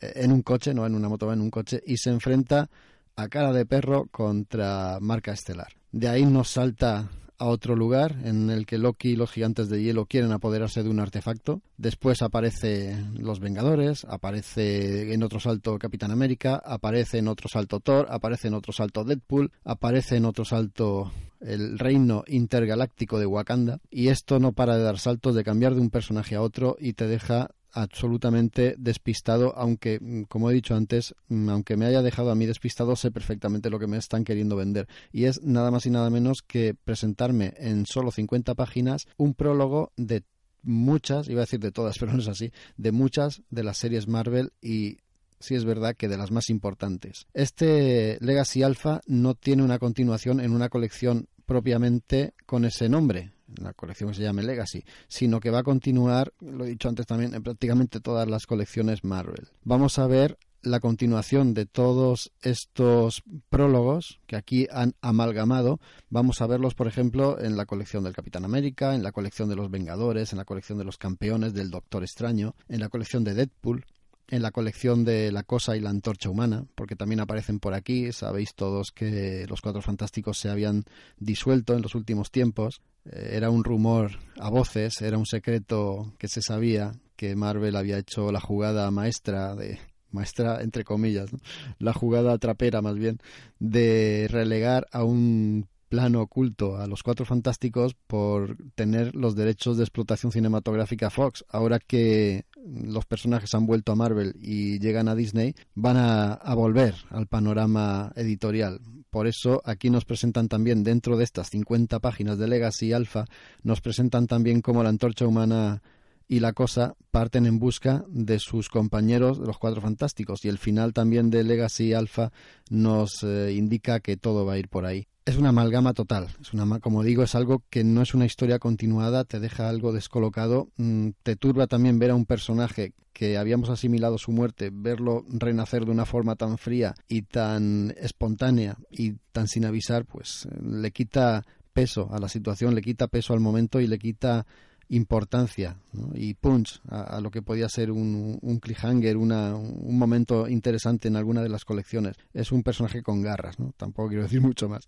en 0.00 0.32
un 0.32 0.42
coche, 0.42 0.74
no 0.74 0.84
en 0.86 0.94
una 0.94 1.08
moto, 1.08 1.26
va 1.26 1.34
en 1.34 1.40
un 1.40 1.50
coche, 1.50 1.80
y 1.86 1.96
se 1.96 2.10
enfrenta 2.10 2.68
a 3.16 3.28
cara 3.28 3.52
de 3.52 3.66
perro 3.66 4.06
contra 4.10 4.98
Marca 5.00 5.32
Estelar. 5.32 5.72
De 5.92 6.08
ahí 6.08 6.24
nos 6.24 6.50
salta 6.50 7.08
a 7.38 7.46
otro 7.46 7.76
lugar 7.76 8.16
en 8.24 8.50
el 8.50 8.66
que 8.66 8.78
Loki 8.78 9.10
y 9.10 9.16
los 9.16 9.30
gigantes 9.30 9.68
de 9.68 9.82
hielo 9.82 10.06
quieren 10.06 10.32
apoderarse 10.32 10.82
de 10.82 10.90
un 10.90 11.00
artefacto. 11.00 11.62
Después 11.76 12.22
aparece 12.22 12.96
los 13.14 13.40
Vengadores, 13.40 14.04
aparece 14.04 15.12
en 15.12 15.22
otro 15.22 15.40
salto 15.40 15.78
Capitán 15.78 16.10
América, 16.10 16.60
aparece 16.64 17.18
en 17.18 17.28
otro 17.28 17.48
salto 17.48 17.80
Thor, 17.80 18.06
aparece 18.10 18.48
en 18.48 18.54
otro 18.54 18.72
salto 18.72 19.04
Deadpool, 19.04 19.52
aparece 19.64 20.16
en 20.16 20.24
otro 20.24 20.44
salto 20.44 21.12
el 21.40 21.78
reino 21.78 22.24
intergaláctico 22.26 23.18
de 23.18 23.26
Wakanda 23.26 23.80
y 23.90 24.08
esto 24.08 24.40
no 24.40 24.52
para 24.52 24.76
de 24.76 24.82
dar 24.82 24.98
saltos 24.98 25.34
de 25.34 25.44
cambiar 25.44 25.74
de 25.74 25.80
un 25.80 25.90
personaje 25.90 26.34
a 26.34 26.42
otro 26.42 26.76
y 26.80 26.94
te 26.94 27.06
deja 27.06 27.50
absolutamente 27.72 28.74
despistado, 28.78 29.54
aunque, 29.56 29.98
mm, 30.00 30.22
como 30.24 30.50
he 30.50 30.54
dicho 30.54 30.74
antes, 30.74 31.14
mm, 31.28 31.48
aunque 31.48 31.76
me 31.76 31.86
haya 31.86 32.02
dejado 32.02 32.30
a 32.30 32.34
mí 32.34 32.46
despistado, 32.46 32.96
sé 32.96 33.10
perfectamente 33.10 33.70
lo 33.70 33.78
que 33.78 33.86
me 33.86 33.96
están 33.96 34.24
queriendo 34.24 34.56
vender. 34.56 34.88
Y 35.12 35.24
es 35.24 35.42
nada 35.42 35.70
más 35.70 35.86
y 35.86 35.90
nada 35.90 36.10
menos 36.10 36.42
que 36.46 36.74
presentarme 36.74 37.54
en 37.58 37.86
solo 37.86 38.10
50 38.10 38.54
páginas 38.54 39.06
un 39.16 39.34
prólogo 39.34 39.92
de 39.96 40.24
muchas, 40.62 41.28
iba 41.28 41.40
a 41.40 41.44
decir 41.46 41.60
de 41.60 41.72
todas, 41.72 41.96
pero 42.00 42.12
no 42.12 42.20
es 42.20 42.28
así, 42.28 42.52
de 42.76 42.92
muchas 42.92 43.42
de 43.50 43.64
las 43.64 43.78
series 43.78 44.08
Marvel 44.08 44.52
y 44.60 44.98
sí 45.40 45.54
es 45.54 45.64
verdad 45.64 45.94
que 45.96 46.08
de 46.08 46.18
las 46.18 46.30
más 46.30 46.50
importantes. 46.50 47.26
Este 47.32 48.18
Legacy 48.20 48.62
Alpha 48.62 49.00
no 49.06 49.34
tiene 49.34 49.62
una 49.62 49.78
continuación 49.78 50.40
en 50.40 50.52
una 50.52 50.68
colección 50.68 51.28
propiamente 51.46 52.34
con 52.44 52.64
ese 52.64 52.88
nombre, 52.88 53.32
la 53.56 53.72
colección 53.72 54.10
que 54.10 54.16
se 54.16 54.22
llame 54.22 54.42
Legacy, 54.42 54.84
sino 55.08 55.40
que 55.40 55.50
va 55.50 55.60
a 55.60 55.64
continuar, 55.64 56.32
lo 56.40 56.64
he 56.64 56.68
dicho 56.68 56.88
antes 56.88 57.06
también, 57.06 57.34
en 57.34 57.42
prácticamente 57.42 58.00
todas 58.00 58.28
las 58.28 58.46
colecciones 58.46 59.04
Marvel. 59.04 59.48
Vamos 59.64 59.98
a 59.98 60.06
ver 60.06 60.38
la 60.62 60.80
continuación 60.80 61.54
de 61.54 61.66
todos 61.66 62.32
estos 62.42 63.22
prólogos 63.48 64.20
que 64.26 64.36
aquí 64.36 64.66
han 64.70 64.94
amalgamado. 65.00 65.78
Vamos 66.10 66.40
a 66.40 66.46
verlos, 66.46 66.74
por 66.74 66.88
ejemplo, 66.88 67.40
en 67.40 67.56
la 67.56 67.66
colección 67.66 68.04
del 68.04 68.12
Capitán 68.14 68.44
América, 68.44 68.94
en 68.94 69.02
la 69.02 69.12
colección 69.12 69.48
de 69.48 69.56
los 69.56 69.70
Vengadores, 69.70 70.32
en 70.32 70.38
la 70.38 70.44
colección 70.44 70.78
de 70.78 70.84
los 70.84 70.98
Campeones, 70.98 71.54
del 71.54 71.70
Doctor 71.70 72.02
Extraño, 72.02 72.54
en 72.68 72.80
la 72.80 72.88
colección 72.88 73.24
de 73.24 73.34
Deadpool, 73.34 73.86
en 74.30 74.42
la 74.42 74.50
colección 74.50 75.04
de 75.04 75.32
La 75.32 75.42
Cosa 75.42 75.76
y 75.76 75.80
la 75.80 75.90
Antorcha 75.90 76.28
Humana, 76.28 76.66
porque 76.74 76.96
también 76.96 77.20
aparecen 77.20 77.60
por 77.60 77.74
aquí. 77.74 78.12
Sabéis 78.12 78.54
todos 78.54 78.92
que 78.92 79.46
los 79.48 79.60
Cuatro 79.60 79.82
Fantásticos 79.82 80.38
se 80.38 80.50
habían 80.50 80.84
disuelto 81.18 81.74
en 81.74 81.82
los 81.82 81.94
últimos 81.94 82.30
tiempos. 82.30 82.82
Eh, 83.04 83.30
era 83.32 83.50
un 83.50 83.64
rumor 83.64 84.18
a 84.38 84.50
voces, 84.50 85.00
era 85.00 85.18
un 85.18 85.26
secreto 85.26 86.12
que 86.18 86.28
se 86.28 86.42
sabía 86.42 86.92
que 87.16 87.34
Marvel 87.36 87.76
había 87.76 87.98
hecho 87.98 88.30
la 88.30 88.40
jugada 88.40 88.90
maestra 88.90 89.54
de 89.56 89.78
maestra 90.10 90.62
entre 90.62 90.84
comillas, 90.84 91.30
la 91.78 91.92
jugada 91.92 92.38
trapera 92.38 92.80
más 92.80 92.94
bien 92.94 93.18
de 93.58 94.26
relegar 94.30 94.86
a 94.90 95.04
un 95.04 95.68
plano 95.88 96.20
oculto 96.20 96.76
a 96.76 96.86
los 96.86 97.02
Cuatro 97.02 97.24
Fantásticos 97.24 97.94
por 98.06 98.56
tener 98.74 99.14
los 99.14 99.34
derechos 99.34 99.76
de 99.76 99.84
explotación 99.84 100.32
cinematográfica 100.32 101.10
Fox. 101.10 101.44
Ahora 101.48 101.78
que 101.78 102.44
los 102.64 103.06
personajes 103.06 103.54
han 103.54 103.66
vuelto 103.66 103.92
a 103.92 103.96
Marvel 103.96 104.34
y 104.40 104.78
llegan 104.78 105.08
a 105.08 105.14
Disney, 105.14 105.54
van 105.74 105.96
a, 105.96 106.38
volver 106.54 106.94
al 107.10 107.26
panorama 107.26 108.12
editorial. 108.16 108.80
Por 109.10 109.26
eso 109.26 109.62
aquí 109.64 109.90
nos 109.90 110.04
presentan 110.04 110.48
también, 110.48 110.84
dentro 110.84 111.16
de 111.16 111.24
estas 111.24 111.50
50 111.50 111.98
páginas 112.00 112.38
de 112.38 112.48
Legacy 112.48 112.92
Alpha, 112.92 113.24
nos 113.62 113.80
presentan 113.80 114.26
también 114.26 114.60
como 114.60 114.82
la 114.82 114.90
antorcha 114.90 115.26
humana 115.26 115.82
y 116.28 116.40
la 116.40 116.52
cosa 116.52 116.94
parten 117.10 117.46
en 117.46 117.58
busca 117.58 118.04
de 118.08 118.38
sus 118.38 118.68
compañeros 118.68 119.40
de 119.40 119.46
los 119.46 119.58
Cuatro 119.58 119.80
Fantásticos 119.80 120.44
y 120.44 120.48
el 120.48 120.58
final 120.58 120.92
también 120.92 121.30
de 121.30 121.42
Legacy 121.42 121.94
Alpha 121.94 122.32
nos 122.68 123.22
eh, 123.22 123.54
indica 123.54 124.00
que 124.00 124.18
todo 124.18 124.44
va 124.44 124.54
a 124.54 124.58
ir 124.58 124.68
por 124.68 124.84
ahí 124.84 125.08
es 125.28 125.36
una 125.36 125.50
amalgama 125.50 125.92
total. 125.92 126.28
Es 126.40 126.54
una, 126.54 126.80
como 126.80 127.02
digo, 127.02 127.22
es 127.22 127.34
algo 127.34 127.62
que 127.68 127.84
no 127.84 128.00
es 128.00 128.14
una 128.14 128.24
historia 128.24 128.58
continuada, 128.58 129.24
te 129.24 129.40
deja 129.40 129.68
algo 129.68 129.92
descolocado. 129.92 130.68
Mm, 130.78 131.10
te 131.22 131.36
turba 131.36 131.66
también 131.66 131.98
ver 131.98 132.12
a 132.12 132.14
un 132.14 132.24
personaje 132.24 132.94
que 133.12 133.36
habíamos 133.36 133.68
asimilado 133.68 134.16
su 134.16 134.32
muerte, 134.32 134.70
verlo 134.72 135.24
renacer 135.28 135.84
de 135.84 135.90
una 135.90 136.06
forma 136.06 136.36
tan 136.36 136.56
fría 136.56 136.94
y 137.08 137.22
tan 137.22 137.94
espontánea 137.98 138.78
y 138.90 139.16
tan 139.32 139.48
sin 139.48 139.66
avisar, 139.66 140.06
pues 140.06 140.46
eh, 140.46 140.56
le 140.62 140.92
quita 140.92 141.44
peso 141.74 142.08
a 142.10 142.18
la 142.18 142.30
situación, 142.30 142.74
le 142.74 142.80
quita 142.80 143.06
peso 143.08 143.34
al 143.34 143.40
momento 143.40 143.80
y 143.80 143.86
le 143.86 143.98
quita 143.98 144.46
importancia 144.90 145.76
y 146.14 146.34
punch 146.34 146.80
a, 146.88 147.20
lo 147.20 147.30
que 147.30 147.42
podía 147.42 147.68
ser 147.68 147.90
un, 147.90 148.38
un 148.40 148.58
cliffhanger, 148.58 149.16
una, 149.16 149.54
un 149.54 149.98
momento 149.98 150.48
interesante 150.48 151.08
en 151.08 151.16
alguna 151.16 151.42
de 151.42 151.48
las 151.48 151.64
colecciones. 151.64 152.16
Es 152.32 152.52
un 152.52 152.62
personaje 152.62 153.02
con 153.02 153.22
garras, 153.22 153.58
¿no? 153.58 153.72
tampoco 153.76 154.08
quiero 154.08 154.22
decir 154.24 154.40
mucho 154.40 154.68
más. 154.68 154.86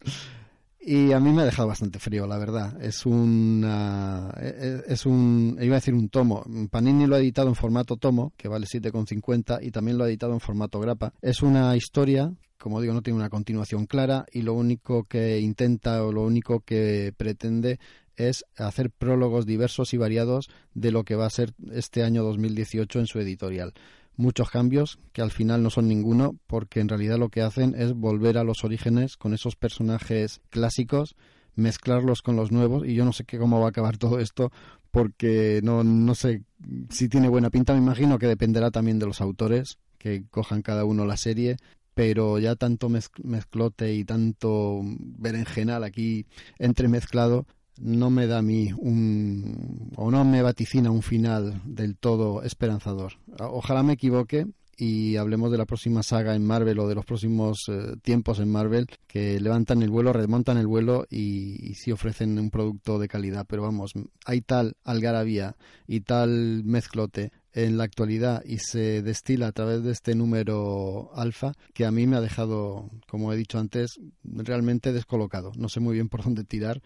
Y 0.82 1.12
a 1.12 1.20
mí 1.20 1.30
me 1.30 1.42
ha 1.42 1.44
dejado 1.44 1.68
bastante 1.68 1.98
frío, 1.98 2.26
la 2.26 2.38
verdad. 2.38 2.82
Es 2.82 3.04
un, 3.04 3.62
e, 4.40 4.46
e, 4.46 4.82
es 4.86 5.04
un, 5.04 5.58
iba 5.60 5.76
a 5.76 5.78
decir 5.78 5.92
un 5.92 6.08
tomo. 6.08 6.42
Panini 6.70 7.06
lo 7.06 7.16
ha 7.16 7.18
editado 7.18 7.48
en 7.48 7.54
formato 7.54 7.98
tomo, 7.98 8.32
que 8.36 8.48
vale 8.48 8.66
7,50, 8.66 9.58
y 9.60 9.70
también 9.72 9.98
lo 9.98 10.04
ha 10.04 10.08
editado 10.08 10.32
en 10.32 10.40
formato 10.40 10.80
grapa. 10.80 11.12
Es 11.20 11.42
una 11.42 11.76
historia, 11.76 12.32
como 12.56 12.80
digo, 12.80 12.94
no 12.94 13.02
tiene 13.02 13.18
una 13.18 13.28
continuación 13.28 13.84
clara, 13.84 14.24
y 14.32 14.40
lo 14.40 14.54
único 14.54 15.04
que 15.04 15.38
intenta 15.40 16.02
o 16.02 16.12
lo 16.12 16.22
único 16.22 16.60
que 16.60 17.12
pretende 17.14 17.78
es 18.16 18.44
hacer 18.56 18.90
prólogos 18.90 19.46
diversos 19.46 19.94
y 19.94 19.96
variados 19.96 20.48
de 20.74 20.90
lo 20.90 21.04
que 21.04 21.16
va 21.16 21.26
a 21.26 21.30
ser 21.30 21.52
este 21.72 22.02
año 22.02 22.22
2018 22.22 23.00
en 23.00 23.06
su 23.06 23.18
editorial. 23.20 23.74
Muchos 24.16 24.50
cambios 24.50 24.98
que 25.12 25.22
al 25.22 25.30
final 25.30 25.62
no 25.62 25.70
son 25.70 25.88
ninguno 25.88 26.36
porque 26.46 26.80
en 26.80 26.88
realidad 26.88 27.18
lo 27.18 27.30
que 27.30 27.42
hacen 27.42 27.74
es 27.74 27.94
volver 27.94 28.36
a 28.38 28.44
los 28.44 28.64
orígenes 28.64 29.16
con 29.16 29.32
esos 29.32 29.56
personajes 29.56 30.40
clásicos, 30.50 31.16
mezclarlos 31.54 32.22
con 32.22 32.36
los 32.36 32.52
nuevos 32.52 32.86
y 32.86 32.94
yo 32.94 33.04
no 33.04 33.12
sé 33.12 33.24
qué 33.24 33.38
cómo 33.38 33.60
va 33.60 33.66
a 33.66 33.70
acabar 33.70 33.96
todo 33.96 34.18
esto 34.18 34.52
porque 34.90 35.60
no, 35.62 35.84
no 35.84 36.14
sé 36.14 36.42
si 36.90 37.08
tiene 37.08 37.28
buena 37.28 37.50
pinta, 37.50 37.72
me 37.72 37.78
imagino 37.78 38.18
que 38.18 38.26
dependerá 38.26 38.70
también 38.70 38.98
de 38.98 39.06
los 39.06 39.20
autores 39.20 39.78
que 39.98 40.24
cojan 40.30 40.62
cada 40.62 40.84
uno 40.84 41.04
la 41.04 41.16
serie, 41.16 41.56
pero 41.94 42.38
ya 42.38 42.56
tanto 42.56 42.88
mezclote 42.88 43.94
y 43.94 44.04
tanto 44.04 44.80
berenjenal 44.82 45.84
aquí 45.84 46.26
entremezclado 46.58 47.46
no 47.80 48.10
me 48.10 48.26
da 48.26 48.38
a 48.38 48.42
mí 48.42 48.70
un, 48.76 49.92
o 49.96 50.10
no 50.10 50.24
me 50.24 50.42
vaticina 50.42 50.90
un 50.90 51.02
final 51.02 51.62
del 51.64 51.96
todo 51.96 52.42
esperanzador. 52.42 53.14
Ojalá 53.38 53.82
me 53.82 53.94
equivoque 53.94 54.46
y 54.80 55.16
hablemos 55.16 55.50
de 55.50 55.58
la 55.58 55.66
próxima 55.66 56.02
saga 56.02 56.34
en 56.34 56.44
Marvel 56.44 56.78
o 56.78 56.88
de 56.88 56.94
los 56.94 57.04
próximos 57.04 57.64
eh, 57.68 57.96
tiempos 58.02 58.38
en 58.38 58.50
Marvel 58.50 58.86
que 59.06 59.38
levantan 59.38 59.82
el 59.82 59.90
vuelo, 59.90 60.12
remontan 60.12 60.56
el 60.56 60.66
vuelo 60.66 61.06
y, 61.10 61.74
sí 61.74 61.92
ofrecen 61.92 62.38
un 62.38 62.50
producto 62.50 62.98
de 62.98 63.08
calidad. 63.08 63.44
Pero 63.46 63.62
vamos, 63.62 63.92
hay 64.24 64.40
tal 64.40 64.76
algarabía 64.84 65.56
y 65.86 66.00
tal 66.00 66.62
mezclote 66.64 67.32
en 67.52 67.76
la 67.76 67.84
actualidad 67.84 68.42
y 68.44 68.58
se 68.58 69.02
destila 69.02 69.48
a 69.48 69.52
través 69.52 69.82
de 69.82 69.92
este 69.92 70.14
número 70.14 71.10
alfa 71.14 71.52
que 71.74 71.84
a 71.84 71.90
mí 71.90 72.06
me 72.06 72.16
ha 72.16 72.20
dejado, 72.20 72.90
como 73.06 73.32
he 73.32 73.36
dicho 73.36 73.58
antes, 73.58 74.00
realmente 74.24 74.92
descolocado. 74.92 75.52
No 75.56 75.68
sé 75.68 75.80
muy 75.80 75.94
bien 75.94 76.08
por 76.08 76.22
dónde 76.22 76.44
tirar 76.44 76.80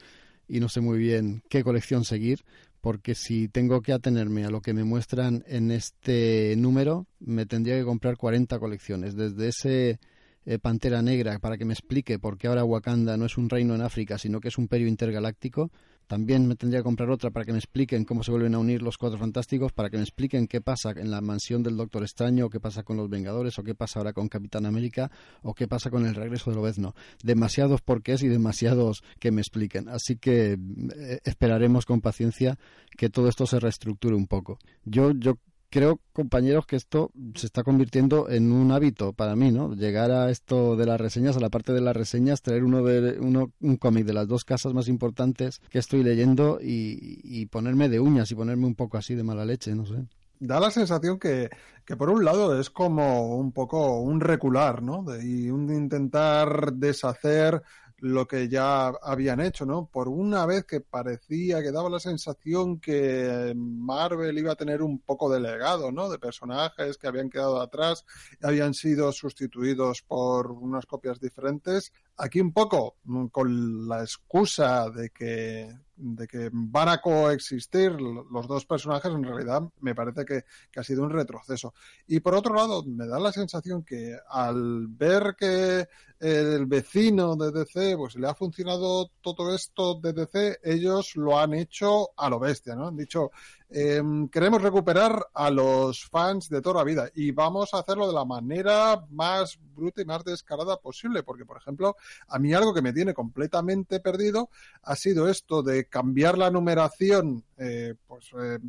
y 0.48 0.60
no 0.60 0.68
sé 0.68 0.80
muy 0.80 0.98
bien 0.98 1.42
qué 1.48 1.62
colección 1.62 2.04
seguir, 2.04 2.44
porque 2.80 3.14
si 3.14 3.48
tengo 3.48 3.80
que 3.80 3.92
atenerme 3.92 4.44
a 4.44 4.50
lo 4.50 4.60
que 4.60 4.74
me 4.74 4.84
muestran 4.84 5.42
en 5.46 5.70
este 5.70 6.54
número, 6.58 7.06
me 7.18 7.46
tendría 7.46 7.78
que 7.78 7.84
comprar 7.84 8.16
40 8.16 8.58
colecciones, 8.58 9.16
desde 9.16 9.48
ese 9.48 9.98
eh, 10.46 10.58
Pantera 10.58 11.00
Negra 11.00 11.38
para 11.38 11.56
que 11.56 11.64
me 11.64 11.72
explique 11.72 12.18
por 12.18 12.36
qué 12.36 12.48
ahora 12.48 12.64
Wakanda 12.64 13.16
no 13.16 13.24
es 13.24 13.38
un 13.38 13.48
reino 13.48 13.74
en 13.74 13.80
África, 13.80 14.18
sino 14.18 14.40
que 14.40 14.48
es 14.48 14.58
un 14.58 14.68
perio 14.68 14.88
intergaláctico, 14.88 15.70
también 16.06 16.46
me 16.46 16.56
tendría 16.56 16.80
que 16.80 16.84
comprar 16.84 17.10
otra 17.10 17.30
para 17.30 17.44
que 17.44 17.52
me 17.52 17.58
expliquen 17.58 18.04
cómo 18.04 18.22
se 18.22 18.30
vuelven 18.30 18.54
a 18.54 18.58
unir 18.58 18.82
los 18.82 18.96
cuatro 18.96 19.18
fantásticos, 19.18 19.72
para 19.72 19.90
que 19.90 19.96
me 19.96 20.02
expliquen 20.02 20.46
qué 20.46 20.60
pasa 20.60 20.90
en 20.90 21.10
la 21.10 21.20
mansión 21.20 21.62
del 21.62 21.76
Doctor 21.76 22.02
Extraño, 22.02 22.46
o 22.46 22.50
qué 22.50 22.60
pasa 22.60 22.82
con 22.82 22.96
los 22.96 23.08
Vengadores, 23.08 23.58
o 23.58 23.62
qué 23.62 23.74
pasa 23.74 23.98
ahora 23.98 24.12
con 24.12 24.28
Capitán 24.28 24.66
América, 24.66 25.10
o 25.42 25.54
qué 25.54 25.68
pasa 25.68 25.90
con 25.90 26.06
el 26.06 26.14
regreso 26.14 26.50
de 26.50 26.56
Lobezno. 26.56 26.94
Demasiados 27.22 27.80
porqués 27.82 28.22
y 28.22 28.28
demasiados 28.28 29.02
que 29.18 29.30
me 29.30 29.40
expliquen. 29.40 29.88
Así 29.88 30.16
que 30.16 30.52
eh, 30.52 31.20
esperaremos 31.24 31.86
con 31.86 32.00
paciencia 32.00 32.58
que 32.96 33.10
todo 33.10 33.28
esto 33.28 33.46
se 33.46 33.60
reestructure 33.60 34.14
un 34.14 34.26
poco. 34.26 34.58
Yo, 34.84 35.12
yo 35.12 35.38
creo, 35.74 35.98
compañeros, 36.12 36.66
que 36.66 36.76
esto 36.76 37.10
se 37.34 37.46
está 37.46 37.64
convirtiendo 37.64 38.30
en 38.30 38.52
un 38.52 38.70
hábito 38.70 39.12
para 39.12 39.34
mí, 39.34 39.50
¿no? 39.50 39.74
Llegar 39.74 40.12
a 40.12 40.30
esto 40.30 40.76
de 40.76 40.86
las 40.86 41.00
reseñas, 41.00 41.36
a 41.36 41.40
la 41.40 41.48
parte 41.48 41.72
de 41.72 41.80
las 41.80 41.96
reseñas, 41.96 42.42
traer 42.42 42.62
uno 42.62 42.84
de 42.84 43.18
uno, 43.18 43.50
un 43.60 43.76
cómic 43.76 44.04
de 44.04 44.12
las 44.12 44.28
dos 44.28 44.44
casas 44.44 44.72
más 44.72 44.86
importantes 44.86 45.60
que 45.70 45.80
estoy 45.80 46.04
leyendo 46.04 46.60
y, 46.62 47.46
ponerme 47.46 47.88
de 47.88 47.98
uñas 47.98 48.30
y 48.30 48.36
ponerme 48.36 48.66
un 48.66 48.76
poco 48.76 48.98
así 48.98 49.16
de 49.16 49.24
mala 49.24 49.44
leche, 49.44 49.74
no 49.74 49.84
sé 49.84 50.06
da 50.40 50.60
la 50.60 50.70
sensación 50.70 51.18
que, 51.18 51.48
que, 51.86 51.96
por 51.96 52.10
un 52.10 52.24
lado 52.24 52.58
es 52.60 52.68
como 52.68 53.36
un 53.36 53.52
poco 53.52 54.00
un 54.00 54.20
recular, 54.20 54.82
¿no? 54.82 55.04
y 55.22 55.48
un 55.48 55.72
intentar 55.72 56.72
deshacer 56.74 57.62
lo 57.98 58.26
que 58.26 58.48
ya 58.48 58.88
habían 58.88 59.40
hecho, 59.40 59.64
¿no? 59.64 59.86
Por 59.86 60.08
una 60.08 60.46
vez 60.46 60.64
que 60.64 60.80
parecía 60.80 61.62
que 61.62 61.72
daba 61.72 61.88
la 61.88 62.00
sensación 62.00 62.80
que 62.80 63.52
Marvel 63.56 64.36
iba 64.38 64.52
a 64.52 64.56
tener 64.56 64.82
un 64.82 65.00
poco 65.00 65.30
de 65.32 65.40
legado, 65.40 65.92
¿no? 65.92 66.08
De 66.08 66.18
personajes 66.18 66.98
que 66.98 67.06
habían 67.06 67.30
quedado 67.30 67.60
atrás 67.60 68.04
y 68.40 68.46
habían 68.46 68.74
sido 68.74 69.12
sustituidos 69.12 70.02
por 70.02 70.50
unas 70.50 70.86
copias 70.86 71.20
diferentes. 71.20 71.92
Aquí 72.16 72.40
un 72.40 72.52
poco, 72.52 72.96
con 73.30 73.88
la 73.88 74.00
excusa 74.00 74.90
de 74.90 75.10
que 75.10 75.72
de 75.96 76.26
que 76.26 76.50
van 76.52 76.88
a 76.88 77.00
coexistir 77.00 77.92
los 77.92 78.48
dos 78.48 78.66
personajes, 78.66 79.12
en 79.12 79.22
realidad 79.22 79.62
me 79.80 79.94
parece 79.94 80.24
que, 80.24 80.44
ha 80.76 80.82
sido 80.82 81.02
un 81.02 81.10
retroceso. 81.10 81.74
Y 82.06 82.20
por 82.20 82.34
otro 82.34 82.54
lado, 82.54 82.84
me 82.84 83.06
da 83.06 83.18
la 83.18 83.32
sensación 83.32 83.84
que 83.84 84.16
al 84.28 84.86
ver 84.88 85.34
que 85.38 85.88
el 86.20 86.66
vecino 86.66 87.36
de 87.36 87.52
DC 87.52 87.96
pues 87.96 88.16
le 88.16 88.28
ha 88.28 88.34
funcionado 88.34 89.10
todo 89.20 89.54
esto 89.54 90.00
de 90.00 90.12
DC, 90.12 90.60
ellos 90.62 91.16
lo 91.16 91.38
han 91.38 91.54
hecho 91.54 92.10
a 92.16 92.30
lo 92.30 92.38
bestia, 92.38 92.74
¿no? 92.74 92.88
Han 92.88 92.96
dicho, 92.96 93.30
em, 93.76 94.28
queremos 94.28 94.62
recuperar 94.62 95.26
a 95.34 95.50
los 95.50 96.04
fans 96.04 96.48
de 96.48 96.62
toda 96.62 96.76
la 96.76 96.84
vida 96.84 97.10
y 97.12 97.32
vamos 97.32 97.74
a 97.74 97.80
hacerlo 97.80 98.06
de 98.06 98.14
la 98.14 98.24
manera 98.24 99.04
más 99.10 99.58
bruta 99.74 100.00
y 100.00 100.04
más 100.04 100.24
descarada 100.24 100.76
posible, 100.76 101.24
porque, 101.24 101.44
por 101.44 101.56
ejemplo, 101.56 101.96
a 102.28 102.38
mí 102.38 102.54
algo 102.54 102.72
que 102.72 102.82
me 102.82 102.92
tiene 102.92 103.12
completamente 103.12 103.98
perdido 103.98 104.48
ha 104.84 104.94
sido 104.94 105.28
esto 105.28 105.64
de 105.64 105.88
cambiar 105.88 106.38
la 106.38 106.50
numeración, 106.50 107.44
eh, 107.58 107.94
pues... 108.06 108.30
Eh, 108.38 108.60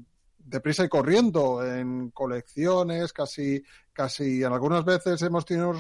deprisa 0.48 0.84
y 0.86 0.90
corriendo 0.90 1.66
en 1.66 2.12
colecciones, 2.12 3.12
casi, 3.12 3.64
casi 3.96 4.44
en 4.44 4.52
algunas 4.52 4.84
veces 4.84 5.22
hemos 5.22 5.46
tenido 5.46 5.74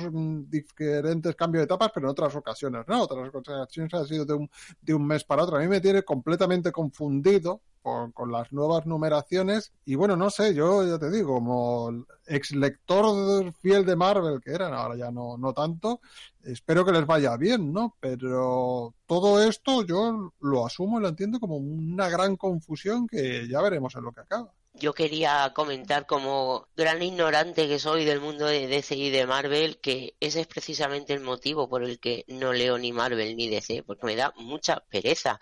diferentes 0.47 1.35
cambios 1.35 1.61
de 1.61 1.65
etapas, 1.65 1.91
pero 1.93 2.07
en 2.07 2.11
otras 2.11 2.33
ocasiones 2.35 2.85
no, 2.87 3.03
otras 3.03 3.29
ocasiones 3.33 3.93
ha 3.93 4.05
sido 4.05 4.25
de 4.25 4.33
un, 4.33 4.49
de 4.81 4.93
un 4.93 5.05
mes 5.05 5.23
para 5.25 5.43
otro. 5.43 5.57
A 5.57 5.59
mí 5.59 5.67
me 5.67 5.81
tiene 5.81 6.01
completamente 6.03 6.71
confundido 6.71 7.61
con, 7.81 8.13
con, 8.13 8.31
las 8.31 8.51
nuevas 8.51 8.85
numeraciones 8.87 9.73
y 9.83 9.95
bueno, 9.95 10.15
no 10.15 10.29
sé, 10.29 10.55
yo 10.55 10.87
ya 10.87 10.97
te 10.97 11.11
digo, 11.11 11.35
como 11.35 12.05
ex 12.25 12.55
lector 12.55 13.53
fiel 13.53 13.85
de 13.85 13.95
Marvel 13.95 14.41
que 14.41 14.51
eran, 14.51 14.73
ahora 14.73 14.95
ya 14.95 15.11
no, 15.11 15.37
no 15.37 15.53
tanto, 15.53 15.99
espero 16.43 16.83
que 16.83 16.93
les 16.93 17.05
vaya 17.05 17.37
bien, 17.37 17.71
¿no? 17.71 17.95
Pero 17.99 18.95
todo 19.05 19.43
esto 19.43 19.83
yo 19.85 20.31
lo 20.39 20.65
asumo 20.65 20.99
y 20.99 21.03
lo 21.03 21.09
entiendo 21.09 21.39
como 21.39 21.57
una 21.57 22.09
gran 22.09 22.37
confusión 22.37 23.07
que 23.07 23.47
ya 23.47 23.61
veremos 23.61 23.93
en 23.95 24.03
lo 24.03 24.13
que 24.13 24.21
acaba 24.21 24.51
yo 24.79 24.93
quería 24.93 25.51
comentar 25.55 26.05
como 26.05 26.67
gran 26.75 27.01
ignorante 27.01 27.67
que 27.67 27.79
soy 27.79 28.05
del 28.05 28.21
mundo 28.21 28.45
de 28.45 28.67
DC 28.67 28.95
y 28.95 29.09
de 29.09 29.25
Marvel 29.25 29.79
que 29.79 30.15
ese 30.19 30.41
es 30.41 30.47
precisamente 30.47 31.13
el 31.13 31.21
motivo 31.21 31.69
por 31.69 31.83
el 31.83 31.99
que 31.99 32.25
no 32.27 32.53
leo 32.53 32.77
ni 32.77 32.91
Marvel 32.91 33.35
ni 33.35 33.49
DC, 33.49 33.83
porque 33.83 34.05
me 34.05 34.15
da 34.15 34.33
mucha 34.37 34.79
pereza. 34.89 35.39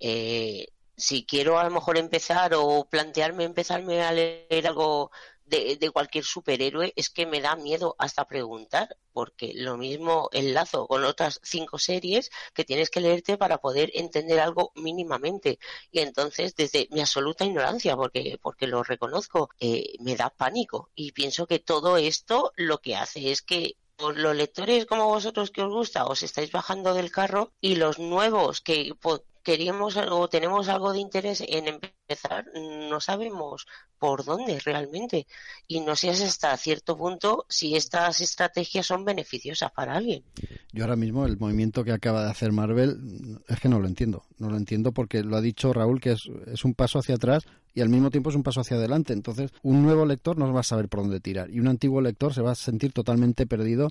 Eh, 0.00 0.68
si 0.96 1.24
quiero 1.24 1.58
a 1.58 1.64
lo 1.64 1.70
mejor 1.70 1.98
empezar 1.98 2.52
o 2.54 2.86
plantearme 2.88 3.44
empezarme 3.44 4.02
a 4.02 4.12
leer 4.12 4.66
algo 4.66 5.10
de, 5.50 5.90
cualquier 5.90 6.24
superhéroe 6.24 6.92
es 6.96 7.10
que 7.10 7.26
me 7.26 7.40
da 7.40 7.56
miedo 7.56 7.96
hasta 7.98 8.26
preguntar, 8.26 8.96
porque 9.12 9.52
lo 9.54 9.76
mismo 9.76 10.28
enlazo 10.32 10.86
con 10.86 11.04
otras 11.04 11.40
cinco 11.42 11.78
series 11.78 12.30
que 12.54 12.64
tienes 12.64 12.90
que 12.90 13.00
leerte 13.00 13.36
para 13.36 13.58
poder 13.58 13.90
entender 13.94 14.38
algo 14.40 14.72
mínimamente. 14.76 15.58
Y 15.90 16.00
entonces, 16.00 16.54
desde 16.54 16.88
mi 16.92 17.00
absoluta 17.00 17.44
ignorancia, 17.44 17.96
porque, 17.96 18.38
porque 18.40 18.66
lo 18.66 18.82
reconozco, 18.82 19.50
eh, 19.58 19.96
me 20.00 20.16
da 20.16 20.30
pánico. 20.30 20.90
Y 20.94 21.12
pienso 21.12 21.46
que 21.46 21.58
todo 21.58 21.96
esto 21.96 22.52
lo 22.56 22.78
que 22.78 22.96
hace 22.96 23.32
es 23.32 23.42
que 23.42 23.76
los 23.98 24.34
lectores 24.34 24.86
como 24.86 25.06
vosotros 25.06 25.50
que 25.50 25.62
os 25.62 25.70
gusta 25.70 26.06
os 26.06 26.22
estáis 26.22 26.50
bajando 26.50 26.94
del 26.94 27.10
carro 27.10 27.52
y 27.60 27.76
los 27.76 27.98
nuevos 27.98 28.62
que 28.62 28.94
queríamos 29.42 29.96
o 29.96 30.28
tenemos 30.28 30.68
algo 30.68 30.92
de 30.92 31.00
interés 31.00 31.42
en 31.46 31.68
empezar, 31.68 32.46
no 32.54 33.00
sabemos 33.00 33.66
por 33.98 34.24
dónde 34.24 34.58
realmente. 34.60 35.26
Y 35.66 35.80
no 35.80 35.96
sé 35.96 36.10
hasta 36.10 36.56
cierto 36.56 36.96
punto 36.96 37.46
si 37.48 37.76
estas 37.76 38.20
estrategias 38.20 38.86
son 38.86 39.04
beneficiosas 39.04 39.70
para 39.72 39.94
alguien. 39.94 40.24
Yo 40.72 40.84
ahora 40.84 40.96
mismo 40.96 41.26
el 41.26 41.38
movimiento 41.38 41.84
que 41.84 41.92
acaba 41.92 42.24
de 42.24 42.30
hacer 42.30 42.52
Marvel 42.52 43.40
es 43.48 43.60
que 43.60 43.68
no 43.68 43.78
lo 43.78 43.86
entiendo. 43.86 44.24
No 44.38 44.50
lo 44.50 44.56
entiendo 44.56 44.92
porque 44.92 45.22
lo 45.22 45.36
ha 45.36 45.40
dicho 45.40 45.72
Raúl 45.72 46.00
que 46.00 46.12
es, 46.12 46.28
es 46.46 46.64
un 46.64 46.74
paso 46.74 46.98
hacia 46.98 47.16
atrás 47.16 47.44
y 47.74 47.80
al 47.80 47.88
mismo 47.88 48.10
tiempo 48.10 48.30
es 48.30 48.36
un 48.36 48.42
paso 48.42 48.60
hacia 48.60 48.76
adelante. 48.76 49.12
Entonces, 49.12 49.52
un 49.62 49.82
nuevo 49.82 50.06
lector 50.06 50.36
no 50.36 50.52
va 50.52 50.60
a 50.60 50.64
saber 50.64 50.88
por 50.88 51.00
dónde 51.00 51.20
tirar 51.20 51.50
y 51.50 51.60
un 51.60 51.68
antiguo 51.68 52.00
lector 52.00 52.34
se 52.34 52.42
va 52.42 52.52
a 52.52 52.56
sentir 52.56 52.92
totalmente 52.92 53.46
perdido 53.46 53.90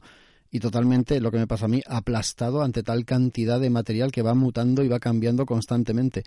y 0.52 0.60
totalmente 0.60 1.20
lo 1.20 1.32
que 1.32 1.38
me 1.38 1.48
pasa 1.48 1.66
a 1.66 1.70
mí 1.70 1.82
aplastado 1.88 2.62
ante 2.62 2.84
tal 2.84 3.06
cantidad 3.06 3.60
de 3.60 3.70
material 3.70 4.12
que 4.12 4.22
va 4.22 4.34
mutando 4.34 4.84
y 4.84 4.88
va 4.88 5.00
cambiando 5.00 5.46
constantemente. 5.46 6.24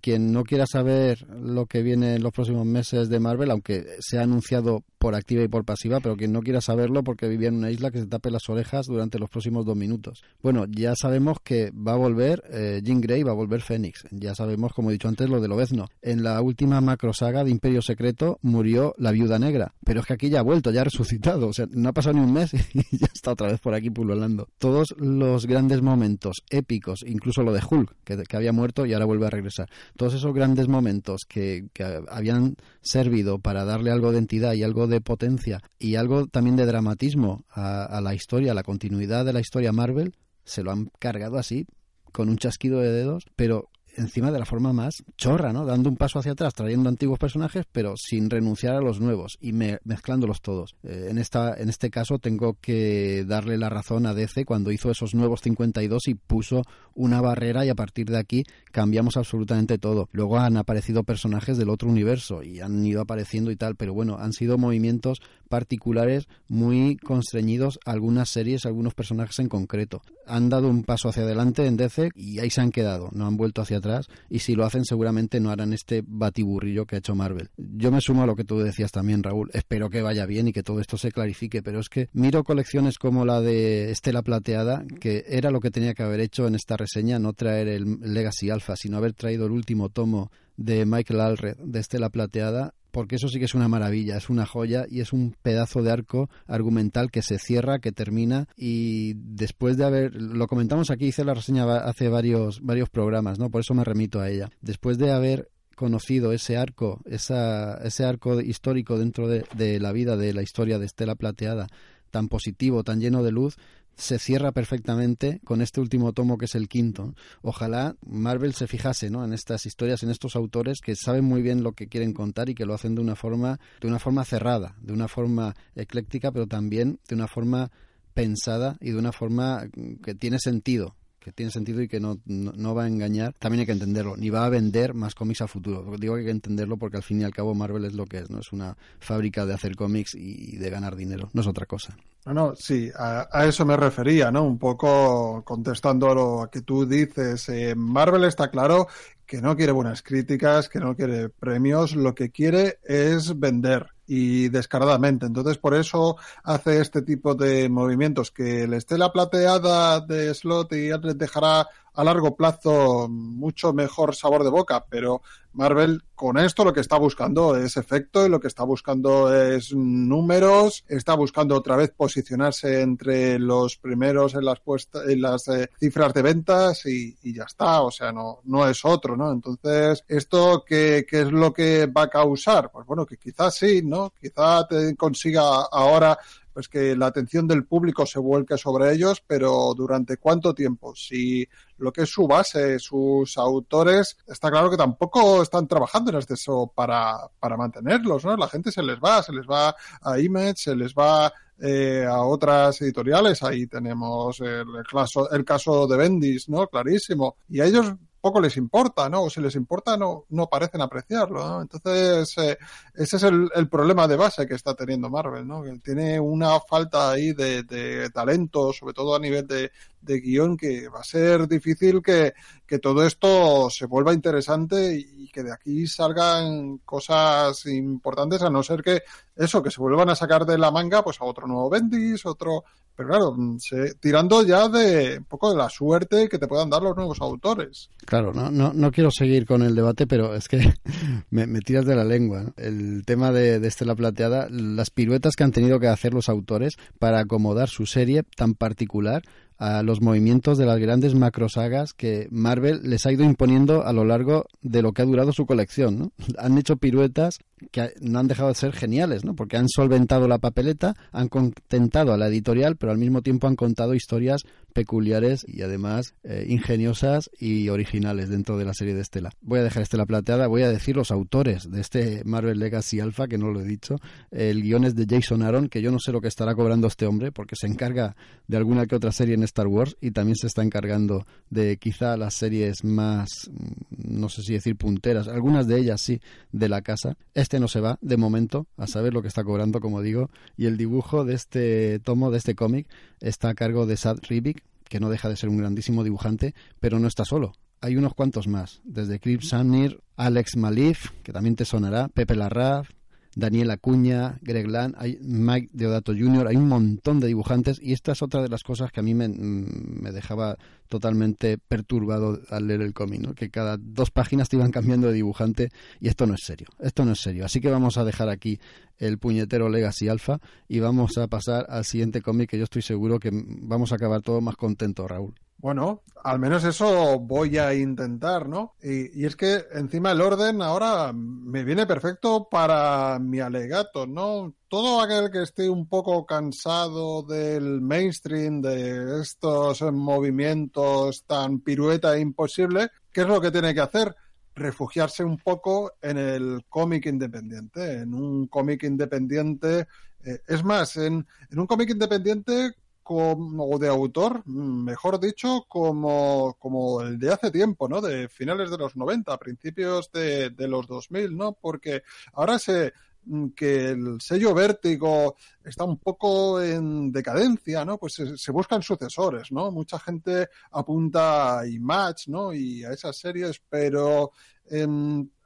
Quien 0.00 0.32
no 0.32 0.44
quiera 0.44 0.66
saber 0.66 1.26
lo 1.28 1.66
que 1.66 1.82
viene 1.82 2.14
en 2.14 2.22
los 2.22 2.32
próximos 2.32 2.66
meses 2.66 3.08
de 3.08 3.20
Marvel, 3.20 3.50
aunque 3.50 3.84
se 4.00 4.18
ha 4.18 4.22
anunciado 4.22 4.84
por 4.98 5.14
activa 5.14 5.42
y 5.42 5.48
por 5.48 5.66
pasiva, 5.66 6.00
pero 6.00 6.16
quien 6.16 6.32
no 6.32 6.40
quiera 6.40 6.62
saberlo 6.62 7.04
porque 7.04 7.28
vivía 7.28 7.48
en 7.48 7.56
una 7.56 7.70
isla 7.70 7.90
que 7.90 7.98
se 7.98 8.06
tape 8.06 8.30
las 8.30 8.48
orejas 8.48 8.86
durante 8.86 9.18
los 9.18 9.28
próximos 9.28 9.66
dos 9.66 9.76
minutos. 9.76 10.22
Bueno, 10.42 10.64
ya 10.66 10.94
sabemos 10.96 11.38
que 11.44 11.70
va 11.72 11.92
a 11.92 11.96
volver 11.96 12.42
eh, 12.50 12.80
Jean 12.82 13.02
Grey, 13.02 13.22
va 13.22 13.32
a 13.32 13.34
volver 13.34 13.60
Fénix. 13.60 14.06
Ya 14.10 14.34
sabemos, 14.34 14.72
como 14.72 14.88
he 14.88 14.94
dicho 14.94 15.08
antes, 15.08 15.28
lo 15.28 15.42
de 15.42 15.48
Lobezno. 15.48 15.88
En 16.00 16.22
la 16.22 16.40
última 16.40 16.80
macro 16.80 17.12
saga 17.12 17.44
de 17.44 17.50
Imperio 17.50 17.82
Secreto 17.82 18.38
murió 18.40 18.94
la 18.96 19.12
Viuda 19.12 19.38
Negra, 19.38 19.74
pero 19.84 20.00
es 20.00 20.06
que 20.06 20.14
aquí 20.14 20.30
ya 20.30 20.40
ha 20.40 20.42
vuelto, 20.42 20.70
ya 20.70 20.80
ha 20.80 20.84
resucitado. 20.84 21.48
O 21.48 21.52
sea, 21.52 21.66
no 21.70 21.90
ha 21.90 21.92
pasado 21.92 22.16
ni 22.16 22.24
un 22.24 22.32
mes 22.32 22.54
y 22.74 22.96
ya 22.96 23.08
está 23.12 23.32
otra 23.32 23.48
vez 23.48 23.60
por 23.64 23.74
aquí 23.74 23.88
pululando. 23.88 24.46
Todos 24.58 24.94
los 24.98 25.46
grandes 25.46 25.80
momentos 25.80 26.42
épicos, 26.50 27.02
incluso 27.06 27.42
lo 27.42 27.54
de 27.54 27.62
Hulk, 27.68 27.96
que, 28.04 28.36
había 28.36 28.52
muerto 28.52 28.84
y 28.84 28.92
ahora 28.92 29.06
vuelve 29.06 29.26
a 29.26 29.30
regresar. 29.30 29.70
Todos 29.96 30.12
esos 30.12 30.34
grandes 30.34 30.68
momentos 30.68 31.22
que, 31.26 31.70
habían 32.10 32.56
servido 32.82 33.38
para 33.38 33.64
darle 33.64 33.90
algo 33.90 34.12
de 34.12 34.18
entidad 34.18 34.52
y 34.52 34.64
algo 34.64 34.86
de 34.86 35.00
potencia 35.00 35.62
y 35.78 35.94
algo 35.94 36.26
también 36.26 36.56
de 36.56 36.66
dramatismo 36.66 37.46
a, 37.48 37.84
a 37.84 38.02
la 38.02 38.14
historia, 38.14 38.52
a 38.52 38.54
la 38.54 38.64
continuidad 38.64 39.24
de 39.24 39.32
la 39.32 39.40
historia 39.40 39.72
Marvel, 39.72 40.14
se 40.44 40.62
lo 40.62 40.70
han 40.70 40.90
cargado 40.98 41.38
así 41.38 41.66
con 42.12 42.28
un 42.28 42.36
chasquido 42.36 42.80
de 42.80 42.92
dedos, 42.92 43.24
pero 43.34 43.70
encima 43.96 44.30
de 44.30 44.38
la 44.38 44.44
forma 44.44 44.72
más 44.72 45.02
chorra, 45.16 45.52
¿no? 45.52 45.64
Dando 45.64 45.88
un 45.88 45.96
paso 45.96 46.18
hacia 46.18 46.32
atrás, 46.32 46.54
trayendo 46.54 46.88
antiguos 46.88 47.18
personajes, 47.18 47.64
pero 47.70 47.94
sin 47.96 48.30
renunciar 48.30 48.74
a 48.74 48.80
los 48.80 49.00
nuevos 49.00 49.36
y 49.40 49.52
mezclándolos 49.52 50.40
todos. 50.40 50.76
Eh, 50.82 51.08
en, 51.10 51.18
esta, 51.18 51.54
en 51.54 51.68
este 51.68 51.90
caso 51.90 52.18
tengo 52.18 52.56
que 52.60 53.24
darle 53.26 53.58
la 53.58 53.68
razón 53.68 54.06
a 54.06 54.14
DC 54.14 54.44
cuando 54.44 54.72
hizo 54.72 54.90
esos 54.90 55.14
nuevos 55.14 55.40
52 55.42 56.08
y 56.08 56.14
puso 56.14 56.62
una 56.94 57.20
barrera 57.20 57.64
y 57.64 57.68
a 57.68 57.74
partir 57.74 58.06
de 58.06 58.18
aquí 58.18 58.44
cambiamos 58.70 59.16
absolutamente 59.16 59.78
todo. 59.78 60.08
Luego 60.12 60.38
han 60.38 60.56
aparecido 60.56 61.04
personajes 61.04 61.58
del 61.58 61.70
otro 61.70 61.88
universo 61.88 62.42
y 62.42 62.60
han 62.60 62.84
ido 62.84 63.00
apareciendo 63.00 63.50
y 63.50 63.56
tal, 63.56 63.76
pero 63.76 63.94
bueno, 63.94 64.18
han 64.18 64.32
sido 64.32 64.58
movimientos 64.58 65.20
particulares 65.48 66.26
muy 66.48 66.96
constreñidos 66.96 67.78
algunas 67.84 68.28
series, 68.28 68.66
algunos 68.66 68.94
personajes 68.94 69.38
en 69.38 69.48
concreto. 69.48 70.02
Han 70.26 70.48
dado 70.48 70.68
un 70.68 70.84
paso 70.84 71.08
hacia 71.08 71.22
adelante 71.22 71.66
en 71.66 71.76
DC 71.76 72.10
y 72.14 72.38
ahí 72.38 72.50
se 72.50 72.60
han 72.60 72.70
quedado, 72.70 73.10
no 73.12 73.26
han 73.26 73.36
vuelto 73.36 73.62
hacia 73.62 73.76
atrás 73.84 74.08
y 74.30 74.38
si 74.38 74.54
lo 74.54 74.64
hacen 74.64 74.84
seguramente 74.84 75.40
no 75.40 75.50
harán 75.50 75.72
este 75.72 76.02
batiburrillo 76.06 76.86
que 76.86 76.96
ha 76.96 76.98
hecho 76.98 77.14
Marvel. 77.14 77.50
Yo 77.56 77.90
me 77.90 78.00
sumo 78.00 78.22
a 78.22 78.26
lo 78.26 78.34
que 78.34 78.44
tú 78.44 78.58
decías 78.58 78.90
también, 78.90 79.22
Raúl. 79.22 79.50
Espero 79.52 79.90
que 79.90 80.02
vaya 80.02 80.26
bien 80.26 80.48
y 80.48 80.52
que 80.52 80.62
todo 80.62 80.80
esto 80.80 80.96
se 80.96 81.12
clarifique, 81.12 81.62
pero 81.62 81.80
es 81.80 81.88
que 81.88 82.08
miro 82.12 82.44
colecciones 82.44 82.98
como 82.98 83.24
la 83.24 83.40
de 83.40 83.90
Estela 83.90 84.22
Plateada, 84.22 84.84
que 85.00 85.24
era 85.28 85.50
lo 85.50 85.60
que 85.60 85.70
tenía 85.70 85.94
que 85.94 86.02
haber 86.02 86.20
hecho 86.20 86.46
en 86.46 86.54
esta 86.54 86.76
reseña, 86.76 87.18
no 87.18 87.32
traer 87.32 87.68
el 87.68 87.98
Legacy 88.00 88.50
Alpha, 88.50 88.76
sino 88.76 88.96
haber 88.96 89.12
traído 89.12 89.46
el 89.46 89.52
último 89.52 89.90
tomo 89.90 90.30
de 90.56 90.86
Michael 90.86 91.20
Alred 91.20 91.56
de 91.58 91.80
Estela 91.80 92.10
Plateada 92.10 92.74
porque 92.94 93.16
eso 93.16 93.28
sí 93.28 93.40
que 93.40 93.46
es 93.46 93.56
una 93.56 93.66
maravilla, 93.66 94.16
es 94.16 94.30
una 94.30 94.46
joya 94.46 94.86
y 94.88 95.00
es 95.00 95.12
un 95.12 95.34
pedazo 95.42 95.82
de 95.82 95.90
arco 95.90 96.30
argumental 96.46 97.10
que 97.10 97.22
se 97.22 97.40
cierra, 97.40 97.80
que 97.80 97.90
termina 97.90 98.46
y 98.56 99.14
después 99.16 99.76
de 99.76 99.84
haber, 99.84 100.14
lo 100.14 100.46
comentamos 100.46 100.92
aquí, 100.92 101.06
hice 101.06 101.24
la 101.24 101.34
reseña 101.34 101.64
hace 101.78 102.08
varios, 102.08 102.60
varios 102.62 102.88
programas, 102.90 103.40
¿no? 103.40 103.50
Por 103.50 103.62
eso 103.62 103.74
me 103.74 103.82
remito 103.82 104.20
a 104.20 104.30
ella. 104.30 104.48
Después 104.60 104.96
de 104.96 105.10
haber 105.10 105.50
conocido 105.74 106.32
ese 106.32 106.56
arco, 106.56 107.02
esa, 107.04 107.78
ese 107.78 108.04
arco 108.04 108.40
histórico 108.40 108.96
dentro 108.96 109.26
de, 109.26 109.44
de 109.56 109.80
la 109.80 109.90
vida 109.90 110.16
de 110.16 110.32
la 110.32 110.42
historia 110.42 110.78
de 110.78 110.86
Estela 110.86 111.16
Plateada, 111.16 111.66
tan 112.12 112.28
positivo, 112.28 112.84
tan 112.84 113.00
lleno 113.00 113.24
de 113.24 113.32
luz, 113.32 113.56
se 113.96 114.18
cierra 114.18 114.52
perfectamente 114.52 115.40
con 115.44 115.62
este 115.62 115.80
último 115.80 116.12
tomo 116.12 116.38
que 116.38 116.46
es 116.46 116.54
el 116.54 116.68
quinto. 116.68 117.14
Ojalá 117.42 117.96
Marvel 118.06 118.54
se 118.54 118.66
fijase 118.66 119.10
¿no? 119.10 119.24
en 119.24 119.32
estas 119.32 119.66
historias, 119.66 120.02
en 120.02 120.10
estos 120.10 120.36
autores 120.36 120.80
que 120.80 120.96
saben 120.96 121.24
muy 121.24 121.42
bien 121.42 121.62
lo 121.62 121.72
que 121.72 121.88
quieren 121.88 122.12
contar 122.12 122.48
y 122.48 122.54
que 122.54 122.66
lo 122.66 122.74
hacen 122.74 122.94
de 122.94 123.00
una 123.00 123.16
forma, 123.16 123.60
de 123.80 123.88
una 123.88 123.98
forma 123.98 124.24
cerrada, 124.24 124.76
de 124.80 124.92
una 124.92 125.08
forma 125.08 125.54
ecléctica, 125.74 126.32
pero 126.32 126.46
también 126.46 126.98
de 127.08 127.14
una 127.14 127.28
forma 127.28 127.70
pensada 128.14 128.76
y 128.80 128.90
de 128.90 128.98
una 128.98 129.12
forma 129.12 129.66
que 130.02 130.14
tiene 130.14 130.38
sentido 130.38 130.94
que 131.24 131.32
tiene 131.32 131.50
sentido 131.50 131.80
y 131.80 131.88
que 131.88 132.00
no, 132.00 132.18
no, 132.26 132.74
va 132.74 132.84
a 132.84 132.86
engañar, 132.86 133.32
también 133.38 133.60
hay 133.60 133.66
que 133.66 133.72
entenderlo, 133.72 134.16
ni 134.16 134.28
va 134.28 134.44
a 134.44 134.48
vender 134.50 134.92
más 134.92 135.14
cómics 135.14 135.40
a 135.40 135.48
futuro. 135.48 135.96
Digo 135.98 136.14
que 136.14 136.20
hay 136.20 136.26
que 136.26 136.30
entenderlo 136.30 136.76
porque 136.76 136.98
al 136.98 137.02
fin 137.02 137.22
y 137.22 137.24
al 137.24 137.32
cabo 137.32 137.54
Marvel 137.54 137.84
es 137.86 137.94
lo 137.94 138.04
que 138.04 138.18
es, 138.18 138.30
¿no? 138.30 138.40
Es 138.40 138.52
una 138.52 138.76
fábrica 139.00 139.46
de 139.46 139.54
hacer 139.54 139.74
cómics 139.74 140.14
y 140.14 140.56
de 140.56 140.70
ganar 140.70 140.96
dinero, 140.96 141.30
no 141.32 141.40
es 141.40 141.46
otra 141.46 141.66
cosa. 141.66 141.96
No, 142.26 142.32
no, 142.32 142.56
sí, 142.56 142.90
a, 142.96 143.44
eso 143.46 143.66
me 143.66 143.76
refería, 143.76 144.30
¿no? 144.30 144.44
Un 144.44 144.58
poco 144.58 145.42
contestando 145.44 146.10
a 146.10 146.14
lo 146.14 146.48
que 146.50 146.62
tú 146.62 146.86
dices. 146.86 147.48
Eh, 147.50 147.74
Marvel 147.74 148.24
está 148.24 148.50
claro 148.50 148.88
que 149.34 149.42
no 149.42 149.56
quiere 149.56 149.72
buenas 149.72 150.00
críticas, 150.00 150.68
que 150.68 150.78
no 150.78 150.94
quiere 150.94 151.28
premios, 151.28 151.96
lo 151.96 152.14
que 152.14 152.30
quiere 152.30 152.78
es 152.84 153.36
vender 153.36 153.88
y 154.06 154.48
descaradamente. 154.48 155.26
Entonces, 155.26 155.58
por 155.58 155.74
eso 155.74 156.16
hace 156.44 156.80
este 156.80 157.02
tipo 157.02 157.34
de 157.34 157.68
movimientos 157.68 158.30
que 158.30 158.68
la 158.68 158.76
estela 158.76 159.12
plateada 159.12 159.98
de 160.00 160.32
Slot 160.32 160.72
y 160.74 160.92
antes 160.92 161.18
dejará 161.18 161.66
a 161.94 162.04
largo 162.04 162.36
plazo 162.36 163.08
mucho 163.08 163.72
mejor 163.72 164.14
sabor 164.14 164.44
de 164.44 164.50
boca, 164.50 164.84
pero 164.88 165.22
Marvel 165.54 166.02
con 166.14 166.38
esto 166.38 166.64
lo 166.64 166.72
que 166.72 166.80
está 166.80 166.96
buscando 166.96 167.56
es 167.56 167.76
efecto 167.76 168.24
y 168.24 168.28
lo 168.28 168.40
que 168.40 168.48
está 168.48 168.64
buscando 168.64 169.34
es 169.34 169.72
números, 169.72 170.84
está 170.88 171.14
buscando 171.14 171.56
otra 171.56 171.76
vez 171.76 171.90
posicionarse 171.90 172.82
entre 172.82 173.38
los 173.38 173.76
primeros 173.76 174.34
en 174.34 174.44
las 174.44 174.60
en 175.06 175.22
las 175.22 175.48
eh, 175.48 175.70
cifras 175.78 176.12
de 176.14 176.22
ventas 176.22 176.86
y, 176.86 177.16
ya 177.22 177.44
está, 177.44 177.82
o 177.82 177.90
sea, 177.90 178.12
no, 178.12 178.40
no 178.44 178.68
es 178.68 178.84
otro, 178.84 179.16
¿no? 179.16 179.32
Entonces, 179.32 180.04
¿esto 180.08 180.64
qué, 180.66 181.04
qué 181.08 181.22
es 181.22 181.32
lo 181.32 181.52
que 181.52 181.86
va 181.86 182.02
a 182.02 182.10
causar? 182.10 182.70
Pues 182.70 182.86
bueno, 182.86 183.06
que 183.06 183.16
quizás 183.16 183.56
sí, 183.56 183.82
¿no? 183.84 184.12
Quizá 184.20 184.66
te 184.66 184.94
consiga 184.96 185.42
ahora 185.70 186.18
pues 186.54 186.68
que 186.68 186.94
la 186.94 187.06
atención 187.06 187.48
del 187.48 187.66
público 187.66 188.06
se 188.06 188.20
vuelque 188.20 188.56
sobre 188.56 188.92
ellos, 188.92 189.22
pero 189.26 189.74
¿durante 189.76 190.18
cuánto 190.18 190.54
tiempo? 190.54 190.94
Si 190.94 191.46
lo 191.78 191.92
que 191.92 192.02
es 192.02 192.10
su 192.10 192.28
base, 192.28 192.78
sus 192.78 193.36
autores, 193.36 194.16
está 194.28 194.50
claro 194.50 194.70
que 194.70 194.76
tampoco 194.76 195.42
están 195.42 195.66
trabajando 195.66 196.12
en 196.12 196.18
eso 196.18 196.72
para, 196.72 197.28
para 197.40 197.56
mantenerlos, 197.56 198.24
¿no? 198.24 198.36
La 198.36 198.48
gente 198.48 198.70
se 198.70 198.84
les 198.84 198.98
va, 198.98 199.20
se 199.22 199.32
les 199.32 199.44
va 199.46 199.74
a 200.00 200.20
Image, 200.20 200.54
se 200.56 200.76
les 200.76 200.94
va 200.94 201.32
eh, 201.58 202.06
a 202.08 202.22
otras 202.22 202.80
editoriales, 202.82 203.42
ahí 203.42 203.66
tenemos 203.66 204.40
el, 204.40 204.66
caso, 204.88 205.28
el 205.32 205.44
caso 205.44 205.88
de 205.88 205.96
Bendis, 205.96 206.48
¿no? 206.48 206.68
Clarísimo. 206.68 207.36
Y 207.48 207.60
a 207.60 207.66
ellos 207.66 207.94
poco 208.24 208.40
les 208.40 208.56
importa, 208.56 209.10
¿no? 209.10 209.24
O 209.24 209.28
si 209.28 209.38
les 209.42 209.54
importa, 209.54 209.98
no, 209.98 210.24
no 210.30 210.46
parecen 210.46 210.80
apreciarlo, 210.80 211.46
¿no? 211.46 211.60
Entonces, 211.60 212.32
eh, 212.38 212.56
ese 212.94 213.16
es 213.16 213.22
el, 213.22 213.50
el, 213.54 213.68
problema 213.68 214.08
de 214.08 214.16
base 214.16 214.46
que 214.46 214.54
está 214.54 214.74
teniendo 214.74 215.10
Marvel, 215.10 215.46
¿no? 215.46 215.62
Que 215.62 215.78
tiene 215.80 216.18
una 216.18 216.58
falta 216.58 217.10
ahí 217.10 217.34
de, 217.34 217.64
de 217.64 218.08
talento, 218.08 218.72
sobre 218.72 218.94
todo 218.94 219.14
a 219.14 219.18
nivel 219.18 219.46
de, 219.46 219.70
de 220.04 220.20
guion 220.20 220.56
que 220.56 220.88
va 220.88 221.00
a 221.00 221.04
ser 221.04 221.48
difícil 221.48 222.02
que, 222.02 222.34
que, 222.66 222.78
todo 222.78 223.06
esto 223.06 223.68
se 223.70 223.86
vuelva 223.86 224.12
interesante 224.12 224.96
y 224.96 225.28
que 225.28 225.42
de 225.42 225.52
aquí 225.52 225.86
salgan 225.86 226.78
cosas 226.84 227.66
importantes, 227.66 228.42
a 228.42 228.50
no 228.50 228.62
ser 228.62 228.82
que 228.82 229.02
eso, 229.36 229.62
que 229.62 229.70
se 229.70 229.80
vuelvan 229.80 230.08
a 230.08 230.14
sacar 230.14 230.46
de 230.46 230.56
la 230.56 230.70
manga 230.70 231.02
pues 231.02 231.20
a 231.20 231.24
otro 231.24 231.46
nuevo 231.46 231.68
Bendis, 231.68 232.24
otro... 232.24 232.64
Pero 232.96 233.08
claro, 233.08 233.36
se, 233.58 233.94
tirando 233.94 234.44
ya 234.44 234.68
de 234.68 235.18
un 235.18 235.24
poco 235.24 235.50
de 235.50 235.56
la 235.56 235.68
suerte 235.68 236.28
que 236.28 236.38
te 236.38 236.46
puedan 236.46 236.70
dar 236.70 236.80
los 236.80 236.96
nuevos 236.96 237.20
autores. 237.20 237.90
Claro, 238.06 238.32
no, 238.32 238.52
no, 238.52 238.72
no 238.72 238.92
quiero 238.92 239.10
seguir 239.10 239.46
con 239.46 239.62
el 239.62 239.74
debate, 239.74 240.06
pero 240.06 240.36
es 240.36 240.46
que 240.46 240.74
me, 241.30 241.46
tiras 241.62 241.86
de 241.86 241.96
la 241.96 242.04
lengua. 242.04 242.52
El 242.56 243.02
tema 243.04 243.32
de, 243.32 243.58
de 243.58 243.66
Estela 243.66 243.96
Plateada, 243.96 244.46
las 244.48 244.90
piruetas 244.90 245.34
que 245.34 245.42
han 245.42 245.50
tenido 245.50 245.80
que 245.80 245.88
hacer 245.88 246.14
los 246.14 246.28
autores 246.28 246.76
para 247.00 247.18
acomodar 247.18 247.68
su 247.68 247.84
serie 247.84 248.22
tan 248.36 248.54
particular 248.54 249.24
a 249.58 249.82
los 249.82 250.00
movimientos 250.00 250.58
de 250.58 250.66
las 250.66 250.78
grandes 250.78 251.14
macrosagas 251.14 251.92
que 251.92 252.28
Marvel 252.30 252.80
les 252.82 253.06
ha 253.06 253.12
ido 253.12 253.24
imponiendo 253.24 253.86
a 253.86 253.92
lo 253.92 254.04
largo 254.04 254.46
de 254.62 254.82
lo 254.82 254.92
que 254.92 255.02
ha 255.02 255.06
durado 255.06 255.32
su 255.32 255.46
colección. 255.46 255.98
¿no? 255.98 256.12
Han 256.38 256.58
hecho 256.58 256.76
piruetas 256.76 257.38
que 257.70 257.94
no 258.00 258.18
han 258.18 258.28
dejado 258.28 258.48
de 258.48 258.56
ser 258.56 258.72
geniales, 258.72 259.24
¿no? 259.24 259.34
porque 259.34 259.56
han 259.56 259.68
solventado 259.68 260.28
la 260.28 260.38
papeleta, 260.38 260.94
han 261.12 261.28
contentado 261.28 262.12
a 262.12 262.18
la 262.18 262.26
editorial, 262.26 262.76
pero 262.76 262.92
al 262.92 262.98
mismo 262.98 263.22
tiempo 263.22 263.46
han 263.46 263.56
contado 263.56 263.94
historias 263.94 264.42
peculiares 264.74 265.46
y 265.48 265.62
además 265.62 266.14
eh, 266.24 266.44
ingeniosas 266.48 267.30
y 267.38 267.68
originales 267.70 268.28
dentro 268.28 268.58
de 268.58 268.66
la 268.66 268.74
serie 268.74 268.94
de 268.94 269.00
Estela. 269.00 269.30
Voy 269.40 269.60
a 269.60 269.62
dejar 269.62 269.82
Estela 269.82 270.04
Plateada, 270.04 270.48
voy 270.48 270.62
a 270.62 270.68
decir 270.68 270.96
los 270.96 271.10
autores 271.10 271.70
de 271.70 271.80
este 271.80 272.22
Marvel 272.24 272.58
Legacy 272.58 273.00
Alpha, 273.00 273.28
que 273.28 273.38
no 273.38 273.50
lo 273.50 273.60
he 273.60 273.64
dicho. 273.64 273.96
El 274.30 274.62
guion 274.62 274.84
es 274.84 274.94
de 274.94 275.06
Jason 275.08 275.42
Aaron, 275.42 275.68
que 275.68 275.80
yo 275.80 275.90
no 275.90 275.98
sé 275.98 276.12
lo 276.12 276.20
que 276.20 276.28
estará 276.28 276.54
cobrando 276.54 276.88
este 276.88 277.06
hombre, 277.06 277.32
porque 277.32 277.56
se 277.56 277.66
encarga 277.66 278.16
de 278.48 278.56
alguna 278.56 278.86
que 278.86 278.96
otra 278.96 279.12
serie 279.12 279.34
en 279.34 279.44
Star 279.44 279.68
Wars 279.68 279.96
y 280.00 280.10
también 280.10 280.36
se 280.36 280.48
está 280.48 280.62
encargando 280.62 281.24
de 281.50 281.76
quizá 281.76 282.16
las 282.16 282.34
series 282.34 282.84
más, 282.84 283.28
mm, 283.50 284.18
no 284.18 284.28
sé 284.28 284.42
si 284.42 284.54
decir 284.54 284.76
punteras, 284.76 285.28
algunas 285.28 285.68
de 285.68 285.78
ellas 285.78 286.00
sí, 286.00 286.20
de 286.50 286.68
la 286.68 286.82
casa. 286.82 287.16
Este 287.34 287.60
no 287.60 287.68
se 287.68 287.80
va, 287.80 287.98
de 288.00 288.16
momento, 288.16 288.66
a 288.76 288.88
saber 288.88 289.14
lo 289.14 289.22
que 289.22 289.28
está 289.28 289.44
cobrando, 289.44 289.80
como 289.80 290.02
digo, 290.02 290.30
y 290.56 290.66
el 290.66 290.76
dibujo 290.76 291.24
de 291.24 291.34
este 291.34 292.00
tomo, 292.00 292.32
de 292.32 292.38
este 292.38 292.56
cómic, 292.56 292.88
está 293.20 293.50
a 293.50 293.54
cargo 293.54 293.86
de 293.86 293.96
Sad 293.96 294.18
Rivik, 294.28 294.63
que 294.88 295.00
no 295.00 295.10
deja 295.10 295.28
de 295.28 295.36
ser 295.36 295.48
un 295.48 295.58
grandísimo 295.58 296.04
dibujante, 296.04 296.54
pero 296.80 296.98
no 296.98 297.08
está 297.08 297.24
solo. 297.24 297.52
Hay 297.80 297.96
unos 297.96 298.14
cuantos 298.14 298.48
más, 298.48 298.80
desde 298.84 299.18
Clip 299.20 299.42
Samnir, 299.42 300.00
Alex 300.16 300.56
Malif, 300.56 301.10
que 301.22 301.32
también 301.32 301.56
te 301.56 301.64
sonará, 301.64 302.08
Pepe 302.08 302.34
Larraz, 302.34 302.88
Daniel 303.36 303.70
Acuña, 303.70 304.38
Greg 304.42 304.68
Land, 304.68 304.94
hay 304.98 305.18
Mike 305.22 305.70
Deodato 305.72 306.12
Jr., 306.12 306.48
hay 306.48 306.56
un 306.56 306.68
montón 306.68 307.20
de 307.20 307.26
dibujantes 307.26 307.80
y 307.82 307.92
esta 307.92 308.12
es 308.12 308.22
otra 308.22 308.42
de 308.42 308.48
las 308.48 308.62
cosas 308.62 308.92
que 308.92 309.00
a 309.00 309.02
mí 309.02 309.14
me, 309.14 309.28
me 309.28 310.12
dejaba 310.12 310.56
totalmente 310.88 311.58
perturbado 311.58 312.40
al 312.50 312.66
leer 312.66 312.82
el 312.82 312.94
cómic, 312.94 313.20
¿no? 313.20 313.34
que 313.34 313.50
cada 313.50 313.76
dos 313.78 314.10
páginas 314.10 314.48
te 314.48 314.56
iban 314.56 314.70
cambiando 314.70 315.08
de 315.08 315.14
dibujante 315.14 315.70
y 316.00 316.08
esto 316.08 316.26
no 316.26 316.34
es 316.34 316.42
serio, 316.44 316.68
esto 316.80 317.04
no 317.04 317.12
es 317.12 317.20
serio. 317.20 317.44
Así 317.44 317.60
que 317.60 317.70
vamos 317.70 317.96
a 317.96 318.04
dejar 318.04 318.28
aquí 318.28 318.60
el 318.98 319.18
puñetero 319.18 319.68
Legacy 319.68 320.08
Alpha 320.08 320.40
y 320.68 320.80
vamos 320.80 321.18
a 321.18 321.26
pasar 321.26 321.66
al 321.68 321.84
siguiente 321.84 322.22
cómic 322.22 322.50
que 322.50 322.58
yo 322.58 322.64
estoy 322.64 322.82
seguro 322.82 323.18
que 323.18 323.30
vamos 323.32 323.92
a 323.92 323.96
acabar 323.96 324.22
todos 324.22 324.42
más 324.42 324.56
contentos, 324.56 325.10
Raúl. 325.10 325.34
Bueno, 325.64 326.02
al 326.22 326.38
menos 326.40 326.62
eso 326.64 327.18
voy 327.20 327.56
a 327.56 327.72
intentar, 327.72 328.46
¿no? 328.46 328.74
Y, 328.82 329.18
y, 329.18 329.24
es 329.24 329.34
que 329.34 329.64
encima 329.72 330.12
el 330.12 330.20
orden 330.20 330.60
ahora 330.60 331.10
me 331.14 331.64
viene 331.64 331.86
perfecto 331.86 332.48
para 332.50 333.18
mi 333.18 333.40
alegato, 333.40 334.06
¿no? 334.06 334.54
Todo 334.68 335.00
aquel 335.00 335.30
que 335.30 335.42
esté 335.42 335.70
un 335.70 335.88
poco 335.88 336.26
cansado 336.26 337.22
del 337.22 337.80
mainstream, 337.80 338.60
de 338.60 339.22
estos 339.22 339.80
movimientos 339.90 341.24
tan 341.24 341.60
pirueta 341.60 342.14
e 342.14 342.20
imposible, 342.20 342.90
¿qué 343.10 343.22
es 343.22 343.26
lo 343.26 343.40
que 343.40 343.50
tiene 343.50 343.72
que 343.72 343.80
hacer? 343.80 344.14
Refugiarse 344.54 345.24
un 345.24 345.38
poco 345.38 345.92
en 346.02 346.18
el 346.18 346.66
cómic 346.68 347.06
independiente, 347.06 348.00
en 348.02 348.12
un 348.12 348.48
cómic 348.48 348.82
independiente. 348.82 349.86
Eh, 350.26 350.40
es 350.46 350.62
más, 350.62 350.98
en, 350.98 351.26
en 351.50 351.58
un 351.58 351.66
cómic 351.66 351.88
independiente 351.88 352.74
como 353.04 353.78
de 353.78 353.88
autor, 353.88 354.44
mejor 354.46 355.20
dicho, 355.20 355.66
como, 355.68 356.56
como 356.58 357.02
el 357.02 357.18
de 357.18 357.32
hace 357.32 357.50
tiempo, 357.50 357.88
¿no? 357.88 358.00
De 358.00 358.28
finales 358.28 358.70
de 358.70 358.78
los 358.78 358.96
90, 358.96 359.36
principios 359.38 360.10
de, 360.10 360.50
de 360.50 360.66
los 360.66 360.86
2000, 360.86 361.36
¿no? 361.36 361.52
Porque 361.52 362.02
ahora 362.32 362.58
se 362.58 362.94
mm, 363.26 363.48
que 363.50 363.90
el 363.90 364.20
sello 364.20 364.54
Vértigo 364.54 365.36
está 365.62 365.84
un 365.84 365.98
poco 365.98 366.62
en 366.62 367.12
decadencia, 367.12 367.84
¿no? 367.84 367.98
Pues 367.98 368.14
se, 368.14 368.38
se, 368.38 368.50
buscan 368.50 368.82
sucesores, 368.82 369.52
¿no? 369.52 369.70
Mucha 369.70 369.98
gente 369.98 370.48
apunta 370.72 371.60
a 371.60 371.66
Image, 371.68 372.30
¿no? 372.30 372.54
Y 372.54 372.84
a 372.84 372.92
esas 372.92 373.18
series, 373.18 373.60
pero 373.68 374.32
eh, 374.70 374.86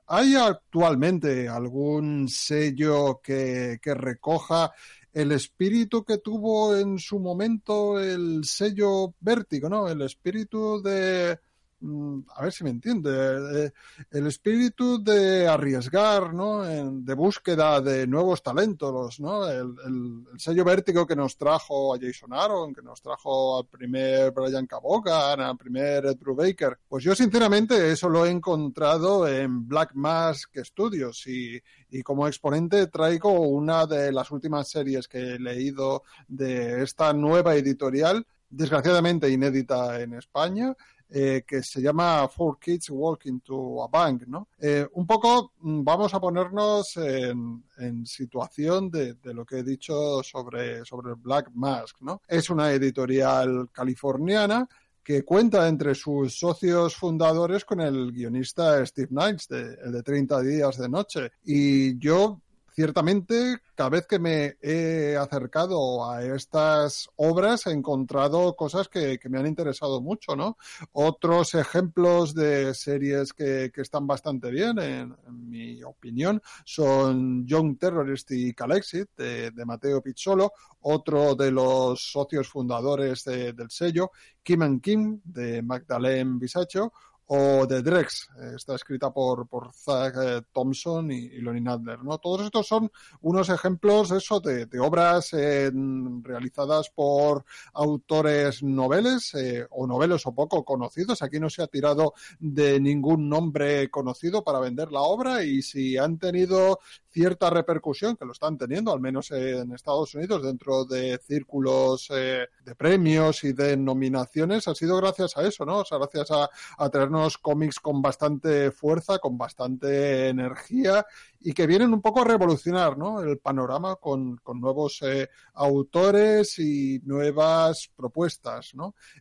¿hay 0.06 0.36
actualmente 0.36 1.48
algún 1.48 2.28
sello 2.28 3.20
que, 3.20 3.78
que 3.82 3.94
recoja 3.94 4.72
el 5.12 5.32
espíritu 5.32 6.04
que 6.04 6.18
tuvo 6.18 6.76
en 6.76 6.98
su 6.98 7.18
momento 7.18 8.00
el 8.00 8.44
sello 8.44 9.14
Vértigo, 9.20 9.68
¿no? 9.68 9.88
El 9.88 10.02
espíritu 10.02 10.82
de, 10.82 11.38
a 11.80 12.42
ver 12.42 12.52
si 12.52 12.64
me 12.64 12.70
entiende, 12.70 13.72
el 14.10 14.26
espíritu 14.26 15.02
de 15.02 15.46
arriesgar, 15.46 16.34
¿no? 16.34 16.62
de 16.64 17.14
búsqueda 17.14 17.80
de 17.80 18.06
nuevos 18.06 18.42
talentos, 18.42 19.20
¿no? 19.20 19.48
El, 19.48 19.74
el, 19.86 20.38
sello 20.38 20.64
vértigo 20.64 21.06
que 21.06 21.14
nos 21.14 21.36
trajo 21.36 21.94
a 21.94 21.98
Jason 22.00 22.32
Aaron, 22.32 22.74
que 22.74 22.82
nos 22.82 23.00
trajo 23.00 23.58
al 23.58 23.66
primer 23.66 24.32
Brian 24.32 24.66
Cabogan, 24.66 25.40
al 25.40 25.56
primer 25.56 26.06
Ed 26.06 26.16
Brubaker. 26.18 26.78
Pues 26.88 27.04
yo 27.04 27.14
sinceramente 27.14 27.92
eso 27.92 28.08
lo 28.08 28.26
he 28.26 28.30
encontrado 28.30 29.28
en 29.28 29.68
Black 29.68 29.92
Mask 29.94 30.56
Studios 30.64 31.26
y, 31.26 31.60
y 31.90 32.02
como 32.02 32.26
exponente 32.26 32.88
traigo 32.88 33.40
una 33.40 33.86
de 33.86 34.12
las 34.12 34.30
últimas 34.30 34.68
series 34.68 35.06
que 35.06 35.34
he 35.34 35.38
leído 35.38 36.02
de 36.26 36.82
esta 36.82 37.12
nueva 37.12 37.54
editorial, 37.54 38.26
desgraciadamente 38.50 39.30
inédita 39.30 40.00
en 40.00 40.14
España, 40.14 40.74
eh, 41.10 41.42
que 41.46 41.62
se 41.62 41.80
llama 41.80 42.28
Four 42.28 42.58
Kids 42.58 42.90
Walking 42.90 43.40
to 43.40 43.82
a 43.82 43.88
Bank, 43.88 44.24
¿no? 44.26 44.48
Eh, 44.58 44.86
un 44.92 45.06
poco 45.06 45.52
mm, 45.60 45.82
vamos 45.82 46.12
a 46.12 46.20
ponernos 46.20 46.96
en, 46.98 47.64
en 47.78 48.04
situación 48.04 48.90
de, 48.90 49.16
lo 49.22 49.46
que 49.46 49.58
he 49.58 49.62
dicho 49.62 50.22
sobre, 50.22 50.84
sobre 50.84 51.14
Black 51.14 51.50
Mask, 51.54 52.02
¿no? 52.02 52.20
Es 52.28 52.50
una 52.50 52.72
editorial 52.72 53.70
californiana 53.72 54.68
que 55.02 55.24
cuenta 55.24 55.66
entre 55.66 55.94
sus 55.94 56.38
socios 56.38 56.94
fundadores 56.94 57.64
con 57.64 57.80
el 57.80 58.12
guionista 58.12 58.84
Steve 58.84 59.08
de, 59.48 59.78
el 59.82 59.92
de 59.92 60.02
30 60.02 60.42
días 60.42 60.76
de 60.76 60.88
noche. 60.90 61.32
Y 61.46 61.98
yo 61.98 62.42
ciertamente, 62.78 63.56
cada 63.74 63.90
vez 63.90 64.06
que 64.06 64.20
me 64.20 64.56
he 64.62 65.16
acercado 65.16 66.08
a 66.08 66.22
estas 66.22 67.10
obras 67.16 67.66
he 67.66 67.72
encontrado 67.72 68.54
cosas 68.54 68.86
que, 68.86 69.18
me 69.28 69.40
han 69.40 69.48
interesado 69.48 70.00
mucho, 70.00 70.36
¿no? 70.36 70.56
Otros 70.92 71.54
ejemplos 71.54 72.36
de 72.36 72.72
series 72.74 73.32
que, 73.32 73.72
están 73.74 74.06
bastante 74.06 74.52
bien, 74.52 74.78
en, 74.78 75.16
mi 75.26 75.82
opinión, 75.82 76.40
son 76.64 77.44
Young 77.44 77.80
Terrorist 77.80 78.30
y 78.30 78.54
Calexit, 78.54 79.08
de, 79.16 79.50
de 79.50 79.64
Mateo 79.64 80.00
Pizzolo, 80.00 80.52
otro 80.82 81.34
de 81.34 81.50
los 81.50 82.12
socios 82.12 82.46
fundadores 82.46 83.24
del 83.24 83.70
sello, 83.70 84.12
Kim 84.40 84.62
and 84.62 84.80
Kim, 84.80 85.20
de 85.24 85.62
Magdalene 85.62 86.38
Bisacho, 86.38 86.92
o 87.30 87.66
The 87.66 87.82
Drex, 87.82 88.30
eh, 88.40 88.52
está 88.56 88.74
escrita 88.74 89.12
por, 89.12 89.46
por 89.48 89.70
Zach 89.74 90.14
eh, 90.16 90.42
Thompson 90.50 91.10
y, 91.12 91.28
Lonnie 91.40 91.60
Nadler, 91.60 92.02
¿no? 92.02 92.16
Todos 92.18 92.46
estos 92.46 92.66
son 92.66 92.90
unos 93.20 93.50
ejemplos, 93.50 94.10
eso, 94.12 94.40
de, 94.40 94.66
obras 94.80 95.32
realizadas 95.32 96.88
por 96.90 97.44
autores 97.74 98.62
noveles 98.62 99.34
eh, 99.34 99.66
o 99.70 99.86
noveles 99.86 100.26
o 100.26 100.34
poco 100.34 100.64
conocidos. 100.64 101.20
Aquí 101.20 101.38
no 101.38 101.50
se 101.50 101.62
ha 101.62 101.66
tirado 101.66 102.14
de 102.38 102.80
ningún 102.80 103.28
nombre 103.28 103.90
conocido 103.90 104.42
para 104.42 104.60
vender 104.60 104.90
la 104.90 105.02
obra 105.02 105.44
y 105.44 105.60
si 105.60 105.98
han 105.98 106.18
tenido 106.18 106.78
cierta 107.10 107.50
repercusión, 107.50 108.16
que 108.16 108.24
lo 108.24 108.32
están 108.32 108.56
teniendo, 108.56 108.92
al 108.92 109.00
menos 109.00 109.30
en 109.32 109.72
Estados 109.72 110.14
Unidos, 110.14 110.42
dentro 110.42 110.84
de 110.84 111.18
círculos 111.18 112.08
de 112.08 112.74
premios 112.76 113.42
y 113.44 113.52
de 113.52 113.76
nominaciones, 113.76 114.68
ha 114.68 114.74
sido 114.74 114.96
gracias 114.98 115.36
a 115.36 115.42
eso, 115.42 115.64
¿no? 115.64 115.78
O 115.78 115.84
sea, 115.84 115.98
gracias 115.98 116.30
a, 116.30 116.48
a 116.78 116.88
traernos 116.88 117.17
cómics 117.40 117.80
con 117.80 118.00
bastante 118.00 118.70
fuerza, 118.70 119.18
con 119.18 119.36
bastante 119.36 120.28
energía 120.28 121.04
y 121.40 121.52
que 121.52 121.66
vienen 121.66 121.92
un 121.92 122.00
poco 122.00 122.20
a 122.20 122.24
revolucionar 122.24 122.96
el 123.24 123.38
panorama 123.38 123.96
con, 123.96 124.40
nuevos 124.54 125.00
eh, 125.02 125.28
autores 125.54 126.58
y 126.58 127.00
nuevas 127.04 127.90
propuestas. 127.94 128.72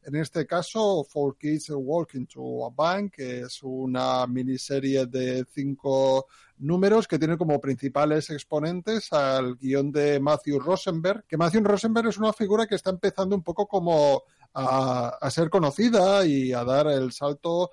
En 0.04 0.16
este 0.16 0.46
caso, 0.46 1.04
Four 1.04 1.38
Kids 1.38 1.72
Walking 1.72 2.26
to 2.26 2.66
a 2.66 2.70
Bank, 2.70 3.14
que 3.16 3.42
es 3.42 3.60
una 3.64 4.26
miniserie 4.28 5.06
de 5.06 5.46
cinco 5.50 6.28
números 6.60 7.08
que 7.08 7.20
tiene 7.20 7.38
como 7.38 7.62
principales 7.62 8.30
exponentes 8.30 9.12
al 9.14 9.56
guion 9.58 9.92
de 9.92 10.20
Matthew 10.20 10.60
Rosenberg, 10.60 11.26
que 11.28 11.38
Matthew 11.38 11.64
Rosenberg 11.64 12.08
es 12.08 12.18
una 12.18 12.34
figura 12.34 12.66
que 12.66 12.76
está 12.76 12.90
empezando 12.90 13.36
un 13.36 13.44
poco 13.44 13.68
como 13.68 14.24
a, 14.60 15.30
ser 15.30 15.50
conocida 15.52 16.26
y 16.26 16.52
a 16.52 16.64
dar 16.64 16.88
el 16.88 17.12
salto 17.12 17.70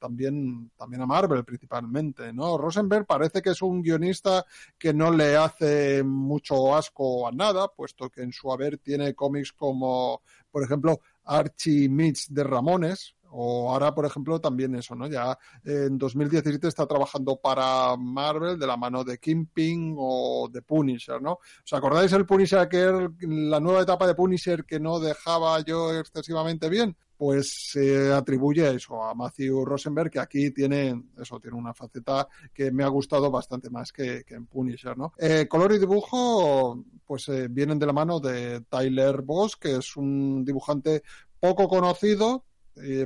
también, 0.00 0.70
también 0.76 1.02
a 1.02 1.06
Marvel 1.06 1.44
principalmente, 1.44 2.32
¿no? 2.32 2.58
Rosenberg 2.58 3.06
parece 3.06 3.40
que 3.40 3.50
es 3.50 3.62
un 3.62 3.82
guionista 3.82 4.44
que 4.76 4.92
no 4.92 5.12
le 5.12 5.36
hace 5.36 6.02
mucho 6.02 6.74
asco 6.74 7.28
a 7.28 7.32
nada, 7.32 7.68
puesto 7.68 8.10
que 8.10 8.22
en 8.22 8.32
su 8.32 8.52
haber 8.52 8.78
tiene 8.78 9.14
cómics 9.14 9.52
como, 9.52 10.22
por 10.50 10.64
ejemplo, 10.64 11.00
Archie 11.24 11.88
Mitch 11.88 12.28
de 12.28 12.42
Ramones, 12.42 13.14
o 13.30 13.70
ahora, 13.70 13.94
por 13.94 14.06
ejemplo, 14.06 14.40
también 14.40 14.74
eso, 14.74 14.94
¿no? 14.94 15.06
Ya 15.06 15.38
en 15.64 15.98
2017 15.98 16.68
está 16.68 16.86
trabajando 16.86 17.36
para 17.36 17.96
Marvel 17.96 18.58
de 18.58 18.66
la 18.66 18.76
mano 18.76 19.04
de 19.04 19.18
Kingpin 19.18 19.94
o 19.98 20.48
de 20.52 20.62
Punisher, 20.62 21.20
¿no? 21.20 21.38
¿Os 21.64 21.72
acordáis 21.72 22.12
el 22.12 22.26
Punisher 22.26 22.68
que 22.68 23.08
la 23.20 23.60
nueva 23.60 23.82
etapa 23.82 24.06
de 24.06 24.14
Punisher 24.14 24.64
que 24.64 24.80
no 24.80 24.98
dejaba 24.98 25.60
yo 25.60 25.98
excesivamente 25.98 26.68
bien? 26.68 26.96
pues 27.18 27.68
se 27.72 28.12
atribuye 28.12 28.76
eso 28.76 29.02
a 29.02 29.12
Matthew 29.12 29.64
Rosenberg, 29.64 30.08
que 30.08 30.20
aquí 30.20 30.52
tiene, 30.52 31.02
eso, 31.20 31.40
tiene 31.40 31.56
una 31.56 31.74
faceta 31.74 32.28
que 32.54 32.70
me 32.70 32.84
ha 32.84 32.88
gustado 32.88 33.28
bastante 33.28 33.68
más 33.70 33.90
que, 33.90 34.24
en 34.28 34.46
Punisher, 34.46 34.96
¿no? 34.96 35.12
Eh, 35.18 35.48
color 35.48 35.72
y 35.72 35.80
dibujo, 35.80 36.84
pues 37.04 37.28
eh, 37.28 37.48
vienen 37.50 37.80
de 37.80 37.86
la 37.86 37.92
mano 37.92 38.20
de 38.20 38.60
Tyler 38.70 39.22
Boss, 39.22 39.56
que 39.56 39.76
es 39.76 39.96
un 39.96 40.44
dibujante 40.44 41.02
poco 41.40 41.66
conocido, 41.66 42.44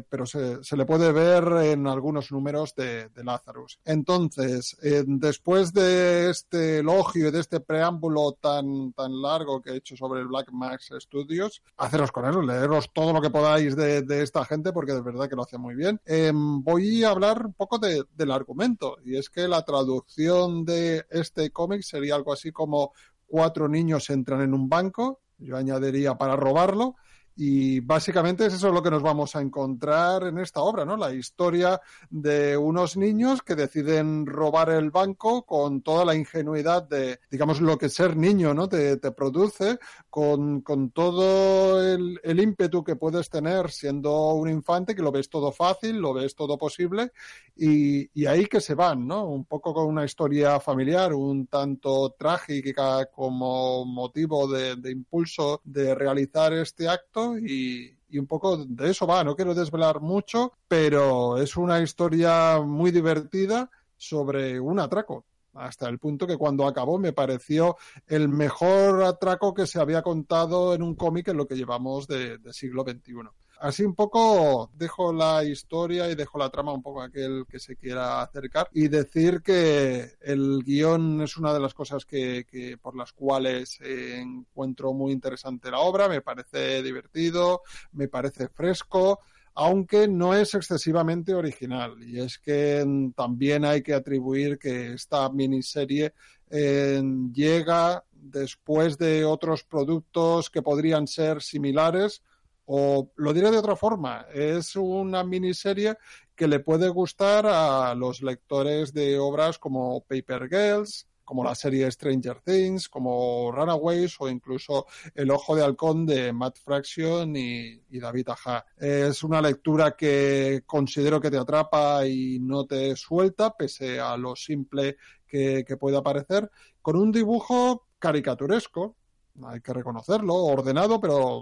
pero 0.09 0.27
se, 0.27 0.77
le 0.77 0.87
puede 0.87 1.13
ver 1.13 1.45
en 1.65 1.87
algunos 1.87 2.31
números 2.33 2.75
de, 2.75 3.11
Lazarus. 3.23 3.79
Entonces, 3.85 4.77
eh, 4.83 5.05
después 5.07 5.73
de 5.73 6.31
este 6.31 6.79
elogio 6.79 7.29
y 7.29 7.31
de 7.31 7.41
este 7.41 7.61
preámbulo 7.61 8.33
tan, 8.33 8.93
tan 8.93 9.23
largo 9.23 9.63
que 9.63 9.71
he 9.71 9.77
hecho 9.77 9.97
sobre 9.97 10.25
Black 10.25 10.51
Max 10.51 10.91
Studios, 10.99 11.63
haceros 11.77 12.11
con 12.11 12.29
eso, 12.29 12.43
leeros 12.43 12.91
todo 12.93 13.13
lo 13.13 13.21
que 13.21 13.31
podáis 13.31 13.77
de, 13.77 14.03
esta 14.23 14.45
gente 14.45 14.73
porque 14.73 14.93
de 14.93 15.03
verdad 15.03 15.29
que 15.29 15.37
lo 15.37 15.43
hace 15.43 15.59
muy 15.59 15.75
bien. 15.75 16.01
Em, 16.05 16.63
voy 16.63 17.05
a 17.05 17.11
hablar 17.11 17.47
un 17.47 17.55
poco 17.55 17.79
del 17.79 18.31
argumento 18.31 18.97
y 19.05 19.17
es 19.17 19.31
que 19.31 19.49
la 19.49 19.65
traducción 19.65 20.65
de 20.65 21.05
este 21.11 21.51
cómic 21.51 21.83
sería 21.83 22.15
algo 22.15 22.33
así 22.33 22.53
como 22.53 22.93
cuatro 23.27 23.69
niños 23.69 24.11
entran 24.11 24.43
en 24.43 24.53
un 24.53 24.69
banco, 24.69 25.21
yo 25.39 25.57
añadiría 25.57 26.17
para 26.17 26.37
robarlo, 26.37 26.97
y 27.37 27.81
básicamente 27.81 28.47
es 28.47 28.55
eso 28.55 28.71
lo 28.71 28.83
que 28.83 28.91
nos 28.91 29.03
vamos 29.03 29.35
a 29.35 29.41
encontrar 29.41 30.25
en 30.25 30.39
esta 30.39 30.61
obra, 30.61 30.85
¿no? 30.85 30.97
La 30.97 31.13
historia 31.15 31.81
de 32.11 32.57
unos 32.57 32.97
niños 32.97 33.43
que 33.43 33.55
deciden 33.55 34.27
robar 34.27 34.71
el 34.71 34.91
banco 34.91 35.45
con 35.45 35.83
toda 35.83 36.05
la 36.05 36.15
ingenuidad 36.15 36.83
de, 36.83 37.21
digamos, 37.31 37.61
lo 37.61 37.79
que 37.79 37.89
ser 37.89 38.17
niño, 38.17 38.53
¿no? 38.53 38.69
Te, 38.69 38.99
produce, 39.13 39.79
con, 40.11 40.61
con 40.63 40.91
todo 40.91 41.83
el, 41.83 42.21
el, 42.23 42.41
ímpetu 42.41 42.83
que 42.85 42.97
puedes 42.97 43.31
tener 43.31 43.71
siendo 43.71 44.33
un 44.35 44.49
infante, 44.49 44.95
que 44.95 45.03
lo 45.03 45.13
ves 45.13 45.29
todo 45.29 45.53
fácil, 45.53 45.99
lo 45.99 46.13
ves 46.13 46.35
todo 46.35 46.59
posible, 46.59 47.13
y, 47.57 48.27
ahí 48.27 48.47
que 48.47 48.61
se 48.61 48.75
van, 48.75 49.07
¿no? 49.07 49.27
Un 49.27 49.45
poco 49.45 49.75
con 49.75 49.87
una 49.87 50.05
historia 50.05 50.61
familiar, 50.61 51.13
un 51.13 51.47
tanto 51.47 52.15
trágica 52.19 53.07
como 53.07 53.85
motivo 53.85 54.49
de 54.49 54.91
impulso 54.91 55.61
de 55.65 55.95
realizar 55.95 56.53
este 56.53 56.89
acto 56.89 57.22
y, 57.39 57.97
un 58.19 58.27
poco 58.27 58.65
de 58.65 58.91
eso 58.91 59.07
va. 59.07 59.25
No 59.25 59.35
quiero 59.35 59.55
desvelar 59.55 60.01
mucho, 60.01 60.53
pero 60.69 61.39
es 61.39 61.57
una 61.57 61.81
historia 61.81 62.61
muy 62.61 62.91
divertida 62.91 63.71
sobre 63.97 64.61
un 64.61 64.79
atraco. 64.79 65.25
Hasta 65.55 65.89
el 65.89 65.99
punto 65.99 66.27
que 66.27 66.37
cuando 66.37 66.67
acabó 66.67 66.99
me 66.99 67.13
pareció 67.13 67.77
el 68.07 68.29
mejor 68.29 69.03
atraco 69.03 69.55
que 69.55 69.67
se 69.67 69.81
había 69.81 70.03
contado 70.03 70.75
en 70.75 70.83
un 70.83 70.95
cómic 70.95 71.29
en 71.29 71.37
lo 71.37 71.47
que 71.47 71.57
llevamos 71.57 72.07
de, 72.07 72.39
de 72.39 72.53
siglo 72.53 72.85
XXI 72.85 73.15
así 73.63 73.85
un 73.85 73.95
poco 73.95 74.71
dejo 74.75 75.13
la 75.13 75.45
historia 75.45 76.11
y 76.11 76.15
dejo 76.15 76.37
la 76.37 76.51
trama 76.51 76.73
un 76.73 76.83
poco 76.83 77.01
a 77.01 77.07
aquel 77.07 77.47
que 77.49 77.59
se 77.59 77.77
quiera 77.77 78.21
acercar 78.21 78.69
y 78.73 78.89
decir 78.89 79.41
que 79.41 80.17
el 80.21 80.63
guion 80.65 81.23
es 81.23 81.37
una 81.37 81.55
de 81.55 81.61
las 81.61 81.73
cosas 81.73 82.05
que, 82.05 82.77
por 82.83 82.97
las 82.97 83.13
cuales 83.13 83.79
encuentro 83.81 84.93
muy 84.93 85.13
interesante 85.13 85.71
la 85.71 85.79
obra, 85.79 86.09
me 86.09 86.21
parece 86.21 86.83
divertido, 86.83 87.63
me 87.93 88.09
parece 88.09 88.49
fresco, 88.49 89.21
aunque 89.55 90.09
no 90.09 90.35
es 90.35 90.55
excesivamente 90.55 91.35
original. 91.35 92.03
Y 92.03 92.19
es 92.21 92.39
que 92.39 92.85
también 93.15 93.65
hay 93.65 93.83
que 93.83 93.95
atribuir 93.95 94.59
que 94.59 94.95
esta 94.95 95.29
miniserie 95.29 96.15
eh, 96.51 97.03
llega 97.33 98.05
después 98.13 98.99
de 98.99 99.25
otros 99.25 99.63
productos 99.65 100.51
que 100.51 100.63
podrían 100.63 101.07
ser 101.07 101.43
similares 101.43 102.23
o 102.67 103.11
lo 103.17 103.33
diré 103.33 103.51
de 103.51 103.59
otra 103.59 103.77
forma, 103.77 104.27
es 104.33 104.77
una 104.77 105.25
miniserie 105.25 105.97
que 106.35 106.49
le 106.49 106.61
puede 106.61 106.89
gustar 106.89 107.47
a 107.47 107.95
los 107.95 108.23
lectores 108.23 108.93
de 108.93 109.19
obras 109.19 109.59
como 109.59 110.01
Paper 110.03 110.49
Girls, 110.49 111.07
como 111.25 111.45
la 111.45 111.55
serie 111.55 111.91
Stranger 111.91 112.41
Things, 112.41 112.89
como 112.89 113.51
Runaways 113.53 114.17
o 114.21 114.29
incluso 114.29 114.87
El 115.15 115.31
Ojo 115.31 115.55
de 115.57 115.63
Halcón 115.63 116.05
de 116.05 116.33
Matt 116.33 116.59
Fraction 116.59 117.35
y, 117.37 117.81
David 117.91 118.29
Aja. 118.31 118.67
Es 118.77 119.23
una 119.23 119.41
lectura 119.41 119.97
que 119.97 120.63
considero 120.67 121.21
que 121.21 121.31
te 121.31 121.39
atrapa 121.39 122.07
y 122.07 122.39
no 122.41 122.67
te 122.67 122.97
suelta, 122.97 123.57
pese 123.57 124.01
a 124.01 124.17
lo 124.17 124.37
simple 124.37 124.97
que, 125.27 125.65
que 125.67 125.77
pueda 125.77 126.03
parecer, 126.03 126.51
con 126.81 126.97
un 126.97 127.13
dibujo 127.13 127.87
caricaturesco, 127.99 128.97
hay 129.45 129.61
que 129.61 129.73
reconocerlo, 129.73 130.35
ordenado, 130.35 131.01
pero 131.01 131.41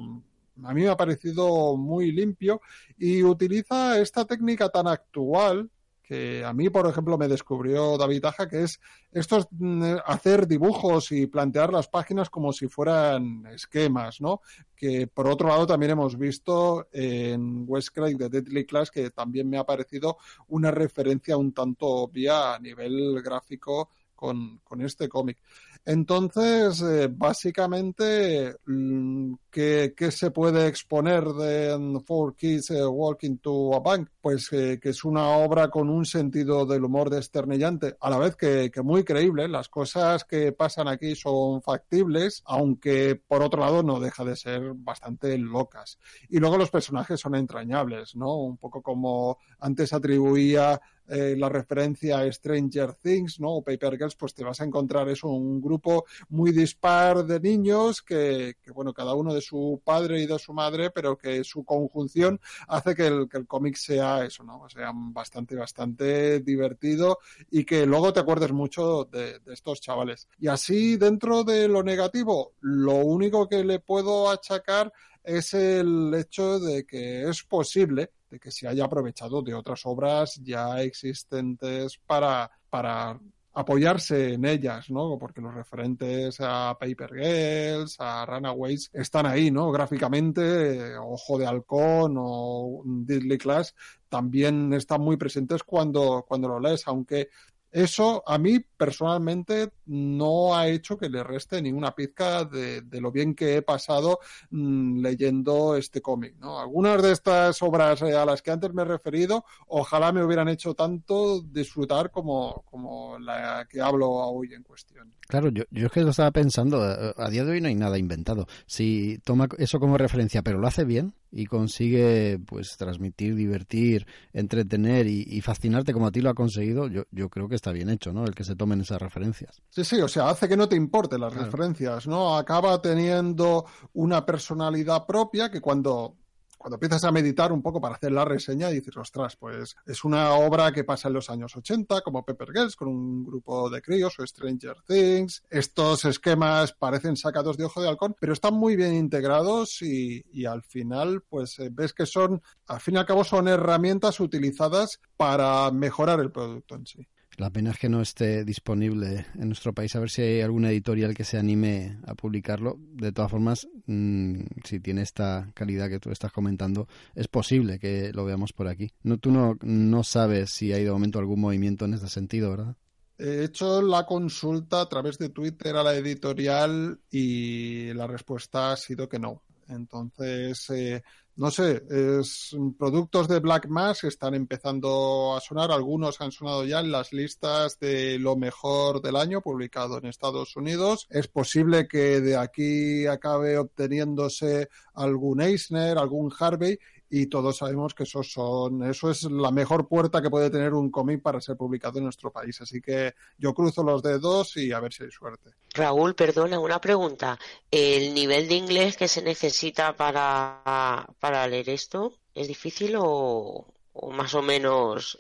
a 0.65 0.75
mí 0.75 0.83
me 0.83 0.89
ha 0.89 0.97
parecido 0.97 1.77
muy 1.77 2.13
limpio 2.13 2.61
y 2.99 3.23
utiliza 3.23 3.99
esta 3.99 4.25
técnica 4.25 4.69
tan 4.69 4.87
actual 4.87 5.71
que 6.11 6.45
a 6.45 6.53
mí, 6.53 6.69
por 6.71 6.89
ejemplo, 6.89 7.17
me 7.17 7.29
descubrió 7.29 7.97
David 7.97 8.25
Aja, 8.25 8.49
que 8.49 8.65
es 8.65 8.81
esto 9.13 9.47
mm, 9.53 9.99
hacer 10.05 10.49
dibujos 10.49 11.13
y 11.13 11.29
plantear 11.29 11.73
las 11.73 11.87
páginas 11.87 12.29
como 12.29 12.53
si 12.53 12.67
fueran 12.67 13.47
esquemas, 13.47 14.21
¿no? 14.21 14.41
Que 14.75 15.07
por 15.07 15.29
otro 15.29 15.47
lado 15.47 15.69
también 15.69 15.93
hemos 15.93 16.19
visto 16.19 16.89
en 16.91 17.63
West 17.65 17.97
de 17.97 18.29
Deadly 18.29 18.67
Class, 18.67 18.91
que 18.91 19.11
también 19.11 19.49
me 19.49 19.57
ha 19.57 19.63
parecido 19.63 20.17
una 20.49 20.73
referencia 20.73 21.37
un 21.37 21.53
tanto 21.53 21.87
obvia 21.87 22.57
a 22.57 22.59
nivel 22.59 23.23
gráfico 23.23 23.91
con, 24.17 24.59
con 24.65 24.81
este 24.81 25.09
cómic. 25.09 25.39
Entonces, 25.85 26.83
eh, 26.83 27.09
básicamente, 27.11 28.55
mm, 28.67 29.35
¿qué, 29.51 29.95
se 30.11 30.31
puede 30.31 30.67
exponer 30.67 31.25
de 31.25 32.01
Four 32.07 32.37
Kids 32.37 32.71
eh, 32.71 32.87
Walking 32.87 33.39
to 33.39 33.75
a 33.75 33.81
Bank? 33.81 34.09
Pues 34.21 34.51
que 34.51 34.79
es 34.83 35.05
una 35.05 35.29
obra 35.29 35.69
con 35.69 35.89
un 35.89 36.05
sentido 36.05 36.67
del 36.67 36.85
humor 36.85 37.09
desternillante, 37.09 37.97
a 38.01 38.11
la 38.11 38.19
vez 38.19 38.37
que, 38.37 38.71
que 38.71 38.83
muy 38.83 39.05
creíble. 39.05 39.49
Las 39.49 39.69
cosas 39.69 40.25
que 40.25 40.53
pasan 40.53 40.89
aquí 40.89 41.15
son 41.17 41.63
factibles, 41.63 42.43
aunque 42.45 43.17
por 43.17 43.43
otro 43.43 43.61
lado 43.61 43.83
no 43.83 44.01
deja 44.01 44.25
de 44.25 44.37
ser 44.37 44.75
bastante 44.75 45.37
locas. 45.39 45.99
Y 46.29 46.39
luego 46.39 46.59
los 46.59 46.71
personajes 46.71 47.19
son 47.19 47.35
entrañables, 47.35 48.15
¿no? 48.17 48.37
Un 48.37 48.59
poco 48.59 48.83
como 48.83 49.39
antes 49.59 49.93
atribuía 49.93 50.81
eh, 51.11 51.35
la 51.37 51.49
referencia 51.49 52.21
a 52.21 52.33
Stranger 52.33 52.95
Things, 52.95 53.41
¿no? 53.41 53.57
O 53.57 53.65
Paper 53.65 53.99
Girls, 53.99 54.15
pues 54.15 54.33
te 54.33 54.45
vas 54.45 54.61
a 54.61 54.65
encontrar 54.65 55.09
eso, 55.09 55.27
un 55.27 55.61
grupo 55.61 56.05
muy 56.29 56.53
dispar 56.53 57.25
de 57.25 57.41
niños 57.41 58.01
que, 58.01 58.55
bueno, 58.73 58.95
cada 58.95 59.15
uno 59.15 59.35
de 59.35 59.41
su 59.41 59.83
padre 59.85 60.21
y 60.21 60.27
de 60.27 60.39
su 60.39 60.53
madre, 60.53 60.91
pero 60.91 61.19
que 61.19 61.43
su 61.43 61.65
conjunción 61.65 62.41
hace 62.69 62.95
que 62.95 63.09
el, 63.09 63.29
cómic 63.49 63.75
sea 63.75 64.25
eso, 64.25 64.45
¿no? 64.45 64.69
sea 64.69 64.93
bastante, 64.95 65.57
bastante 65.57 66.39
divertido 66.41 67.19
y 67.51 67.65
que 67.65 67.87
luego 67.87 68.13
te 68.13 68.21
acuerdes 68.21 68.53
mucho 68.53 69.09
de 69.11 69.41
estos 69.47 69.81
chavales. 69.81 70.29
Y 70.39 70.47
así, 70.47 70.97
dentro 70.97 71.43
de 71.43 71.67
lo 71.67 71.83
negativo, 71.83 72.53
lo 72.61 72.95
único 72.95 73.49
que 73.49 73.65
le 73.65 73.81
puedo 73.81 74.31
achacar 74.31 74.93
es 75.25 75.55
el 75.55 76.15
hecho 76.15 76.61
de 76.61 76.87
que 76.87 77.29
es 77.29 77.43
posible 77.43 78.11
de 78.31 78.39
que 78.39 78.51
se 78.51 78.69
haya 78.69 78.85
aprovechado 78.85 79.43
de 79.43 79.55
otras 79.55 79.83
obras 79.85 80.41
ya 80.43 80.81
existentes 80.83 81.99
para, 82.07 82.51
para 82.69 83.19
apoyarse 83.53 84.35
en 84.35 84.45
ellas, 84.45 84.91
¿no? 84.91 85.19
Porque 85.19 85.41
los 85.41 85.55
referentes 85.55 86.37
a 86.41 86.77
Paper 86.79 87.11
Girls, 87.13 87.97
a 87.99 88.25
Runaways, 88.25 88.91
están 88.93 89.27
ahí, 89.27 89.51
¿no? 89.51 89.73
Gráficamente, 89.73 90.97
Ojo 90.97 91.39
de 91.39 91.47
Halcón 91.47 92.15
o 92.17 92.83
Diddley 92.85 93.39
Class 93.39 93.75
también 94.09 94.73
están 94.73 95.01
muy 95.01 95.17
presentes 95.17 95.63
cuando, 95.63 96.25
cuando 96.27 96.49
lo 96.49 96.61
lees, 96.61 96.87
aunque 96.87 97.29
eso 97.71 98.23
a 98.27 98.39
mí 98.39 98.59
personalmente 98.59 99.71
no 99.87 100.57
ha 100.57 100.69
hecho 100.69 100.97
que 100.97 101.09
le 101.09 101.23
reste 101.23 101.61
ninguna 101.63 101.95
pizca 101.95 102.45
de, 102.45 102.83
lo 103.01 103.13
bien 103.13 103.35
que 103.35 103.57
he 103.57 103.63
pasado 103.63 104.21
mm, 104.51 105.01
leyendo 105.01 105.77
este 105.77 106.01
cómic. 106.01 106.37
¿no? 106.39 106.59
Algunas 106.59 107.03
de 107.03 107.13
estas 107.13 107.63
obras 107.63 108.03
eh, 108.03 108.17
a 108.17 108.25
las 108.25 108.43
que 108.43 108.51
antes 108.51 108.73
me 108.73 108.83
he 108.83 108.87
referido, 108.87 109.45
ojalá 109.69 110.13
me 110.13 110.25
hubieran 110.25 110.49
hecho 110.49 110.75
tanto 110.75 111.43
disfrutar 111.43 112.11
como, 112.11 112.63
como 112.71 113.19
la 113.19 113.67
que 113.69 113.81
hablo 113.81 114.11
hoy 114.11 114.55
en 114.55 114.63
cuestión. 114.63 115.13
Claro, 115.29 115.51
yo, 115.51 115.65
yo 115.71 115.87
es 115.87 115.93
que 115.93 116.03
lo 116.03 116.11
estaba 116.11 116.33
pensando, 116.33 116.89
eh, 116.91 117.15
a 117.17 117.31
día 117.31 117.45
de 117.45 117.53
hoy 117.53 117.61
no 117.61 117.69
hay 117.69 117.77
nada 117.77 117.99
inventado. 117.99 118.47
Si 118.67 119.19
toma 119.25 119.49
eso 119.59 119.79
como 119.79 119.97
referencia, 119.97 120.43
pero 120.43 120.59
lo 120.59 120.67
hace 120.67 120.85
bien, 120.85 121.15
y 121.33 121.47
consigue 121.47 122.39
pues 122.45 122.77
transmitir, 122.77 123.35
divertir, 123.35 124.07
entretener 124.33 125.07
y, 125.07 125.41
fascinarte 125.41 125.93
como 125.93 126.07
a 126.07 126.13
ti 126.13 126.21
lo 126.21 126.31
ha 126.31 126.35
conseguido, 126.35 126.89
yo, 126.89 127.05
yo 127.11 127.29
creo 127.29 127.49
que 127.49 127.55
está 127.55 127.73
bien 127.73 127.89
hecho, 127.89 128.13
¿no? 128.13 128.25
El 128.25 128.35
que 128.35 128.45
se 128.45 128.57
tomen 128.57 128.81
esas 128.81 129.01
referencias. 129.01 129.63
Sí, 129.71 129.85
sí, 129.85 130.01
o 130.01 130.09
sea, 130.09 130.29
hace 130.29 130.49
que 130.49 130.57
no 130.57 130.69
te 130.69 130.77
importe 130.77 131.19
las 131.19 131.35
referencias, 131.35 132.07
¿no? 132.07 132.37
Acaba 132.37 132.81
teniendo 132.83 133.65
una 133.95 134.27
personalidad 134.27 135.07
propia 135.07 135.51
que 135.51 135.61
cuando 135.61 136.17
cuando 136.61 136.77
empiezas 136.77 137.05
a 137.05 137.11
meditar 137.11 137.53
un 137.53 137.63
poco 137.63 137.81
para 137.81 137.95
hacer 137.95 138.13
la 138.13 138.23
reseña, 138.23 138.69
dices, 138.69 138.95
ostras, 138.95 139.35
pues 139.35 139.75
es 139.87 140.05
una 140.05 140.35
obra 140.35 140.71
que 140.73 140.85
pasa 140.85 141.09
en 141.09 141.15
los 141.15 141.31
años 141.31 141.57
80, 141.57 142.03
como 142.03 142.23
Pepper 142.23 142.51
Girls, 142.53 142.77
con 142.77 142.89
un 142.89 143.25
grupo 143.25 143.71
de 143.71 143.81
críos, 143.81 144.19
o 144.19 144.27
Stranger 144.27 144.77
Things. 144.87 145.43
Estos 145.49 146.05
esquemas 146.05 146.75
parecen 146.75 147.17
sacados 147.17 147.57
de 147.57 147.65
ojo 147.65 147.81
de 147.81 147.89
halcón, 147.89 148.15
pero 148.21 148.35
están 148.35 148.53
muy 148.53 148.77
bien 148.77 148.95
integrados 148.95 149.81
y, 149.81 150.23
y 150.35 150.45
al 150.45 150.63
final, 150.63 151.23
pues 151.31 151.59
eh, 151.61 151.71
ves 151.73 151.95
que 151.95 152.05
son, 152.05 152.43
al 152.67 152.81
fin 152.81 152.97
y 152.97 152.99
al 152.99 153.07
cabo, 153.07 153.25
son 153.25 153.49
herramientas 153.49 154.21
utilizadas 154.21 155.01
para 155.17 155.71
mejorar 155.71 156.21
el 156.21 156.31
producto 156.31 156.75
en 156.75 156.87
sí. 156.87 157.09
La 157.37 157.51
pena 157.51 157.71
es 157.71 157.79
que 157.79 157.89
no 157.89 158.03
esté 158.03 158.45
disponible 158.45 159.27
en 159.35 159.49
nuestro 159.49 159.73
país. 159.73 159.95
A 159.97 160.01
ver 160.01 160.11
si 160.11 160.23
hay 160.23 160.41
alguna 160.41 160.71
editorial 160.71 161.15
que 161.15 161.25
se 161.25 161.39
anime 161.39 161.99
a 162.07 162.15
publicarlo. 162.15 162.77
De 162.79 163.13
todas 163.13 163.31
formas, 163.31 163.67
mm, 163.87 164.43
si 164.65 164.81
tiene 164.81 165.03
esta 165.03 165.51
calidad 165.55 165.89
que 165.89 166.01
tú 166.01 166.11
estás 166.11 166.33
comentando, 166.33 166.87
es 167.15 167.29
posible 167.29 167.79
que 167.79 168.13
lo 168.13 168.25
veamos 168.25 168.53
por 168.53 168.69
aquí. 168.69 168.91
No, 169.03 169.19
tú 169.19 169.31
no, 169.31 169.57
no 169.63 170.05
sabes 170.05 170.51
si 170.51 170.73
hay 170.73 170.85
de 170.85 170.91
momento 170.91 171.19
algún 171.19 171.41
movimiento 171.41 171.87
en 171.87 171.95
ese 171.95 172.09
sentido, 172.09 172.51
¿verdad? 172.51 172.77
He 173.17 173.45
hecho 173.45 173.83
la 173.83 174.07
consulta 174.07 174.81
a 174.81 174.89
través 174.89 175.19
de 175.19 175.29
Twitter 175.29 175.77
a 175.77 175.83
la 175.83 175.95
editorial 175.95 177.01
y 177.11 177.93
la 177.93 178.07
respuesta 178.07 178.73
ha 178.73 178.77
sido 178.77 179.09
que 179.09 179.19
no. 179.19 179.43
Entonces, 179.69 180.69
eh, 180.71 181.03
no 181.37 181.51
sé, 181.51 181.83
es, 181.91 182.55
productos 182.79 183.29
de 183.29 183.39
Black 183.39 183.67
Mass 183.69 184.05
están 184.05 184.35
empezando 184.35 185.35
a 185.37 185.41
sonar, 185.41 185.71
algunos 185.71 186.21
han 186.21 186.33
sonado 186.33 186.65
ya 186.65 186.81
en 186.81 186.93
las 186.93 187.13
listas 187.13 187.79
de 187.79 188.19
lo 188.19 188.37
mejor 188.37 189.01
del 189.01 189.17
año 189.17 189.41
publicado 189.41 189.99
en 189.99 190.07
Estados 190.07 190.57
Unidos. 190.57 191.07
Es 191.11 191.29
posible 191.29 191.89
que 191.89 192.21
de 192.21 192.37
aquí 192.37 193.07
acabe 193.07 193.59
obteniéndose 193.59 194.69
algún 194.95 195.41
Eisner, 195.41 195.99
algún 195.99 196.33
Harvey 196.39 196.79
y 197.11 197.27
todos 197.27 197.57
sabemos 197.57 197.93
que 197.93 198.05
eso 198.05 198.23
son 198.23 198.85
eso 198.85 199.11
es 199.11 199.25
la 199.25 199.51
mejor 199.51 199.89
puerta 199.89 200.23
que 200.23 200.31
puede 200.31 200.49
tener 200.49 200.73
un 200.73 200.91
cómic 200.91 201.21
para 201.21 201.41
ser 201.41 201.57
publicado 201.57 201.99
en 201.99 202.05
nuestro 202.05 202.31
país. 202.31 202.61
Así 202.61 202.81
que 202.81 203.15
yo 203.37 203.53
cruzo 203.53 203.83
los 203.83 204.03
dedos 204.03 204.57
y 204.57 204.73
a 204.73 204.81
ver 204.81 204.93
si 204.93 205.03
hay 205.03 205.11
suerte. 205.11 205.51
Raúl 205.75 206.15
perdona 206.15 206.61
una 206.61 206.81
pregunta. 206.81 207.39
El 207.71 208.15
nivel 208.15 208.49
de 208.49 208.55
inglés 208.55 208.97
que 208.97 209.09
se 209.09 209.23
necesita 209.23 209.97
para 209.97 211.07
para 211.19 211.47
leer 211.49 211.69
esto 211.71 212.15
es 212.35 212.47
difícil 212.47 212.95
o, 212.97 213.67
más 214.13 214.35
o 214.35 214.43
menos 214.43 215.19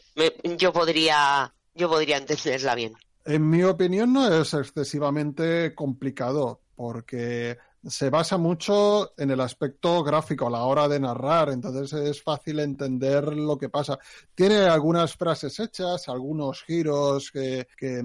yo 0.56 0.72
podría 0.72 1.52
yo 1.74 1.88
podría 1.88 2.18
entenderla 2.18 2.74
bien 2.74 2.94
en 3.24 3.50
mi 3.50 3.62
opinión 3.64 4.12
no 4.12 4.40
es 4.40 4.54
excesivamente 4.54 5.74
complicado 5.74 6.60
porque 6.74 7.58
se 7.84 8.10
basa 8.10 8.36
mucho 8.36 9.12
en 9.16 9.30
el 9.30 9.40
aspecto 9.40 10.02
gráfico 10.02 10.46
a 10.46 10.50
la 10.50 10.62
hora 10.64 10.88
de 10.88 11.00
narrar, 11.00 11.50
entonces 11.50 11.92
es 11.92 12.22
fácil 12.22 12.60
entender 12.60 13.34
lo 13.34 13.58
que 13.58 13.68
pasa. 13.68 13.98
Tiene 14.34 14.56
algunas 14.56 15.14
frases 15.14 15.58
hechas, 15.58 16.08
algunos 16.08 16.62
giros 16.62 17.30
que, 17.30 17.66
que 17.76 18.02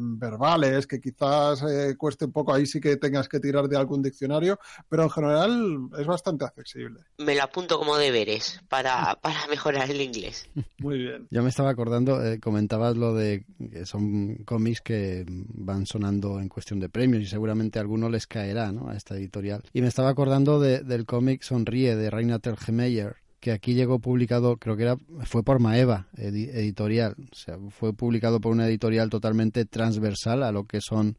verbales 0.00 0.86
que 0.86 1.00
quizás 1.00 1.62
eh, 1.62 1.96
cueste 1.96 2.26
un 2.26 2.32
poco, 2.32 2.52
ahí 2.52 2.66
sí 2.66 2.80
que 2.80 2.96
tengas 2.96 3.28
que 3.28 3.40
tirar 3.40 3.68
de 3.68 3.76
algún 3.76 4.02
diccionario, 4.02 4.58
pero 4.88 5.04
en 5.04 5.10
general 5.10 5.88
es 5.98 6.06
bastante 6.06 6.44
accesible. 6.44 7.00
Me 7.18 7.34
lo 7.34 7.42
apunto 7.42 7.78
como 7.78 7.96
deberes 7.96 8.60
para, 8.68 9.14
para 9.22 9.46
mejorar 9.48 9.90
el 9.90 10.00
inglés. 10.00 10.48
Muy 10.78 10.98
bien. 10.98 11.26
Ya 11.30 11.42
me 11.42 11.48
estaba 11.48 11.70
acordando, 11.70 12.24
eh, 12.24 12.38
comentabas 12.40 12.96
lo 12.96 13.14
de 13.14 13.44
que 13.70 13.86
son 13.86 14.36
cómics 14.44 14.80
que 14.80 15.24
van 15.28 15.86
sonando 15.86 16.40
en 16.40 16.48
cuestión 16.48 16.80
de 16.80 16.88
premios 16.88 17.22
y 17.22 17.26
seguramente 17.26 17.78
a 17.78 17.82
alguno 17.82 18.08
les 18.08 18.26
caerá, 18.26 18.72
¿no? 18.72 18.90
Editorial. 19.14 19.62
Y 19.72 19.82
me 19.82 19.88
estaba 19.88 20.08
acordando 20.08 20.60
del 20.60 21.06
cómic 21.06 21.42
Sonríe 21.42 21.96
de 21.96 22.10
Raina 22.10 22.38
Telgemeier, 22.38 23.16
que 23.40 23.52
aquí 23.52 23.74
llegó 23.74 24.00
publicado, 24.00 24.56
creo 24.56 24.76
que 24.76 24.82
era, 24.82 24.96
fue 25.24 25.42
por 25.42 25.60
Maeva 25.60 26.08
editorial, 26.16 27.14
o 27.30 27.34
sea, 27.34 27.58
fue 27.70 27.92
publicado 27.92 28.40
por 28.40 28.52
una 28.52 28.66
editorial 28.66 29.10
totalmente 29.10 29.64
transversal 29.64 30.42
a 30.42 30.52
lo 30.52 30.64
que 30.64 30.80
son 30.80 31.16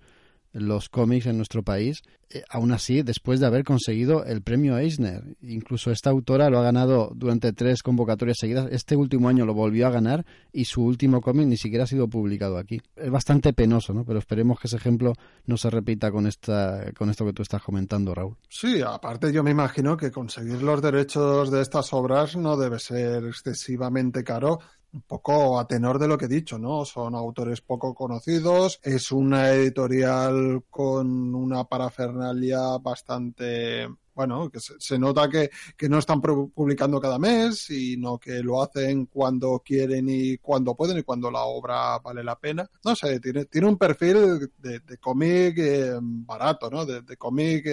los 0.54 0.90
cómics 0.90 1.28
en 1.28 1.38
nuestro 1.38 1.64
país, 1.64 2.02
eh, 2.30 2.44
aún 2.50 2.74
así, 2.74 3.04
después 3.04 3.40
de 3.40 3.46
haber 3.46 3.64
conseguido 3.64 4.26
el 4.26 4.42
premio 4.42 4.78
Eisner. 4.78 5.24
Incluso 5.42 5.92
esta 5.92 6.10
autora 6.10 6.50
lo 6.50 6.60
ha 6.60 6.64
ganado 6.64 7.12
durante 7.16 7.54
tres 7.54 7.82
convocatorias 7.84 8.38
seguidas. 8.40 8.68
Este 8.72 8.96
último 8.96 9.30
año 9.30 9.46
lo 9.46 9.54
volvió 9.54 9.88
a 9.88 9.92
ganar 9.92 10.26
y 10.52 10.66
su 10.66 10.84
último 10.84 11.22
cómic 11.22 11.48
ni 11.48 11.58
siquiera 11.58 11.86
ha 11.86 11.88
sido 11.88 12.10
publicado 12.10 12.58
aquí. 12.58 12.82
Es 12.96 13.10
bastante 13.10 13.54
penoso, 13.54 13.94
¿no? 13.94 14.04
Pero 14.04 14.20
esperemos 14.20 14.60
que 14.60 14.68
ese 14.68 14.76
ejemplo 14.76 15.14
no 15.46 15.58
se 15.58 15.70
repita 15.70 16.12
con, 16.12 16.28
esta, 16.28 16.92
con 16.98 17.10
esto 17.10 17.26
que 17.26 17.34
tú 17.34 17.44
estás 17.44 17.64
comentando, 17.64 18.14
Raúl. 18.14 18.36
Sí, 18.50 18.82
aparte 18.82 19.32
yo 19.32 19.44
me 19.44 19.52
imagino 19.52 19.96
que 19.96 20.12
conseguir 20.12 20.62
los 20.62 20.82
derechos 20.82 21.50
de 21.50 21.62
estas 21.62 21.94
obras 21.94 22.36
no 22.36 22.58
debe 22.58 22.80
ser 22.80 23.26
excesivamente 23.26 24.24
caro 24.24 24.60
un 24.98 25.04
poco 25.04 25.60
a 25.60 25.68
tenor 25.68 26.00
de 26.00 26.08
lo 26.08 26.18
que 26.18 26.26
he 26.26 26.28
dicho, 26.28 26.58
¿no? 26.58 26.84
Son 26.84 27.14
autores 27.14 27.62
poco 27.62 27.94
conocidos, 27.94 28.80
es 28.82 29.12
una 29.12 29.52
editorial 29.52 30.64
con 30.72 31.36
una 31.36 31.66
parafernalia 31.66 32.78
bastante 32.82 33.88
bueno, 34.16 34.50
que 34.50 34.60
se, 34.60 34.98
nota 34.98 35.30
que, 35.30 35.52
que, 35.78 35.88
no 35.88 36.00
están 36.00 36.20
publicando 36.20 37.00
cada 37.00 37.20
mes, 37.20 37.60
sino 37.66 38.18
que 38.18 38.42
lo 38.42 38.64
hacen 38.64 39.06
cuando 39.06 39.62
quieren 39.64 40.08
y 40.10 40.40
cuando 40.40 40.74
pueden 40.74 40.98
y 40.98 41.04
cuando 41.04 41.30
la 41.30 41.44
obra 41.44 42.00
vale 42.00 42.24
la 42.24 42.40
pena. 42.40 42.68
No 42.84 42.96
sé, 42.96 43.20
tiene, 43.20 43.46
tiene 43.46 43.68
un 43.68 43.78
perfil 43.78 44.50
de, 44.58 44.80
de 44.80 44.98
cómic 44.98 45.60
eh, 45.60 46.00
barato, 46.02 46.72
¿no? 46.72 46.84
De, 46.84 47.16
cómic 47.16 47.64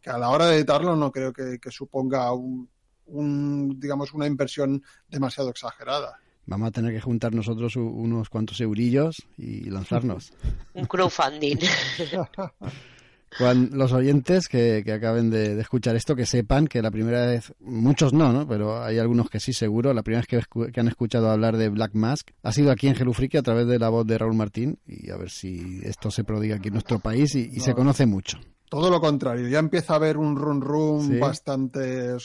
que, 0.00 0.08
a 0.08 0.18
la 0.18 0.30
hora 0.30 0.46
de 0.46 0.58
editarlo 0.58 0.94
no 0.94 1.10
creo 1.10 1.32
que, 1.32 1.58
que 1.58 1.70
suponga 1.72 2.32
un, 2.32 2.70
un, 3.06 3.80
digamos, 3.80 4.12
una 4.14 4.26
inversión 4.28 4.80
demasiado 5.08 5.50
exagerada. 5.50 6.20
Vamos 6.48 6.68
a 6.68 6.70
tener 6.70 6.94
que 6.94 7.00
juntar 7.02 7.34
nosotros 7.34 7.76
unos 7.76 8.30
cuantos 8.30 8.58
eurillos 8.62 9.16
y 9.36 9.68
lanzarnos. 9.68 10.32
Un 10.72 10.86
crowdfunding. 10.86 11.58
Cuando, 13.38 13.76
los 13.76 13.92
oyentes 13.92 14.48
que, 14.48 14.82
acaben 14.90 15.28
de, 15.28 15.60
escuchar 15.60 15.94
esto, 15.94 16.16
que 16.16 16.24
sepan 16.24 16.66
que 16.66 16.80
la 16.80 16.90
primera 16.90 17.26
vez, 17.26 17.52
muchos 17.60 18.14
no, 18.14 18.32
¿no? 18.32 18.48
Pero 18.48 18.82
hay 18.82 18.96
algunos 18.96 19.28
que 19.28 19.40
sí, 19.40 19.52
seguro, 19.52 19.92
la 19.92 20.02
primera 20.02 20.24
vez 20.26 20.46
que, 20.72 20.80
han 20.80 20.88
escuchado 20.88 21.30
hablar 21.30 21.58
de 21.58 21.68
Black 21.68 21.92
Mask 21.92 22.30
ha 22.42 22.52
sido 22.52 22.70
aquí 22.70 22.88
en 22.88 22.94
Gelufriki 22.94 23.36
a 23.36 23.42
través 23.42 23.66
de 23.66 23.78
la 23.78 23.90
voz 23.90 24.06
de 24.06 24.16
Raúl 24.16 24.34
Martín 24.34 24.78
y 24.86 25.10
a 25.10 25.16
ver 25.18 25.28
si 25.28 25.80
esto 25.82 26.10
se 26.10 26.24
prodiga 26.24 26.56
aquí 26.56 26.68
en 26.68 26.74
nuestro 26.74 26.98
país 26.98 27.34
y 27.34 27.60
se 27.60 27.74
conoce 27.74 28.06
mucho. 28.06 28.38
Todo 28.68 28.90
lo 28.90 29.00
contrario, 29.00 29.48
ya 29.48 29.58
empieza 29.58 29.94
a 29.94 29.96
haber 29.96 30.18
un 30.18 30.36
run 30.36 30.60
run 30.60 31.18
bastante 31.18 32.16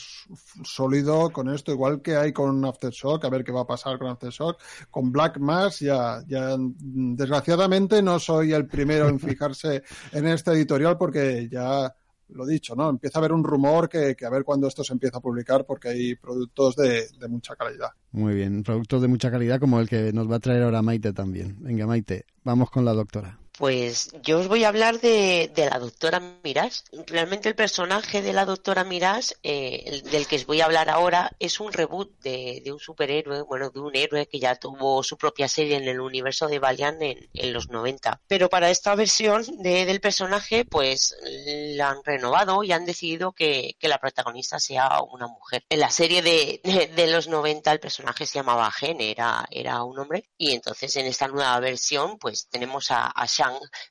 sólido 0.62 1.30
con 1.30 1.48
esto, 1.48 1.72
igual 1.72 2.02
que 2.02 2.16
hay 2.16 2.32
con 2.32 2.62
Aftershock, 2.64 3.24
a 3.24 3.30
ver 3.30 3.44
qué 3.44 3.52
va 3.52 3.62
a 3.62 3.66
pasar 3.66 3.98
con 3.98 4.08
Aftershock. 4.08 4.60
Con 4.90 5.10
Black 5.10 5.38
Mass 5.38 5.80
ya, 5.80 6.22
ya 6.26 6.56
desgraciadamente 6.58 8.02
no 8.02 8.18
soy 8.18 8.52
el 8.52 8.66
primero 8.66 9.08
en 9.08 9.18
fijarse 9.20 9.82
en 10.12 10.26
este 10.26 10.52
editorial 10.52 10.98
porque 10.98 11.48
ya 11.50 11.94
lo 12.28 12.46
dicho, 12.46 12.74
¿no? 12.74 12.90
Empieza 12.90 13.18
a 13.18 13.20
haber 13.20 13.32
un 13.32 13.44
rumor 13.44 13.88
que, 13.88 14.14
que, 14.14 14.26
a 14.26 14.30
ver 14.30 14.44
cuándo 14.44 14.66
esto 14.66 14.84
se 14.84 14.92
empieza 14.92 15.18
a 15.18 15.20
publicar 15.20 15.64
porque 15.64 15.88
hay 15.88 16.14
productos 16.16 16.76
de, 16.76 17.06
de, 17.18 17.28
mucha 17.28 17.54
calidad. 17.54 17.90
Muy 18.12 18.34
bien, 18.34 18.62
productos 18.62 19.02
de 19.02 19.08
mucha 19.08 19.30
calidad 19.30 19.60
como 19.60 19.80
el 19.80 19.88
que 19.88 20.12
nos 20.12 20.30
va 20.30 20.36
a 20.36 20.40
traer 20.40 20.62
ahora 20.62 20.82
Maite 20.82 21.12
también. 21.12 21.56
Venga, 21.60 21.86
Maite, 21.86 22.26
vamos 22.42 22.70
con 22.70 22.84
la 22.84 22.92
doctora. 22.92 23.38
Pues 23.56 24.10
yo 24.22 24.40
os 24.40 24.48
voy 24.48 24.64
a 24.64 24.68
hablar 24.68 25.00
de, 25.00 25.48
la 25.54 25.78
doctora 25.78 26.20
Mirage. 26.42 26.82
Realmente 27.06 27.48
el 27.48 27.54
personaje 27.54 28.20
de 28.20 28.32
la 28.32 28.44
doctora 28.44 28.82
Mirage, 28.82 29.36
eh, 29.44 30.02
del 30.10 30.26
que 30.26 30.36
os 30.36 30.46
voy 30.46 30.60
a 30.60 30.64
hablar 30.64 30.90
ahora, 30.90 31.30
es 31.38 31.60
un 31.60 31.72
reboot 31.72 32.18
de, 32.20 32.62
un 32.72 32.80
superhéroe, 32.80 33.42
bueno, 33.42 33.70
de 33.70 33.78
un 33.78 33.94
héroe 33.94 34.26
que 34.26 34.40
ya 34.40 34.56
tuvo 34.56 35.04
su 35.04 35.16
propia 35.16 35.46
serie 35.46 35.76
en 35.76 35.86
el 35.86 36.00
universo 36.00 36.48
de 36.48 36.58
Valiant 36.58 37.00
en, 37.00 37.52
los 37.52 37.68
90. 37.68 38.22
Pero 38.26 38.48
para 38.48 38.70
esta 38.70 38.96
versión 38.96 39.44
del 39.62 40.00
personaje, 40.00 40.64
pues 40.64 41.14
la 41.22 41.90
han 41.90 42.02
renovado 42.04 42.64
y 42.64 42.72
han 42.72 42.84
decidido 42.84 43.32
que, 43.32 43.76
la 43.82 43.98
protagonista 43.98 44.58
sea 44.58 45.02
una 45.02 45.28
mujer. 45.28 45.62
En 45.68 45.78
la 45.78 45.90
serie 45.90 46.22
de, 46.22 47.06
los 47.06 47.28
90 47.28 47.70
el 47.70 47.80
personaje 47.80 48.26
se 48.26 48.38
llamaba 48.38 48.70
Gen, 48.72 49.00
era, 49.00 49.46
era 49.50 49.84
un 49.84 49.98
hombre, 49.98 50.24
y 50.38 50.52
entonces 50.52 50.96
en 50.96 51.06
esta 51.06 51.28
nueva 51.28 51.60
versión, 51.60 52.18
pues 52.18 52.48
tenemos 52.48 52.90
a, 52.90 53.06
a 53.06 53.28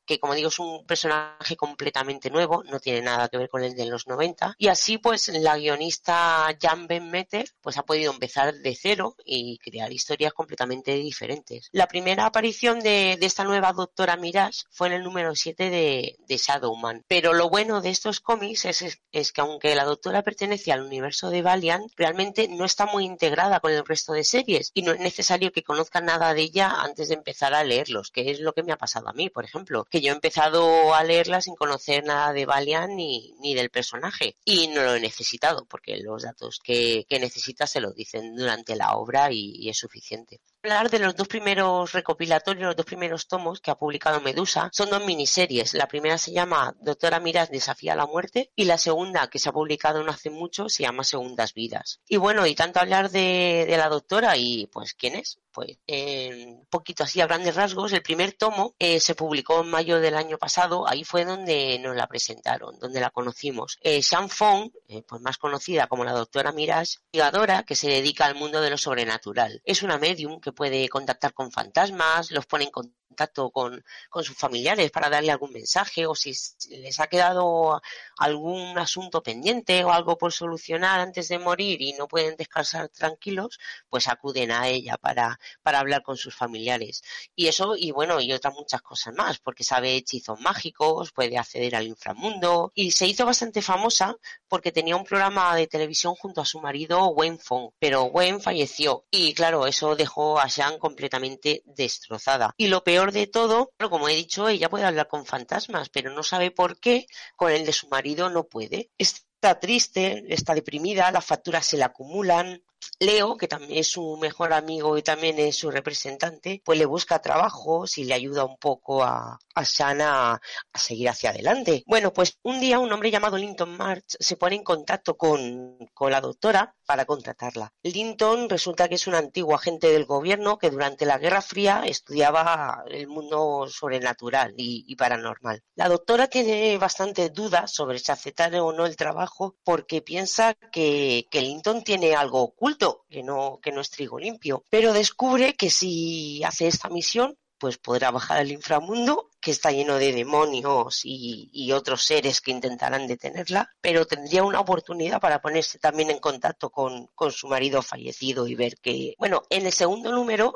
que 0.06 0.20
como 0.20 0.36
digo 0.36 0.50
es 0.50 0.60
un 0.60 0.86
personaje 0.86 1.56
completamente 1.56 2.30
nuevo, 2.30 2.64
no 2.64 2.80
tiene 2.80 3.02
nada 3.02 3.30
que 3.30 3.38
ver 3.38 3.50
con 3.50 3.64
el 3.64 3.76
de 3.76 3.86
los 3.86 4.08
90. 4.08 4.56
Y 4.58 4.68
así 4.68 4.98
pues 4.98 5.28
la 5.30 5.58
guionista 5.58 6.48
Jan 6.62 6.88
Ben 6.88 7.10
Meter 7.10 7.50
pues 7.62 7.78
ha 7.78 7.84
podido 7.84 8.12
empezar 8.12 8.54
de 8.54 8.76
cero 8.76 9.16
y 9.26 9.58
crear 9.60 9.92
historias 9.92 10.34
completamente 10.34 10.94
diferentes. 10.96 11.70
La 11.72 11.88
primera 11.88 12.26
aparición 12.26 12.80
de, 12.80 13.18
esta 13.22 13.44
nueva 13.44 13.74
doctora 13.74 14.18
Mirage 14.18 14.64
fue 14.70 14.88
en 14.88 14.94
el 14.94 15.04
número 15.04 15.34
7 15.36 15.70
de, 15.70 16.18
de 16.28 16.38
Shadowman. 16.38 17.06
Pero 17.08 17.34
lo 17.34 17.50
bueno 17.50 17.82
de 17.82 17.90
estos 17.90 18.20
cómics 18.20 18.66
es, 18.66 19.00
es 19.12 19.32
que 19.32 19.42
aunque 19.42 19.76
la 19.76 19.86
doctora 19.86 20.24
pertenece 20.24 20.72
al 20.72 20.82
universo 20.84 21.30
de 21.30 21.42
Valiant, 21.42 21.92
realmente 21.96 22.48
no 22.48 22.66
está 22.66 22.86
muy 22.86 23.06
integrada 23.06 23.60
con 23.60 23.72
el 23.72 23.86
resto 23.86 24.14
de 24.14 24.24
series 24.24 24.72
y 24.74 24.82
no 24.82 24.92
es 24.92 25.00
necesario 25.00 25.52
que 25.52 25.64
conozcan 25.64 26.06
nada 26.06 26.34
de 26.34 26.42
ella 26.42 26.82
antes 26.82 27.10
de 27.10 27.16
empezar 27.16 27.54
a 27.54 27.64
leerlos, 27.64 28.12
que 28.12 28.32
es 28.32 28.40
lo 28.40 28.54
que 28.54 28.64
me 28.64 28.72
ha 28.72 28.78
pasado 28.78 29.10
a 29.10 29.14
mí, 29.14 29.30
ejemplo, 29.44 29.86
que 29.86 30.02
yo 30.02 30.12
he 30.12 30.16
empezado 30.16 30.94
a 30.94 31.04
leerla 31.04 31.42
sin 31.42 31.56
conocer 31.56 32.04
nada 32.04 32.34
de 32.34 32.46
Valiant 32.46 32.94
ni, 32.94 33.34
ni 33.40 33.54
del 33.56 33.70
personaje. 33.70 34.38
Y 34.46 34.68
no 34.68 34.84
lo 34.84 34.96
he 34.96 35.00
necesitado, 35.00 35.66
porque 35.66 35.98
los 35.98 36.24
datos 36.24 36.60
que, 36.64 37.06
que 37.10 37.20
necesitas 37.20 37.72
se 37.72 37.82
lo 37.82 37.92
dicen 37.92 38.36
durante 38.36 38.76
la 38.76 38.94
obra 38.94 39.32
y 39.32 39.70
es 39.70 39.78
suficiente 39.78 40.42
hablar 40.64 40.90
de 40.90 41.00
los 41.00 41.16
dos 41.16 41.28
primeros 41.28 41.92
recopilatorios, 41.92 42.68
los 42.68 42.76
dos 42.78 42.86
primeros 42.86 43.28
tomos 43.28 43.60
que 43.60 43.70
ha 43.70 43.76
publicado 43.76 44.22
Medusa. 44.22 44.70
Son 44.72 44.90
dos 44.90 45.06
miniseries. 45.06 45.74
La 45.74 45.88
primera 45.88 46.18
se 46.18 46.32
llama 46.32 46.74
Doctora 46.80 47.20
Miras 47.20 47.52
desafía 47.52 47.98
la 47.98 48.06
muerte 48.06 48.50
y 48.56 48.64
la 48.64 48.78
segunda, 48.78 49.30
que 49.30 49.40
se 49.40 49.50
ha 49.50 49.52
publicado 49.52 50.02
no 50.04 50.12
hace 50.12 50.30
mucho, 50.30 50.70
se 50.70 50.84
llama 50.84 51.04
Segundas 51.04 51.54
vidas. 51.54 52.00
Y 52.08 52.16
bueno, 52.16 52.48
y 52.48 52.56
tanto 52.56 52.80
hablar 52.80 53.12
de, 53.12 53.66
la 53.78 53.90
doctora 53.90 54.38
y 54.38 54.68
pues 54.68 54.94
quién 54.94 55.16
es. 55.16 55.40
Pues 55.52 55.78
un 55.88 56.66
poquito 56.68 57.04
así 57.04 57.22
a 57.22 57.28
grandes 57.28 57.54
rasgos, 57.54 57.94
el 57.94 58.02
primer 58.02 58.34
tomo 58.34 58.74
eh, 58.80 59.00
se 59.00 59.14
publicó 59.14 59.62
en 59.62 59.70
mayo 59.70 60.00
del 60.00 60.16
año 60.16 60.40
pasado, 60.40 60.90
ahí 60.90 61.04
fue 61.04 61.26
donde 61.26 61.78
nos 61.78 61.96
la 61.96 62.08
presentaron, 62.08 62.80
donde 62.80 63.00
la 63.00 63.12
conocimos. 63.12 63.78
Eh, 63.82 64.02
Shan 64.02 64.30
Fong, 64.30 64.72
eh, 64.88 65.04
pues 65.08 65.22
más 65.22 65.38
conocida 65.38 65.86
como 65.86 66.06
la 66.06 66.14
doctora 66.14 66.52
Mirage, 66.54 66.98
investigadora 67.12 67.64
que 67.64 67.76
se 67.76 67.88
dedica 67.88 68.26
al 68.26 68.34
mundo 68.34 68.62
de 68.62 68.72
lo 68.72 68.80
sobrenatural. 68.80 69.62
Es 69.64 69.84
una 69.84 70.00
medium 70.00 70.40
que 70.40 70.53
puede 70.54 70.90
contactar 70.90 71.34
con 71.34 71.52
fantasmas, 71.52 72.32
los 72.32 72.46
pone 72.46 72.66
en 72.66 72.72
contacto 72.72 73.03
con, 73.52 73.84
con, 74.10 74.24
sus 74.24 74.38
familiares 74.38 74.92
para 74.92 75.10
darle 75.10 75.32
algún 75.32 75.52
mensaje 75.52 76.06
o 76.06 76.16
si 76.16 76.34
les 76.70 77.00
ha 77.00 77.08
quedado 77.08 77.82
algún 78.18 78.78
asunto 78.78 79.22
pendiente 79.22 79.84
o 79.84 79.92
algo 79.92 80.18
por 80.18 80.32
solucionar 80.34 81.00
antes 81.00 81.28
de 81.28 81.40
morir 81.40 81.82
y 81.82 81.94
no 81.94 82.08
pueden 82.08 82.36
descansar 82.36 82.90
tranquilos, 82.90 83.60
pues 83.90 84.08
acuden 84.08 84.52
a 84.52 84.68
ella 84.68 84.98
para, 84.98 85.40
para 85.62 85.80
hablar 85.80 86.04
con 86.04 86.18
sus 86.18 86.36
familiares. 86.36 87.04
Y 87.36 87.48
eso, 87.48 87.76
y 87.76 87.92
bueno, 87.92 88.22
y 88.22 88.32
otras 88.34 88.54
muchas 88.54 88.82
cosas 88.82 89.14
más, 89.14 89.40
porque 89.40 89.64
sabe 89.64 89.96
hechizos 89.96 90.40
mágicos, 90.40 91.12
puede 91.12 91.38
acceder 91.38 91.76
al 91.76 91.88
inframundo 91.88 92.72
y 92.76 92.92
se 92.92 93.08
hizo 93.08 93.26
bastante 93.26 93.62
famosa 93.62 94.16
porque 94.48 94.72
tenía 94.72 94.96
un 94.96 95.04
programa 95.04 95.56
de 95.56 95.68
televisión 95.68 96.16
junto 96.16 96.42
a 96.42 96.46
su 96.46 96.60
marido 96.60 97.08
Wen 97.10 97.40
Fong, 97.40 97.72
pero 97.80 98.04
Wen 98.06 98.42
falleció 98.42 99.06
y 99.10 99.34
claro, 99.34 99.68
eso 99.68 99.96
dejó 99.96 100.40
a 100.40 100.48
Shang 100.48 100.78
completamente 100.78 101.64
destrozada. 101.66 102.54
Y 102.58 102.68
lo 102.68 102.84
peor 102.84 103.03
de 103.12 103.28
todo, 103.28 103.72
como 103.90 104.10
he 104.10 104.16
dicho, 104.16 104.48
ella 104.48 104.70
puede 104.70 104.86
hablar 104.86 105.08
con 105.08 105.26
fantasmas, 105.26 105.90
pero 105.90 106.12
no 106.12 106.24
sabe 106.24 106.52
por 106.52 106.80
qué 106.80 107.08
con 107.36 107.52
el 107.52 107.66
de 107.66 107.74
su 107.74 107.88
marido 107.90 108.30
no 108.30 108.46
puede. 108.46 108.92
Está 108.98 109.60
triste, 109.60 110.24
está 110.30 110.54
deprimida, 110.54 111.12
las 111.12 111.26
facturas 111.26 111.66
se 111.66 111.78
le 111.78 111.84
acumulan, 111.84 112.64
Leo, 113.00 113.38
que 113.38 113.48
también 113.48 113.80
es 113.80 113.88
su 113.88 114.18
mejor 114.18 114.54
amigo 114.54 114.98
y 114.98 115.04
también 115.04 115.40
es 115.40 115.58
su 115.58 115.72
representante, 115.72 116.62
pues 116.64 116.78
le 116.78 116.86
busca 116.86 117.22
trabajo 117.22 117.86
y 117.96 118.06
le 118.06 118.14
ayuda 118.14 118.46
un 118.46 118.58
poco 118.58 119.04
a, 119.04 119.40
a 119.56 119.64
Shana 119.64 120.34
a 120.34 120.80
seguir 120.80 121.10
hacia 121.10 121.32
adelante. 121.32 121.84
Bueno, 121.88 122.14
pues 122.14 122.38
un 122.44 122.60
día 122.60 122.80
un 122.80 122.92
hombre 122.92 123.12
llamado 123.12 123.38
Linton 123.38 123.76
March 123.76 124.16
se 124.20 124.38
pone 124.38 124.56
en 124.56 124.64
contacto 124.64 125.18
con, 125.18 125.78
con 125.94 126.12
la 126.12 126.22
doctora 126.22 126.76
para 126.86 127.06
contratarla. 127.06 127.74
Linton 127.84 128.50
resulta 128.50 128.88
que 128.88 128.96
es 128.96 129.08
un 129.08 129.16
antiguo 129.16 129.56
agente 129.56 129.92
del 129.92 130.06
gobierno 130.06 130.58
que 130.58 130.70
durante 130.70 131.06
la 131.06 131.18
Guerra 131.18 131.42
Fría 131.42 131.84
estudiaba 131.86 132.84
el 132.88 133.08
mundo 133.08 133.68
sobrenatural 133.70 134.54
y, 134.58 134.96
paranormal. 134.96 135.64
La 135.76 135.90
doctora 135.90 136.28
tiene 136.28 136.78
bastantes 136.78 137.34
dudas 137.34 137.74
sobre 137.74 138.00
si 138.00 138.12
aceptar 138.12 138.54
o 138.56 138.74
no 138.74 138.86
el 138.86 138.96
trabajo 138.96 139.56
porque 139.64 140.02
piensa 140.02 140.54
que, 140.54 141.28
que 141.32 141.42
Linton 141.42 141.84
tiene 141.84 142.16
algo 142.16 142.42
oculto 142.42 143.06
que 143.10 143.24
no, 143.24 143.60
que 143.62 143.72
no 143.72 143.82
es 143.82 143.90
trigo 143.90 144.20
limpio. 144.20 144.64
Pero 144.70 144.94
descubre 144.94 145.56
que 145.56 145.70
si 145.70 146.44
hace 146.44 146.68
esta 146.68 146.90
misión, 146.90 147.38
pues 147.64 147.78
podrá 147.78 148.12
bajar 148.12 148.40
al 148.40 148.52
inframundo, 148.52 149.30
que 149.40 149.52
está 149.52 149.72
lleno 149.72 149.98
de 149.98 150.12
demonios 150.12 151.00
y, 151.06 151.72
otros 151.72 152.04
seres 152.04 152.42
que 152.42 152.52
intentarán 152.52 153.08
detenerla, 153.08 153.72
pero 153.80 154.06
tendría 154.06 154.44
una 154.44 154.60
oportunidad 154.60 155.22
para 155.22 155.42
ponerse 155.42 155.80
también 155.80 156.10
en 156.10 156.20
contacto 156.20 156.70
con, 156.72 157.08
con 157.16 157.32
su 157.32 157.48
marido 157.48 157.82
fallecido 157.82 158.48
y 158.48 158.56
ver 158.56 158.76
que, 158.82 159.16
bueno, 159.18 159.44
en 159.50 159.66
el 159.66 159.72
segundo 159.72 160.12
número 160.12 160.54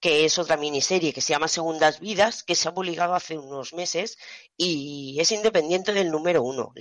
que 0.00 0.24
es 0.24 0.38
otra 0.38 0.56
miniserie 0.56 1.12
que 1.12 1.20
se 1.20 1.34
llama 1.34 1.46
Segundas 1.46 2.00
Vidas, 2.00 2.42
que 2.42 2.54
se 2.54 2.68
ha 2.68 2.74
publicado 2.74 3.14
hace 3.14 3.36
unos 3.36 3.74
meses 3.74 4.16
y 4.56 5.18
es 5.20 5.30
independiente 5.32 5.92
del 5.92 6.10
número 6.10 6.42
uno. 6.42 6.72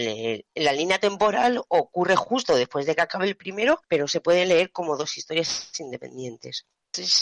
la 0.56 0.72
línea 0.72 1.00
temporal 1.00 1.62
ocurre 1.68 2.16
justo 2.16 2.56
después 2.56 2.86
de 2.86 2.96
que 2.96 3.02
acabe 3.02 3.28
el 3.28 3.36
primero, 3.36 3.82
pero 3.90 4.08
se 4.08 4.22
puede 4.22 4.46
leer 4.46 4.72
como 4.72 4.96
dos 4.96 5.18
historias 5.18 5.70
independientes. 5.80 6.66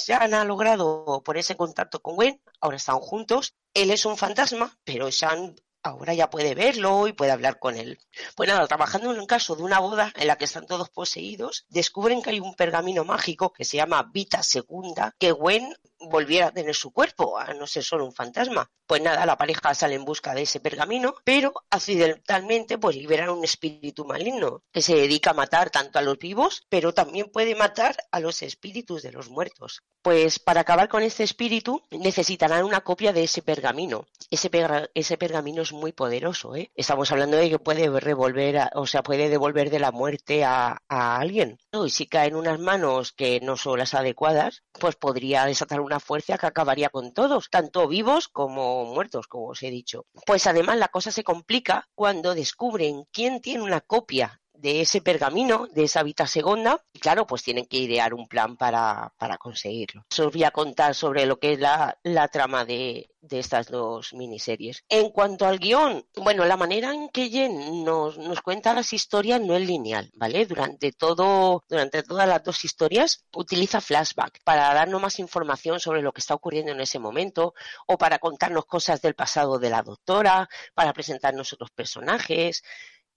Ya 0.07 0.17
han 0.17 0.47
logrado 0.47 1.21
ponerse 1.23 1.53
en 1.53 1.57
contacto 1.57 2.01
con 2.01 2.15
Gwen, 2.15 2.41
ahora 2.59 2.77
están 2.77 2.99
juntos. 2.99 3.55
Él 3.73 3.91
es 3.91 4.05
un 4.05 4.17
fantasma, 4.17 4.77
pero 4.83 5.11
Sean 5.11 5.55
ahora 5.83 6.13
ya 6.13 6.29
puede 6.29 6.55
verlo 6.55 7.07
y 7.07 7.13
puede 7.13 7.31
hablar 7.31 7.59
con 7.59 7.75
él. 7.75 7.99
Pues 8.35 8.49
nada, 8.49 8.65
trabajando 8.67 9.11
en 9.11 9.19
un 9.19 9.25
caso 9.25 9.55
de 9.55 9.63
una 9.63 9.79
boda 9.79 10.11
en 10.15 10.27
la 10.27 10.37
que 10.37 10.45
están 10.45 10.65
todos 10.65 10.89
poseídos, 10.89 11.65
descubren 11.69 12.21
que 12.21 12.31
hay 12.31 12.39
un 12.39 12.55
pergamino 12.55 13.03
mágico 13.03 13.51
que 13.51 13.65
se 13.65 13.77
llama 13.77 14.09
Vita 14.11 14.41
Segunda, 14.41 15.13
que 15.19 15.31
Gwen 15.31 15.75
volviera 16.09 16.47
a 16.47 16.51
tener 16.51 16.75
su 16.75 16.91
cuerpo, 16.91 17.37
a 17.37 17.53
no 17.53 17.67
ser 17.67 17.83
solo 17.83 18.05
un 18.05 18.13
fantasma. 18.13 18.69
Pues 18.85 19.01
nada, 19.01 19.25
la 19.25 19.37
pareja 19.37 19.73
sale 19.73 19.95
en 19.95 20.05
busca 20.05 20.33
de 20.33 20.43
ese 20.43 20.59
pergamino, 20.59 21.15
pero 21.23 21.53
accidentalmente 21.69 22.77
pues 22.77 22.95
liberan 22.95 23.29
un 23.29 23.43
espíritu 23.43 24.05
maligno 24.05 24.63
que 24.71 24.81
se 24.81 24.95
dedica 24.95 25.31
a 25.31 25.33
matar 25.33 25.69
tanto 25.69 25.99
a 25.99 26.01
los 26.01 26.17
vivos, 26.17 26.65
pero 26.69 26.93
también 26.93 27.31
puede 27.31 27.55
matar 27.55 27.95
a 28.11 28.19
los 28.19 28.41
espíritus 28.41 29.01
de 29.01 29.11
los 29.11 29.29
muertos. 29.29 29.83
Pues 30.01 30.39
para 30.39 30.61
acabar 30.61 30.89
con 30.89 31.01
este 31.01 31.23
espíritu 31.23 31.81
necesitarán 31.91 32.65
una 32.65 32.81
copia 32.81 33.13
de 33.13 33.23
ese 33.23 33.41
pergamino. 33.41 34.05
Ese, 34.29 34.49
ese 34.93 35.17
pergamino 35.17 35.61
es 35.61 35.71
muy 35.71 35.93
poderoso, 35.93 36.55
¿eh? 36.55 36.71
Estamos 36.75 37.11
hablando 37.11 37.37
de 37.37 37.49
que 37.49 37.59
puede 37.59 37.87
revolver, 37.99 38.69
o 38.75 38.85
sea, 38.85 39.01
puede 39.01 39.29
devolver 39.29 39.69
de 39.69 39.79
la 39.79 39.91
muerte 39.91 40.43
a, 40.43 40.81
a 40.89 41.17
alguien. 41.17 41.57
Y 41.73 41.89
si 41.89 42.05
cae 42.05 42.27
en 42.27 42.35
unas 42.35 42.59
manos 42.59 43.13
que 43.13 43.39
no 43.41 43.57
son 43.57 43.79
las 43.79 43.95
adecuadas, 43.95 44.63
pues 44.79 44.95
podría 44.95 45.45
desatar 45.45 45.81
una 45.81 45.99
fuerza 45.99 46.37
que 46.37 46.45
acabaría 46.45 46.89
con 46.89 47.13
todos, 47.13 47.49
tanto 47.49 47.87
vivos 47.87 48.27
como 48.27 48.85
muertos, 48.85 49.27
como 49.27 49.47
os 49.47 49.63
he 49.63 49.71
dicho. 49.71 50.05
Pues 50.25 50.45
además 50.45 50.77
la 50.77 50.89
cosa 50.89 51.11
se 51.11 51.23
complica 51.23 51.89
cuando 51.95 52.35
descubren 52.35 53.05
quién 53.11 53.41
tiene 53.41 53.63
una 53.63 53.81
copia 53.81 54.42
de 54.63 54.79
ese 54.79 55.01
pergamino, 55.01 55.67
de 55.73 55.83
esa 55.83 56.03
Vita 56.03 56.25
Segunda, 56.25 56.81
y 56.93 56.99
claro, 56.99 57.27
pues 57.27 57.43
tienen 57.43 57.65
que 57.65 57.77
idear 57.77 58.13
un 58.13 58.29
plan 58.29 58.55
para, 58.55 59.13
para 59.17 59.37
conseguirlo. 59.37 60.05
Os 60.09 60.31
voy 60.31 60.45
a 60.45 60.51
contar 60.51 60.95
sobre 60.95 61.25
lo 61.25 61.37
que 61.37 61.51
es 61.51 61.59
la, 61.59 61.99
la 62.03 62.29
trama 62.29 62.63
de, 62.63 63.09
de 63.19 63.39
estas 63.39 63.67
dos 63.67 64.13
miniseries. 64.13 64.85
En 64.87 65.09
cuanto 65.09 65.45
al 65.45 65.59
guion, 65.59 66.05
bueno, 66.15 66.45
la 66.45 66.55
manera 66.55 66.93
en 66.93 67.09
que 67.09 67.29
Jen 67.29 67.83
nos, 67.83 68.17
nos 68.17 68.41
cuenta 68.41 68.73
las 68.73 68.93
historias 68.93 69.41
no 69.41 69.53
es 69.53 69.67
lineal, 69.67 70.09
¿vale? 70.15 70.45
Durante 70.45 70.93
todo, 70.93 71.65
durante 71.67 72.01
todas 72.01 72.27
las 72.27 72.41
dos 72.41 72.63
historias 72.63 73.25
utiliza 73.35 73.81
flashback 73.81 74.41
para 74.45 74.73
darnos 74.73 75.01
más 75.01 75.19
información 75.19 75.81
sobre 75.81 76.01
lo 76.01 76.13
que 76.13 76.21
está 76.21 76.35
ocurriendo 76.35 76.71
en 76.71 76.79
ese 76.79 76.99
momento 76.99 77.53
o 77.85 77.97
para 77.97 78.19
contarnos 78.19 78.65
cosas 78.65 79.01
del 79.01 79.13
pasado 79.13 79.59
de 79.59 79.69
la 79.69 79.83
doctora, 79.83 80.47
para 80.73 80.93
presentarnos 80.93 81.51
otros 81.51 81.71
personajes, 81.71 82.63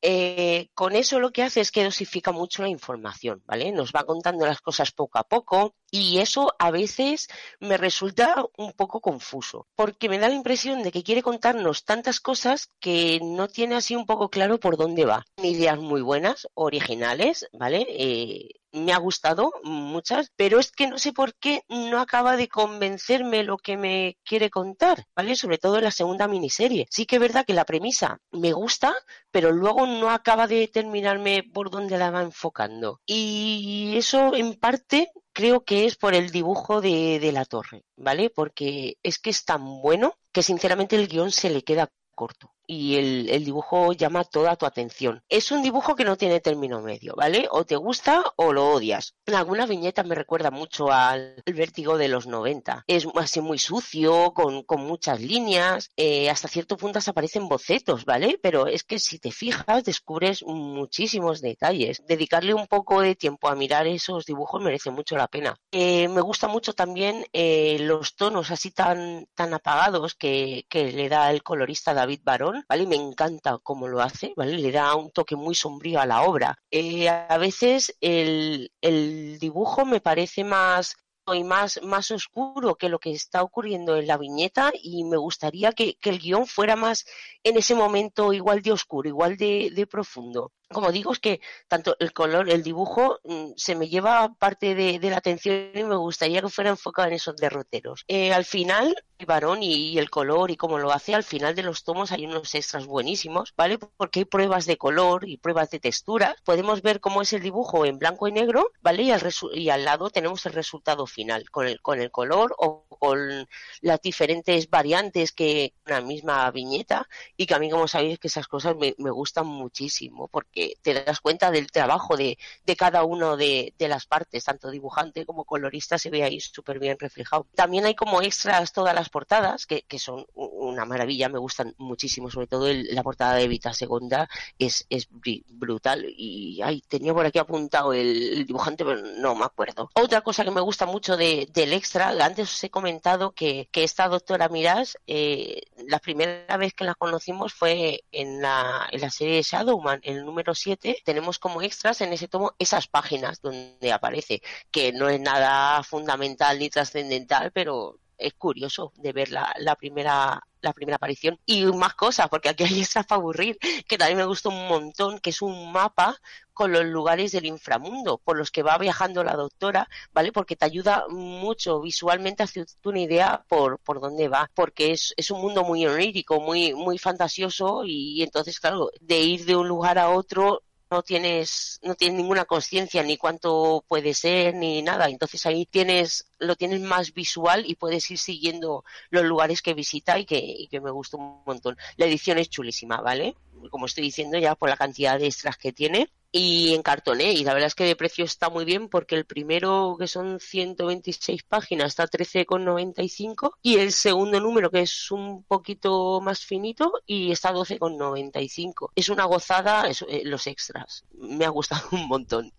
eh, 0.02 0.68
con 0.74 0.94
eso 0.94 1.18
lo 1.18 1.32
que 1.32 1.42
hace 1.42 1.60
es 1.60 1.70
que 1.70 1.84
dosifica 1.84 2.32
mucho 2.32 2.62
la 2.62 2.68
información, 2.68 3.42
¿vale? 3.46 3.72
Nos 3.72 3.92
va 3.92 4.04
contando 4.04 4.46
las 4.46 4.60
cosas 4.60 4.92
poco 4.92 5.18
a 5.18 5.24
poco 5.24 5.74
y 5.90 6.18
eso 6.18 6.54
a 6.58 6.70
veces 6.70 7.28
me 7.60 7.76
resulta 7.76 8.44
un 8.56 8.72
poco 8.72 9.00
confuso, 9.00 9.66
porque 9.74 10.08
me 10.08 10.18
da 10.18 10.28
la 10.28 10.34
impresión 10.34 10.82
de 10.82 10.92
que 10.92 11.02
quiere 11.02 11.22
contarnos 11.22 11.84
tantas 11.84 12.20
cosas 12.20 12.70
que 12.80 13.20
no 13.22 13.48
tiene 13.48 13.76
así 13.76 13.96
un 13.96 14.06
poco 14.06 14.28
claro 14.28 14.60
por 14.60 14.76
dónde 14.76 15.04
va. 15.04 15.24
Ideas 15.42 15.78
muy 15.78 16.02
buenas, 16.02 16.48
originales, 16.54 17.48
¿vale? 17.52 17.86
Eh, 17.88 18.50
me 18.76 18.92
ha 18.92 18.98
gustado 18.98 19.52
muchas, 19.64 20.30
pero 20.36 20.58
es 20.58 20.70
que 20.70 20.86
no 20.86 20.98
sé 20.98 21.12
por 21.12 21.34
qué 21.34 21.62
no 21.68 22.00
acaba 22.00 22.36
de 22.36 22.48
convencerme 22.48 23.42
lo 23.42 23.58
que 23.58 23.76
me 23.76 24.18
quiere 24.24 24.50
contar, 24.50 25.06
¿vale? 25.14 25.34
Sobre 25.36 25.58
todo 25.58 25.78
en 25.78 25.84
la 25.84 25.90
segunda 25.90 26.28
miniserie. 26.28 26.86
Sí 26.90 27.06
que 27.06 27.16
es 27.16 27.20
verdad 27.20 27.44
que 27.46 27.54
la 27.54 27.64
premisa 27.64 28.20
me 28.30 28.52
gusta, 28.52 28.94
pero 29.30 29.52
luego 29.52 29.86
no 29.86 30.10
acaba 30.10 30.46
de 30.46 30.56
determinarme 30.56 31.42
por 31.42 31.70
dónde 31.70 31.98
la 31.98 32.10
va 32.10 32.22
enfocando. 32.22 33.00
Y 33.06 33.94
eso 33.96 34.34
en 34.34 34.54
parte 34.54 35.10
creo 35.32 35.64
que 35.64 35.86
es 35.86 35.96
por 35.96 36.14
el 36.14 36.30
dibujo 36.30 36.80
de, 36.80 37.18
de 37.20 37.32
la 37.32 37.44
torre, 37.44 37.84
¿vale? 37.96 38.30
Porque 38.30 38.98
es 39.02 39.18
que 39.18 39.30
es 39.30 39.44
tan 39.44 39.80
bueno 39.80 40.14
que 40.32 40.42
sinceramente 40.42 40.96
el 40.96 41.08
guion 41.08 41.30
se 41.30 41.50
le 41.50 41.62
queda 41.62 41.90
corto 42.14 42.55
y 42.66 42.96
el, 42.96 43.44
dibujo 43.44 43.92
llama 43.92 44.24
toda 44.24 44.56
tu 44.56 44.66
atención. 44.66 45.22
Es 45.28 45.52
un 45.52 45.62
dibujo 45.62 45.94
que 45.94 46.04
no 46.04 46.16
tiene 46.16 46.40
término 46.40 46.82
medio, 46.82 47.14
¿vale? 47.16 47.48
O 47.50 47.64
te 47.64 47.76
gusta 47.76 48.24
o 48.36 48.52
lo 48.52 48.68
odias. 48.70 49.14
En 49.24 49.34
algunas 49.34 49.68
viñetas 49.68 50.06
me 50.06 50.14
recuerda 50.14 50.50
mucho 50.50 50.90
al 50.90 51.42
vértigo 51.46 51.96
de 51.96 52.08
los 52.08 52.26
90. 52.26 52.84
Es 52.86 53.06
así 53.14 53.40
muy 53.40 53.58
sucio, 53.58 54.32
con, 54.34 54.64
muchas 54.76 55.20
líneas, 55.20 55.90
eh, 55.96 56.28
hasta 56.28 56.48
cierto 56.48 56.76
punto 56.76 56.96
aparecen 57.06 57.48
bocetos, 57.48 58.04
¿vale? 58.04 58.38
Pero 58.42 58.66
es 58.66 58.84
que 58.84 58.98
si 58.98 59.18
te 59.18 59.30
fijas 59.30 59.84
descubres 59.84 60.42
muchísimos 60.44 61.40
detalles. 61.40 62.02
Dedicarle 62.06 62.54
un 62.54 62.66
poco 62.66 63.00
de 63.00 63.14
tiempo 63.14 63.48
a 63.48 63.54
mirar 63.54 63.86
esos 63.86 64.24
dibujos 64.24 64.62
merece 64.62 64.90
mucho 64.90 65.16
la 65.16 65.28
pena. 65.28 65.58
Eh, 65.72 66.08
me 66.08 66.20
gusta 66.20 66.48
mucho 66.48 66.72
también 66.72 67.26
eh, 67.32 67.78
los 67.80 68.16
tonos 68.16 68.50
así 68.50 68.70
tan, 68.70 69.28
apagados 69.36 70.14
que 70.14 70.64
le 70.72 71.08
da 71.08 71.30
el 71.30 71.42
colorista 71.42 71.94
David 71.94 72.20
Barón 72.24 72.55
¿vale? 72.68 72.86
Me 72.86 72.96
encanta 72.96 73.58
cómo 73.62 73.88
lo 73.88 74.00
hace, 74.00 74.32
¿vale? 74.36 74.58
Le 74.58 74.72
da 74.72 74.94
un 74.94 75.10
toque 75.10 75.36
muy 75.36 75.54
sombrío 75.54 76.00
a 76.00 76.06
la 76.06 76.22
obra. 76.22 76.56
Eh, 76.70 77.08
a 77.08 77.38
veces 77.38 77.96
el, 78.00 78.72
el 78.80 79.38
dibujo 79.38 79.84
me 79.84 80.00
parece 80.00 80.44
más 80.44 80.96
y 81.34 81.44
más, 81.44 81.80
más 81.82 82.10
oscuro 82.10 82.76
que 82.76 82.88
lo 82.88 82.98
que 82.98 83.10
está 83.10 83.42
ocurriendo 83.42 83.96
en 83.96 84.06
la 84.06 84.16
viñeta 84.16 84.72
y 84.80 85.04
me 85.04 85.16
gustaría 85.16 85.72
que, 85.72 85.96
que 85.96 86.10
el 86.10 86.18
guion 86.18 86.46
fuera 86.46 86.76
más 86.76 87.04
en 87.42 87.56
ese 87.56 87.74
momento 87.74 88.32
igual 88.32 88.62
de 88.62 88.72
oscuro, 88.72 89.08
igual 89.08 89.36
de, 89.36 89.70
de 89.74 89.86
profundo 89.86 90.52
como 90.72 90.92
digo, 90.92 91.12
es 91.12 91.20
que 91.20 91.40
tanto 91.68 91.96
el 92.00 92.12
color, 92.12 92.50
el 92.50 92.62
dibujo, 92.62 93.20
mm, 93.24 93.52
se 93.56 93.74
me 93.74 93.88
lleva 93.88 94.34
parte 94.34 94.74
de, 94.74 94.98
la 95.10 95.18
atención 95.18 95.70
y 95.74 95.84
me 95.84 95.96
gustaría 95.96 96.40
que 96.40 96.48
fuera 96.48 96.70
enfocado 96.70 97.08
en 97.08 97.14
esos 97.14 97.36
derroteros. 97.36 98.04
Eh, 98.08 98.32
al 98.32 98.44
final, 98.44 98.96
el 99.18 99.26
varón 99.26 99.62
y, 99.62 99.98
el 99.98 100.10
color 100.10 100.50
y 100.50 100.56
cómo 100.56 100.78
lo 100.78 100.92
hace, 100.92 101.14
al 101.14 101.24
final 101.24 101.54
de 101.54 101.62
los 101.62 101.84
tomos 101.84 102.12
hay 102.12 102.26
unos 102.26 102.54
extras 102.54 102.86
buenísimos, 102.86 103.54
¿vale? 103.56 103.78
Porque 103.78 104.20
hay 104.20 104.24
pruebas 104.24 104.66
de 104.66 104.76
color 104.76 105.28
y 105.28 105.38
pruebas 105.38 105.70
de 105.70 105.80
textura. 105.80 106.36
Podemos 106.44 106.82
ver 106.82 107.00
cómo 107.00 107.22
es 107.22 107.32
el 107.32 107.42
dibujo 107.42 107.86
en 107.86 107.98
blanco 107.98 108.28
y 108.28 108.32
negro, 108.32 108.70
¿vale? 108.82 109.04
Y 109.04 109.10
al, 109.12 109.22
y 109.54 109.70
al 109.70 109.84
lado 109.84 110.10
tenemos 110.10 110.44
el 110.46 110.52
resultado 110.52 111.06
final 111.06 111.48
con 111.50 111.68
el, 111.68 111.80
con 111.80 112.00
el 112.00 112.10
color 112.10 112.54
o 112.58 112.85
con 112.98 113.48
las 113.80 114.00
diferentes 114.00 114.68
variantes 114.68 115.32
que 115.32 115.72
una 115.86 116.00
misma 116.00 116.50
viñeta 116.50 117.08
y 117.36 117.46
que 117.46 117.54
a 117.54 117.58
mí, 117.58 117.70
como 117.70 117.88
sabéis, 117.88 118.18
que 118.18 118.28
esas 118.28 118.48
cosas 118.48 118.76
me, 118.76 118.94
gustan 119.10 119.46
muchísimo 119.46 120.28
porque 120.28 120.74
te 120.82 120.94
das 120.94 121.20
cuenta 121.20 121.50
del 121.50 121.70
trabajo 121.70 122.16
de, 122.16 122.38
de 122.64 122.76
cada 122.76 123.04
uno 123.04 123.36
de, 123.36 123.72
de, 123.78 123.88
las 123.88 124.06
partes, 124.06 124.44
tanto 124.44 124.70
dibujante 124.70 125.24
como 125.24 125.44
colorista 125.44 125.98
se 125.98 126.10
ve 126.10 126.22
ahí 126.22 126.40
súper 126.40 126.78
bien 126.78 126.98
reflejado. 126.98 127.46
También 127.54 127.86
hay 127.86 127.94
como 127.94 128.22
extras 128.22 128.72
todas 128.72 128.94
las 128.94 129.08
portadas, 129.08 129.66
que, 129.66 129.82
que 129.82 129.98
son 129.98 130.26
una 130.34 130.84
maravilla, 130.84 131.28
me 131.28 131.38
gustan 131.38 131.74
muchísimo, 131.78 132.30
sobre 132.30 132.46
todo 132.46 132.66
la 132.72 133.02
portada 133.02 133.34
de 133.34 133.48
Vita 133.48 133.72
Segunda 133.72 134.28
es, 134.58 134.86
es 134.90 135.08
brutal 135.48 136.06
y 136.08 136.60
ay, 136.62 136.82
tenía 136.88 137.14
por 137.14 137.26
aquí 137.26 137.38
apuntado 137.38 137.92
el, 137.92 138.44
dibujante, 138.46 138.84
pero 138.84 139.00
no 139.18 139.34
me 139.34 139.44
acuerdo. 139.44 139.90
Otra 139.94 140.20
cosa 140.20 140.44
que 140.44 140.50
me 140.50 140.60
gusta 140.60 140.86
mucho 140.86 141.16
de, 141.16 141.48
del 141.52 141.72
extra, 141.72 142.08
antes 142.24 142.52
os 142.52 142.64
he 142.64 142.70
comentado 142.70 142.85
que, 143.34 143.68
que 143.72 143.84
esta 143.84 144.08
doctora 144.08 144.48
Miras, 144.48 144.96
eh, 145.06 145.62
la 145.88 145.98
primera 145.98 146.56
vez 146.56 146.72
que 146.74 146.84
la 146.84 146.94
conocimos 146.94 147.52
fue 147.52 148.04
en 148.12 148.40
la, 148.40 148.88
en 148.90 149.00
la 149.00 149.10
serie 149.10 149.42
Shadowman, 149.42 150.00
el 150.02 150.24
número 150.24 150.54
7 150.54 151.02
tenemos 151.04 151.38
como 151.38 151.62
extras 151.62 152.00
en 152.00 152.12
ese 152.12 152.28
tomo 152.28 152.52
esas 152.58 152.86
páginas 152.86 153.40
donde 153.40 153.92
aparece, 153.92 154.40
que 154.70 154.92
no 154.92 155.08
es 155.08 155.20
nada 155.20 155.82
fundamental 155.82 156.58
ni 156.58 156.70
trascendental, 156.70 157.52
pero 157.52 157.98
es 158.18 158.34
curioso 158.34 158.92
de 158.96 159.12
ver 159.12 159.30
la, 159.30 159.54
la 159.58 159.74
primera 159.76 160.42
la 160.66 160.72
primera 160.72 160.96
aparición 160.96 161.38
y 161.46 161.64
más 161.66 161.94
cosas, 161.94 162.28
porque 162.28 162.48
aquí 162.48 162.64
hay 162.64 162.80
extras 162.80 163.06
para 163.06 163.20
aburrir, 163.20 163.56
que 163.86 163.96
también 163.96 164.18
me 164.18 164.24
gustó 164.24 164.48
un 164.48 164.66
montón, 164.66 165.20
que 165.20 165.30
es 165.30 165.40
un 165.40 165.70
mapa 165.70 166.20
con 166.52 166.72
los 166.72 166.84
lugares 166.84 167.32
del 167.32 167.46
inframundo 167.46 168.18
por 168.18 168.36
los 168.36 168.50
que 168.50 168.64
va 168.64 168.76
viajando 168.76 169.22
la 169.22 169.36
doctora, 169.36 169.88
¿vale? 170.12 170.32
Porque 170.32 170.56
te 170.56 170.64
ayuda 170.64 171.04
mucho 171.08 171.80
visualmente 171.80 172.42
a 172.42 172.44
hacerte 172.44 172.74
una 172.84 173.00
idea 173.00 173.44
por, 173.48 173.78
por 173.78 174.00
dónde 174.00 174.28
va, 174.28 174.50
porque 174.54 174.92
es, 174.92 175.14
es 175.16 175.30
un 175.30 175.40
mundo 175.40 175.62
muy 175.62 175.86
onírico, 175.86 176.40
muy, 176.40 176.74
muy 176.74 176.98
fantasioso 176.98 177.84
y 177.84 178.22
entonces, 178.22 178.58
claro, 178.58 178.90
de 179.00 179.20
ir 179.20 179.44
de 179.44 179.54
un 179.54 179.68
lugar 179.68 179.98
a 179.98 180.10
otro 180.10 180.62
no 180.90 181.02
tienes, 181.02 181.80
no 181.82 181.94
tienes 181.94 182.16
ninguna 182.16 182.44
conciencia 182.44 183.02
ni 183.02 183.16
cuánto 183.16 183.84
puede 183.88 184.14
ser 184.14 184.54
ni 184.54 184.82
nada. 184.82 185.08
Entonces 185.08 185.44
ahí 185.46 185.66
tienes, 185.66 186.26
lo 186.38 186.56
tienes 186.56 186.80
más 186.80 187.12
visual 187.12 187.64
y 187.66 187.74
puedes 187.74 188.10
ir 188.10 188.18
siguiendo 188.18 188.84
los 189.10 189.24
lugares 189.24 189.62
que 189.62 189.74
visita 189.74 190.18
y 190.18 190.24
que, 190.24 190.66
que 190.70 190.80
me 190.80 190.90
gustó 190.90 191.16
un 191.18 191.42
montón. 191.46 191.76
La 191.96 192.06
edición 192.06 192.38
es 192.38 192.50
chulísima, 192.50 193.00
¿vale? 193.00 193.36
Como 193.70 193.86
estoy 193.86 194.04
diciendo 194.04 194.38
ya 194.38 194.54
por 194.54 194.68
la 194.68 194.76
cantidad 194.76 195.18
de 195.18 195.26
extras 195.26 195.56
que 195.56 195.72
tiene 195.72 196.10
y 196.32 196.74
en 196.74 196.82
cartoné 196.82 197.32
y 197.32 197.44
la 197.44 197.54
verdad 197.54 197.68
es 197.68 197.74
que 197.74 197.84
de 197.84 197.96
precio 197.96 198.24
está 198.24 198.50
muy 198.50 198.66
bien 198.66 198.88
porque 198.88 199.14
el 199.14 199.24
primero 199.24 199.96
que 199.98 200.06
son 200.06 200.38
126 200.38 201.42
páginas 201.44 201.88
está 201.88 202.02
a 202.02 202.08
13,95 202.08 203.52
y 203.62 203.76
el 203.78 203.90
segundo 203.92 204.38
número 204.38 204.70
que 204.70 204.82
es 204.82 205.10
un 205.10 205.44
poquito 205.44 206.20
más 206.20 206.44
finito 206.44 206.92
y 207.06 207.32
está 207.32 207.50
a 207.50 207.54
12,95 207.54 208.90
es 208.94 209.08
una 209.08 209.24
gozada 209.24 209.88
eh, 209.88 210.22
los 210.24 210.46
extras 210.46 211.04
me 211.14 211.46
ha 211.46 211.50
gustado 211.50 211.88
un 211.92 212.06
montón 212.06 212.52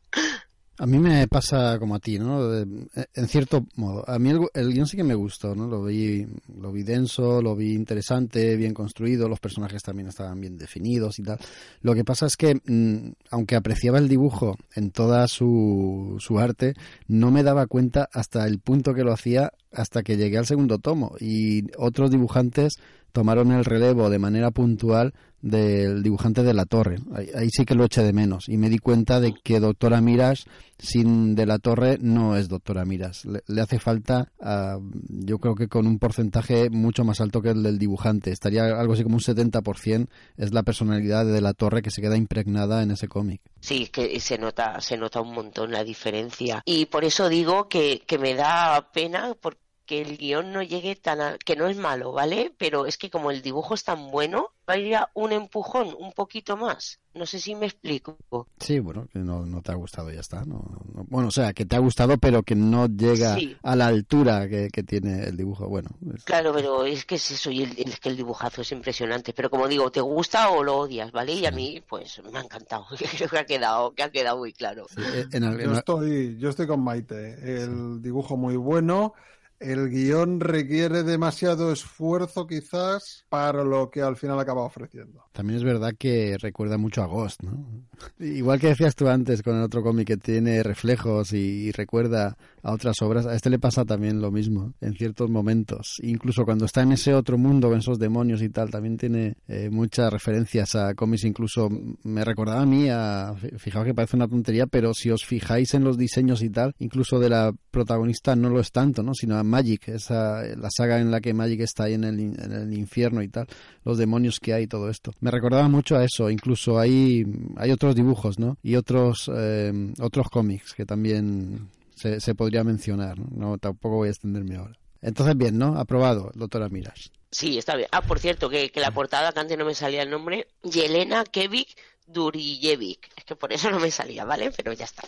a 0.79 0.85
mí 0.85 0.99
me 0.99 1.27
pasa 1.27 1.79
como 1.79 1.95
a 1.95 1.99
ti, 1.99 2.19
¿no? 2.19 2.53
En 2.53 3.27
cierto 3.27 3.65
modo. 3.75 4.07
A 4.07 4.19
mí 4.19 4.29
el, 4.29 4.41
el, 4.53 4.73
guion 4.73 4.85
sí 4.85 4.95
que 4.95 5.03
me 5.03 5.15
gustó, 5.15 5.55
¿no? 5.55 5.67
Lo 5.67 5.83
vi, 5.83 6.27
lo 6.59 6.71
vi 6.71 6.83
denso, 6.83 7.41
lo 7.41 7.55
vi 7.55 7.73
interesante, 7.73 8.55
bien 8.55 8.73
construido, 8.73 9.27
los 9.27 9.39
personajes 9.39 9.81
también 9.81 10.07
estaban 10.07 10.39
bien 10.39 10.57
definidos 10.57 11.17
y 11.19 11.23
tal. 11.23 11.39
Lo 11.81 11.95
que 11.95 12.03
pasa 12.03 12.27
es 12.27 12.37
que, 12.37 12.61
mmm, 12.63 13.11
aunque 13.31 13.55
apreciaba 13.55 13.97
el 13.97 14.07
dibujo 14.07 14.55
en 14.75 14.91
toda 14.91 15.27
su, 15.27 16.17
su 16.19 16.37
arte, 16.37 16.75
no 17.07 17.31
me 17.31 17.43
daba 17.43 17.65
cuenta 17.65 18.07
hasta 18.13 18.45
el 18.45 18.59
punto 18.59 18.93
que 18.93 19.03
lo 19.03 19.13
hacía 19.13 19.51
hasta 19.71 20.03
que 20.03 20.17
llegué 20.17 20.37
al 20.37 20.45
segundo 20.45 20.77
tomo. 20.77 21.15
Y 21.19 21.65
otros 21.77 22.11
dibujantes 22.11 22.75
tomaron 23.13 23.51
el 23.51 23.65
relevo 23.65 24.11
de 24.11 24.19
manera 24.19 24.51
puntual 24.51 25.13
del 25.49 26.03
dibujante 26.03 26.43
de 26.43 26.53
la 26.53 26.65
torre. 26.65 26.97
Ahí, 27.13 27.49
sí 27.49 27.65
que 27.65 27.75
lo 27.75 27.85
eché 27.85 28.03
de 28.03 28.13
menos 28.13 28.45
y 28.47 28.57
me 28.57 28.69
di 28.69 28.79
cuenta 28.79 29.19
de 29.19 29.33
que 29.33 29.59
Doctora 29.59 30.01
Miras 30.01 30.45
sin 30.77 31.35
de 31.35 31.45
la 31.45 31.57
torre 31.59 31.97
no 31.99 32.35
es 32.35 32.49
Doctora 32.49 32.85
Miras. 32.85 33.25
Le, 33.25 33.61
hace 33.61 33.79
falta, 33.79 34.31
ah, 34.41 34.77
yo 35.07 35.39
creo 35.39 35.55
que 35.55 35.67
con 35.67 35.87
un 35.87 35.99
porcentaje 35.99 36.69
mucho 36.69 37.03
más 37.03 37.21
alto 37.21 37.41
que 37.41 37.49
el 37.49 37.63
del 37.63 37.79
dibujante. 37.79 38.31
Estaría 38.31 38.65
algo 38.65 38.93
así 38.93 39.03
como 39.03 39.15
un 39.15 39.21
70% 39.21 40.07
es 40.37 40.53
la 40.53 40.63
personalidad 40.63 41.25
de 41.25 41.41
la 41.41 41.53
torre 41.53 41.81
que 41.81 41.91
se 41.91 42.01
queda 42.01 42.17
impregnada 42.17 42.83
en 42.83 42.91
ese 42.91 43.07
cómic. 43.07 43.41
Sí, 43.61 43.87
que 43.87 44.19
se 44.19 44.37
nota, 44.37 44.79
se 44.81 44.97
nota 44.97 45.21
un 45.21 45.33
montón 45.33 45.71
la 45.71 45.83
diferencia. 45.83 46.61
Y 46.65 46.85
por 46.85 47.05
eso 47.05 47.29
digo 47.29 47.67
que, 47.67 48.03
que 48.05 48.17
me 48.17 48.35
da 48.35 48.91
pena 48.91 49.35
porque 49.39 49.66
que 49.87 50.01
el 50.01 50.17
guion 50.17 50.51
no 50.51 50.61
llegue 50.61 50.95
tan 50.95 51.21
a, 51.21 51.37
que 51.37 51.55
no 51.55 51.67
es 51.67 51.77
malo, 51.77 52.11
¿vale? 52.11 52.53
Pero 52.57 52.85
es 52.85 52.97
que 52.97 53.09
como 53.09 53.31
el 53.31 53.41
dibujo 53.41 53.73
es 53.73 53.83
tan 53.83 54.11
bueno, 54.11 54.51
vaya 54.67 55.09
un 55.13 55.31
empujón 55.31 55.95
un 55.97 56.11
poquito 56.11 56.57
más. 56.57 56.99
No 57.15 57.25
sé 57.25 57.39
si 57.39 57.55
me 57.55 57.65
explico. 57.65 58.17
Sí, 58.59 58.79
bueno, 58.79 59.07
que 59.11 59.17
no, 59.17 59.43
no 59.45 59.61
te 59.63 59.71
ha 59.71 59.75
gustado, 59.75 60.11
ya 60.11 60.19
está. 60.19 60.43
No, 60.45 60.63
bueno, 61.07 61.29
o 61.29 61.31
sea, 61.31 61.53
que 61.53 61.65
te 61.65 61.75
ha 61.75 61.79
gustado, 61.79 62.17
pero 62.19 62.43
que 62.43 62.53
no 62.53 62.87
llega 62.87 63.37
a 63.63 63.75
la 63.75 63.87
altura 63.87 64.47
que, 64.47 64.69
tiene 64.83 65.23
el 65.23 65.37
dibujo. 65.37 65.67
Bueno. 65.67 65.89
Claro, 66.25 66.53
pero 66.53 66.83
es 66.85 67.05
que 67.05 67.15
es 67.15 67.31
eso, 67.31 67.49
y 67.49 67.63
el, 67.63 67.73
es 67.77 67.99
que 67.99 68.09
el 68.09 68.17
dibujazo 68.17 68.61
es 68.61 68.71
impresionante. 68.71 69.33
Pero 69.33 69.49
como 69.49 69.67
digo, 69.67 69.89
te 69.89 70.01
gusta 70.01 70.49
o 70.49 70.63
lo 70.63 70.77
odias, 70.77 71.11
¿vale? 71.11 71.33
Y 71.33 71.45
a 71.47 71.51
mí, 71.51 71.81
pues, 71.87 72.21
me 72.31 72.37
ha 72.37 72.43
encantado. 72.43 72.85
Creo 73.17 73.29
que 73.29 73.39
ha 73.39 73.45
quedado, 73.45 73.95
que 73.95 74.03
ha 74.03 74.11
quedado 74.11 74.37
muy 74.37 74.53
claro. 74.53 74.85
yo, 75.31 75.71
estoy, 75.71 76.37
yo 76.37 76.49
estoy 76.49 76.67
con 76.67 76.83
Maite. 76.83 77.63
El 77.63 78.01
dibujo 78.01 78.37
muy 78.37 78.57
bueno 78.57 79.13
el 79.59 79.89
guion 79.89 80.39
requiere 80.39 81.03
demasiado 81.03 81.71
esfuerzo 81.71 82.45
quizás 82.45 83.25
para 83.29 83.63
lo 83.63 83.89
que 83.89 84.01
al 84.01 84.15
final 84.15 84.39
acaba 84.39 84.61
ofreciendo. 84.61 85.25
También 85.31 85.57
es 85.57 85.63
verdad 85.63 85.93
que 85.97 86.37
recuerda 86.39 86.77
mucho 86.77 87.01
a 87.01 87.07
Ghost, 87.07 87.43
¿no? 87.43 87.65
Igual 88.19 88.59
que 88.59 88.67
decías 88.67 88.95
tú 88.95 89.07
antes 89.07 89.41
con 89.41 89.55
el 89.55 89.63
otro 89.63 89.83
cómic 89.83 90.07
que 90.07 90.17
tiene 90.17 90.63
reflejos 90.63 91.33
y, 91.33 91.71
recuerda 91.71 92.37
a 92.67 92.73
otras 92.73 93.01
obras, 93.01 93.25
a 93.25 93.33
este 93.33 93.49
le 93.49 93.59
pasa 93.59 93.85
también 93.85 94.19
lo 94.19 94.29
mismo 94.29 94.73
en 94.81 94.93
ciertos 94.93 95.29
momentos. 95.29 96.01
Incluso 96.03 96.43
cuando 96.43 96.65
está 96.65 96.81
en 96.81 96.91
ese 96.91 97.13
otro 97.13 97.37
mundo, 97.37 97.71
en 97.71 97.79
esos 97.79 97.97
demonios 97.97 98.41
y 98.41 98.49
tal, 98.49 98.69
también 98.69 98.97
tiene 98.97 99.37
eh, 99.47 99.69
muchas 99.71 100.11
referencias 100.11 100.75
a 100.75 100.93
cómics. 100.93 101.23
Incluso 101.23 101.69
me 102.03 102.25
recordaba 102.25 102.63
a 102.63 102.65
mí, 102.65 102.89
a, 102.89 103.33
fijaos 103.57 103.85
que 103.85 103.93
parece 103.93 104.17
una 104.17 104.27
tontería, 104.27 104.67
pero 104.67 104.93
si 104.93 105.09
os 105.09 105.23
fijáis 105.23 105.73
en 105.75 105.85
los 105.85 105.97
diseños 105.97 106.41
y 106.41 106.49
tal, 106.49 106.75
incluso 106.79 107.19
de 107.19 107.29
la 107.29 107.53
protagonista 107.71 108.35
no 108.35 108.49
lo 108.49 108.59
es 108.59 108.73
tanto, 108.73 109.01
¿no? 109.01 109.13
Sino 109.13 109.37
a 109.37 109.43
Magic, 109.43 109.87
esa, 109.87 110.41
la 110.57 110.69
saga 110.69 110.99
en 110.99 111.09
la 111.09 111.21
que 111.21 111.33
Magic 111.33 111.61
está 111.61 111.85
ahí 111.85 111.93
en 111.93 112.03
el, 112.03 112.19
en 112.19 112.51
el 112.51 112.73
infierno 112.73 113.21
y 113.21 113.29
tal, 113.29 113.47
los 113.85 113.97
demonios 113.97 114.41
que 114.41 114.53
hay 114.53 114.63
y 114.63 114.67
todo 114.67 114.89
esto. 114.89 115.13
Me 115.21 115.31
recordaba 115.31 115.69
mucho 115.69 115.95
a 115.95 116.03
eso, 116.03 116.29
incluso 116.29 116.77
hay, 116.77 117.23
hay 117.55 117.71
otros 117.71 117.95
dibujos, 117.95 118.39
¿no? 118.39 118.57
Y 118.61 118.75
otros, 118.75 119.31
eh, 119.33 119.93
otros 120.01 120.27
cómics 120.29 120.73
que 120.73 120.85
también 120.85 121.69
se, 121.97 122.19
se 122.19 122.35
podría 122.35 122.63
mencionar, 122.63 123.19
¿no? 123.19 123.27
¿no? 123.31 123.57
Tampoco 123.57 123.97
voy 123.97 124.07
a 124.07 124.11
extenderme 124.11 124.55
ahora. 124.55 124.77
Entonces, 125.01 125.37
bien, 125.37 125.57
¿no? 125.57 125.77
Aprobado, 125.77 126.31
doctora 126.33 126.69
Miras. 126.69 127.11
Sí, 127.31 127.57
está 127.57 127.75
bien. 127.75 127.89
Ah, 127.91 128.01
por 128.01 128.19
cierto, 128.19 128.49
que, 128.49 128.71
que 128.71 128.79
la 128.79 128.91
portada, 128.91 129.31
que 129.31 129.39
antes 129.39 129.57
no 129.57 129.65
me 129.65 129.75
salía 129.75 130.01
el 130.01 130.09
nombre, 130.09 130.47
Yelena 130.63 131.23
Kevik 131.25 131.77
Durijevic. 132.07 133.09
Es 133.17 133.25
que 133.25 133.35
por 133.35 133.51
eso 133.51 133.69
no 133.69 133.79
me 133.79 133.91
salía, 133.91 134.23
¿vale? 134.23 134.51
Pero 134.55 134.71
ya 134.71 134.85
está. 134.85 135.03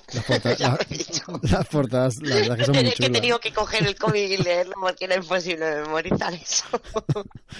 Las, 1.41 1.67
portadas, 1.71 2.21
la 2.21 2.35
verdad 2.35 2.57
que 2.57 2.65
son 2.65 2.75
muy 2.75 2.83
chulas. 2.91 2.95
que 2.95 3.05
he 3.05 3.09
tenido 3.09 3.39
que 3.39 3.53
coger 3.53 3.87
el 3.87 3.95
cómic 3.95 4.29
y 4.29 4.37
leerlo 4.37 4.73
porque 4.79 5.05
era 5.05 5.15
imposible 5.15 5.81
memorizar 5.83 6.33
eso. 6.33 6.65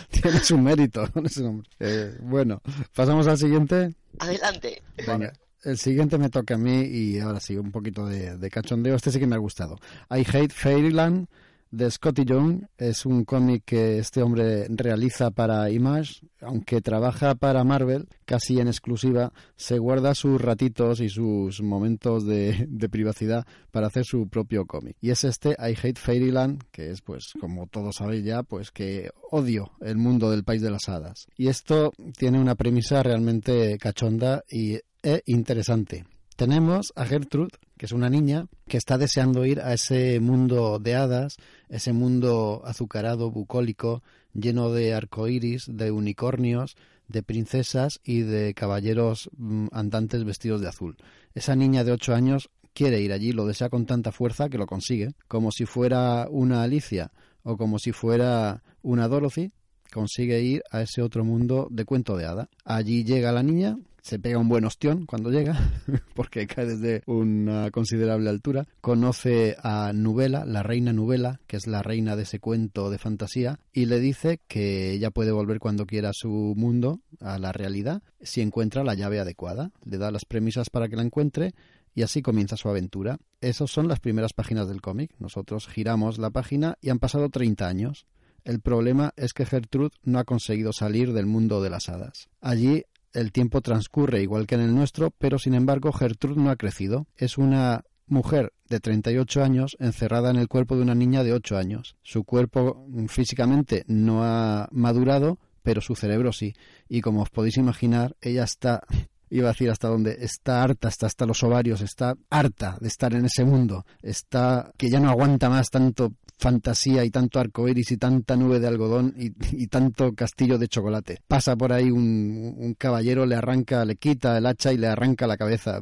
Tienes 0.10 0.52
un 0.52 0.64
mérito 0.64 1.10
con 1.12 1.26
ese 1.26 1.42
nombre. 1.42 1.70
Eh, 1.80 2.18
bueno, 2.20 2.62
pasamos 2.94 3.28
al 3.28 3.38
siguiente. 3.38 3.96
Adelante. 4.20 4.84
Venga. 5.08 5.32
El 5.64 5.78
siguiente 5.78 6.18
me 6.18 6.30
toca 6.30 6.56
a 6.56 6.58
mí 6.58 6.82
y 6.84 7.20
ahora 7.20 7.40
sí, 7.40 7.58
un 7.58 7.72
poquito 7.72 8.06
de, 8.06 8.38
de 8.38 8.50
cachondeo. 8.50 8.96
Este 8.96 9.12
sí 9.12 9.20
que 9.20 9.28
me 9.28 9.36
ha 9.36 9.40
gustado. 9.40 9.78
I 10.10 10.26
Hate 10.26 10.54
Fairyland 10.54 11.28
de 11.72 11.90
Scotty 11.90 12.26
Young. 12.26 12.66
Es 12.78 13.06
un 13.06 13.26
cómic 13.26 13.64
que 13.66 14.00
este 14.00 14.22
hombre 14.22 14.68
realiza 14.70 15.32
para 15.32 15.70
Image, 15.70 16.22
aunque 16.42 16.82
trabaja 16.82 17.36
para 17.36 17.64
Marvel, 17.64 18.08
casi 18.26 18.60
en 18.60 18.68
exclusiva, 18.68 19.32
se 19.56 19.78
guarda 19.78 20.16
sus 20.16 20.42
ratitos 20.42 21.00
y 21.00 21.10
sus 21.10 21.62
momentos 21.62 22.26
de, 22.26 22.68
privacidad 22.90 23.46
para 23.72 23.88
hacer 23.88 24.06
su 24.06 24.28
propio 24.30 24.66
cómic. 24.66 24.96
Y 25.00 25.12
es 25.12 25.24
este 25.24 25.52
I 25.52 25.76
Hate 25.82 26.00
Fairyland, 26.00 26.64
que 26.72 26.92
es, 26.92 27.02
pues, 27.02 27.34
como 27.40 27.68
todos 27.68 27.98
sabéis 27.98 28.24
ya, 28.24 28.44
pues 28.44 28.72
que 28.72 29.12
odio 29.32 29.72
el 29.82 29.98
mundo 29.98 30.32
del 30.32 30.44
país 30.44 30.62
de 30.62 30.72
las 30.72 30.90
hadas. 30.90 31.28
Y 31.36 31.48
esto 31.48 31.92
tiene 32.18 32.40
una 32.40 32.56
premisa 32.56 33.04
realmente 33.04 33.78
cachonda 33.78 34.44
y 34.50 34.80
e 35.04 35.24
interesante. 35.26 36.06
Tenemos 36.36 36.94
a 36.96 37.06
Gertrude, 37.06 37.58
que 37.78 37.86
es 37.86 37.92
una 37.92 38.10
niña 38.10 38.48
que 38.68 38.78
está 38.78 38.98
deseando 38.98 39.46
ir 39.46 39.60
a 39.60 39.74
ese 39.74 40.20
mundo 40.20 40.80
de 40.80 40.96
hadas, 40.96 41.36
ese 41.68 41.92
mundo 41.92 42.62
azucarado, 42.66 43.30
bucólico, 43.30 44.04
lleno 44.34 44.72
de 44.72 44.94
arcoíris, 44.94 45.66
de 45.68 45.92
unicornios, 45.92 46.76
de 47.10 47.24
princesas 47.24 48.00
y 48.04 48.22
de 48.22 48.54
caballeros 48.54 49.30
mm, 49.38 49.68
andantes 49.72 50.24
vestidos 50.24 50.62
de 50.62 50.70
azul. 50.70 50.96
Esa 51.34 51.56
niña 51.56 51.84
de 51.84 51.92
ocho 51.92 52.14
años 52.14 52.50
quiere 52.74 53.02
ir 53.02 53.12
allí, 53.12 53.34
lo 53.34 53.46
desea 53.46 53.70
con 53.70 53.86
tanta 53.86 54.12
fuerza 54.12 54.48
que 54.48 54.58
lo 54.58 54.68
consigue, 54.68 55.14
como 55.28 55.52
si 55.52 55.66
fuera 55.66 56.28
una 56.30 56.64
Alicia 56.64 57.12
o 57.44 57.58
como 57.58 57.80
si 57.80 57.92
fuera 57.92 58.64
una 58.82 59.08
Dorothy, 59.08 59.52
consigue 59.92 60.42
ir 60.42 60.64
a 60.72 60.82
ese 60.82 61.02
otro 61.02 61.26
mundo 61.26 61.68
de 61.72 61.86
cuento 61.86 62.16
de 62.16 62.26
hada. 62.26 62.50
Allí 62.64 63.04
llega 63.04 63.32
la 63.32 63.44
niña, 63.44 63.78
se 64.02 64.20
pega 64.20 64.38
un 64.38 64.50
buen 64.50 64.66
ostión 64.66 65.06
cuando 65.06 65.30
llega, 65.32 65.58
porque 66.16 66.48
cae 66.48 66.66
desde 66.66 67.04
una 67.06 67.72
considerable 67.72 68.30
altura. 68.30 68.68
Conoce 68.82 69.56
a 69.62 69.92
Nubela, 69.94 70.46
la 70.46 70.64
reina 70.64 70.94
Nubela, 70.94 71.40
que 71.48 71.58
es 71.58 71.68
la 71.68 71.82
reina 71.82 72.16
de 72.16 72.24
ese 72.24 72.40
cuento 72.40 72.90
de 72.90 72.98
fantasía, 72.98 73.60
y 73.74 73.86
le 73.86 74.00
dice 74.00 74.40
que 74.48 74.92
ella 74.92 75.12
puede 75.12 75.32
volver 75.32 75.60
cuando 75.60 75.86
quiera 75.86 76.10
a 76.10 76.14
su 76.14 76.54
mundo, 76.56 77.02
a 77.20 77.38
la 77.40 77.52
realidad, 77.52 78.02
si 78.22 78.42
encuentra 78.42 78.84
la 78.84 78.94
llave 78.94 79.20
adecuada. 79.20 79.72
Le 79.84 79.98
da 79.98 80.12
las 80.12 80.26
premisas 80.26 80.70
para 80.70 80.88
que 80.88 80.96
la 80.96 81.04
encuentre 81.04 81.54
y 81.96 82.04
así 82.04 82.22
comienza 82.22 82.58
su 82.58 82.70
aventura. 82.70 83.18
Esas 83.42 83.72
son 83.72 83.88
las 83.88 84.00
primeras 84.00 84.34
páginas 84.34 84.68
del 84.68 84.82
cómic. 84.82 85.12
Nosotros 85.20 85.68
giramos 85.68 86.18
la 86.18 86.30
página 86.30 86.78
y 86.82 86.90
han 86.90 87.00
pasado 87.00 87.30
30 87.30 87.68
años. 87.68 88.06
El 88.46 88.62
problema 88.62 89.14
es 89.18 89.34
que 89.34 89.46
Gertrude 89.46 89.96
no 90.04 90.20
ha 90.20 90.24
conseguido 90.24 90.72
salir 90.72 91.14
del 91.14 91.26
mundo 91.26 91.62
de 91.62 91.70
las 91.70 91.90
hadas. 91.90 92.30
Allí 92.42 92.86
el 93.14 93.32
tiempo 93.32 93.62
transcurre 93.62 94.22
igual 94.22 94.48
que 94.48 94.56
en 94.56 94.62
el 94.62 94.76
nuestro, 94.76 95.12
pero 95.12 95.40
sin 95.40 95.54
embargo 95.54 95.92
Gertrude 95.92 96.42
no 96.42 96.50
ha 96.50 96.56
crecido. 96.56 97.08
Es 97.16 97.38
una 97.38 97.84
mujer 98.08 98.54
de 98.68 98.80
38 98.80 99.44
años 99.44 99.78
encerrada 99.80 100.32
en 100.32 100.38
el 100.38 100.48
cuerpo 100.48 100.76
de 100.76 100.82
una 100.82 100.96
niña 100.96 101.24
de 101.24 101.34
8 101.34 101.58
años. 101.58 101.96
Su 102.02 102.24
cuerpo 102.24 102.86
mm, 102.88 103.06
físicamente 103.06 103.84
no 103.88 104.24
ha 104.24 104.68
madurado, 104.72 105.40
pero 105.64 105.82
su 105.82 105.96
cerebro 105.96 106.34
sí. 106.34 106.54
Y 106.88 107.02
como 107.02 107.22
os 107.22 107.30
podéis 107.30 107.58
imaginar, 107.58 108.16
ella 108.22 108.44
está 108.44 108.82
iba 109.30 109.50
a 109.50 109.52
decir 109.52 109.70
hasta 109.70 109.88
donde 109.88 110.18
está 110.22 110.64
harta, 110.64 110.88
está 110.88 111.06
hasta 111.06 111.26
los 111.26 111.44
ovarios, 111.44 111.82
está 111.82 112.16
harta 112.30 112.78
de 112.82 112.88
estar 112.88 113.14
en 113.14 113.26
ese 113.26 113.46
mundo, 113.46 113.86
está 114.02 114.72
que 114.78 114.90
ya 114.90 115.00
no 115.00 115.10
aguanta 115.10 115.50
más 115.50 115.70
tanto 115.70 116.14
fantasía 116.40 117.04
y 117.04 117.12
tanto 117.12 117.40
arco 117.40 117.68
iris 117.68 117.92
y 117.92 117.98
tanta 117.98 118.38
nube 118.38 118.60
de 118.60 118.68
algodón 118.68 119.14
y, 119.18 119.68
tanto 119.68 120.16
castillo 120.16 120.58
de 120.58 120.70
chocolate. 120.70 121.22
Pasa 121.28 121.56
por 121.56 121.74
ahí 121.74 121.92
un, 121.92 122.56
un, 122.58 122.74
caballero, 122.74 123.26
le 123.26 123.36
arranca, 123.36 123.84
le 123.86 123.98
quita 123.98 124.38
el 124.38 124.46
hacha 124.46 124.72
y 124.72 124.78
le 124.78 124.88
arranca 124.88 125.28
la 125.28 125.38
cabeza. 125.38 125.82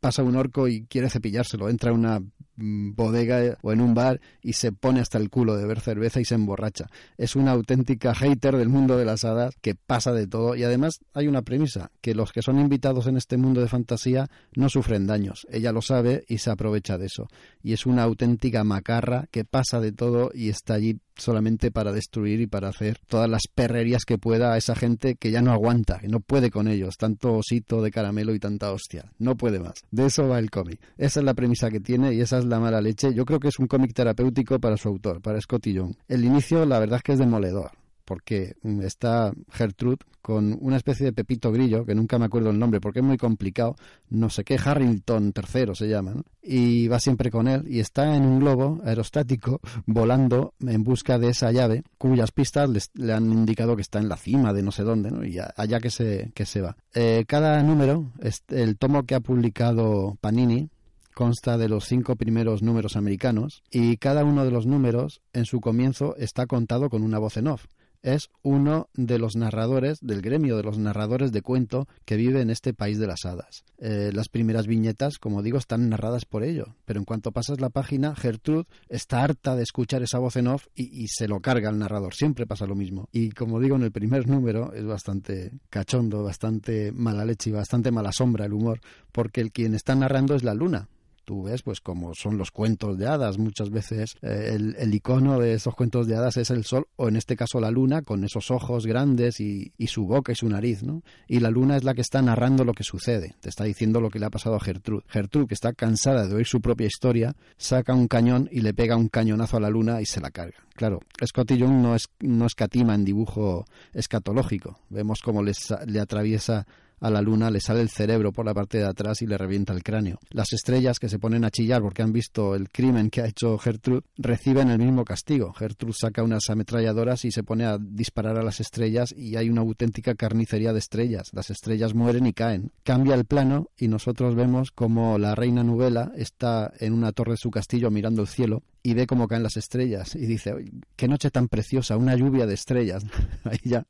Pasa 0.00 0.22
un 0.22 0.36
orco 0.36 0.68
y 0.68 0.84
quiere 0.86 1.08
cepillárselo. 1.08 1.68
Entra 1.68 1.92
una 1.92 2.20
Mm, 2.53 2.53
bodega 2.56 3.58
o 3.62 3.72
en 3.72 3.80
un 3.80 3.94
bar 3.94 4.20
y 4.42 4.54
se 4.54 4.72
pone 4.72 5.00
hasta 5.00 5.18
el 5.18 5.30
culo 5.30 5.56
de 5.56 5.66
ver 5.66 5.80
cerveza 5.80 6.20
y 6.20 6.24
se 6.24 6.34
emborracha. 6.34 6.86
Es 7.16 7.36
una 7.36 7.52
auténtica 7.52 8.14
hater 8.14 8.56
del 8.56 8.68
mundo 8.68 8.96
de 8.96 9.04
las 9.04 9.24
hadas 9.24 9.54
que 9.60 9.74
pasa 9.74 10.12
de 10.12 10.26
todo 10.26 10.54
y 10.54 10.64
además 10.64 11.00
hay 11.12 11.28
una 11.28 11.42
premisa, 11.42 11.90
que 12.00 12.14
los 12.14 12.32
que 12.32 12.42
son 12.42 12.60
invitados 12.60 13.06
en 13.06 13.16
este 13.16 13.36
mundo 13.36 13.60
de 13.60 13.68
fantasía 13.68 14.28
no 14.54 14.68
sufren 14.68 15.06
daños. 15.06 15.46
Ella 15.50 15.72
lo 15.72 15.82
sabe 15.82 16.24
y 16.28 16.38
se 16.38 16.50
aprovecha 16.50 16.98
de 16.98 17.06
eso. 17.06 17.28
Y 17.62 17.72
es 17.72 17.86
una 17.86 18.02
auténtica 18.02 18.64
macarra 18.64 19.26
que 19.30 19.44
pasa 19.44 19.80
de 19.80 19.92
todo 19.92 20.30
y 20.34 20.48
está 20.48 20.74
allí 20.74 20.98
solamente 21.16 21.70
para 21.70 21.92
destruir 21.92 22.40
y 22.40 22.46
para 22.46 22.68
hacer 22.68 22.98
todas 23.06 23.28
las 23.28 23.42
perrerías 23.52 24.04
que 24.04 24.18
pueda 24.18 24.52
a 24.52 24.56
esa 24.56 24.74
gente 24.74 25.16
que 25.16 25.30
ya 25.30 25.42
no 25.42 25.52
aguanta, 25.52 25.98
que 25.98 26.08
no 26.08 26.20
puede 26.20 26.50
con 26.50 26.68
ellos, 26.68 26.96
tanto 26.96 27.34
osito 27.34 27.82
de 27.82 27.90
caramelo 27.90 28.34
y 28.34 28.38
tanta 28.38 28.72
hostia, 28.72 29.10
no 29.18 29.36
puede 29.36 29.60
más. 29.60 29.82
De 29.90 30.06
eso 30.06 30.28
va 30.28 30.38
el 30.38 30.50
cómic. 30.50 30.80
Esa 30.96 31.20
es 31.20 31.26
la 31.26 31.34
premisa 31.34 31.70
que 31.70 31.80
tiene 31.80 32.14
y 32.14 32.20
esa 32.20 32.38
es 32.38 32.44
la 32.44 32.60
mala 32.60 32.80
leche. 32.80 33.14
Yo 33.14 33.24
creo 33.24 33.40
que 33.40 33.48
es 33.48 33.58
un 33.58 33.66
cómic 33.66 33.94
terapéutico 33.94 34.58
para 34.58 34.76
su 34.76 34.88
autor, 34.88 35.20
para 35.20 35.40
Scotty 35.40 35.72
Young. 35.72 35.94
El 36.08 36.24
inicio, 36.24 36.64
la 36.66 36.78
verdad 36.78 36.98
es 36.98 37.02
que 37.02 37.12
es 37.12 37.18
demoledor 37.18 37.83
porque 38.04 38.54
mm, 38.62 38.82
está 38.82 39.32
Gertrude 39.50 40.04
con 40.22 40.56
una 40.60 40.76
especie 40.76 41.04
de 41.04 41.12
Pepito 41.12 41.52
Grillo, 41.52 41.84
que 41.84 41.94
nunca 41.94 42.18
me 42.18 42.24
acuerdo 42.24 42.50
el 42.50 42.58
nombre 42.58 42.80
porque 42.80 43.00
es 43.00 43.04
muy 43.04 43.18
complicado, 43.18 43.76
no 44.08 44.30
sé 44.30 44.42
qué, 44.42 44.58
Harrington 44.62 45.34
III 45.36 45.74
se 45.74 45.86
llama, 45.86 46.14
y 46.42 46.88
va 46.88 46.98
siempre 46.98 47.30
con 47.30 47.46
él 47.46 47.64
y 47.68 47.80
está 47.80 48.16
en 48.16 48.24
un 48.24 48.40
globo 48.40 48.80
aerostático 48.84 49.60
volando 49.86 50.54
en 50.60 50.82
busca 50.82 51.18
de 51.18 51.28
esa 51.28 51.52
llave 51.52 51.82
cuyas 51.98 52.32
pistas 52.32 52.70
le 52.94 53.12
han 53.12 53.30
indicado 53.30 53.76
que 53.76 53.82
está 53.82 53.98
en 53.98 54.08
la 54.08 54.16
cima 54.16 54.52
de 54.52 54.62
no 54.62 54.72
sé 54.72 54.82
dónde, 54.82 55.28
y 55.28 55.38
allá 55.38 55.78
que 55.80 55.90
se, 55.90 56.32
que 56.34 56.46
se 56.46 56.60
va. 56.60 56.76
Eh, 56.94 57.24
cada 57.26 57.62
número, 57.62 58.12
el 58.48 58.78
tomo 58.78 59.04
que 59.04 59.14
ha 59.14 59.20
publicado 59.20 60.16
Panini, 60.20 60.70
consta 61.14 61.56
de 61.56 61.68
los 61.68 61.86
cinco 61.86 62.16
primeros 62.16 62.62
números 62.62 62.96
americanos 62.96 63.62
y 63.70 63.96
cada 63.96 64.24
uno 64.24 64.44
de 64.44 64.50
los 64.50 64.66
números 64.66 65.22
en 65.32 65.46
su 65.46 65.60
comienzo 65.60 66.16
está 66.16 66.46
contado 66.46 66.90
con 66.90 67.02
una 67.02 67.18
voz 67.18 67.36
en 67.36 67.46
off 67.46 67.66
es 68.04 68.30
uno 68.42 68.88
de 68.94 69.18
los 69.18 69.34
narradores, 69.34 69.98
del 70.00 70.20
gremio 70.20 70.56
de 70.56 70.62
los 70.62 70.78
narradores 70.78 71.32
de 71.32 71.40
cuento 71.40 71.88
que 72.04 72.16
vive 72.16 72.42
en 72.42 72.50
este 72.50 72.74
país 72.74 72.98
de 72.98 73.06
las 73.06 73.24
hadas. 73.24 73.64
Eh, 73.78 74.10
las 74.12 74.28
primeras 74.28 74.66
viñetas, 74.66 75.18
como 75.18 75.42
digo, 75.42 75.56
están 75.56 75.88
narradas 75.88 76.26
por 76.26 76.44
ello, 76.44 76.76
pero 76.84 77.00
en 77.00 77.06
cuanto 77.06 77.32
pasas 77.32 77.60
la 77.60 77.70
página, 77.70 78.14
Gertrude 78.14 78.66
está 78.90 79.24
harta 79.24 79.56
de 79.56 79.62
escuchar 79.62 80.02
esa 80.02 80.18
voz 80.18 80.36
en 80.36 80.48
off 80.48 80.66
y, 80.76 81.08
se 81.08 81.28
lo 81.28 81.40
carga 81.40 81.70
al 81.70 81.78
narrador. 81.78 82.14
Siempre 82.14 82.46
pasa 82.46 82.66
lo 82.66 82.74
mismo. 82.74 83.08
Y 83.10 83.30
como 83.30 83.58
digo, 83.58 83.76
en 83.76 83.82
el 83.82 83.92
primer 83.92 84.28
número 84.28 84.72
es 84.74 84.84
bastante 84.84 85.52
cachondo, 85.70 86.22
bastante 86.22 86.92
mala 86.92 87.24
leche 87.24 87.50
y 87.50 87.52
bastante 87.54 87.90
mala 87.90 88.12
sombra 88.12 88.44
el 88.44 88.52
humor, 88.52 88.80
porque 89.12 89.40
el 89.40 89.50
quien 89.50 89.74
está 89.74 89.94
narrando 89.94 90.34
es 90.34 90.44
la 90.44 90.54
luna, 90.54 90.88
tú 91.24 91.44
ves, 91.44 91.62
pues 91.62 91.80
como 91.80 92.14
son 92.14 92.38
los 92.38 92.50
cuentos 92.50 92.98
de 92.98 93.06
hadas, 93.06 93.38
muchas 93.38 93.70
veces 93.70 94.16
eh, 94.22 94.56
el, 94.78 94.94
icono 94.94 95.38
de 95.38 95.54
esos 95.54 95.74
cuentos 95.74 96.06
de 96.06 96.16
hadas 96.16 96.36
es 96.36 96.50
el 96.50 96.64
sol, 96.64 96.86
o 96.96 97.08
en 97.08 97.16
este 97.16 97.36
caso 97.36 97.60
la 97.60 97.70
luna, 97.70 98.02
con 98.02 98.24
esos 98.24 98.50
ojos 98.50 98.86
grandes 98.86 99.40
y, 99.40 99.72
su 99.86 100.06
boca 100.06 100.32
y 100.32 100.34
su 100.34 100.48
nariz, 100.48 100.82
¿no? 100.82 101.02
Y 101.28 101.40
la 101.40 101.50
luna 101.50 101.76
es 101.76 101.84
la 101.84 101.94
que 101.94 102.00
está 102.00 102.20
narrando 102.20 102.64
lo 102.64 102.72
que 102.72 102.82
sucede, 102.82 103.34
te 103.40 103.48
está 103.48 103.64
diciendo 103.64 104.00
lo 104.00 104.10
que 104.10 104.18
le 104.18 104.26
ha 104.26 104.30
pasado 104.30 104.56
a 104.56 104.60
Gertrude. 104.60 105.04
Gertrude, 105.08 105.46
que 105.46 105.54
está 105.54 105.72
cansada 105.72 106.26
de 106.26 106.34
oír 106.34 106.46
su 106.46 106.60
propia 106.60 106.86
historia, 106.86 107.34
saca 107.56 107.94
un 107.94 108.08
cañón 108.08 108.48
y 108.50 108.60
le 108.60 108.74
pega 108.74 108.96
un 108.96 109.08
cañonazo 109.08 109.56
a 109.56 109.60
la 109.60 109.70
luna 109.70 110.00
y 110.00 110.06
se 110.06 110.20
la 110.20 110.30
carga. 110.30 110.58
Claro, 110.74 111.00
Scotty 111.24 111.56
Young 111.56 111.82
no, 111.82 111.94
es, 111.94 112.08
no 112.20 112.46
escatima 112.46 112.94
en 112.94 113.04
dibujo 113.04 113.64
escatológico. 113.92 114.80
Vemos 114.90 115.20
cómo 115.22 115.42
le 115.42 116.00
atraviesa 116.00 116.66
a 117.04 117.10
la 117.10 117.20
luna 117.20 117.50
le 117.50 117.60
sale 117.60 117.82
el 117.82 117.90
cerebro 117.90 118.32
por 118.32 118.46
la 118.46 118.54
parte 118.54 118.78
de 118.78 118.86
atrás 118.86 119.20
y 119.20 119.26
le 119.26 119.36
revienta 119.36 119.74
el 119.74 119.82
cráneo. 119.82 120.18
Las 120.30 120.54
estrellas 120.54 120.98
que 120.98 121.10
se 121.10 121.18
ponen 121.18 121.44
a 121.44 121.50
chillar 121.50 121.82
porque 121.82 122.02
han 122.02 122.14
visto 122.14 122.54
el 122.54 122.70
crimen 122.70 123.10
que 123.10 123.20
ha 123.20 123.26
hecho 123.26 123.58
Gertrude 123.58 124.06
reciben 124.16 124.70
el 124.70 124.78
mismo 124.78 125.04
castigo. 125.04 125.52
Gertrude 125.52 125.92
saca 125.92 126.22
unas 126.22 126.48
ametralladoras 126.48 127.26
y 127.26 127.30
se 127.30 127.42
pone 127.42 127.66
a 127.66 127.76
disparar 127.78 128.38
a 128.38 128.42
las 128.42 128.58
estrellas 128.58 129.14
y 129.14 129.36
hay 129.36 129.50
una 129.50 129.60
auténtica 129.60 130.14
carnicería 130.14 130.72
de 130.72 130.78
estrellas. 130.78 131.28
Las 131.32 131.50
estrellas 131.50 131.94
mueren 131.94 132.26
y 132.26 132.32
caen. 132.32 132.72
Cambia 132.84 133.16
el 133.16 133.26
plano 133.26 133.68
y 133.76 133.88
nosotros 133.88 134.34
vemos 134.34 134.70
como 134.70 135.18
la 135.18 135.34
reina 135.34 135.62
Nubela 135.62 136.10
está 136.16 136.72
en 136.80 136.94
una 136.94 137.12
torre 137.12 137.32
de 137.32 137.36
su 137.36 137.50
castillo 137.50 137.90
mirando 137.90 138.22
el 138.22 138.28
cielo 138.28 138.62
y 138.86 138.92
ve 138.92 139.06
cómo 139.06 139.26
caen 139.26 139.42
las 139.42 139.56
estrellas 139.56 140.14
y 140.14 140.26
dice, 140.26 140.54
qué 140.94 141.08
noche 141.08 141.30
tan 141.30 141.48
preciosa, 141.48 141.96
una 141.96 142.14
lluvia 142.16 142.46
de 142.46 142.52
estrellas. 142.52 143.02
Ahí 143.44 143.58
ya 143.64 143.86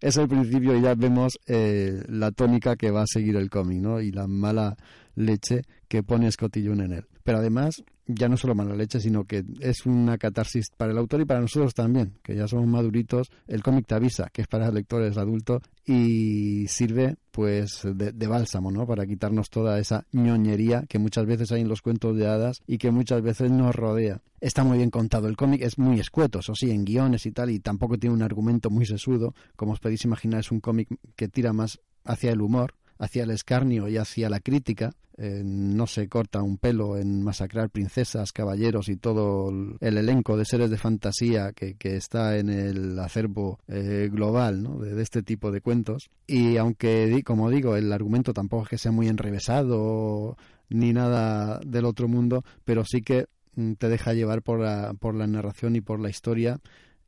es 0.00 0.16
el 0.16 0.28
principio 0.28 0.78
y 0.78 0.80
ya 0.80 0.94
vemos 0.94 1.40
eh, 1.46 2.04
la 2.08 2.30
tónica 2.30 2.76
que 2.76 2.92
va 2.92 3.02
a 3.02 3.06
seguir 3.06 3.34
el 3.34 3.50
cómic, 3.50 3.80
¿no? 3.80 4.00
Y 4.00 4.12
la 4.12 4.28
mala 4.28 4.76
leche 5.16 5.62
que 5.88 6.04
pone 6.04 6.30
Scotillón 6.30 6.80
en 6.80 6.92
él. 6.92 7.06
Pero 7.24 7.38
además 7.38 7.82
ya 8.08 8.28
no 8.28 8.36
solo 8.38 8.54
mala 8.54 8.74
leche, 8.74 9.00
sino 9.00 9.24
que 9.24 9.44
es 9.60 9.84
una 9.84 10.16
catarsis 10.16 10.70
para 10.76 10.92
el 10.92 10.98
autor 10.98 11.20
y 11.20 11.26
para 11.26 11.40
nosotros 11.40 11.74
también, 11.74 12.14
que 12.22 12.34
ya 12.34 12.48
somos 12.48 12.66
maduritos. 12.66 13.30
El 13.46 13.62
cómic 13.62 13.86
te 13.86 13.94
avisa, 13.94 14.30
que 14.32 14.42
es 14.42 14.48
para 14.48 14.70
lectores 14.70 15.16
adultos 15.18 15.62
y 15.84 16.66
sirve 16.68 17.16
pues 17.30 17.82
de, 17.84 18.12
de, 18.12 18.26
bálsamo, 18.26 18.70
¿no? 18.70 18.86
Para 18.86 19.06
quitarnos 19.06 19.50
toda 19.50 19.78
esa 19.78 20.06
ñoñería 20.12 20.84
que 20.88 20.98
muchas 20.98 21.26
veces 21.26 21.52
hay 21.52 21.60
en 21.60 21.68
los 21.68 21.82
cuentos 21.82 22.16
de 22.16 22.26
hadas 22.26 22.62
y 22.66 22.78
que 22.78 22.90
muchas 22.90 23.22
veces 23.22 23.50
nos 23.50 23.76
rodea. 23.76 24.22
Está 24.40 24.64
muy 24.64 24.78
bien 24.78 24.90
contado 24.90 25.28
el 25.28 25.36
cómic, 25.36 25.62
es 25.62 25.78
muy 25.78 26.00
escueto, 26.00 26.38
eso 26.38 26.54
sí, 26.54 26.70
en 26.70 26.84
guiones 26.84 27.26
y 27.26 27.32
tal, 27.32 27.50
y 27.50 27.60
tampoco 27.60 27.98
tiene 27.98 28.14
un 28.14 28.22
argumento 28.22 28.70
muy 28.70 28.86
sesudo. 28.86 29.34
Como 29.54 29.72
os 29.72 29.80
podéis 29.80 30.04
imaginar, 30.04 30.40
es 30.40 30.50
un 30.50 30.60
cómic 30.60 30.88
que 31.14 31.28
tira 31.28 31.52
más 31.52 31.78
hacia 32.04 32.32
el 32.32 32.40
humor 32.40 32.74
hacia 32.98 33.22
el 33.22 33.30
escarnio 33.30 33.88
y 33.88 33.96
hacia 33.96 34.28
la 34.28 34.40
crítica. 34.40 34.92
Eh, 35.16 35.42
no 35.44 35.88
se 35.88 36.08
corta 36.08 36.42
un 36.42 36.58
pelo 36.58 36.96
en 36.96 37.22
masacrar 37.24 37.70
princesas, 37.70 38.32
caballeros 38.32 38.88
y 38.88 38.96
todo 38.96 39.50
el 39.80 39.98
elenco 39.98 40.36
de 40.36 40.44
seres 40.44 40.70
de 40.70 40.78
fantasía 40.78 41.52
que, 41.52 41.76
está 41.80 42.38
en 42.38 42.50
el 42.50 42.96
acervo 43.00 43.58
eh, 43.66 44.08
global 44.12 44.80
de, 44.80 45.02
este 45.02 45.24
tipo 45.24 45.50
de 45.50 45.60
cuentos. 45.60 46.08
Y 46.26 46.56
aunque, 46.56 47.22
como 47.24 47.50
digo, 47.50 47.74
el 47.74 47.92
argumento 47.92 48.32
tampoco 48.32 48.64
es 48.64 48.68
que 48.68 48.78
sea 48.78 48.92
muy 48.92 49.08
enrevesado 49.08 50.36
ni 50.68 50.92
nada 50.92 51.60
del 51.66 51.84
otro 51.84 52.06
mundo, 52.06 52.44
pero 52.64 52.84
sí 52.84 53.02
que 53.02 53.26
mm, 53.56 53.72
te 53.72 53.88
deja 53.88 54.12
llevar 54.12 54.42
por 54.42 54.60
la, 54.60 54.94
por 54.94 55.16
la 55.16 55.26
narración 55.26 55.74
y 55.74 55.80
por 55.80 55.98
la 55.98 56.10
historia 56.10 56.60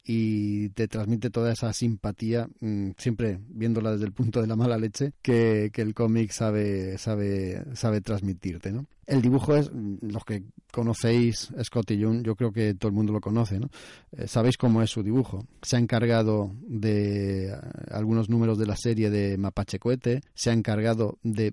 y 0.05 0.71
te 0.71 0.89
transmite 0.89 1.31
toda 1.31 1.53
esa 1.53 1.73
simpatía, 1.73 2.49
mm, 2.61 2.91
siempre 2.97 3.39
viéndola 3.49 3.93
desde 3.93 4.07
el 4.07 4.13
punto 4.13 4.41
de 4.41 4.47
la 4.47 4.57
mala 4.57 4.79
leche, 4.79 5.13
que, 5.23 5.71
el 5.75 5.95
cómic 5.95 6.31
sabe, 6.31 6.99
sabe, 6.99 7.63
sabe 7.75 8.01
transmitirte, 8.01 8.73
¿no? 8.73 8.87
El 9.07 9.23
dibujo 9.23 9.57
es, 9.57 9.71
mm, 9.73 9.97
los 10.03 10.25
que 10.25 10.45
conocéis 10.73 11.53
Scott 11.63 11.91
y 11.91 12.03
Jung, 12.03 12.23
yo 12.23 12.37
creo 12.37 12.53
que 12.53 12.75
todo 12.75 12.89
el 12.89 12.95
mundo 12.95 13.13
lo 13.13 13.21
conoce, 13.21 13.59
¿no? 13.59 13.71
Eh, 14.13 14.27
sabéis 14.27 14.57
cómo 14.57 14.83
es 14.83 14.91
su 14.91 15.03
dibujo. 15.03 15.47
Se 15.63 15.77
ha 15.77 15.79
encargado 15.79 16.53
de 16.63 17.49
eh, 17.49 17.55
algunos 17.91 18.29
números 18.29 18.59
de 18.59 18.67
la 18.67 18.77
serie 18.77 19.11
de 19.11 19.37
Mapache 19.37 19.79
Cohete, 19.79 20.21
se 20.35 20.51
ha 20.51 20.53
encargado 20.53 21.19
de 21.23 21.53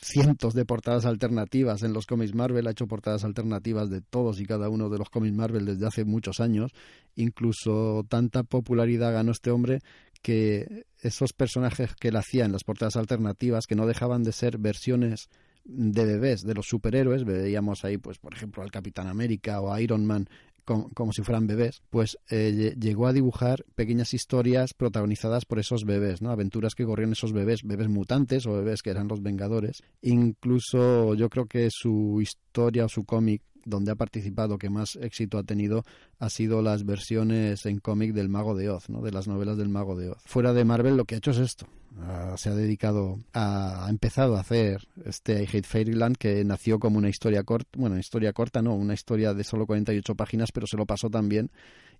cientos 0.00 0.54
de 0.54 0.64
portadas 0.64 1.04
alternativas 1.04 1.82
en 1.82 1.92
los 1.92 2.06
cómics 2.06 2.34
Marvel, 2.34 2.66
ha 2.66 2.70
hecho 2.70 2.86
portadas 2.86 3.24
alternativas 3.24 3.90
de 3.90 4.00
todos 4.00 4.40
y 4.40 4.46
cada 4.46 4.68
uno 4.68 4.88
de 4.88 4.98
los 4.98 5.10
cómics 5.10 5.34
Marvel 5.34 5.66
desde 5.66 5.86
hace 5.86 6.04
muchos 6.04 6.40
años. 6.40 6.72
Incluso 7.16 8.04
tanta 8.08 8.42
popularidad 8.42 9.12
ganó 9.12 9.32
este 9.32 9.50
hombre 9.50 9.80
que 10.22 10.86
esos 11.00 11.32
personajes 11.32 11.94
que 11.94 12.08
él 12.08 12.16
hacía 12.16 12.44
en 12.44 12.52
las 12.52 12.64
portadas 12.64 12.96
alternativas, 12.96 13.66
que 13.66 13.76
no 13.76 13.86
dejaban 13.86 14.22
de 14.24 14.32
ser 14.32 14.58
versiones 14.58 15.28
de 15.64 16.04
bebés 16.04 16.42
de 16.42 16.54
los 16.54 16.66
superhéroes, 16.66 17.24
veíamos 17.24 17.84
ahí, 17.84 17.98
pues, 17.98 18.18
por 18.18 18.32
ejemplo, 18.32 18.62
al 18.62 18.70
Capitán 18.70 19.06
América 19.06 19.60
o 19.60 19.72
a 19.72 19.80
Iron 19.80 20.06
Man 20.06 20.28
como, 20.68 21.12
si 21.12 21.22
fueran 21.22 21.46
bebés, 21.46 21.82
pues 21.88 22.18
eh, 22.28 22.74
llegó 22.78 23.06
a 23.06 23.12
dibujar 23.12 23.64
pequeñas 23.74 24.12
historias 24.12 24.74
protagonizadas 24.74 25.46
por 25.46 25.58
esos 25.58 25.84
bebés, 25.84 26.20
¿no? 26.20 26.30
Aventuras 26.30 26.74
que 26.74 26.84
corrían 26.84 27.12
esos 27.12 27.32
bebés, 27.32 27.62
bebés 27.62 27.88
mutantes 27.88 28.46
o 28.46 28.52
bebés 28.52 28.82
que 28.82 28.90
eran 28.90 29.08
los 29.08 29.22
Vengadores. 29.22 29.82
Incluso 30.02 31.14
yo 31.14 31.28
creo 31.30 31.46
que 31.46 31.68
su 31.70 32.20
historia 32.20 32.84
o 32.84 32.88
su 32.88 33.04
cómic 33.04 33.42
donde 33.64 33.92
ha 33.92 33.96
participado, 33.96 34.58
que 34.58 34.70
más 34.70 34.96
éxito 34.96 35.38
ha 35.38 35.44
tenido, 35.44 35.84
ha 36.18 36.30
sido 36.30 36.62
las 36.62 36.84
versiones 36.84 37.66
en 37.66 37.78
cómic 37.78 38.12
del 38.12 38.28
Mago 38.28 38.54
de 38.54 38.70
Oz, 38.70 38.88
¿no? 38.88 39.02
de 39.02 39.12
las 39.12 39.28
novelas 39.28 39.56
del 39.56 39.68
Mago 39.68 39.96
de 39.96 40.10
Oz. 40.10 40.22
Fuera 40.24 40.52
de 40.52 40.64
Marvel 40.64 40.96
lo 40.96 41.04
que 41.04 41.14
ha 41.14 41.18
hecho 41.18 41.32
es 41.32 41.38
esto, 41.38 41.66
Ah, 42.00 42.34
se 42.36 42.50
ha 42.50 42.54
dedicado 42.54 43.18
a, 43.32 43.86
ha 43.86 43.90
empezado 43.90 44.36
a 44.36 44.40
hacer 44.40 44.86
este 45.04 45.42
I 45.42 45.46
Hate 45.46 45.66
Fairyland 45.66 46.16
que 46.16 46.44
nació 46.44 46.78
como 46.78 46.98
una 46.98 47.08
historia 47.08 47.42
corta, 47.42 47.70
bueno, 47.76 47.94
una 47.94 48.00
historia 48.00 48.32
corta 48.32 48.62
no, 48.62 48.74
una 48.74 48.94
historia 48.94 49.34
de 49.34 49.42
solo 49.42 49.66
48 49.66 50.14
páginas, 50.14 50.52
pero 50.52 50.66
se 50.66 50.76
lo 50.76 50.86
pasó 50.86 51.10
también 51.10 51.50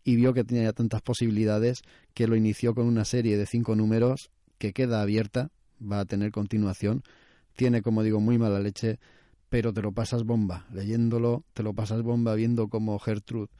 y 0.04 0.16
vio 0.16 0.34
que 0.34 0.44
tenía 0.44 0.72
tantas 0.72 1.02
posibilidades 1.02 1.82
que 2.14 2.28
lo 2.28 2.36
inició 2.36 2.74
con 2.74 2.86
una 2.86 3.04
serie 3.04 3.36
de 3.36 3.46
cinco 3.46 3.74
números 3.74 4.30
que 4.58 4.72
queda 4.72 5.02
abierta, 5.02 5.50
va 5.80 6.00
a 6.00 6.04
tener 6.04 6.30
continuación, 6.30 7.02
tiene 7.56 7.82
como 7.82 8.02
digo 8.02 8.20
muy 8.20 8.38
mala 8.38 8.60
leche, 8.60 8.98
pero 9.48 9.72
te 9.72 9.82
lo 9.82 9.92
pasas 9.92 10.24
bomba, 10.24 10.66
leyéndolo, 10.72 11.44
te 11.54 11.62
lo 11.62 11.74
pasas 11.74 12.02
bomba 12.02 12.34
viendo 12.34 12.68
como 12.68 12.98
Gertrude 12.98 13.50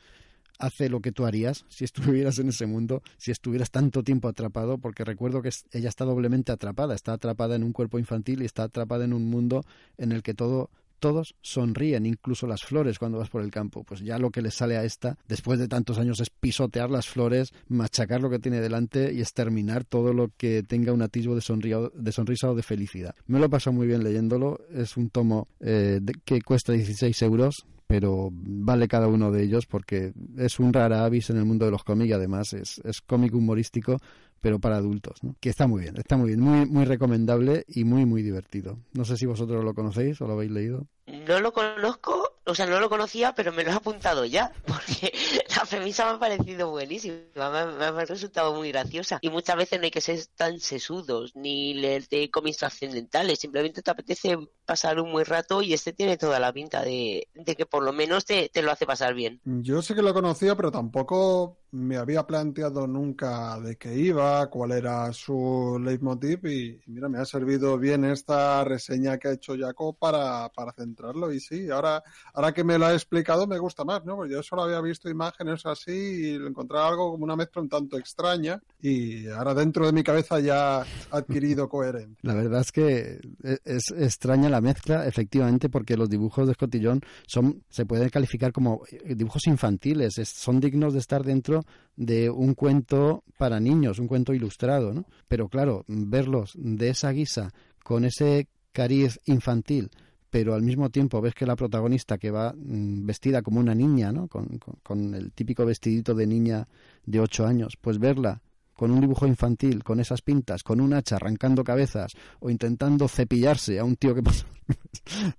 hace 0.59 0.89
lo 0.89 1.01
que 1.01 1.12
tú 1.12 1.24
harías 1.24 1.64
si 1.68 1.85
estuvieras 1.85 2.39
en 2.39 2.48
ese 2.48 2.66
mundo, 2.66 3.02
si 3.16 3.30
estuvieras 3.30 3.70
tanto 3.70 4.02
tiempo 4.02 4.28
atrapado, 4.28 4.78
porque 4.78 5.05
recuerdo 5.05 5.43
que 5.43 5.51
ella 5.72 5.89
está 5.89 6.05
doblemente 6.05 6.52
atrapada, 6.52 6.94
está 6.94 7.12
atrapada 7.12 7.56
en 7.56 7.62
un 7.62 7.72
cuerpo 7.72 7.98
infantil 7.98 8.43
y 8.43 8.44
está 8.44 8.64
atrapada 8.64 9.05
en 9.05 9.12
un 9.12 9.28
mundo 9.28 9.64
en 9.97 10.12
el 10.12 10.22
que 10.22 10.35
todo 10.35 10.70
todos 10.98 11.35
sonríen, 11.40 12.06
incluso 12.06 12.47
las 12.47 12.62
flores 12.62 12.98
cuando 12.98 13.18
vas 13.18 13.30
por 13.30 13.43
el 13.43 13.51
campo. 13.51 13.85
Pues 13.85 14.01
ya 14.01 14.18
lo 14.18 14.30
que 14.30 14.43
le 14.43 14.51
sale 14.51 14.76
a 14.76 14.85
esta, 14.85 15.16
después 15.28 15.59
de 15.59 15.68
tantos 15.68 15.98
años, 15.98 16.20
es 16.20 16.30
pisotear 16.30 16.90
las 16.90 17.09
flores, 17.09 17.52
machacar 17.68 18.20
lo 18.20 18.30
que 18.30 18.39
tiene 18.39 18.60
delante 18.60 19.12
y 19.12 19.20
exterminar 19.20 19.85
todo 19.85 20.12
lo 20.12 20.30
que 20.36 20.62
tenga 20.62 20.93
un 20.93 21.02
atisbo 21.02 21.35
de, 21.35 21.90
de 21.94 22.12
sonrisa 22.12 22.51
o 22.51 22.55
de 22.55 22.62
felicidad. 22.62 23.14
Me 23.26 23.39
lo 23.39 23.47
he 23.47 23.48
pasado 23.48 23.74
muy 23.74 23.86
bien 23.86 24.02
leyéndolo. 24.02 24.60
Es 24.74 24.97
un 24.97 25.10
tomo 25.10 25.48
eh, 25.60 26.01
que 26.24 26.43
cuesta 26.43 26.72
16 26.72 27.22
euros 27.22 27.66
pero 27.89 28.28
vale 28.31 28.86
cada 28.86 29.09
uno 29.09 29.32
de 29.32 29.43
ellos 29.43 29.66
porque 29.66 30.12
es 30.36 30.60
un 30.60 30.73
rara 30.73 31.05
avis 31.05 31.31
en 31.31 31.39
el 31.39 31.47
mundo 31.47 31.65
de 31.65 31.73
los 31.73 31.82
cómics 31.82 32.10
y 32.10 32.12
además 32.12 32.52
es, 32.52 32.81
es 32.85 33.01
cómic 33.01 33.35
humorístico 33.35 33.97
pero 34.40 34.60
para 34.60 34.77
adultos, 34.77 35.23
¿no? 35.23 35.35
que 35.40 35.48
está 35.48 35.66
muy 35.66 35.82
bien, 35.82 35.97
está 35.97 36.16
muy 36.16 36.28
bien, 36.28 36.40
muy, 36.40 36.66
muy 36.66 36.85
recomendable 36.85 37.65
y 37.66 37.85
muy, 37.85 38.06
muy 38.06 38.23
divertido. 38.23 38.78
No 38.93 39.05
sé 39.05 39.16
si 39.16 39.27
vosotros 39.27 39.65
lo 39.65 39.74
conocéis 39.74 40.20
o 40.20 40.27
lo 40.27 40.35
habéis 40.35 40.52
leído. 40.52 40.86
No 41.27 41.40
lo 41.40 41.52
conozco, 41.52 42.27
o 42.49 42.55
sea, 42.55 42.66
no 42.66 42.81
lo 42.81 42.89
conocía, 42.89 43.35
pero 43.35 43.53
me 43.53 43.62
lo 43.62 43.70
he 43.70 43.75
apuntado 43.75 44.25
ya, 44.25 44.53
porque 44.66 45.12
la 45.55 45.65
premisa 45.66 46.07
me 46.07 46.12
ha 46.12 46.19
parecido 46.19 46.70
buenísima, 46.70 47.16
me 47.35 47.85
ha, 47.85 48.05
resultado 48.05 48.55
muy 48.55 48.73
graciosa. 48.73 49.19
Y 49.20 49.29
muchas 49.29 49.57
veces 49.57 49.79
no 49.79 49.85
hay 49.85 49.91
que 49.91 50.01
ser 50.01 50.19
tan 50.35 50.59
sesudos, 50.59 51.37
ni 51.37 51.75
leer 51.75 52.09
de 52.09 52.31
cómics 52.31 52.59
trascendentales, 52.59 53.39
simplemente 53.39 53.83
te 53.83 53.91
apetece 53.91 54.39
pasar 54.65 54.99
un 54.99 55.12
buen 55.12 55.27
rato 55.27 55.62
y 55.62 55.75
este 55.75 55.93
tiene 55.93 56.16
toda 56.16 56.41
la 56.41 56.53
pinta 56.53 56.83
de, 56.83 57.29
que 57.57 57.66
por 57.66 57.83
lo 57.83 57.93
menos 57.93 58.25
te, 58.25 58.49
te 58.49 58.62
lo 58.62 58.73
hace 58.73 58.87
pasar 58.87 59.15
bien. 59.15 59.41
Yo 59.45 59.83
sé 59.83 59.95
que 59.95 60.03
lo 60.03 60.15
conocía, 60.15 60.57
pero 60.57 60.70
tampoco 60.70 61.57
me 61.70 61.97
había 61.97 62.27
planteado 62.27 62.86
nunca 62.86 63.59
de 63.61 63.77
qué 63.77 63.95
iba, 63.95 64.49
cuál 64.49 64.73
era 64.73 65.12
su 65.12 65.78
leitmotiv 65.82 66.47
y, 66.47 66.81
mira, 66.86 67.09
me 67.09 67.19
ha 67.19 67.24
servido 67.24 67.78
bien 67.78 68.05
esta 68.05 68.65
reseña 68.65 69.19
que 69.19 69.28
ha 69.28 69.32
hecho 69.32 69.55
Jaco 69.59 69.93
para, 69.93 70.49
para 70.51 70.73
centrarlo 70.73 71.32
y 71.32 71.40
sí, 71.40 71.69
ahora, 71.70 72.03
ahora 72.32 72.53
que 72.53 72.65
me 72.65 72.78
lo 72.78 72.86
ha 72.86 72.95
explicado 72.95 73.47
me 73.47 73.59
gusta 73.59 73.85
más, 73.85 74.05
¿no? 74.05 74.16
Porque 74.16 74.32
yo 74.32 74.43
solo 74.43 74.62
había 74.62 74.81
visto 74.81 75.11
imágenes 75.11 75.66
así 75.66 75.93
y 75.93 76.35
encontraba 76.36 76.89
algo 76.89 77.12
como 77.12 77.24
una 77.24 77.36
mezcla 77.36 77.61
un 77.61 77.69
tanto 77.69 77.99
extraña 77.99 78.62
y 78.81 79.28
ahora 79.28 79.55
dentro 79.55 79.85
de 79.86 79.93
mi 79.93 80.03
cabeza 80.03 80.40
ya 80.40 80.81
ha 80.81 80.86
adquirido 81.11 81.69
coherencia. 81.69 82.16
La 82.23 82.35
verdad 82.35 82.61
es 82.61 82.73
que 82.73 83.20
e, 83.45 83.59
es 83.65 83.90
extraña 83.97 84.49
la 84.49 84.61
mezcla, 84.61 85.07
efectivamente, 85.07 85.69
porque 85.69 85.97
los 85.97 86.09
dibujos 86.09 86.47
de 86.47 86.53
Escotillón 86.53 87.03
son, 87.27 87.62
se 87.69 87.85
pueden 87.85 88.09
calificar 88.09 88.53
como 88.53 88.82
dibujos 89.05 89.47
infantiles, 89.47 90.15
son 90.24 90.61
dignos 90.61 90.95
de 90.95 91.01
estar 91.01 91.24
dentro 91.24 91.57
de 91.97 92.30
un 92.30 92.55
cuento 92.55 93.24
para 93.36 93.60
niños, 93.60 93.98
un 93.98 94.06
cuento 94.06 94.32
ilustrado, 94.32 94.93
¿no? 94.93 95.05
Pero 95.26 95.48
claro, 95.48 95.85
verlos 95.89 96.52
de 96.56 96.90
esa 96.90 97.10
guisa, 97.10 97.52
con 97.82 98.05
ese 98.05 98.48
cariz 98.72 99.18
infantil, 99.26 99.90
pero 100.30 100.55
al 100.55 100.62
mismo 100.62 100.90
tiempo 100.90 101.20
ves 101.20 101.35
que 101.35 101.47
la 101.47 101.56
protagonista 101.56 102.18
que 102.18 102.30
va 102.30 102.52
mm, 102.52 103.06
vestida 103.06 103.43
como 103.43 103.60
una 103.60 103.74
niña, 103.74 104.12
¿no? 104.12 104.28
Con, 104.28 105.14
el 105.14 105.32
típico 105.32 105.64
vestidito 105.64 106.14
de 106.14 106.26
niña 106.26 106.68
de 107.05 107.20
ocho 107.20 107.47
años, 107.47 107.76
pues 107.80 107.98
verla 107.98 108.40
con 108.74 108.93
un 108.93 109.01
dibujo 109.01 109.26
infantil, 109.26 109.82
con 109.82 109.98
esas 109.98 110.22
pintas, 110.22 110.62
con 110.62 110.80
un 110.80 110.94
hacha 110.94 111.16
arrancando 111.16 111.64
cabezas 111.64 112.12
o 112.39 112.48
intentando 112.48 113.09
cepillarse 113.09 113.80
a 113.80 113.85
un 113.85 113.97
tío 113.97 114.14
que 114.14 114.22
pasa. 114.22 114.47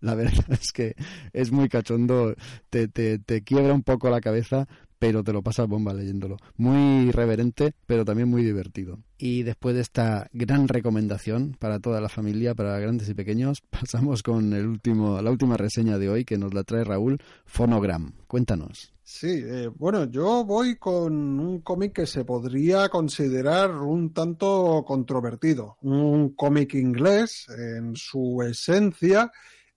la 0.02 0.16
verdad 0.16 0.52
es 0.52 0.74
que 0.74 0.96
es 1.32 1.52
muy 1.52 1.70
cachondo, 1.70 2.36
te, 2.70 2.90
te, 2.90 3.20
te 3.20 3.42
quiebra 3.44 3.74
un 3.74 3.84
poco 3.84 4.10
la 4.10 4.20
cabeza, 4.20 4.68
pero 5.00 5.24
te 5.24 5.34
lo 5.34 5.42
pasas 5.42 5.68
bomba 5.68 5.94
leyéndolo. 5.94 6.38
Muy 6.58 7.12
reverente, 7.12 7.74
pero 7.88 8.06
también 8.06 8.30
muy 8.30 8.44
divertido. 8.44 9.00
Y 9.18 9.44
después 9.44 9.76
de 9.76 9.82
esta 9.82 10.30
gran 10.34 10.68
recomendación 10.68 11.56
para 11.58 11.80
toda 11.80 12.02
la 12.02 12.10
familia, 12.10 12.54
para 12.54 12.78
grandes 12.80 13.10
y 13.10 13.14
pequeños, 13.14 13.62
pasamos 13.70 14.22
con 14.22 14.54
el 14.54 14.68
último, 14.68 15.22
la 15.22 15.32
última 15.32 15.58
reseña 15.58 15.98
de 15.98 16.10
hoy 16.10 16.26
que 16.26 16.38
nos 16.38 16.54
la 16.54 16.64
trae 16.64 16.84
Raúl, 16.84 17.18
Phonogram. 17.46 18.14
Cuéntanos. 18.28 18.94
Sí, 19.02 19.42
eh, 19.44 19.72
bueno, 19.76 20.06
yo 20.06 20.46
voy 20.46 20.76
con 20.76 21.40
un 21.40 21.62
cómic 21.62 21.94
que 21.94 22.06
se 22.06 22.26
podría 22.26 22.90
considerar 22.90 23.72
un 23.72 24.14
tanto 24.14 24.84
controvertido, 24.86 25.78
un 25.82 26.36
cómic 26.36 26.76
inglés 26.76 27.48
en 27.50 27.96
su 27.96 28.44
esencia 28.44 29.32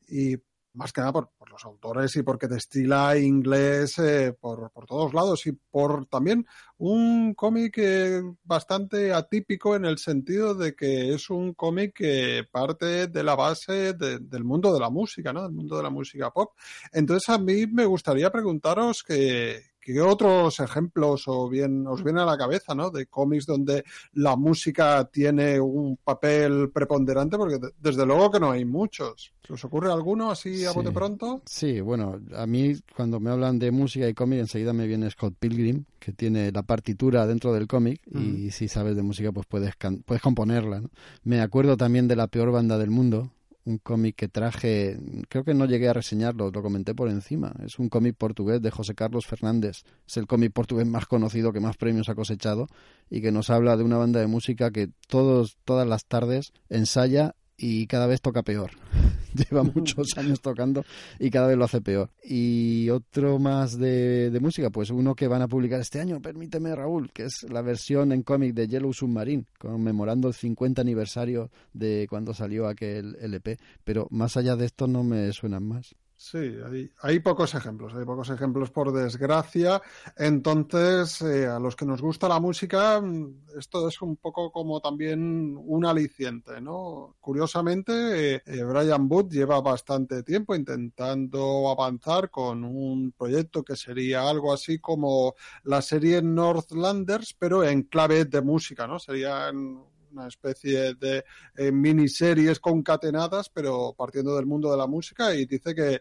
y 0.06 0.36
más 0.74 0.92
que 0.92 1.00
nada 1.00 1.12
por, 1.12 1.30
los 1.50 1.64
autores 1.66 2.16
y 2.16 2.22
porque 2.22 2.48
destila 2.48 3.18
inglés 3.18 3.98
eh, 3.98 4.32
por, 4.32 4.70
por, 4.70 4.86
todos 4.86 5.12
lados 5.12 5.46
y 5.46 5.52
por 5.52 6.06
también 6.06 6.46
un 6.78 7.34
cómic 7.34 7.76
eh, 7.76 8.22
bastante 8.42 9.12
atípico 9.12 9.76
en 9.76 9.84
el 9.84 9.98
sentido 9.98 10.54
de 10.54 10.74
que 10.74 11.12
es 11.12 11.28
un 11.28 11.52
cómic 11.52 11.94
que 11.94 12.44
parte 12.50 13.08
de 13.08 13.22
la 13.22 13.34
base 13.34 13.92
del 13.92 14.44
mundo 14.44 14.72
de 14.72 14.80
la 14.80 14.88
música, 14.88 15.32
¿no? 15.32 15.42
Del 15.42 15.52
mundo 15.52 15.76
de 15.76 15.82
la 15.82 15.90
música 15.90 16.30
pop. 16.30 16.52
Entonces 16.90 17.28
a 17.28 17.38
mí 17.38 17.66
me 17.66 17.84
gustaría 17.84 18.32
preguntaros 18.32 19.02
que, 19.06 19.71
¿Qué 19.84 20.00
otros 20.00 20.60
ejemplos 20.60 21.24
o 21.26 21.48
bien 21.48 21.88
os 21.88 22.04
viene 22.04 22.20
a 22.20 22.24
la 22.24 22.38
cabeza, 22.38 22.72
¿no? 22.72 22.90
De 22.90 23.06
cómics 23.06 23.46
donde 23.46 23.82
la 24.12 24.36
música 24.36 25.04
tiene 25.12 25.58
un 25.58 25.96
papel 25.96 26.70
preponderante, 26.70 27.36
porque 27.36 27.58
desde 27.80 28.06
luego 28.06 28.30
que 28.30 28.38
no 28.38 28.52
hay 28.52 28.64
muchos. 28.64 29.32
¿Se 29.44 29.52
os 29.52 29.64
ocurre 29.64 29.90
alguno 29.90 30.30
así 30.30 30.64
a 30.64 30.70
bote 30.70 30.92
pronto? 30.92 31.42
Sí, 31.46 31.80
bueno, 31.80 32.20
a 32.36 32.46
mí 32.46 32.76
cuando 32.94 33.18
me 33.18 33.30
hablan 33.30 33.58
de 33.58 33.72
música 33.72 34.08
y 34.08 34.14
cómic 34.14 34.38
enseguida 34.38 34.72
me 34.72 34.86
viene 34.86 35.10
Scott 35.10 35.34
Pilgrim, 35.36 35.84
que 35.98 36.12
tiene 36.12 36.52
la 36.52 36.62
partitura 36.62 37.26
dentro 37.26 37.52
del 37.52 37.66
cómic 37.66 38.00
y 38.14 38.52
si 38.52 38.68
sabes 38.68 38.94
de 38.94 39.02
música 39.02 39.32
pues 39.32 39.46
puedes, 39.46 39.74
puedes 40.06 40.22
componerla. 40.22 40.80
¿no? 40.80 40.90
Me 41.24 41.40
acuerdo 41.40 41.76
también 41.76 42.06
de 42.06 42.14
la 42.14 42.28
peor 42.28 42.52
banda 42.52 42.78
del 42.78 42.90
mundo, 42.90 43.32
un 43.64 43.78
cómic 43.78 44.16
que 44.16 44.28
traje, 44.28 44.98
creo 45.28 45.44
que 45.44 45.54
no 45.54 45.66
llegué 45.66 45.88
a 45.88 45.92
reseñarlo, 45.92 46.50
lo 46.50 46.62
comenté 46.62 46.94
por 46.94 47.08
encima. 47.08 47.54
Es 47.64 47.78
un 47.78 47.88
cómic 47.88 48.16
portugués 48.16 48.60
de 48.60 48.70
José 48.70 48.94
Carlos 48.94 49.26
Fernández. 49.26 49.84
Es 50.06 50.16
el 50.16 50.26
cómic 50.26 50.52
portugués 50.52 50.86
más 50.86 51.06
conocido 51.06 51.52
que 51.52 51.60
más 51.60 51.76
premios 51.76 52.08
ha 52.08 52.14
cosechado 52.14 52.66
y 53.08 53.20
que 53.20 53.32
nos 53.32 53.50
habla 53.50 53.76
de 53.76 53.84
una 53.84 53.98
banda 53.98 54.20
de 54.20 54.26
música 54.26 54.70
que 54.70 54.90
todos, 55.08 55.58
todas 55.64 55.86
las 55.86 56.06
tardes 56.06 56.52
ensaya 56.68 57.34
y 57.62 57.86
cada 57.86 58.08
vez 58.08 58.20
toca 58.20 58.42
peor. 58.42 58.72
Lleva 59.34 59.62
muchos 59.62 60.18
años 60.18 60.40
tocando 60.40 60.84
y 61.20 61.30
cada 61.30 61.46
vez 61.46 61.56
lo 61.56 61.64
hace 61.64 61.80
peor. 61.80 62.10
Y 62.24 62.90
otro 62.90 63.38
más 63.38 63.78
de, 63.78 64.30
de, 64.30 64.40
música, 64.40 64.70
pues 64.70 64.90
uno 64.90 65.14
que 65.14 65.28
van 65.28 65.42
a 65.42 65.48
publicar 65.48 65.80
este 65.80 66.00
año, 66.00 66.20
permíteme 66.20 66.74
Raúl, 66.74 67.12
que 67.12 67.26
es 67.26 67.44
la 67.48 67.62
versión 67.62 68.10
en 68.10 68.24
cómic 68.24 68.52
de 68.54 68.66
Yellow 68.66 68.92
Submarine, 68.92 69.46
conmemorando 69.58 70.26
el 70.26 70.34
50 70.34 70.82
aniversario 70.82 71.50
de 71.72 72.08
cuando 72.10 72.34
salió 72.34 72.66
aquel 72.66 73.16
LP. 73.20 73.58
Pero 73.84 74.08
más 74.10 74.36
allá 74.36 74.56
de 74.56 74.66
esto 74.66 74.88
no 74.88 75.04
me 75.04 75.32
suenan 75.32 75.62
más. 75.62 75.94
Sí, 76.24 76.38
hay, 76.38 76.88
hay, 77.00 77.18
pocos 77.18 77.52
ejemplos, 77.56 77.94
hay 77.94 78.04
pocos 78.04 78.30
ejemplos 78.30 78.70
por 78.70 78.92
desgracia. 78.92 79.82
Entonces, 80.16 81.20
eh, 81.20 81.48
a 81.48 81.58
los 81.58 81.74
que 81.74 81.84
nos 81.84 82.00
gusta 82.00 82.28
la 82.28 82.38
música, 82.38 83.00
mm, 83.00 83.58
esto 83.58 83.88
es 83.88 84.00
un 84.00 84.16
poco 84.16 84.52
como 84.52 84.80
también 84.80 85.56
un 85.58 85.84
aliciente, 85.84 86.60
¿no? 86.60 87.16
Curiosamente, 87.20 88.36
eh, 88.36 88.42
eh, 88.46 88.62
Brian 88.62 89.08
Wood 89.10 89.32
lleva 89.32 89.60
bastante 89.60 90.22
tiempo 90.22 90.54
intentando 90.54 91.68
avanzar 91.68 92.30
con 92.30 92.62
un 92.62 93.10
proyecto 93.10 93.64
que 93.64 93.74
sería 93.74 94.28
algo 94.28 94.52
así 94.52 94.78
como 94.78 95.34
la 95.64 95.82
serie 95.82 96.22
Northlanders, 96.22 97.34
pero 97.36 97.64
en 97.64 97.82
clave 97.82 98.26
de 98.26 98.42
música, 98.42 98.86
¿no? 98.86 99.00
Serían 99.00 99.91
una 100.12 100.28
especie 100.28 100.94
de 100.94 101.24
eh, 101.56 101.72
miniseries 101.72 102.60
concatenadas, 102.60 103.48
pero 103.48 103.94
partiendo 103.96 104.36
del 104.36 104.46
mundo 104.46 104.70
de 104.70 104.76
la 104.76 104.86
música, 104.86 105.34
y 105.34 105.46
dice 105.46 105.74
que, 105.74 106.00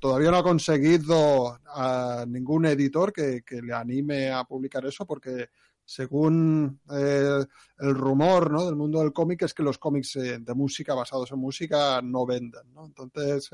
todavía 0.00 0.32
no 0.32 0.38
ha 0.38 0.42
conseguido 0.42 1.58
a 1.66 2.24
ningún 2.26 2.66
editor 2.66 3.12
que, 3.12 3.42
le 3.62 3.72
anime 3.72 4.30
a 4.30 4.44
publicar 4.44 4.84
eso, 4.84 5.06
porque 5.06 5.48
según 5.84 6.80
eh, 6.90 7.44
el 7.78 7.94
rumor 7.94 8.50
¿no? 8.50 8.64
del 8.64 8.74
mundo 8.74 9.00
del 9.00 9.12
cómic 9.12 9.42
es 9.42 9.54
que 9.54 9.62
los 9.62 9.78
cómics 9.78 10.16
eh, 10.16 10.38
de 10.40 10.54
música 10.54 10.94
basados 10.94 11.30
en 11.30 11.38
música 11.38 12.00
no 12.02 12.26
venden. 12.26 12.72
¿no? 12.72 12.86
Entonces, 12.86 13.50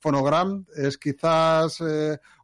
Phonogram 0.00 0.64
es 0.74 0.96
quizás 0.96 1.82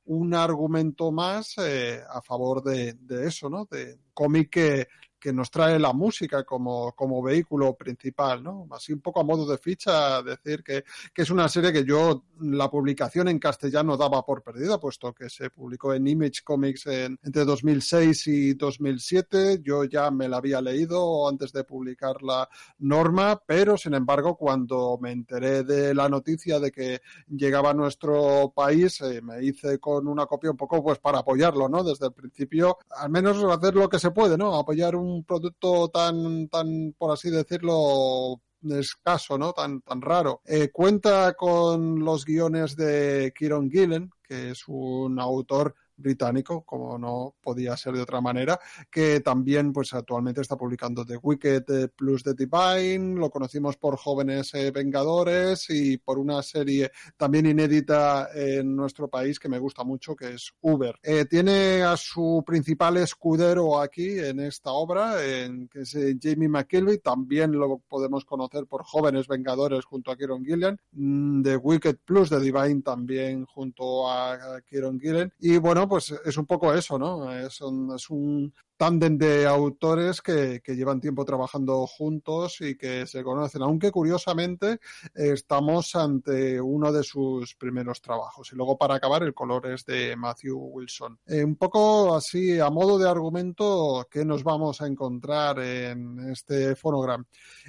un 0.05 0.35
argumento 0.35 1.10
más 1.10 1.56
a 1.59 2.20
favor 2.20 2.62
de, 2.62 2.94
de, 3.01 3.26
eso, 3.26 3.48
¿no? 3.48 3.66
de 3.70 3.98
cómic 4.12 4.51
que 4.51 4.89
que 5.25 5.33
nos 5.33 5.51
trae 5.51 5.79
la 5.79 5.95
música 5.95 6.45
como, 6.45 6.93
como 6.93 7.23
vehículo 7.23 7.73
principal, 7.73 8.43
¿no? 8.43 8.69
Así 8.73 8.93
un 8.93 9.01
poco 9.01 9.21
a 9.21 9.25
modo 9.25 9.51
de 9.51 9.57
ficha, 9.57 10.23
decir 10.23 10.63
que, 10.63 10.85
que 11.15 11.23
es 11.23 11.31
una 11.31 11.49
serie 11.49 11.73
que 11.73 11.83
yo 11.83 12.25
la 12.41 12.71
publicación 12.71 13.29
en 13.29 13.39
castellano 13.39 13.97
daba 13.97 14.23
por 14.23 14.43
perdida, 14.43 14.79
puesto 14.79 15.15
que 15.15 15.31
se 15.31 15.49
publicó 15.49 15.95
en 15.95 16.07
Image 16.09 16.43
Comics 16.45 16.87
en, 16.89 17.19
entre 17.23 17.47
2006 17.47 18.27
y 18.27 18.53
2007. 18.53 19.63
Yo 19.63 19.85
ya 19.85 20.11
me 20.11 20.29
la 20.29 20.37
había 20.37 20.61
leído 20.61 21.27
antes 21.27 21.55
de 21.55 21.65
publicar 21.65 22.23
la 22.23 22.47
norma, 22.81 23.41
pero 23.47 23.79
sin 23.79 23.95
embargo, 23.95 24.37
cuando 24.37 24.99
me 25.01 25.13
enteré 25.13 25.63
de 25.63 25.95
la 25.95 26.11
noticia 26.11 26.61
de 26.61 26.71
que 26.71 27.01
llegaba 27.29 27.71
a 27.71 27.75
nuestro 27.75 28.53
país, 28.55 29.01
eh, 29.01 29.23
me 29.23 29.43
hice 29.43 29.79
con 29.79 30.07
una 30.07 30.27
copia 30.27 30.51
un 30.51 30.59
poco 30.59 30.83
pues 30.83 30.99
para 30.99 31.21
apoyarlo, 31.21 31.67
¿no? 31.67 31.83
Desde 31.83 32.09
el 32.09 32.13
principio, 32.13 32.77
al 32.91 33.09
menos 33.09 33.43
hacer 33.43 33.75
lo 33.75 33.89
que 33.89 33.99
se 33.99 34.11
puede, 34.11 34.37
¿no? 34.37 34.55
Apoyar 34.55 34.95
un 34.97 35.14
un 35.15 35.24
producto 35.24 35.89
tan, 35.89 36.49
tan, 36.49 36.95
por 36.99 37.12
así 37.12 37.31
decirlo, 37.31 38.41
escaso, 38.73 39.36
¿no? 39.39 39.53
Tan, 39.53 39.81
tan 39.82 40.01
raro. 40.01 40.41
Eh, 40.47 40.70
cuenta 40.73 41.35
con 41.35 42.05
los 42.05 42.24
guiones 42.24 42.77
de 42.77 43.32
Kieron 43.36 43.70
Gillen, 43.70 44.11
que 44.23 44.51
es 44.51 44.65
un 44.66 45.20
autor 45.20 45.74
británico, 45.97 46.62
como 46.65 46.99
no 46.99 47.35
podía 47.41 47.77
ser 47.77 47.95
de 47.95 48.03
otra 48.03 48.21
manera, 48.21 48.59
que 48.91 49.21
también 49.21 49.73
pues 49.73 49.93
actualmente 49.95 50.41
está 50.41 50.57
publicando 50.57 51.05
The 51.05 51.16
Wicked 51.16 51.65
eh, 51.69 51.89
plus 51.89 52.23
The 52.23 52.35
Divine, 52.35 53.19
lo 53.19 53.31
conocimos 53.31 53.77
por 53.77 53.97
Jóvenes 53.97 54.55
eh, 54.55 54.71
Vengadores 54.71 55.69
y 55.71 55.99
por 55.99 56.19
una 56.19 56.43
serie 56.43 56.91
también 57.16 57.47
inédita 57.47 58.29
en 58.35 58.75
nuestro 58.75 59.09
país 59.09 59.39
que 59.39 59.49
me 59.49 59.59
gusta 59.59 59.85
mucho, 59.85 60.16
que 60.16 60.35
es 60.35 60.53
Uber. 60.61 60.99
Eh, 61.03 61.27
tiene 61.27 61.83
a 61.83 61.97
su 61.97 62.43
principal 62.47 62.97
escudero 62.97 63.81
aquí 63.81 64.19
en 64.19 64.41
esta 64.41 64.73
obra, 64.73 65.25
en, 65.25 65.69
que 65.69 65.81
es 65.81 65.97
Jamie 66.21 66.49
McKelvey, 66.49 66.99
también 66.99 67.53
lo 67.53 67.79
podemos 67.79 68.25
conocer 68.25 68.66
por 68.66 68.85
Jóvenes 68.85 69.29
Vengadores 69.29 69.85
junto 69.85 70.11
a 70.11 70.16
Kieron 70.16 70.45
Gillian, 70.45 70.79
mm, 70.93 71.43
The 71.43 71.57
Wicked 71.57 71.99
plus 72.05 72.31
The 72.31 72.41
Divine 72.41 72.83
también 72.83 73.45
junto 73.45 74.11
a 74.11 74.61
Kieron 74.66 74.99
Gillian, 74.99 75.33
y 75.39 75.59
bueno, 75.59 75.84
pues 75.89 76.15
es 76.24 76.36
un 76.36 76.47
poco 76.47 76.73
eso, 76.74 76.98
¿no? 76.98 77.32
Es 77.32 77.61
un, 77.61 78.52
tándem 78.77 79.16
de 79.16 79.47
autores 79.47 80.20
que, 80.20 80.61
llevan 80.66 81.01
tiempo 81.01 81.24
trabajando 81.24 81.86
juntos 81.86 82.61
y 82.61 82.77
que 82.77 83.06
se 83.06 83.23
conocen, 83.23 83.62
aunque 83.62 83.93
curiosamente 83.93 84.81
estamos 85.15 85.94
ante 85.94 86.61
uno 86.61 86.93
de 86.93 87.02
sus 87.05 87.55
primeros 87.55 88.01
trabajos. 88.01 88.52
Y 88.52 88.56
luego 88.56 88.77
para 88.77 88.97
acabar, 88.97 89.23
el 89.23 89.35
color 89.35 89.66
es 89.66 89.85
de 89.85 90.16
Matthew 90.16 90.59
Wilson. 90.59 91.19
Eh, 91.27 91.44
un 91.44 91.56
poco 91.56 92.16
así, 92.16 92.59
a 92.59 92.70
modo 92.70 92.98
de 92.98 93.09
argumento, 93.09 94.06
¿qué 94.11 94.24
nos 94.24 94.43
vamos 94.43 94.81
a 94.81 94.86
encontrar 94.86 95.61
en 95.61 96.31
este 96.31 96.74
fonogram? 96.74 97.24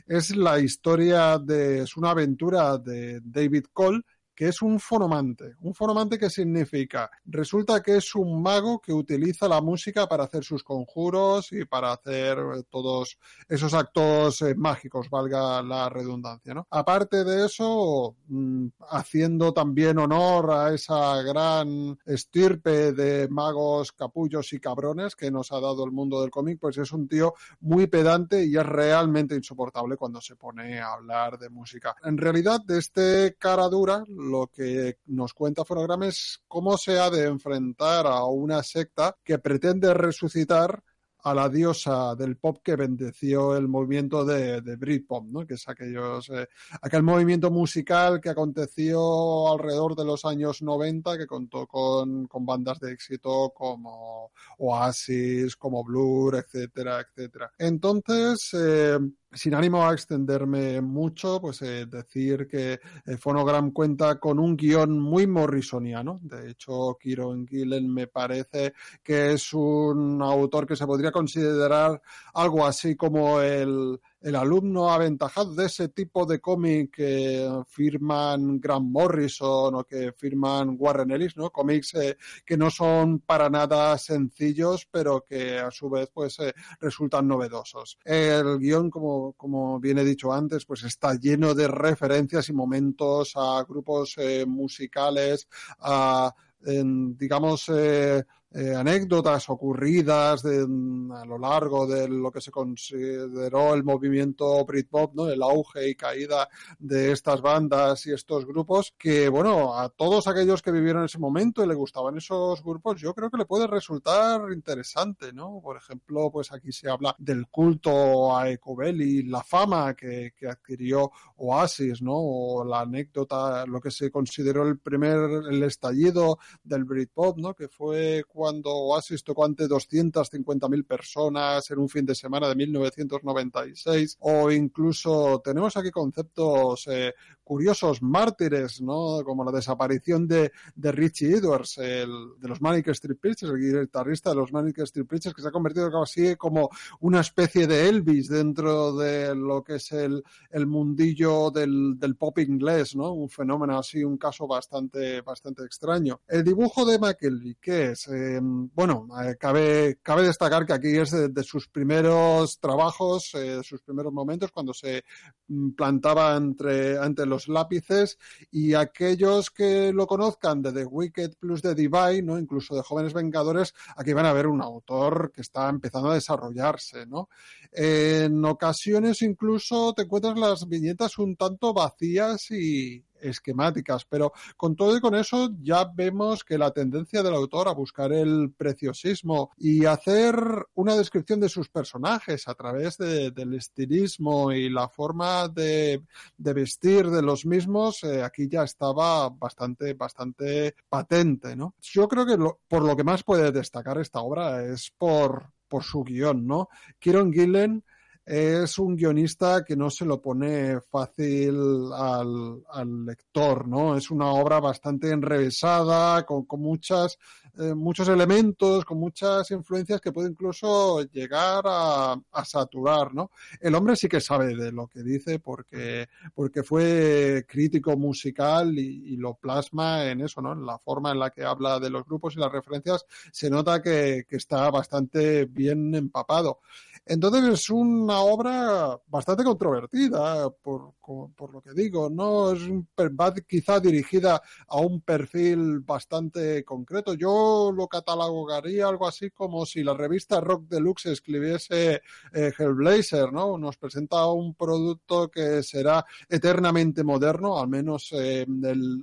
Es 0.08 0.36
la 0.36 0.60
historia 0.60 1.38
de, 1.38 1.84
es 1.84 1.96
una 1.98 2.12
aventura 2.12 2.78
de 2.78 3.22
David 3.24 3.66
Cole, 3.72 4.02
que 4.36 4.50
es 4.50 4.62
un 4.62 4.80
fonomante. 4.80 5.56
¿Un 5.62 5.74
fonomante 5.74 6.18
qué 6.18 6.30
significa? 6.30 7.10
Resulta 7.26 7.82
que 7.82 7.98
es 7.98 8.14
un 8.16 8.42
mago 8.42 8.80
que 8.80 8.94
utiliza 8.94 9.48
la 9.48 9.62
música 9.62 10.08
para 10.08 10.26
hacer 10.26 10.44
sus 10.44 10.64
conjuros 10.64 11.52
y 11.52 11.66
para 11.66 11.94
hacer 11.94 12.38
eh, 12.38 12.64
todos 12.70 13.18
esos 13.48 13.74
actos 13.74 14.42
eh, 14.42 14.56
mágicos, 14.56 15.10
valga 15.10 15.62
la 15.62 15.90
redundancia. 15.90 16.54
¿no? 16.54 16.68
Aparte 16.70 17.24
de 17.24 17.46
eso, 17.46 18.16
mm, 18.28 18.68
haciendo 18.90 19.54
también 19.54 19.98
honor 20.00 20.52
a 20.52 20.74
esa 20.74 21.22
gran 21.22 21.98
estirpe 22.06 22.92
de 22.92 23.28
magos 23.30 23.92
capullos 23.94 24.52
y 24.54 24.60
cabrones 24.60 25.16
que 25.16 25.32
nos 25.32 25.52
ha 25.52 25.60
dado 25.60 25.86
el 25.86 25.92
mundo 25.92 26.22
del 26.22 26.32
cómic, 26.32 26.60
pues 26.60 26.78
es 26.78 26.92
un 26.92 27.08
tío 27.08 27.34
muy 27.62 27.88
pedante 27.88 28.46
y 28.46 28.58
es 28.58 28.66
realmente 28.66 29.36
insoportable 29.36 29.96
cuando 29.96 30.20
se 30.20 30.36
pone 30.36 30.80
a 30.80 30.94
hablar 30.94 31.38
de 31.38 31.50
música. 31.50 31.96
En 32.04 32.18
realidad, 32.18 32.62
de 32.66 32.80
este 32.80 33.36
cara 33.40 33.68
dura, 33.70 34.04
lo 34.26 34.48
que 34.48 34.98
nos 35.08 35.34
cuenta 35.34 35.66
Fonograma 35.66 36.08
es 36.08 36.42
cómo 36.48 36.78
se 36.78 37.00
ha 37.00 37.10
de 37.10 37.26
enfrentar 37.26 38.08
a 38.08 38.26
una 38.26 38.64
secta 38.64 39.16
que 39.24 39.40
pretende 39.40 39.94
resucitar 39.94 40.84
a 41.26 41.34
la 41.34 41.50
diosa 41.50 42.14
del 42.16 42.38
pop 42.38 42.60
que 42.64 42.76
bendeció 42.76 43.58
el 43.58 43.68
movimiento 43.68 44.24
de, 44.24 44.62
de 44.62 44.76
Britpop, 44.76 45.26
¿no? 45.26 45.46
que 45.46 45.56
es 45.56 45.68
aquellos, 45.68 46.30
eh, 46.30 46.48
aquel 46.84 47.02
movimiento 47.02 47.50
musical 47.50 48.22
que 48.22 48.30
aconteció 48.30 49.52
alrededor 49.52 49.96
de 49.96 50.06
los 50.06 50.24
años 50.24 50.62
90, 50.62 51.18
que 51.18 51.26
contó 51.26 51.66
con, 51.66 52.28
con 52.28 52.46
bandas 52.46 52.80
de 52.80 52.92
éxito 52.92 53.52
como 53.56 54.32
Oasis, 54.60 55.56
como 55.56 55.84
Blur, 55.84 56.36
etcétera, 56.36 57.02
etcétera. 57.02 57.52
Entonces, 57.58 58.52
eh, 58.54 59.00
sin 59.32 59.54
ánimo 59.54 59.86
a 59.86 59.94
extenderme 59.94 60.82
mucho, 60.82 61.40
pues 61.42 61.62
eh, 61.62 61.86
decir 61.86 62.48
que 62.48 62.80
eh, 63.06 63.18
Phonogram 63.18 63.72
cuenta 63.72 64.20
con 64.20 64.40
un 64.40 64.56
guion 64.56 65.00
muy 65.00 65.28
morrisoniano. 65.28 66.20
De 66.24 66.52
hecho, 66.52 66.98
Kieron 67.00 67.46
Gillen 67.48 67.94
me 67.94 68.08
parece 68.08 68.74
que 69.04 69.34
es 69.34 69.54
un 69.54 70.22
autor 70.22 70.66
que 70.66 70.76
se 70.76 70.86
podría 70.86 71.12
considerar 71.12 72.02
algo 72.34 72.66
así 72.66 72.96
como 72.96 73.42
el, 73.42 74.00
el 74.26 74.36
alumno 74.36 74.92
aventajado 74.92 75.54
de 75.54 75.68
ese 75.68 75.90
tipo 75.90 76.26
de 76.26 76.40
cómic 76.40 76.96
que 76.96 77.48
firman 77.68 78.60
Grant 78.60 78.88
Morrison 78.88 79.76
o 79.76 79.84
que 79.84 80.14
firman 80.14 80.78
Warren 80.80 81.12
Ellis, 81.12 81.38
¿no? 81.38 81.52
Cómics 81.52 81.94
eh, 81.94 82.18
que 82.44 82.58
no 82.58 82.72
son 82.72 83.20
para 83.20 83.52
nada 83.52 83.96
sencillos, 84.00 84.88
pero 84.90 85.24
que 85.30 85.60
a 85.60 85.70
su 85.70 85.92
vez 85.92 86.10
pues 86.12 86.40
eh, 86.40 86.56
resultan 86.80 87.28
novedosos. 87.28 88.00
El 88.04 88.58
guion, 88.58 88.90
como, 88.90 89.34
como 89.34 89.80
bien 89.80 90.00
he 90.00 90.04
dicho 90.04 90.34
antes, 90.34 90.66
pues 90.66 90.84
está 90.86 91.14
lleno 91.14 91.54
de 91.54 91.68
referencias 91.68 92.50
y 92.50 92.54
momentos 92.54 93.34
a 93.36 93.64
grupos 93.64 94.16
eh, 94.18 94.44
musicales, 94.48 95.48
a 95.82 96.34
digamos, 96.66 97.70
eh, 97.70 98.24
eh, 98.52 98.74
anécdotas 98.74 99.50
ocurridas 99.50 100.42
de, 100.42 100.66
mm, 100.66 101.12
a 101.12 101.26
lo 101.26 101.38
largo 101.38 101.86
de 101.86 102.08
lo 102.08 102.32
que 102.32 102.40
se 102.40 102.52
consideró 102.52 103.74
el 103.74 103.84
movimiento 103.84 104.64
Britpop, 104.66 105.14
¿no? 105.14 105.28
El 105.28 105.44
auge 105.44 105.90
y 105.90 105.96
caída 105.96 106.48
de 106.80 107.12
estas 107.12 107.42
bandas 107.42 108.06
y 108.06 108.14
estos 108.14 108.46
grupos, 108.46 108.94
que 108.98 109.28
bueno, 109.28 109.78
a 109.78 109.90
todos 109.90 110.28
aquellos 110.28 110.62
que 110.62 110.72
vivieron 110.72 111.04
ese 111.04 111.20
momento 111.20 111.64
y 111.64 111.68
le 111.68 111.74
gustaban 111.74 112.18
esos 112.18 112.64
grupos, 112.64 113.02
yo 113.02 113.14
creo 113.14 113.30
que 113.30 113.38
le 113.38 113.46
puede 113.46 113.68
resultar 113.68 114.42
interesante, 114.54 115.34
¿no? 115.34 115.60
Por 115.62 115.78
ejemplo, 115.78 116.32
pues 116.32 116.52
aquí 116.52 116.72
se 116.72 116.90
habla 116.90 117.16
del 117.20 117.48
culto 117.48 118.38
a 118.38 118.50
Ecobelli, 118.50 119.24
la 119.24 119.44
fama 119.44 119.94
que, 119.96 120.34
que 120.36 120.48
adquirió 120.48 121.12
Oasis, 121.38 122.02
¿no? 122.02 122.16
O 122.16 122.64
la 122.64 122.82
anécdota, 122.82 123.66
lo 123.66 123.82
que 123.82 123.92
se 123.92 124.10
consideró 124.10 124.68
el 124.68 124.80
primer, 124.80 125.18
el 125.50 125.64
estallido 125.64 126.40
del 126.64 126.86
Britpop, 126.86 127.38
¿no? 127.38 127.54
Que 127.54 127.68
fue 127.68 128.24
cuando 128.36 128.70
Oasis 128.70 129.24
tocó 129.24 129.46
ante 129.46 129.64
250.000 129.64 130.86
personas 130.86 131.72
en 131.72 131.80
un 131.80 131.88
fin 131.88 132.06
de 132.06 132.14
semana 132.14 132.50
de 132.50 132.56
1996, 132.56 134.18
o 134.20 134.52
incluso 134.52 135.42
tenemos 135.42 135.78
aquí 135.78 135.90
conceptos 135.90 136.86
eh, 136.88 137.14
curiosos, 137.46 138.02
mártires, 138.02 138.82
¿no? 138.82 139.24
Como 139.24 139.46
la 139.46 139.52
desaparición 139.52 140.28
de, 140.28 140.52
de 140.76 140.92
Richie 140.92 141.38
Edwards, 141.38 141.78
el, 141.78 142.10
de 142.40 142.48
los 142.48 142.62
Manic 142.62 142.88
Street 142.90 143.18
Preachers, 143.22 143.54
el 143.54 143.84
guitarrista 143.84 144.32
de 144.32 144.36
los 144.36 144.52
Manic 144.52 144.80
Street 144.80 145.08
Preachers, 145.08 145.34
que 145.34 145.42
se 145.42 145.48
ha 145.48 145.52
convertido 145.52 145.90
así 146.02 146.36
como 146.36 146.70
una 147.00 147.22
especie 147.22 147.68
de 147.68 147.88
Elvis 147.88 148.28
dentro 148.28 148.96
de 148.98 149.36
lo 149.36 149.64
que 149.64 149.76
es 149.76 149.92
el, 149.92 150.24
el 150.50 150.68
mundillo 150.68 151.52
del, 151.52 151.98
del 151.98 152.16
pop 152.16 152.40
inglés, 152.40 152.96
¿no? 152.96 153.14
Un 153.14 153.30
fenómeno 153.30 153.78
así, 153.78 154.04
un 154.04 154.18
caso 154.18 154.48
bastante, 154.48 155.22
bastante 155.22 155.64
extraño. 155.64 156.22
El 156.28 156.44
dibujo 156.44 156.86
de 156.86 156.98
McKelvey, 156.98 157.58
¿qué 157.62 157.92
es? 157.92 158.08
Eh, 158.08 158.40
bueno, 158.42 159.08
eh, 159.24 159.36
cabe, 159.40 160.00
cabe 160.02 160.24
destacar 160.24 160.66
que 160.66 160.74
aquí 160.74 160.98
es 160.98 161.12
de, 161.12 161.44
sus 161.44 161.68
primeros 161.68 162.60
trabajos, 162.60 163.36
eh, 163.36 163.62
sus 163.64 163.82
primeros 163.82 164.12
momentos, 164.12 164.52
cuando 164.52 164.74
se 164.74 165.04
mm, 165.48 165.72
plantaba 165.72 166.36
entre, 166.36 166.96
entre 166.96 167.26
los 167.26 167.35
lápices 167.48 168.18
y 168.52 168.74
aquellos 168.74 169.50
que 169.50 169.94
lo 169.94 170.08
conozcan 170.08 170.62
de 170.62 170.74
The 170.74 170.86
Wicked 170.86 171.34
plus 171.40 171.62
The 171.62 171.76
Divine, 171.76 172.24
¿no? 172.24 172.40
incluso 172.40 172.76
de 172.76 172.82
Jóvenes 172.82 173.14
Vengadores, 173.14 173.74
aquí 173.96 174.14
van 174.14 174.26
a 174.26 174.34
ver 174.34 174.48
un 174.48 174.62
autor 174.62 175.32
que 175.34 175.42
está 175.42 175.70
empezando 175.70 176.10
a 176.10 176.16
desarrollarse. 176.16 177.06
¿no? 177.06 177.30
En 177.72 178.44
ocasiones 178.46 179.22
incluso 179.22 179.94
te 179.94 180.04
encuentras 180.04 180.38
las 180.38 180.68
viñetas 180.68 181.18
un 181.18 181.36
tanto 181.36 181.74
vacías 181.74 182.50
y, 182.52 183.05
esquemáticas, 183.22 184.06
pero 184.06 184.34
con 184.58 184.76
todo 184.76 184.96
y 184.98 185.02
con 185.02 185.16
eso 185.16 185.50
ya 185.62 185.86
vemos 185.86 186.44
que 186.44 186.58
la 186.58 186.72
tendencia 186.72 187.24
del 187.24 187.36
autor 187.36 187.68
a 187.68 187.74
buscar 187.74 188.12
el 188.12 188.54
preciosismo 188.56 189.52
y 189.58 189.86
hacer 189.86 190.36
una 190.76 190.96
descripción 190.96 191.40
de 191.40 191.50
sus 191.50 191.70
personajes 191.70 192.48
a 192.48 192.56
través 192.56 192.98
del 192.98 193.54
estilismo 193.54 194.52
y 194.52 194.70
la 194.70 194.90
forma 194.90 195.48
de, 195.48 196.04
vestir 196.38 197.10
de 197.10 197.22
los 197.22 197.46
mismos, 197.46 198.04
eh, 198.04 198.24
aquí 198.24 198.48
ya 198.48 198.64
estaba 198.64 199.30
bastante, 199.30 199.94
bastante 199.94 200.76
patente, 200.90 201.56
¿no? 201.56 201.76
Yo 201.82 202.08
creo 202.08 202.26
que 202.26 202.38
por 202.68 202.84
lo 202.84 202.96
que 202.96 203.04
más 203.04 203.24
puede 203.24 203.52
destacar 203.52 203.98
esta 203.98 204.22
obra 204.22 204.64
es 204.64 204.92
por, 204.98 205.52
por 205.68 205.84
su 205.84 206.04
guion, 206.04 206.46
¿no? 206.46 206.70
Kieron 207.00 207.32
Gillen 207.34 207.84
es 208.26 208.80
un 208.80 208.96
guionista 208.96 209.64
que 209.64 209.76
no 209.76 209.92
se 209.92 210.04
lo 210.04 210.20
pone 210.20 210.80
fácil 210.82 211.92
al, 211.94 212.64
al 212.72 213.06
lector, 213.06 213.68
¿no? 213.68 213.96
Es 213.96 214.10
una 214.10 214.32
obra 214.32 214.60
bastante 214.60 215.12
enrevesada, 215.12 216.26
con, 216.26 216.46
con 216.46 216.60
muchas, 216.60 217.20
eh, 217.60 217.76
muchos 217.76 218.08
elementos, 218.10 218.84
con 218.84 219.00
muchas 219.00 219.52
influencias 219.52 220.02
que 220.02 220.12
puede 220.12 220.30
incluso 220.30 221.04
llegar 221.04 221.66
a, 221.68 222.20
a, 222.32 222.46
saturar, 222.46 223.14
¿no? 223.14 223.30
El 223.62 223.76
hombre 223.76 223.96
sí 223.96 224.08
que 224.08 224.20
sabe 224.20 224.56
de 224.56 224.72
lo 224.72 224.88
que 224.88 225.04
dice 225.04 225.38
porque, 225.38 226.08
porque 226.34 226.64
fue 226.64 227.46
crítico 227.48 227.96
musical 227.96 228.78
y, 228.80 229.14
y 229.14 229.18
lo 229.18 229.36
plasma 229.36 230.06
en 230.06 230.22
eso, 230.22 230.42
¿no? 230.42 230.54
En 230.54 230.66
la 230.66 230.80
forma 230.80 231.12
en 231.12 231.20
la 231.20 231.30
que 231.30 231.44
habla 231.44 231.80
de 231.80 231.92
los 231.92 232.04
grupos 232.06 232.36
y 232.36 232.40
las 232.40 232.52
referencias 232.52 233.06
se 233.32 233.52
nota 233.52 233.84
que, 233.84 234.26
que 234.28 234.38
está 234.38 234.72
bastante 234.72 235.46
bien 235.46 235.94
empapado. 235.94 236.62
Entonces 237.08 237.44
es 237.46 237.70
una 237.70 238.20
obra 238.22 239.00
bastante 239.08 239.44
controvertida, 239.44 240.50
por, 240.50 240.94
por 241.36 241.54
lo 241.54 241.62
que 241.62 241.74
digo, 241.74 242.10
¿no? 242.10 242.52
Es 242.52 242.64
un, 242.64 242.88
va 242.98 243.32
quizá 243.48 243.80
dirigida 243.80 244.42
a 244.68 244.78
un 244.78 245.02
perfil 245.02 245.82
bastante 245.82 246.64
concreto. 246.64 247.14
Yo 247.14 247.72
lo 247.76 247.88
catalogaría 247.88 248.88
algo 248.88 249.08
así 249.08 249.30
como 249.30 249.66
si 249.68 249.84
la 249.84 249.94
revista 249.94 250.42
Rock 250.42 250.64
Deluxe 250.68 251.08
escribiese 251.08 252.02
eh, 252.34 252.52
Hellblazer, 252.58 253.32
¿no? 253.32 253.58
Nos 253.60 253.78
presenta 253.78 254.26
un 254.28 254.56
producto 254.56 255.30
que 255.30 255.62
será 255.62 256.04
eternamente 256.28 257.04
moderno, 257.04 257.60
al 257.60 257.68
menos 257.68 258.10
eh, 258.14 258.48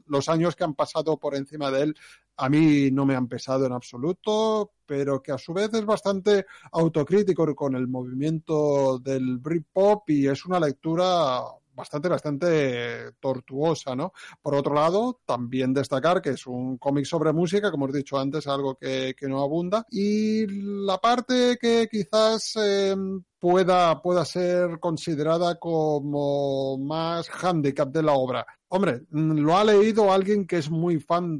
los 0.06 0.28
años 0.28 0.56
que 0.56 0.64
han 0.64 0.74
pasado 0.74 1.16
por 1.18 1.36
encima 1.36 1.70
de 1.70 1.82
él 1.82 1.96
a 2.42 2.48
mí 2.48 2.90
no 2.90 3.06
me 3.06 3.14
han 3.14 3.28
pesado 3.28 3.66
en 3.66 3.72
absoluto, 3.72 4.72
pero 4.84 5.22
que 5.22 5.30
a 5.30 5.38
su 5.38 5.52
vez 5.52 5.72
es 5.74 5.84
bastante 5.84 6.44
autocrítico 6.72 7.54
con 7.54 7.76
el 7.76 7.86
movimiento 7.86 8.98
del 8.98 9.38
Britpop 9.38 10.10
y 10.10 10.26
es 10.26 10.44
una 10.44 10.58
lectura 10.58 11.40
bastante, 11.72 12.08
bastante 12.08 13.12
tortuosa, 13.20 13.94
¿no? 13.94 14.12
Por 14.42 14.56
otro 14.56 14.74
lado, 14.74 15.20
también 15.24 15.72
destacar 15.72 16.20
que 16.20 16.30
es 16.30 16.44
un 16.48 16.78
cómic 16.78 17.04
sobre 17.04 17.32
música, 17.32 17.70
como 17.70 17.88
he 17.88 17.92
dicho 17.92 18.18
antes, 18.18 18.48
algo 18.48 18.74
que, 18.74 19.14
que 19.16 19.28
no 19.28 19.40
abunda. 19.40 19.86
Y 19.88 20.44
la 20.84 20.98
parte 20.98 21.56
que 21.60 21.88
quizás 21.88 22.56
eh, 22.56 22.96
pueda, 23.38 24.02
pueda 24.02 24.24
ser 24.24 24.80
considerada 24.80 25.60
como 25.60 26.76
más 26.76 27.30
handicap 27.30 27.88
de 27.88 28.02
la 28.02 28.14
obra. 28.14 28.44
Hombre, 28.68 29.02
lo 29.10 29.56
ha 29.56 29.64
leído 29.64 30.12
alguien 30.12 30.46
que 30.46 30.56
es 30.56 30.70
muy 30.70 30.98
fan 30.98 31.38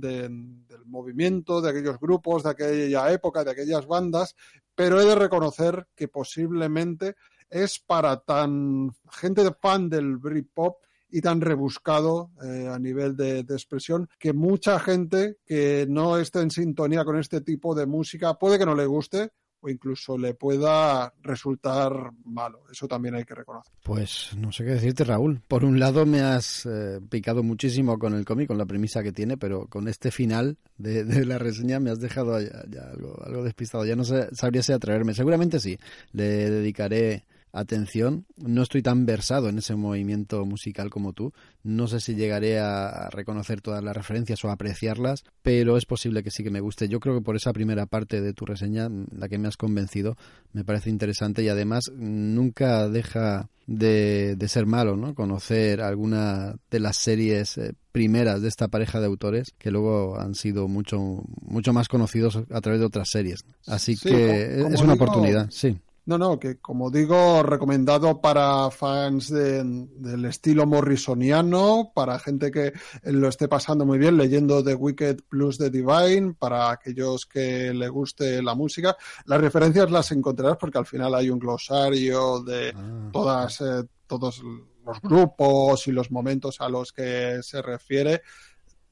movimiento, 0.86 1.60
de 1.60 1.70
aquellos 1.70 1.98
grupos, 1.98 2.42
de 2.42 2.50
aquella 2.50 3.12
época, 3.12 3.44
de 3.44 3.50
aquellas 3.50 3.86
bandas, 3.86 4.34
pero 4.74 5.00
he 5.00 5.04
de 5.04 5.14
reconocer 5.14 5.86
que 5.94 6.08
posiblemente 6.08 7.16
es 7.50 7.78
para 7.78 8.18
tan 8.20 8.90
gente 9.10 9.42
fan 9.60 9.88
del 9.88 10.16
Britpop 10.16 10.76
y 11.10 11.20
tan 11.20 11.42
rebuscado 11.42 12.30
eh, 12.42 12.68
a 12.72 12.78
nivel 12.78 13.14
de, 13.14 13.40
expresión 13.40 14.08
que 14.18 14.32
mucha 14.32 14.80
gente 14.80 15.36
que 15.44 15.86
no 15.88 16.16
esté 16.16 16.40
en 16.40 16.50
sintonía 16.50 17.04
con 17.04 17.18
este 17.18 17.42
tipo 17.42 17.74
de 17.74 17.84
música 17.84 18.34
puede 18.34 18.58
que 18.58 18.64
no 18.64 18.74
le 18.74 18.86
guste 18.86 19.30
o 19.62 19.70
incluso 19.70 20.18
le 20.18 20.34
pueda 20.34 21.12
resultar 21.22 22.10
malo. 22.24 22.64
Eso 22.70 22.88
también 22.88 23.14
hay 23.14 23.24
que 23.24 23.34
reconocer. 23.34 23.72
Pues 23.82 24.30
no 24.36 24.52
sé 24.52 24.64
qué 24.64 24.72
decirte, 24.72 25.04
Raúl. 25.04 25.40
Por 25.46 25.64
un 25.64 25.78
lado 25.78 26.04
me 26.04 26.20
has 26.20 26.66
eh, 26.66 27.00
picado 27.08 27.42
muchísimo 27.42 27.98
con 27.98 28.14
el 28.14 28.24
cómic, 28.24 28.48
con 28.48 28.58
la 28.58 28.66
premisa 28.66 29.02
que 29.02 29.12
tiene, 29.12 29.36
pero 29.36 29.66
con 29.66 29.86
este 29.86 30.10
final 30.10 30.58
de, 30.78 31.24
la 31.24 31.38
reseña 31.38 31.78
me 31.78 31.90
has 31.90 32.00
dejado 32.00 32.40
ya, 32.40 32.82
algo, 32.90 33.22
algo, 33.24 33.44
despistado. 33.44 33.84
Ya 33.86 33.96
no 33.96 34.04
sé, 34.04 34.28
sabría 34.34 34.62
si 34.62 34.72
atreverme. 34.72 35.14
Seguramente 35.14 35.60
sí. 35.60 35.78
Le 36.12 36.50
dedicaré 36.50 37.24
atención. 37.52 38.26
No 38.36 38.62
estoy 38.62 38.82
tan 38.82 39.06
versado 39.06 39.48
en 39.48 39.58
ese 39.58 39.74
movimiento 39.76 40.44
musical 40.44 40.90
como 40.90 41.12
tú. 41.12 41.32
No 41.62 41.86
sé 41.86 42.00
si 42.00 42.14
llegaré 42.14 42.58
a 42.58 43.08
reconocer 43.10 43.60
todas 43.60 43.84
las 43.84 43.96
referencias 43.96 44.44
o 44.44 44.48
a 44.48 44.52
apreciarlas, 44.52 45.24
pero 45.42 45.76
es 45.76 45.84
posible 45.84 46.22
que 46.22 46.30
sí 46.30 46.42
que 46.42 46.50
me 46.50 46.60
guste. 46.60 46.88
Yo 46.88 47.00
creo 47.00 47.14
que 47.14 47.24
por 47.24 47.36
esa 47.36 47.52
primera 47.52 47.86
parte 47.86 48.20
de 48.20 48.32
tu 48.32 48.46
reseña, 48.46 48.88
la 49.16 49.28
que 49.28 49.38
me 49.38 49.48
has 49.48 49.56
convencido, 49.56 50.16
me 50.52 50.64
parece 50.64 50.90
interesante 50.90 51.42
y 51.42 51.48
además 51.48 51.84
nunca 51.94 52.88
deja 52.88 53.48
de, 53.66 54.36
ser 54.48 54.66
malo, 54.66 54.96
¿no? 54.96 55.14
Conocer 55.14 55.82
alguna 55.82 56.56
de 56.70 56.80
las 56.80 56.96
series 56.96 57.58
eh, 57.58 57.74
primeras 57.92 58.42
de 58.42 58.48
esta 58.48 58.68
pareja 58.68 59.00
de 59.00 59.06
autores 59.06 59.52
que 59.58 59.70
luego 59.70 60.18
han 60.18 60.34
sido 60.34 60.68
mucho 60.68 61.22
mucho 61.42 61.72
más 61.72 61.88
conocidos 61.88 62.36
a 62.50 62.60
través 62.60 62.80
de 62.80 62.86
otras 62.86 63.08
series. 63.10 63.44
Así 63.66 63.96
que 63.96 64.62
es 64.72 64.80
una 64.80 64.94
oportunidad, 64.94 65.48
sí. 65.50 65.78
No, 66.04 66.18
no, 66.18 66.38
que 66.40 66.58
como 66.58 66.90
digo, 66.90 67.44
recomendado 67.44 68.20
para 68.20 68.70
fans 68.72 69.30
del 69.30 70.24
estilo 70.24 70.66
morrisoniano, 70.66 71.92
para 71.94 72.18
gente 72.18 72.50
que 72.50 72.72
lo 73.04 73.28
esté 73.28 73.46
pasando 73.46 73.86
muy 73.86 73.98
bien 73.98 74.16
leyendo 74.16 74.64
The 74.64 74.74
Wicked 74.74 75.20
plus 75.28 75.58
The 75.58 75.70
Divine, 75.70 76.34
para 76.36 76.72
aquellos 76.72 77.26
que 77.26 77.72
le 77.72 77.88
guste 77.88 78.42
la 78.42 78.56
música. 78.56 78.96
Las 79.26 79.40
referencias 79.40 79.92
las 79.92 80.10
encontrarás 80.10 80.56
porque 80.56 80.78
al 80.78 80.86
final 80.86 81.14
hay 81.14 81.30
un 81.30 81.38
glosario 81.38 82.42
de 82.42 82.72
ah. 82.74 83.10
todas, 83.12 83.60
eh, 83.60 83.84
todos 84.08 84.42
los 84.84 85.00
grupos 85.00 85.86
y 85.86 85.92
los 85.92 86.10
momentos 86.10 86.60
a 86.60 86.68
los 86.68 86.92
que 86.92 87.38
se 87.42 87.62
refiere 87.62 88.22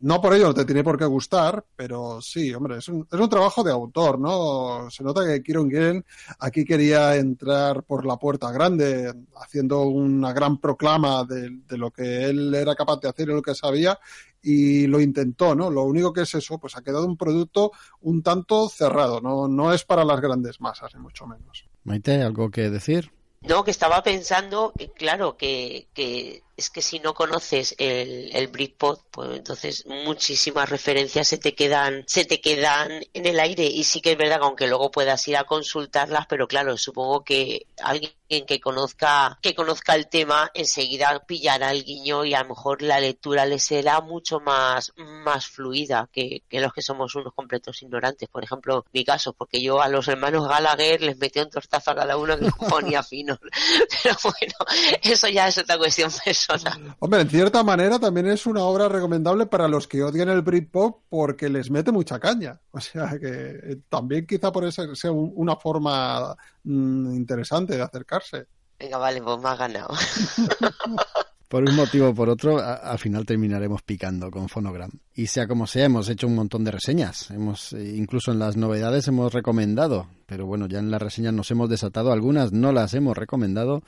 no 0.00 0.20
por 0.20 0.34
ello 0.34 0.46
no 0.46 0.54
te 0.54 0.64
tiene 0.64 0.82
por 0.82 0.98
qué 0.98 1.04
gustar, 1.04 1.64
pero 1.76 2.20
sí, 2.22 2.52
hombre, 2.54 2.78
es 2.78 2.88
un, 2.88 3.06
es 3.10 3.20
un 3.20 3.28
trabajo 3.28 3.62
de 3.62 3.70
autor, 3.70 4.18
¿no? 4.18 4.90
Se 4.90 5.04
nota 5.04 5.26
que 5.26 5.42
Kieron 5.42 5.70
Gillen 5.70 6.04
aquí 6.38 6.64
quería 6.64 7.16
entrar 7.16 7.82
por 7.82 8.06
la 8.06 8.16
puerta 8.16 8.50
grande, 8.50 9.12
haciendo 9.36 9.82
una 9.82 10.32
gran 10.32 10.58
proclama 10.58 11.24
de, 11.24 11.50
de, 11.66 11.78
lo 11.78 11.90
que 11.90 12.24
él 12.24 12.54
era 12.54 12.74
capaz 12.74 13.00
de 13.00 13.08
hacer 13.08 13.28
y 13.28 13.32
lo 13.32 13.42
que 13.42 13.54
sabía, 13.54 13.98
y 14.42 14.86
lo 14.86 15.00
intentó, 15.00 15.54
¿no? 15.54 15.70
Lo 15.70 15.82
único 15.82 16.12
que 16.12 16.22
es 16.22 16.34
eso, 16.34 16.58
pues 16.58 16.76
ha 16.76 16.82
quedado 16.82 17.06
un 17.06 17.16
producto 17.16 17.72
un 18.00 18.22
tanto 18.22 18.68
cerrado, 18.68 19.20
¿no? 19.20 19.48
No 19.48 19.72
es 19.72 19.84
para 19.84 20.04
las 20.04 20.20
grandes 20.20 20.60
masas, 20.60 20.94
ni 20.94 21.00
mucho 21.00 21.26
menos. 21.26 21.66
Maite, 21.84 22.22
¿algo 22.22 22.50
que 22.50 22.70
decir? 22.70 23.12
No, 23.42 23.64
que 23.64 23.70
estaba 23.70 24.02
pensando, 24.02 24.72
claro, 24.96 25.36
que, 25.36 25.88
que 25.94 26.42
es 26.60 26.68
que 26.68 26.82
si 26.82 26.98
no 27.00 27.14
conoces 27.14 27.74
el, 27.78 28.30
el 28.36 28.48
Britpop, 28.48 29.00
pues 29.10 29.30
entonces 29.30 29.86
muchísimas 29.86 30.68
referencias 30.68 31.26
se 31.26 31.38
te 31.38 31.54
quedan, 31.54 32.04
se 32.06 32.26
te 32.26 32.40
quedan 32.40 33.02
en 33.14 33.26
el 33.26 33.40
aire. 33.40 33.64
Y 33.64 33.84
sí 33.84 34.02
que 34.02 34.12
es 34.12 34.18
verdad 34.18 34.38
que 34.38 34.44
aunque 34.44 34.66
luego 34.68 34.90
puedas 34.90 35.26
ir 35.26 35.38
a 35.38 35.44
consultarlas, 35.44 36.26
pero 36.26 36.46
claro, 36.46 36.76
supongo 36.76 37.24
que 37.24 37.66
alguien 37.82 38.12
que 38.46 38.60
conozca, 38.60 39.38
que 39.40 39.54
conozca 39.54 39.94
el 39.94 40.08
tema, 40.08 40.50
enseguida 40.52 41.24
pillará 41.26 41.72
el 41.72 41.82
guiño 41.82 42.26
y 42.26 42.34
a 42.34 42.42
lo 42.42 42.50
mejor 42.50 42.82
la 42.82 43.00
lectura 43.00 43.46
le 43.46 43.58
será 43.58 44.02
mucho 44.02 44.38
más, 44.38 44.92
más 44.96 45.46
fluida 45.46 46.08
que, 46.12 46.42
que 46.48 46.60
los 46.60 46.74
que 46.74 46.82
somos 46.82 47.14
unos 47.14 47.32
completos 47.32 47.82
ignorantes. 47.82 48.28
Por 48.28 48.44
ejemplo, 48.44 48.84
mi 48.92 49.02
caso, 49.02 49.32
porque 49.32 49.62
yo 49.62 49.80
a 49.80 49.88
los 49.88 50.08
hermanos 50.08 50.46
Gallagher 50.46 51.00
les 51.00 51.16
metí 51.16 51.40
un 51.40 51.48
tortazo 51.48 51.92
a 51.92 51.94
cada 51.94 52.18
uno 52.18 52.38
que 52.38 52.50
ponía 52.68 53.02
fino. 53.02 53.38
Pero 54.02 54.16
bueno, 54.22 54.54
eso 55.02 55.26
ya 55.28 55.48
es 55.48 55.56
otra 55.56 55.78
cuestión 55.78 56.12
personal 56.22 56.49
Hombre, 56.98 57.20
en 57.22 57.30
cierta 57.30 57.62
manera 57.62 57.98
también 57.98 58.26
es 58.28 58.46
una 58.46 58.62
obra 58.62 58.88
recomendable 58.88 59.46
para 59.46 59.68
los 59.68 59.86
que 59.86 60.02
odian 60.02 60.28
el 60.28 60.42
Britpop 60.42 61.02
porque 61.08 61.48
les 61.48 61.70
mete 61.70 61.92
mucha 61.92 62.18
caña. 62.18 62.60
O 62.70 62.80
sea 62.80 63.18
que 63.18 63.28
eh, 63.28 63.80
también 63.88 64.26
quizá 64.26 64.52
por 64.52 64.64
eso 64.64 64.94
sea 64.94 65.12
una 65.12 65.56
forma 65.56 66.36
mm, 66.64 67.14
interesante 67.14 67.76
de 67.76 67.82
acercarse. 67.82 68.46
Venga, 68.78 68.98
vale, 68.98 69.20
pues 69.20 69.38
me 69.38 69.48
has 69.48 69.58
ganado. 69.58 69.88
por 71.50 71.68
un 71.68 71.74
motivo 71.74 72.10
o 72.10 72.14
por 72.14 72.30
otro, 72.30 72.58
al 72.60 72.98
final 73.00 73.26
terminaremos 73.26 73.82
picando 73.82 74.30
con 74.30 74.48
Phonogram. 74.48 74.92
Y 75.14 75.26
sea 75.26 75.48
como 75.48 75.66
sea, 75.66 75.86
hemos 75.86 76.08
hecho 76.08 76.28
un 76.28 76.36
montón 76.36 76.62
de 76.62 76.70
reseñas. 76.70 77.28
Hemos, 77.32 77.72
eh, 77.72 77.96
incluso 77.96 78.30
en 78.30 78.38
las 78.38 78.56
novedades 78.56 79.08
hemos 79.08 79.34
recomendado, 79.34 80.06
pero 80.26 80.46
bueno, 80.46 80.68
ya 80.68 80.78
en 80.78 80.92
las 80.92 81.02
reseñas 81.02 81.34
nos 81.34 81.50
hemos 81.50 81.68
desatado. 81.68 82.12
Algunas 82.12 82.52
no 82.52 82.70
las 82.70 82.94
hemos 82.94 83.18
recomendado 83.18 83.82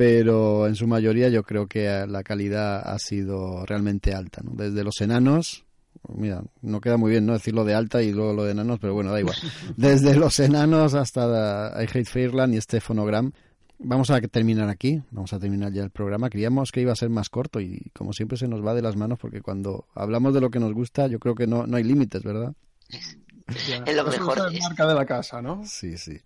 pero 0.00 0.66
en 0.66 0.76
su 0.76 0.86
mayoría 0.86 1.28
yo 1.28 1.42
creo 1.42 1.66
que 1.66 2.06
la 2.08 2.22
calidad 2.22 2.80
ha 2.90 2.98
sido 2.98 3.66
realmente 3.66 4.14
alta. 4.14 4.40
¿no? 4.42 4.52
Desde 4.52 4.82
los 4.82 4.98
enanos, 5.02 5.66
mira, 6.08 6.42
no 6.62 6.80
queda 6.80 6.96
muy 6.96 7.10
bien 7.10 7.26
no 7.26 7.34
decirlo 7.34 7.66
de 7.66 7.74
alta 7.74 8.02
y 8.02 8.10
luego 8.10 8.32
lo 8.32 8.44
de 8.44 8.52
enanos, 8.52 8.78
pero 8.80 8.94
bueno, 8.94 9.12
da 9.12 9.20
igual. 9.20 9.36
Desde 9.76 10.16
los 10.16 10.40
enanos 10.40 10.94
hasta 10.94 11.74
I 11.82 11.84
Hate 11.84 12.06
Fairland 12.06 12.54
y 12.54 12.56
este 12.56 12.80
fonogram. 12.80 13.32
Vamos 13.78 14.08
a 14.08 14.18
terminar 14.22 14.70
aquí, 14.70 15.02
vamos 15.10 15.34
a 15.34 15.38
terminar 15.38 15.70
ya 15.70 15.82
el 15.82 15.90
programa. 15.90 16.30
Creíamos 16.30 16.72
que 16.72 16.80
iba 16.80 16.92
a 16.92 16.96
ser 16.96 17.10
más 17.10 17.28
corto 17.28 17.60
y 17.60 17.90
como 17.92 18.14
siempre 18.14 18.38
se 18.38 18.48
nos 18.48 18.64
va 18.64 18.72
de 18.72 18.80
las 18.80 18.96
manos 18.96 19.18
porque 19.18 19.42
cuando 19.42 19.84
hablamos 19.94 20.32
de 20.32 20.40
lo 20.40 20.48
que 20.48 20.60
nos 20.60 20.72
gusta 20.72 21.08
yo 21.08 21.18
creo 21.18 21.34
que 21.34 21.46
no, 21.46 21.66
no 21.66 21.76
hay 21.76 21.84
límites, 21.84 22.22
¿verdad? 22.22 22.54
Es 23.86 23.96
lo 23.96 24.04
mejor. 24.04 24.38
Es 24.52 24.60
marca 24.62 24.86
de 24.86 24.94
la 24.94 25.04
casa, 25.04 25.42
¿no? 25.42 25.62
Sí, 25.64 25.96
sí. 25.96 26.20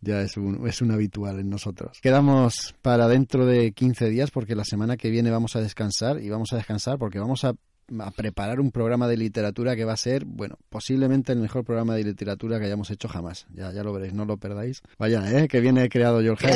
Ya 0.00 0.20
es 0.22 0.36
un, 0.36 0.66
es 0.68 0.80
un 0.82 0.90
habitual 0.90 1.38
en 1.40 1.50
nosotros. 1.50 2.00
Quedamos 2.00 2.74
para 2.82 3.08
dentro 3.08 3.46
de 3.46 3.72
15 3.72 4.08
días 4.08 4.30
porque 4.30 4.54
la 4.54 4.64
semana 4.64 4.96
que 4.96 5.10
viene 5.10 5.30
vamos 5.30 5.56
a 5.56 5.60
descansar 5.60 6.20
y 6.20 6.30
vamos 6.30 6.52
a 6.52 6.56
descansar 6.56 6.98
porque 6.98 7.18
vamos 7.18 7.44
a, 7.44 7.54
a 7.98 8.10
preparar 8.10 8.60
un 8.60 8.70
programa 8.70 9.08
de 9.08 9.16
literatura 9.16 9.76
que 9.76 9.84
va 9.84 9.94
a 9.94 9.96
ser, 9.96 10.24
bueno, 10.24 10.56
posiblemente 10.68 11.32
el 11.32 11.40
mejor 11.40 11.64
programa 11.64 11.94
de 11.94 12.04
literatura 12.04 12.58
que 12.58 12.66
hayamos 12.66 12.90
hecho 12.90 13.08
jamás. 13.08 13.46
Ya, 13.52 13.72
ya 13.72 13.82
lo 13.82 13.92
veréis, 13.92 14.14
no 14.14 14.24
lo 14.24 14.36
perdáis. 14.36 14.82
Vaya, 14.98 15.24
¿eh? 15.30 15.48
Que 15.48 15.60
viene 15.60 15.88
creado 15.88 16.20
George 16.20 16.46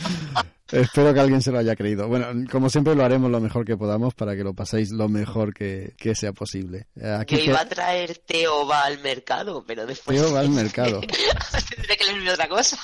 Espero 0.72 1.12
que 1.12 1.20
alguien 1.20 1.42
se 1.42 1.50
lo 1.50 1.58
haya 1.58 1.74
creído. 1.74 2.08
Bueno, 2.08 2.26
como 2.50 2.70
siempre 2.70 2.94
lo 2.94 3.04
haremos 3.04 3.30
lo 3.30 3.40
mejor 3.40 3.64
que 3.64 3.76
podamos 3.76 4.14
para 4.14 4.36
que 4.36 4.44
lo 4.44 4.54
paséis 4.54 4.90
lo 4.90 5.08
mejor 5.08 5.52
que, 5.52 5.94
sea 6.14 6.32
posible. 6.32 6.86
Aquí 7.18 7.36
que 7.36 7.44
iba 7.46 7.60
a 7.60 7.68
traer 7.68 8.18
Teo 8.18 8.66
va 8.66 8.82
al 8.82 9.00
mercado, 9.00 9.64
pero 9.66 9.86
después... 9.86 10.20
Teo 10.20 10.32
va 10.32 10.40
al 10.40 10.50
mercado. 10.50 11.00
Tendré 11.74 11.96
que 11.96 12.04
leerme 12.04 12.32
otra 12.32 12.48
cosa. 12.48 12.78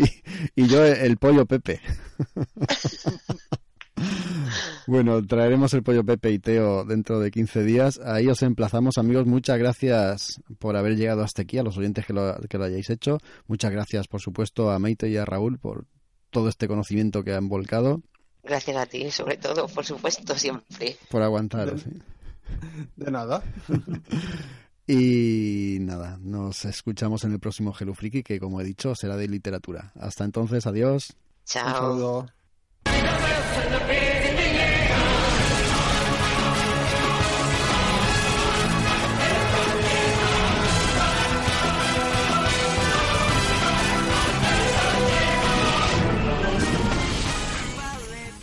y, 0.56 0.66
yo 0.66 0.84
el 0.84 1.16
pollo 1.16 1.46
Pepe. 1.46 1.80
Bueno, 4.86 5.26
traeremos 5.26 5.74
el 5.74 5.82
pollo 5.82 6.04
Pepe 6.04 6.30
y 6.30 6.38
Teo 6.38 6.84
dentro 6.84 7.18
de 7.18 7.30
15 7.30 7.64
días. 7.64 8.00
Ahí 8.04 8.28
os 8.28 8.42
emplazamos, 8.42 8.96
amigos. 8.96 9.26
Muchas 9.26 9.58
gracias 9.58 10.40
por 10.58 10.76
haber 10.76 10.96
llegado 10.96 11.22
hasta 11.22 11.42
aquí, 11.42 11.58
a 11.58 11.64
los 11.64 11.76
oyentes 11.76 12.06
que 12.06 12.12
lo, 12.12 12.38
que 12.48 12.58
lo 12.58 12.64
hayáis 12.64 12.88
hecho. 12.88 13.18
Muchas 13.48 13.72
gracias, 13.72 14.06
por 14.06 14.20
supuesto, 14.20 14.70
a 14.70 14.78
Maite 14.78 15.08
y 15.08 15.16
a 15.16 15.24
Raúl 15.24 15.58
por 15.58 15.84
todo 16.30 16.48
este 16.48 16.68
conocimiento 16.68 17.24
que 17.24 17.34
han 17.34 17.48
volcado. 17.48 18.02
Gracias 18.42 18.76
a 18.76 18.86
ti, 18.86 19.10
sobre 19.10 19.36
todo, 19.36 19.68
por 19.68 19.84
supuesto, 19.84 20.34
siempre. 20.36 20.96
Por 21.10 21.22
aguantaros. 21.22 21.84
De, 21.84 22.00
de 22.96 23.10
nada. 23.10 23.42
y 24.86 25.78
nada, 25.80 26.18
nos 26.20 26.64
escuchamos 26.64 27.24
en 27.24 27.32
el 27.32 27.40
próximo 27.40 27.74
Hello 27.78 27.94
Friki, 27.94 28.22
que 28.22 28.40
como 28.40 28.60
he 28.60 28.64
dicho, 28.64 28.94
será 28.94 29.16
de 29.16 29.28
literatura. 29.28 29.92
Hasta 30.00 30.24
entonces, 30.24 30.66
adiós. 30.66 31.14
Chao. 31.44 31.66
Un 31.66 31.74
saludo. 31.74 32.26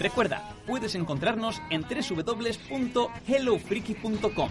Recuerda, 0.05 0.53
puedes 0.67 0.93
encontrarnos 0.93 1.59
en 1.71 1.81
www.hellofreaky.com. 1.81 4.49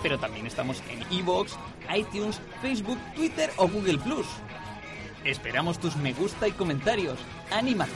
Pero 0.00 0.18
también 0.20 0.46
estamos 0.46 0.80
en 0.88 1.02
iVoox, 1.10 1.56
iTunes, 1.92 2.40
Facebook, 2.62 3.00
Twitter 3.16 3.50
o 3.56 3.66
Google 3.66 3.98
Plus. 3.98 4.28
Esperamos 5.24 5.80
tus 5.80 5.96
me 5.96 6.12
gusta 6.12 6.46
y 6.46 6.52
comentarios. 6.52 7.18
¡Anímate! 7.50 7.90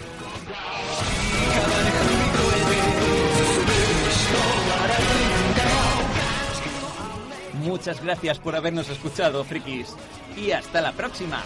Muchas 7.63 8.03
gracias 8.03 8.41
por 8.41 8.57
habernos 8.57 8.89
escuchado, 8.89 9.45
frikis. 9.45 9.95
Y 10.39 10.53
hasta 10.53 10.81
la 10.81 10.93
próxima. 10.93 11.43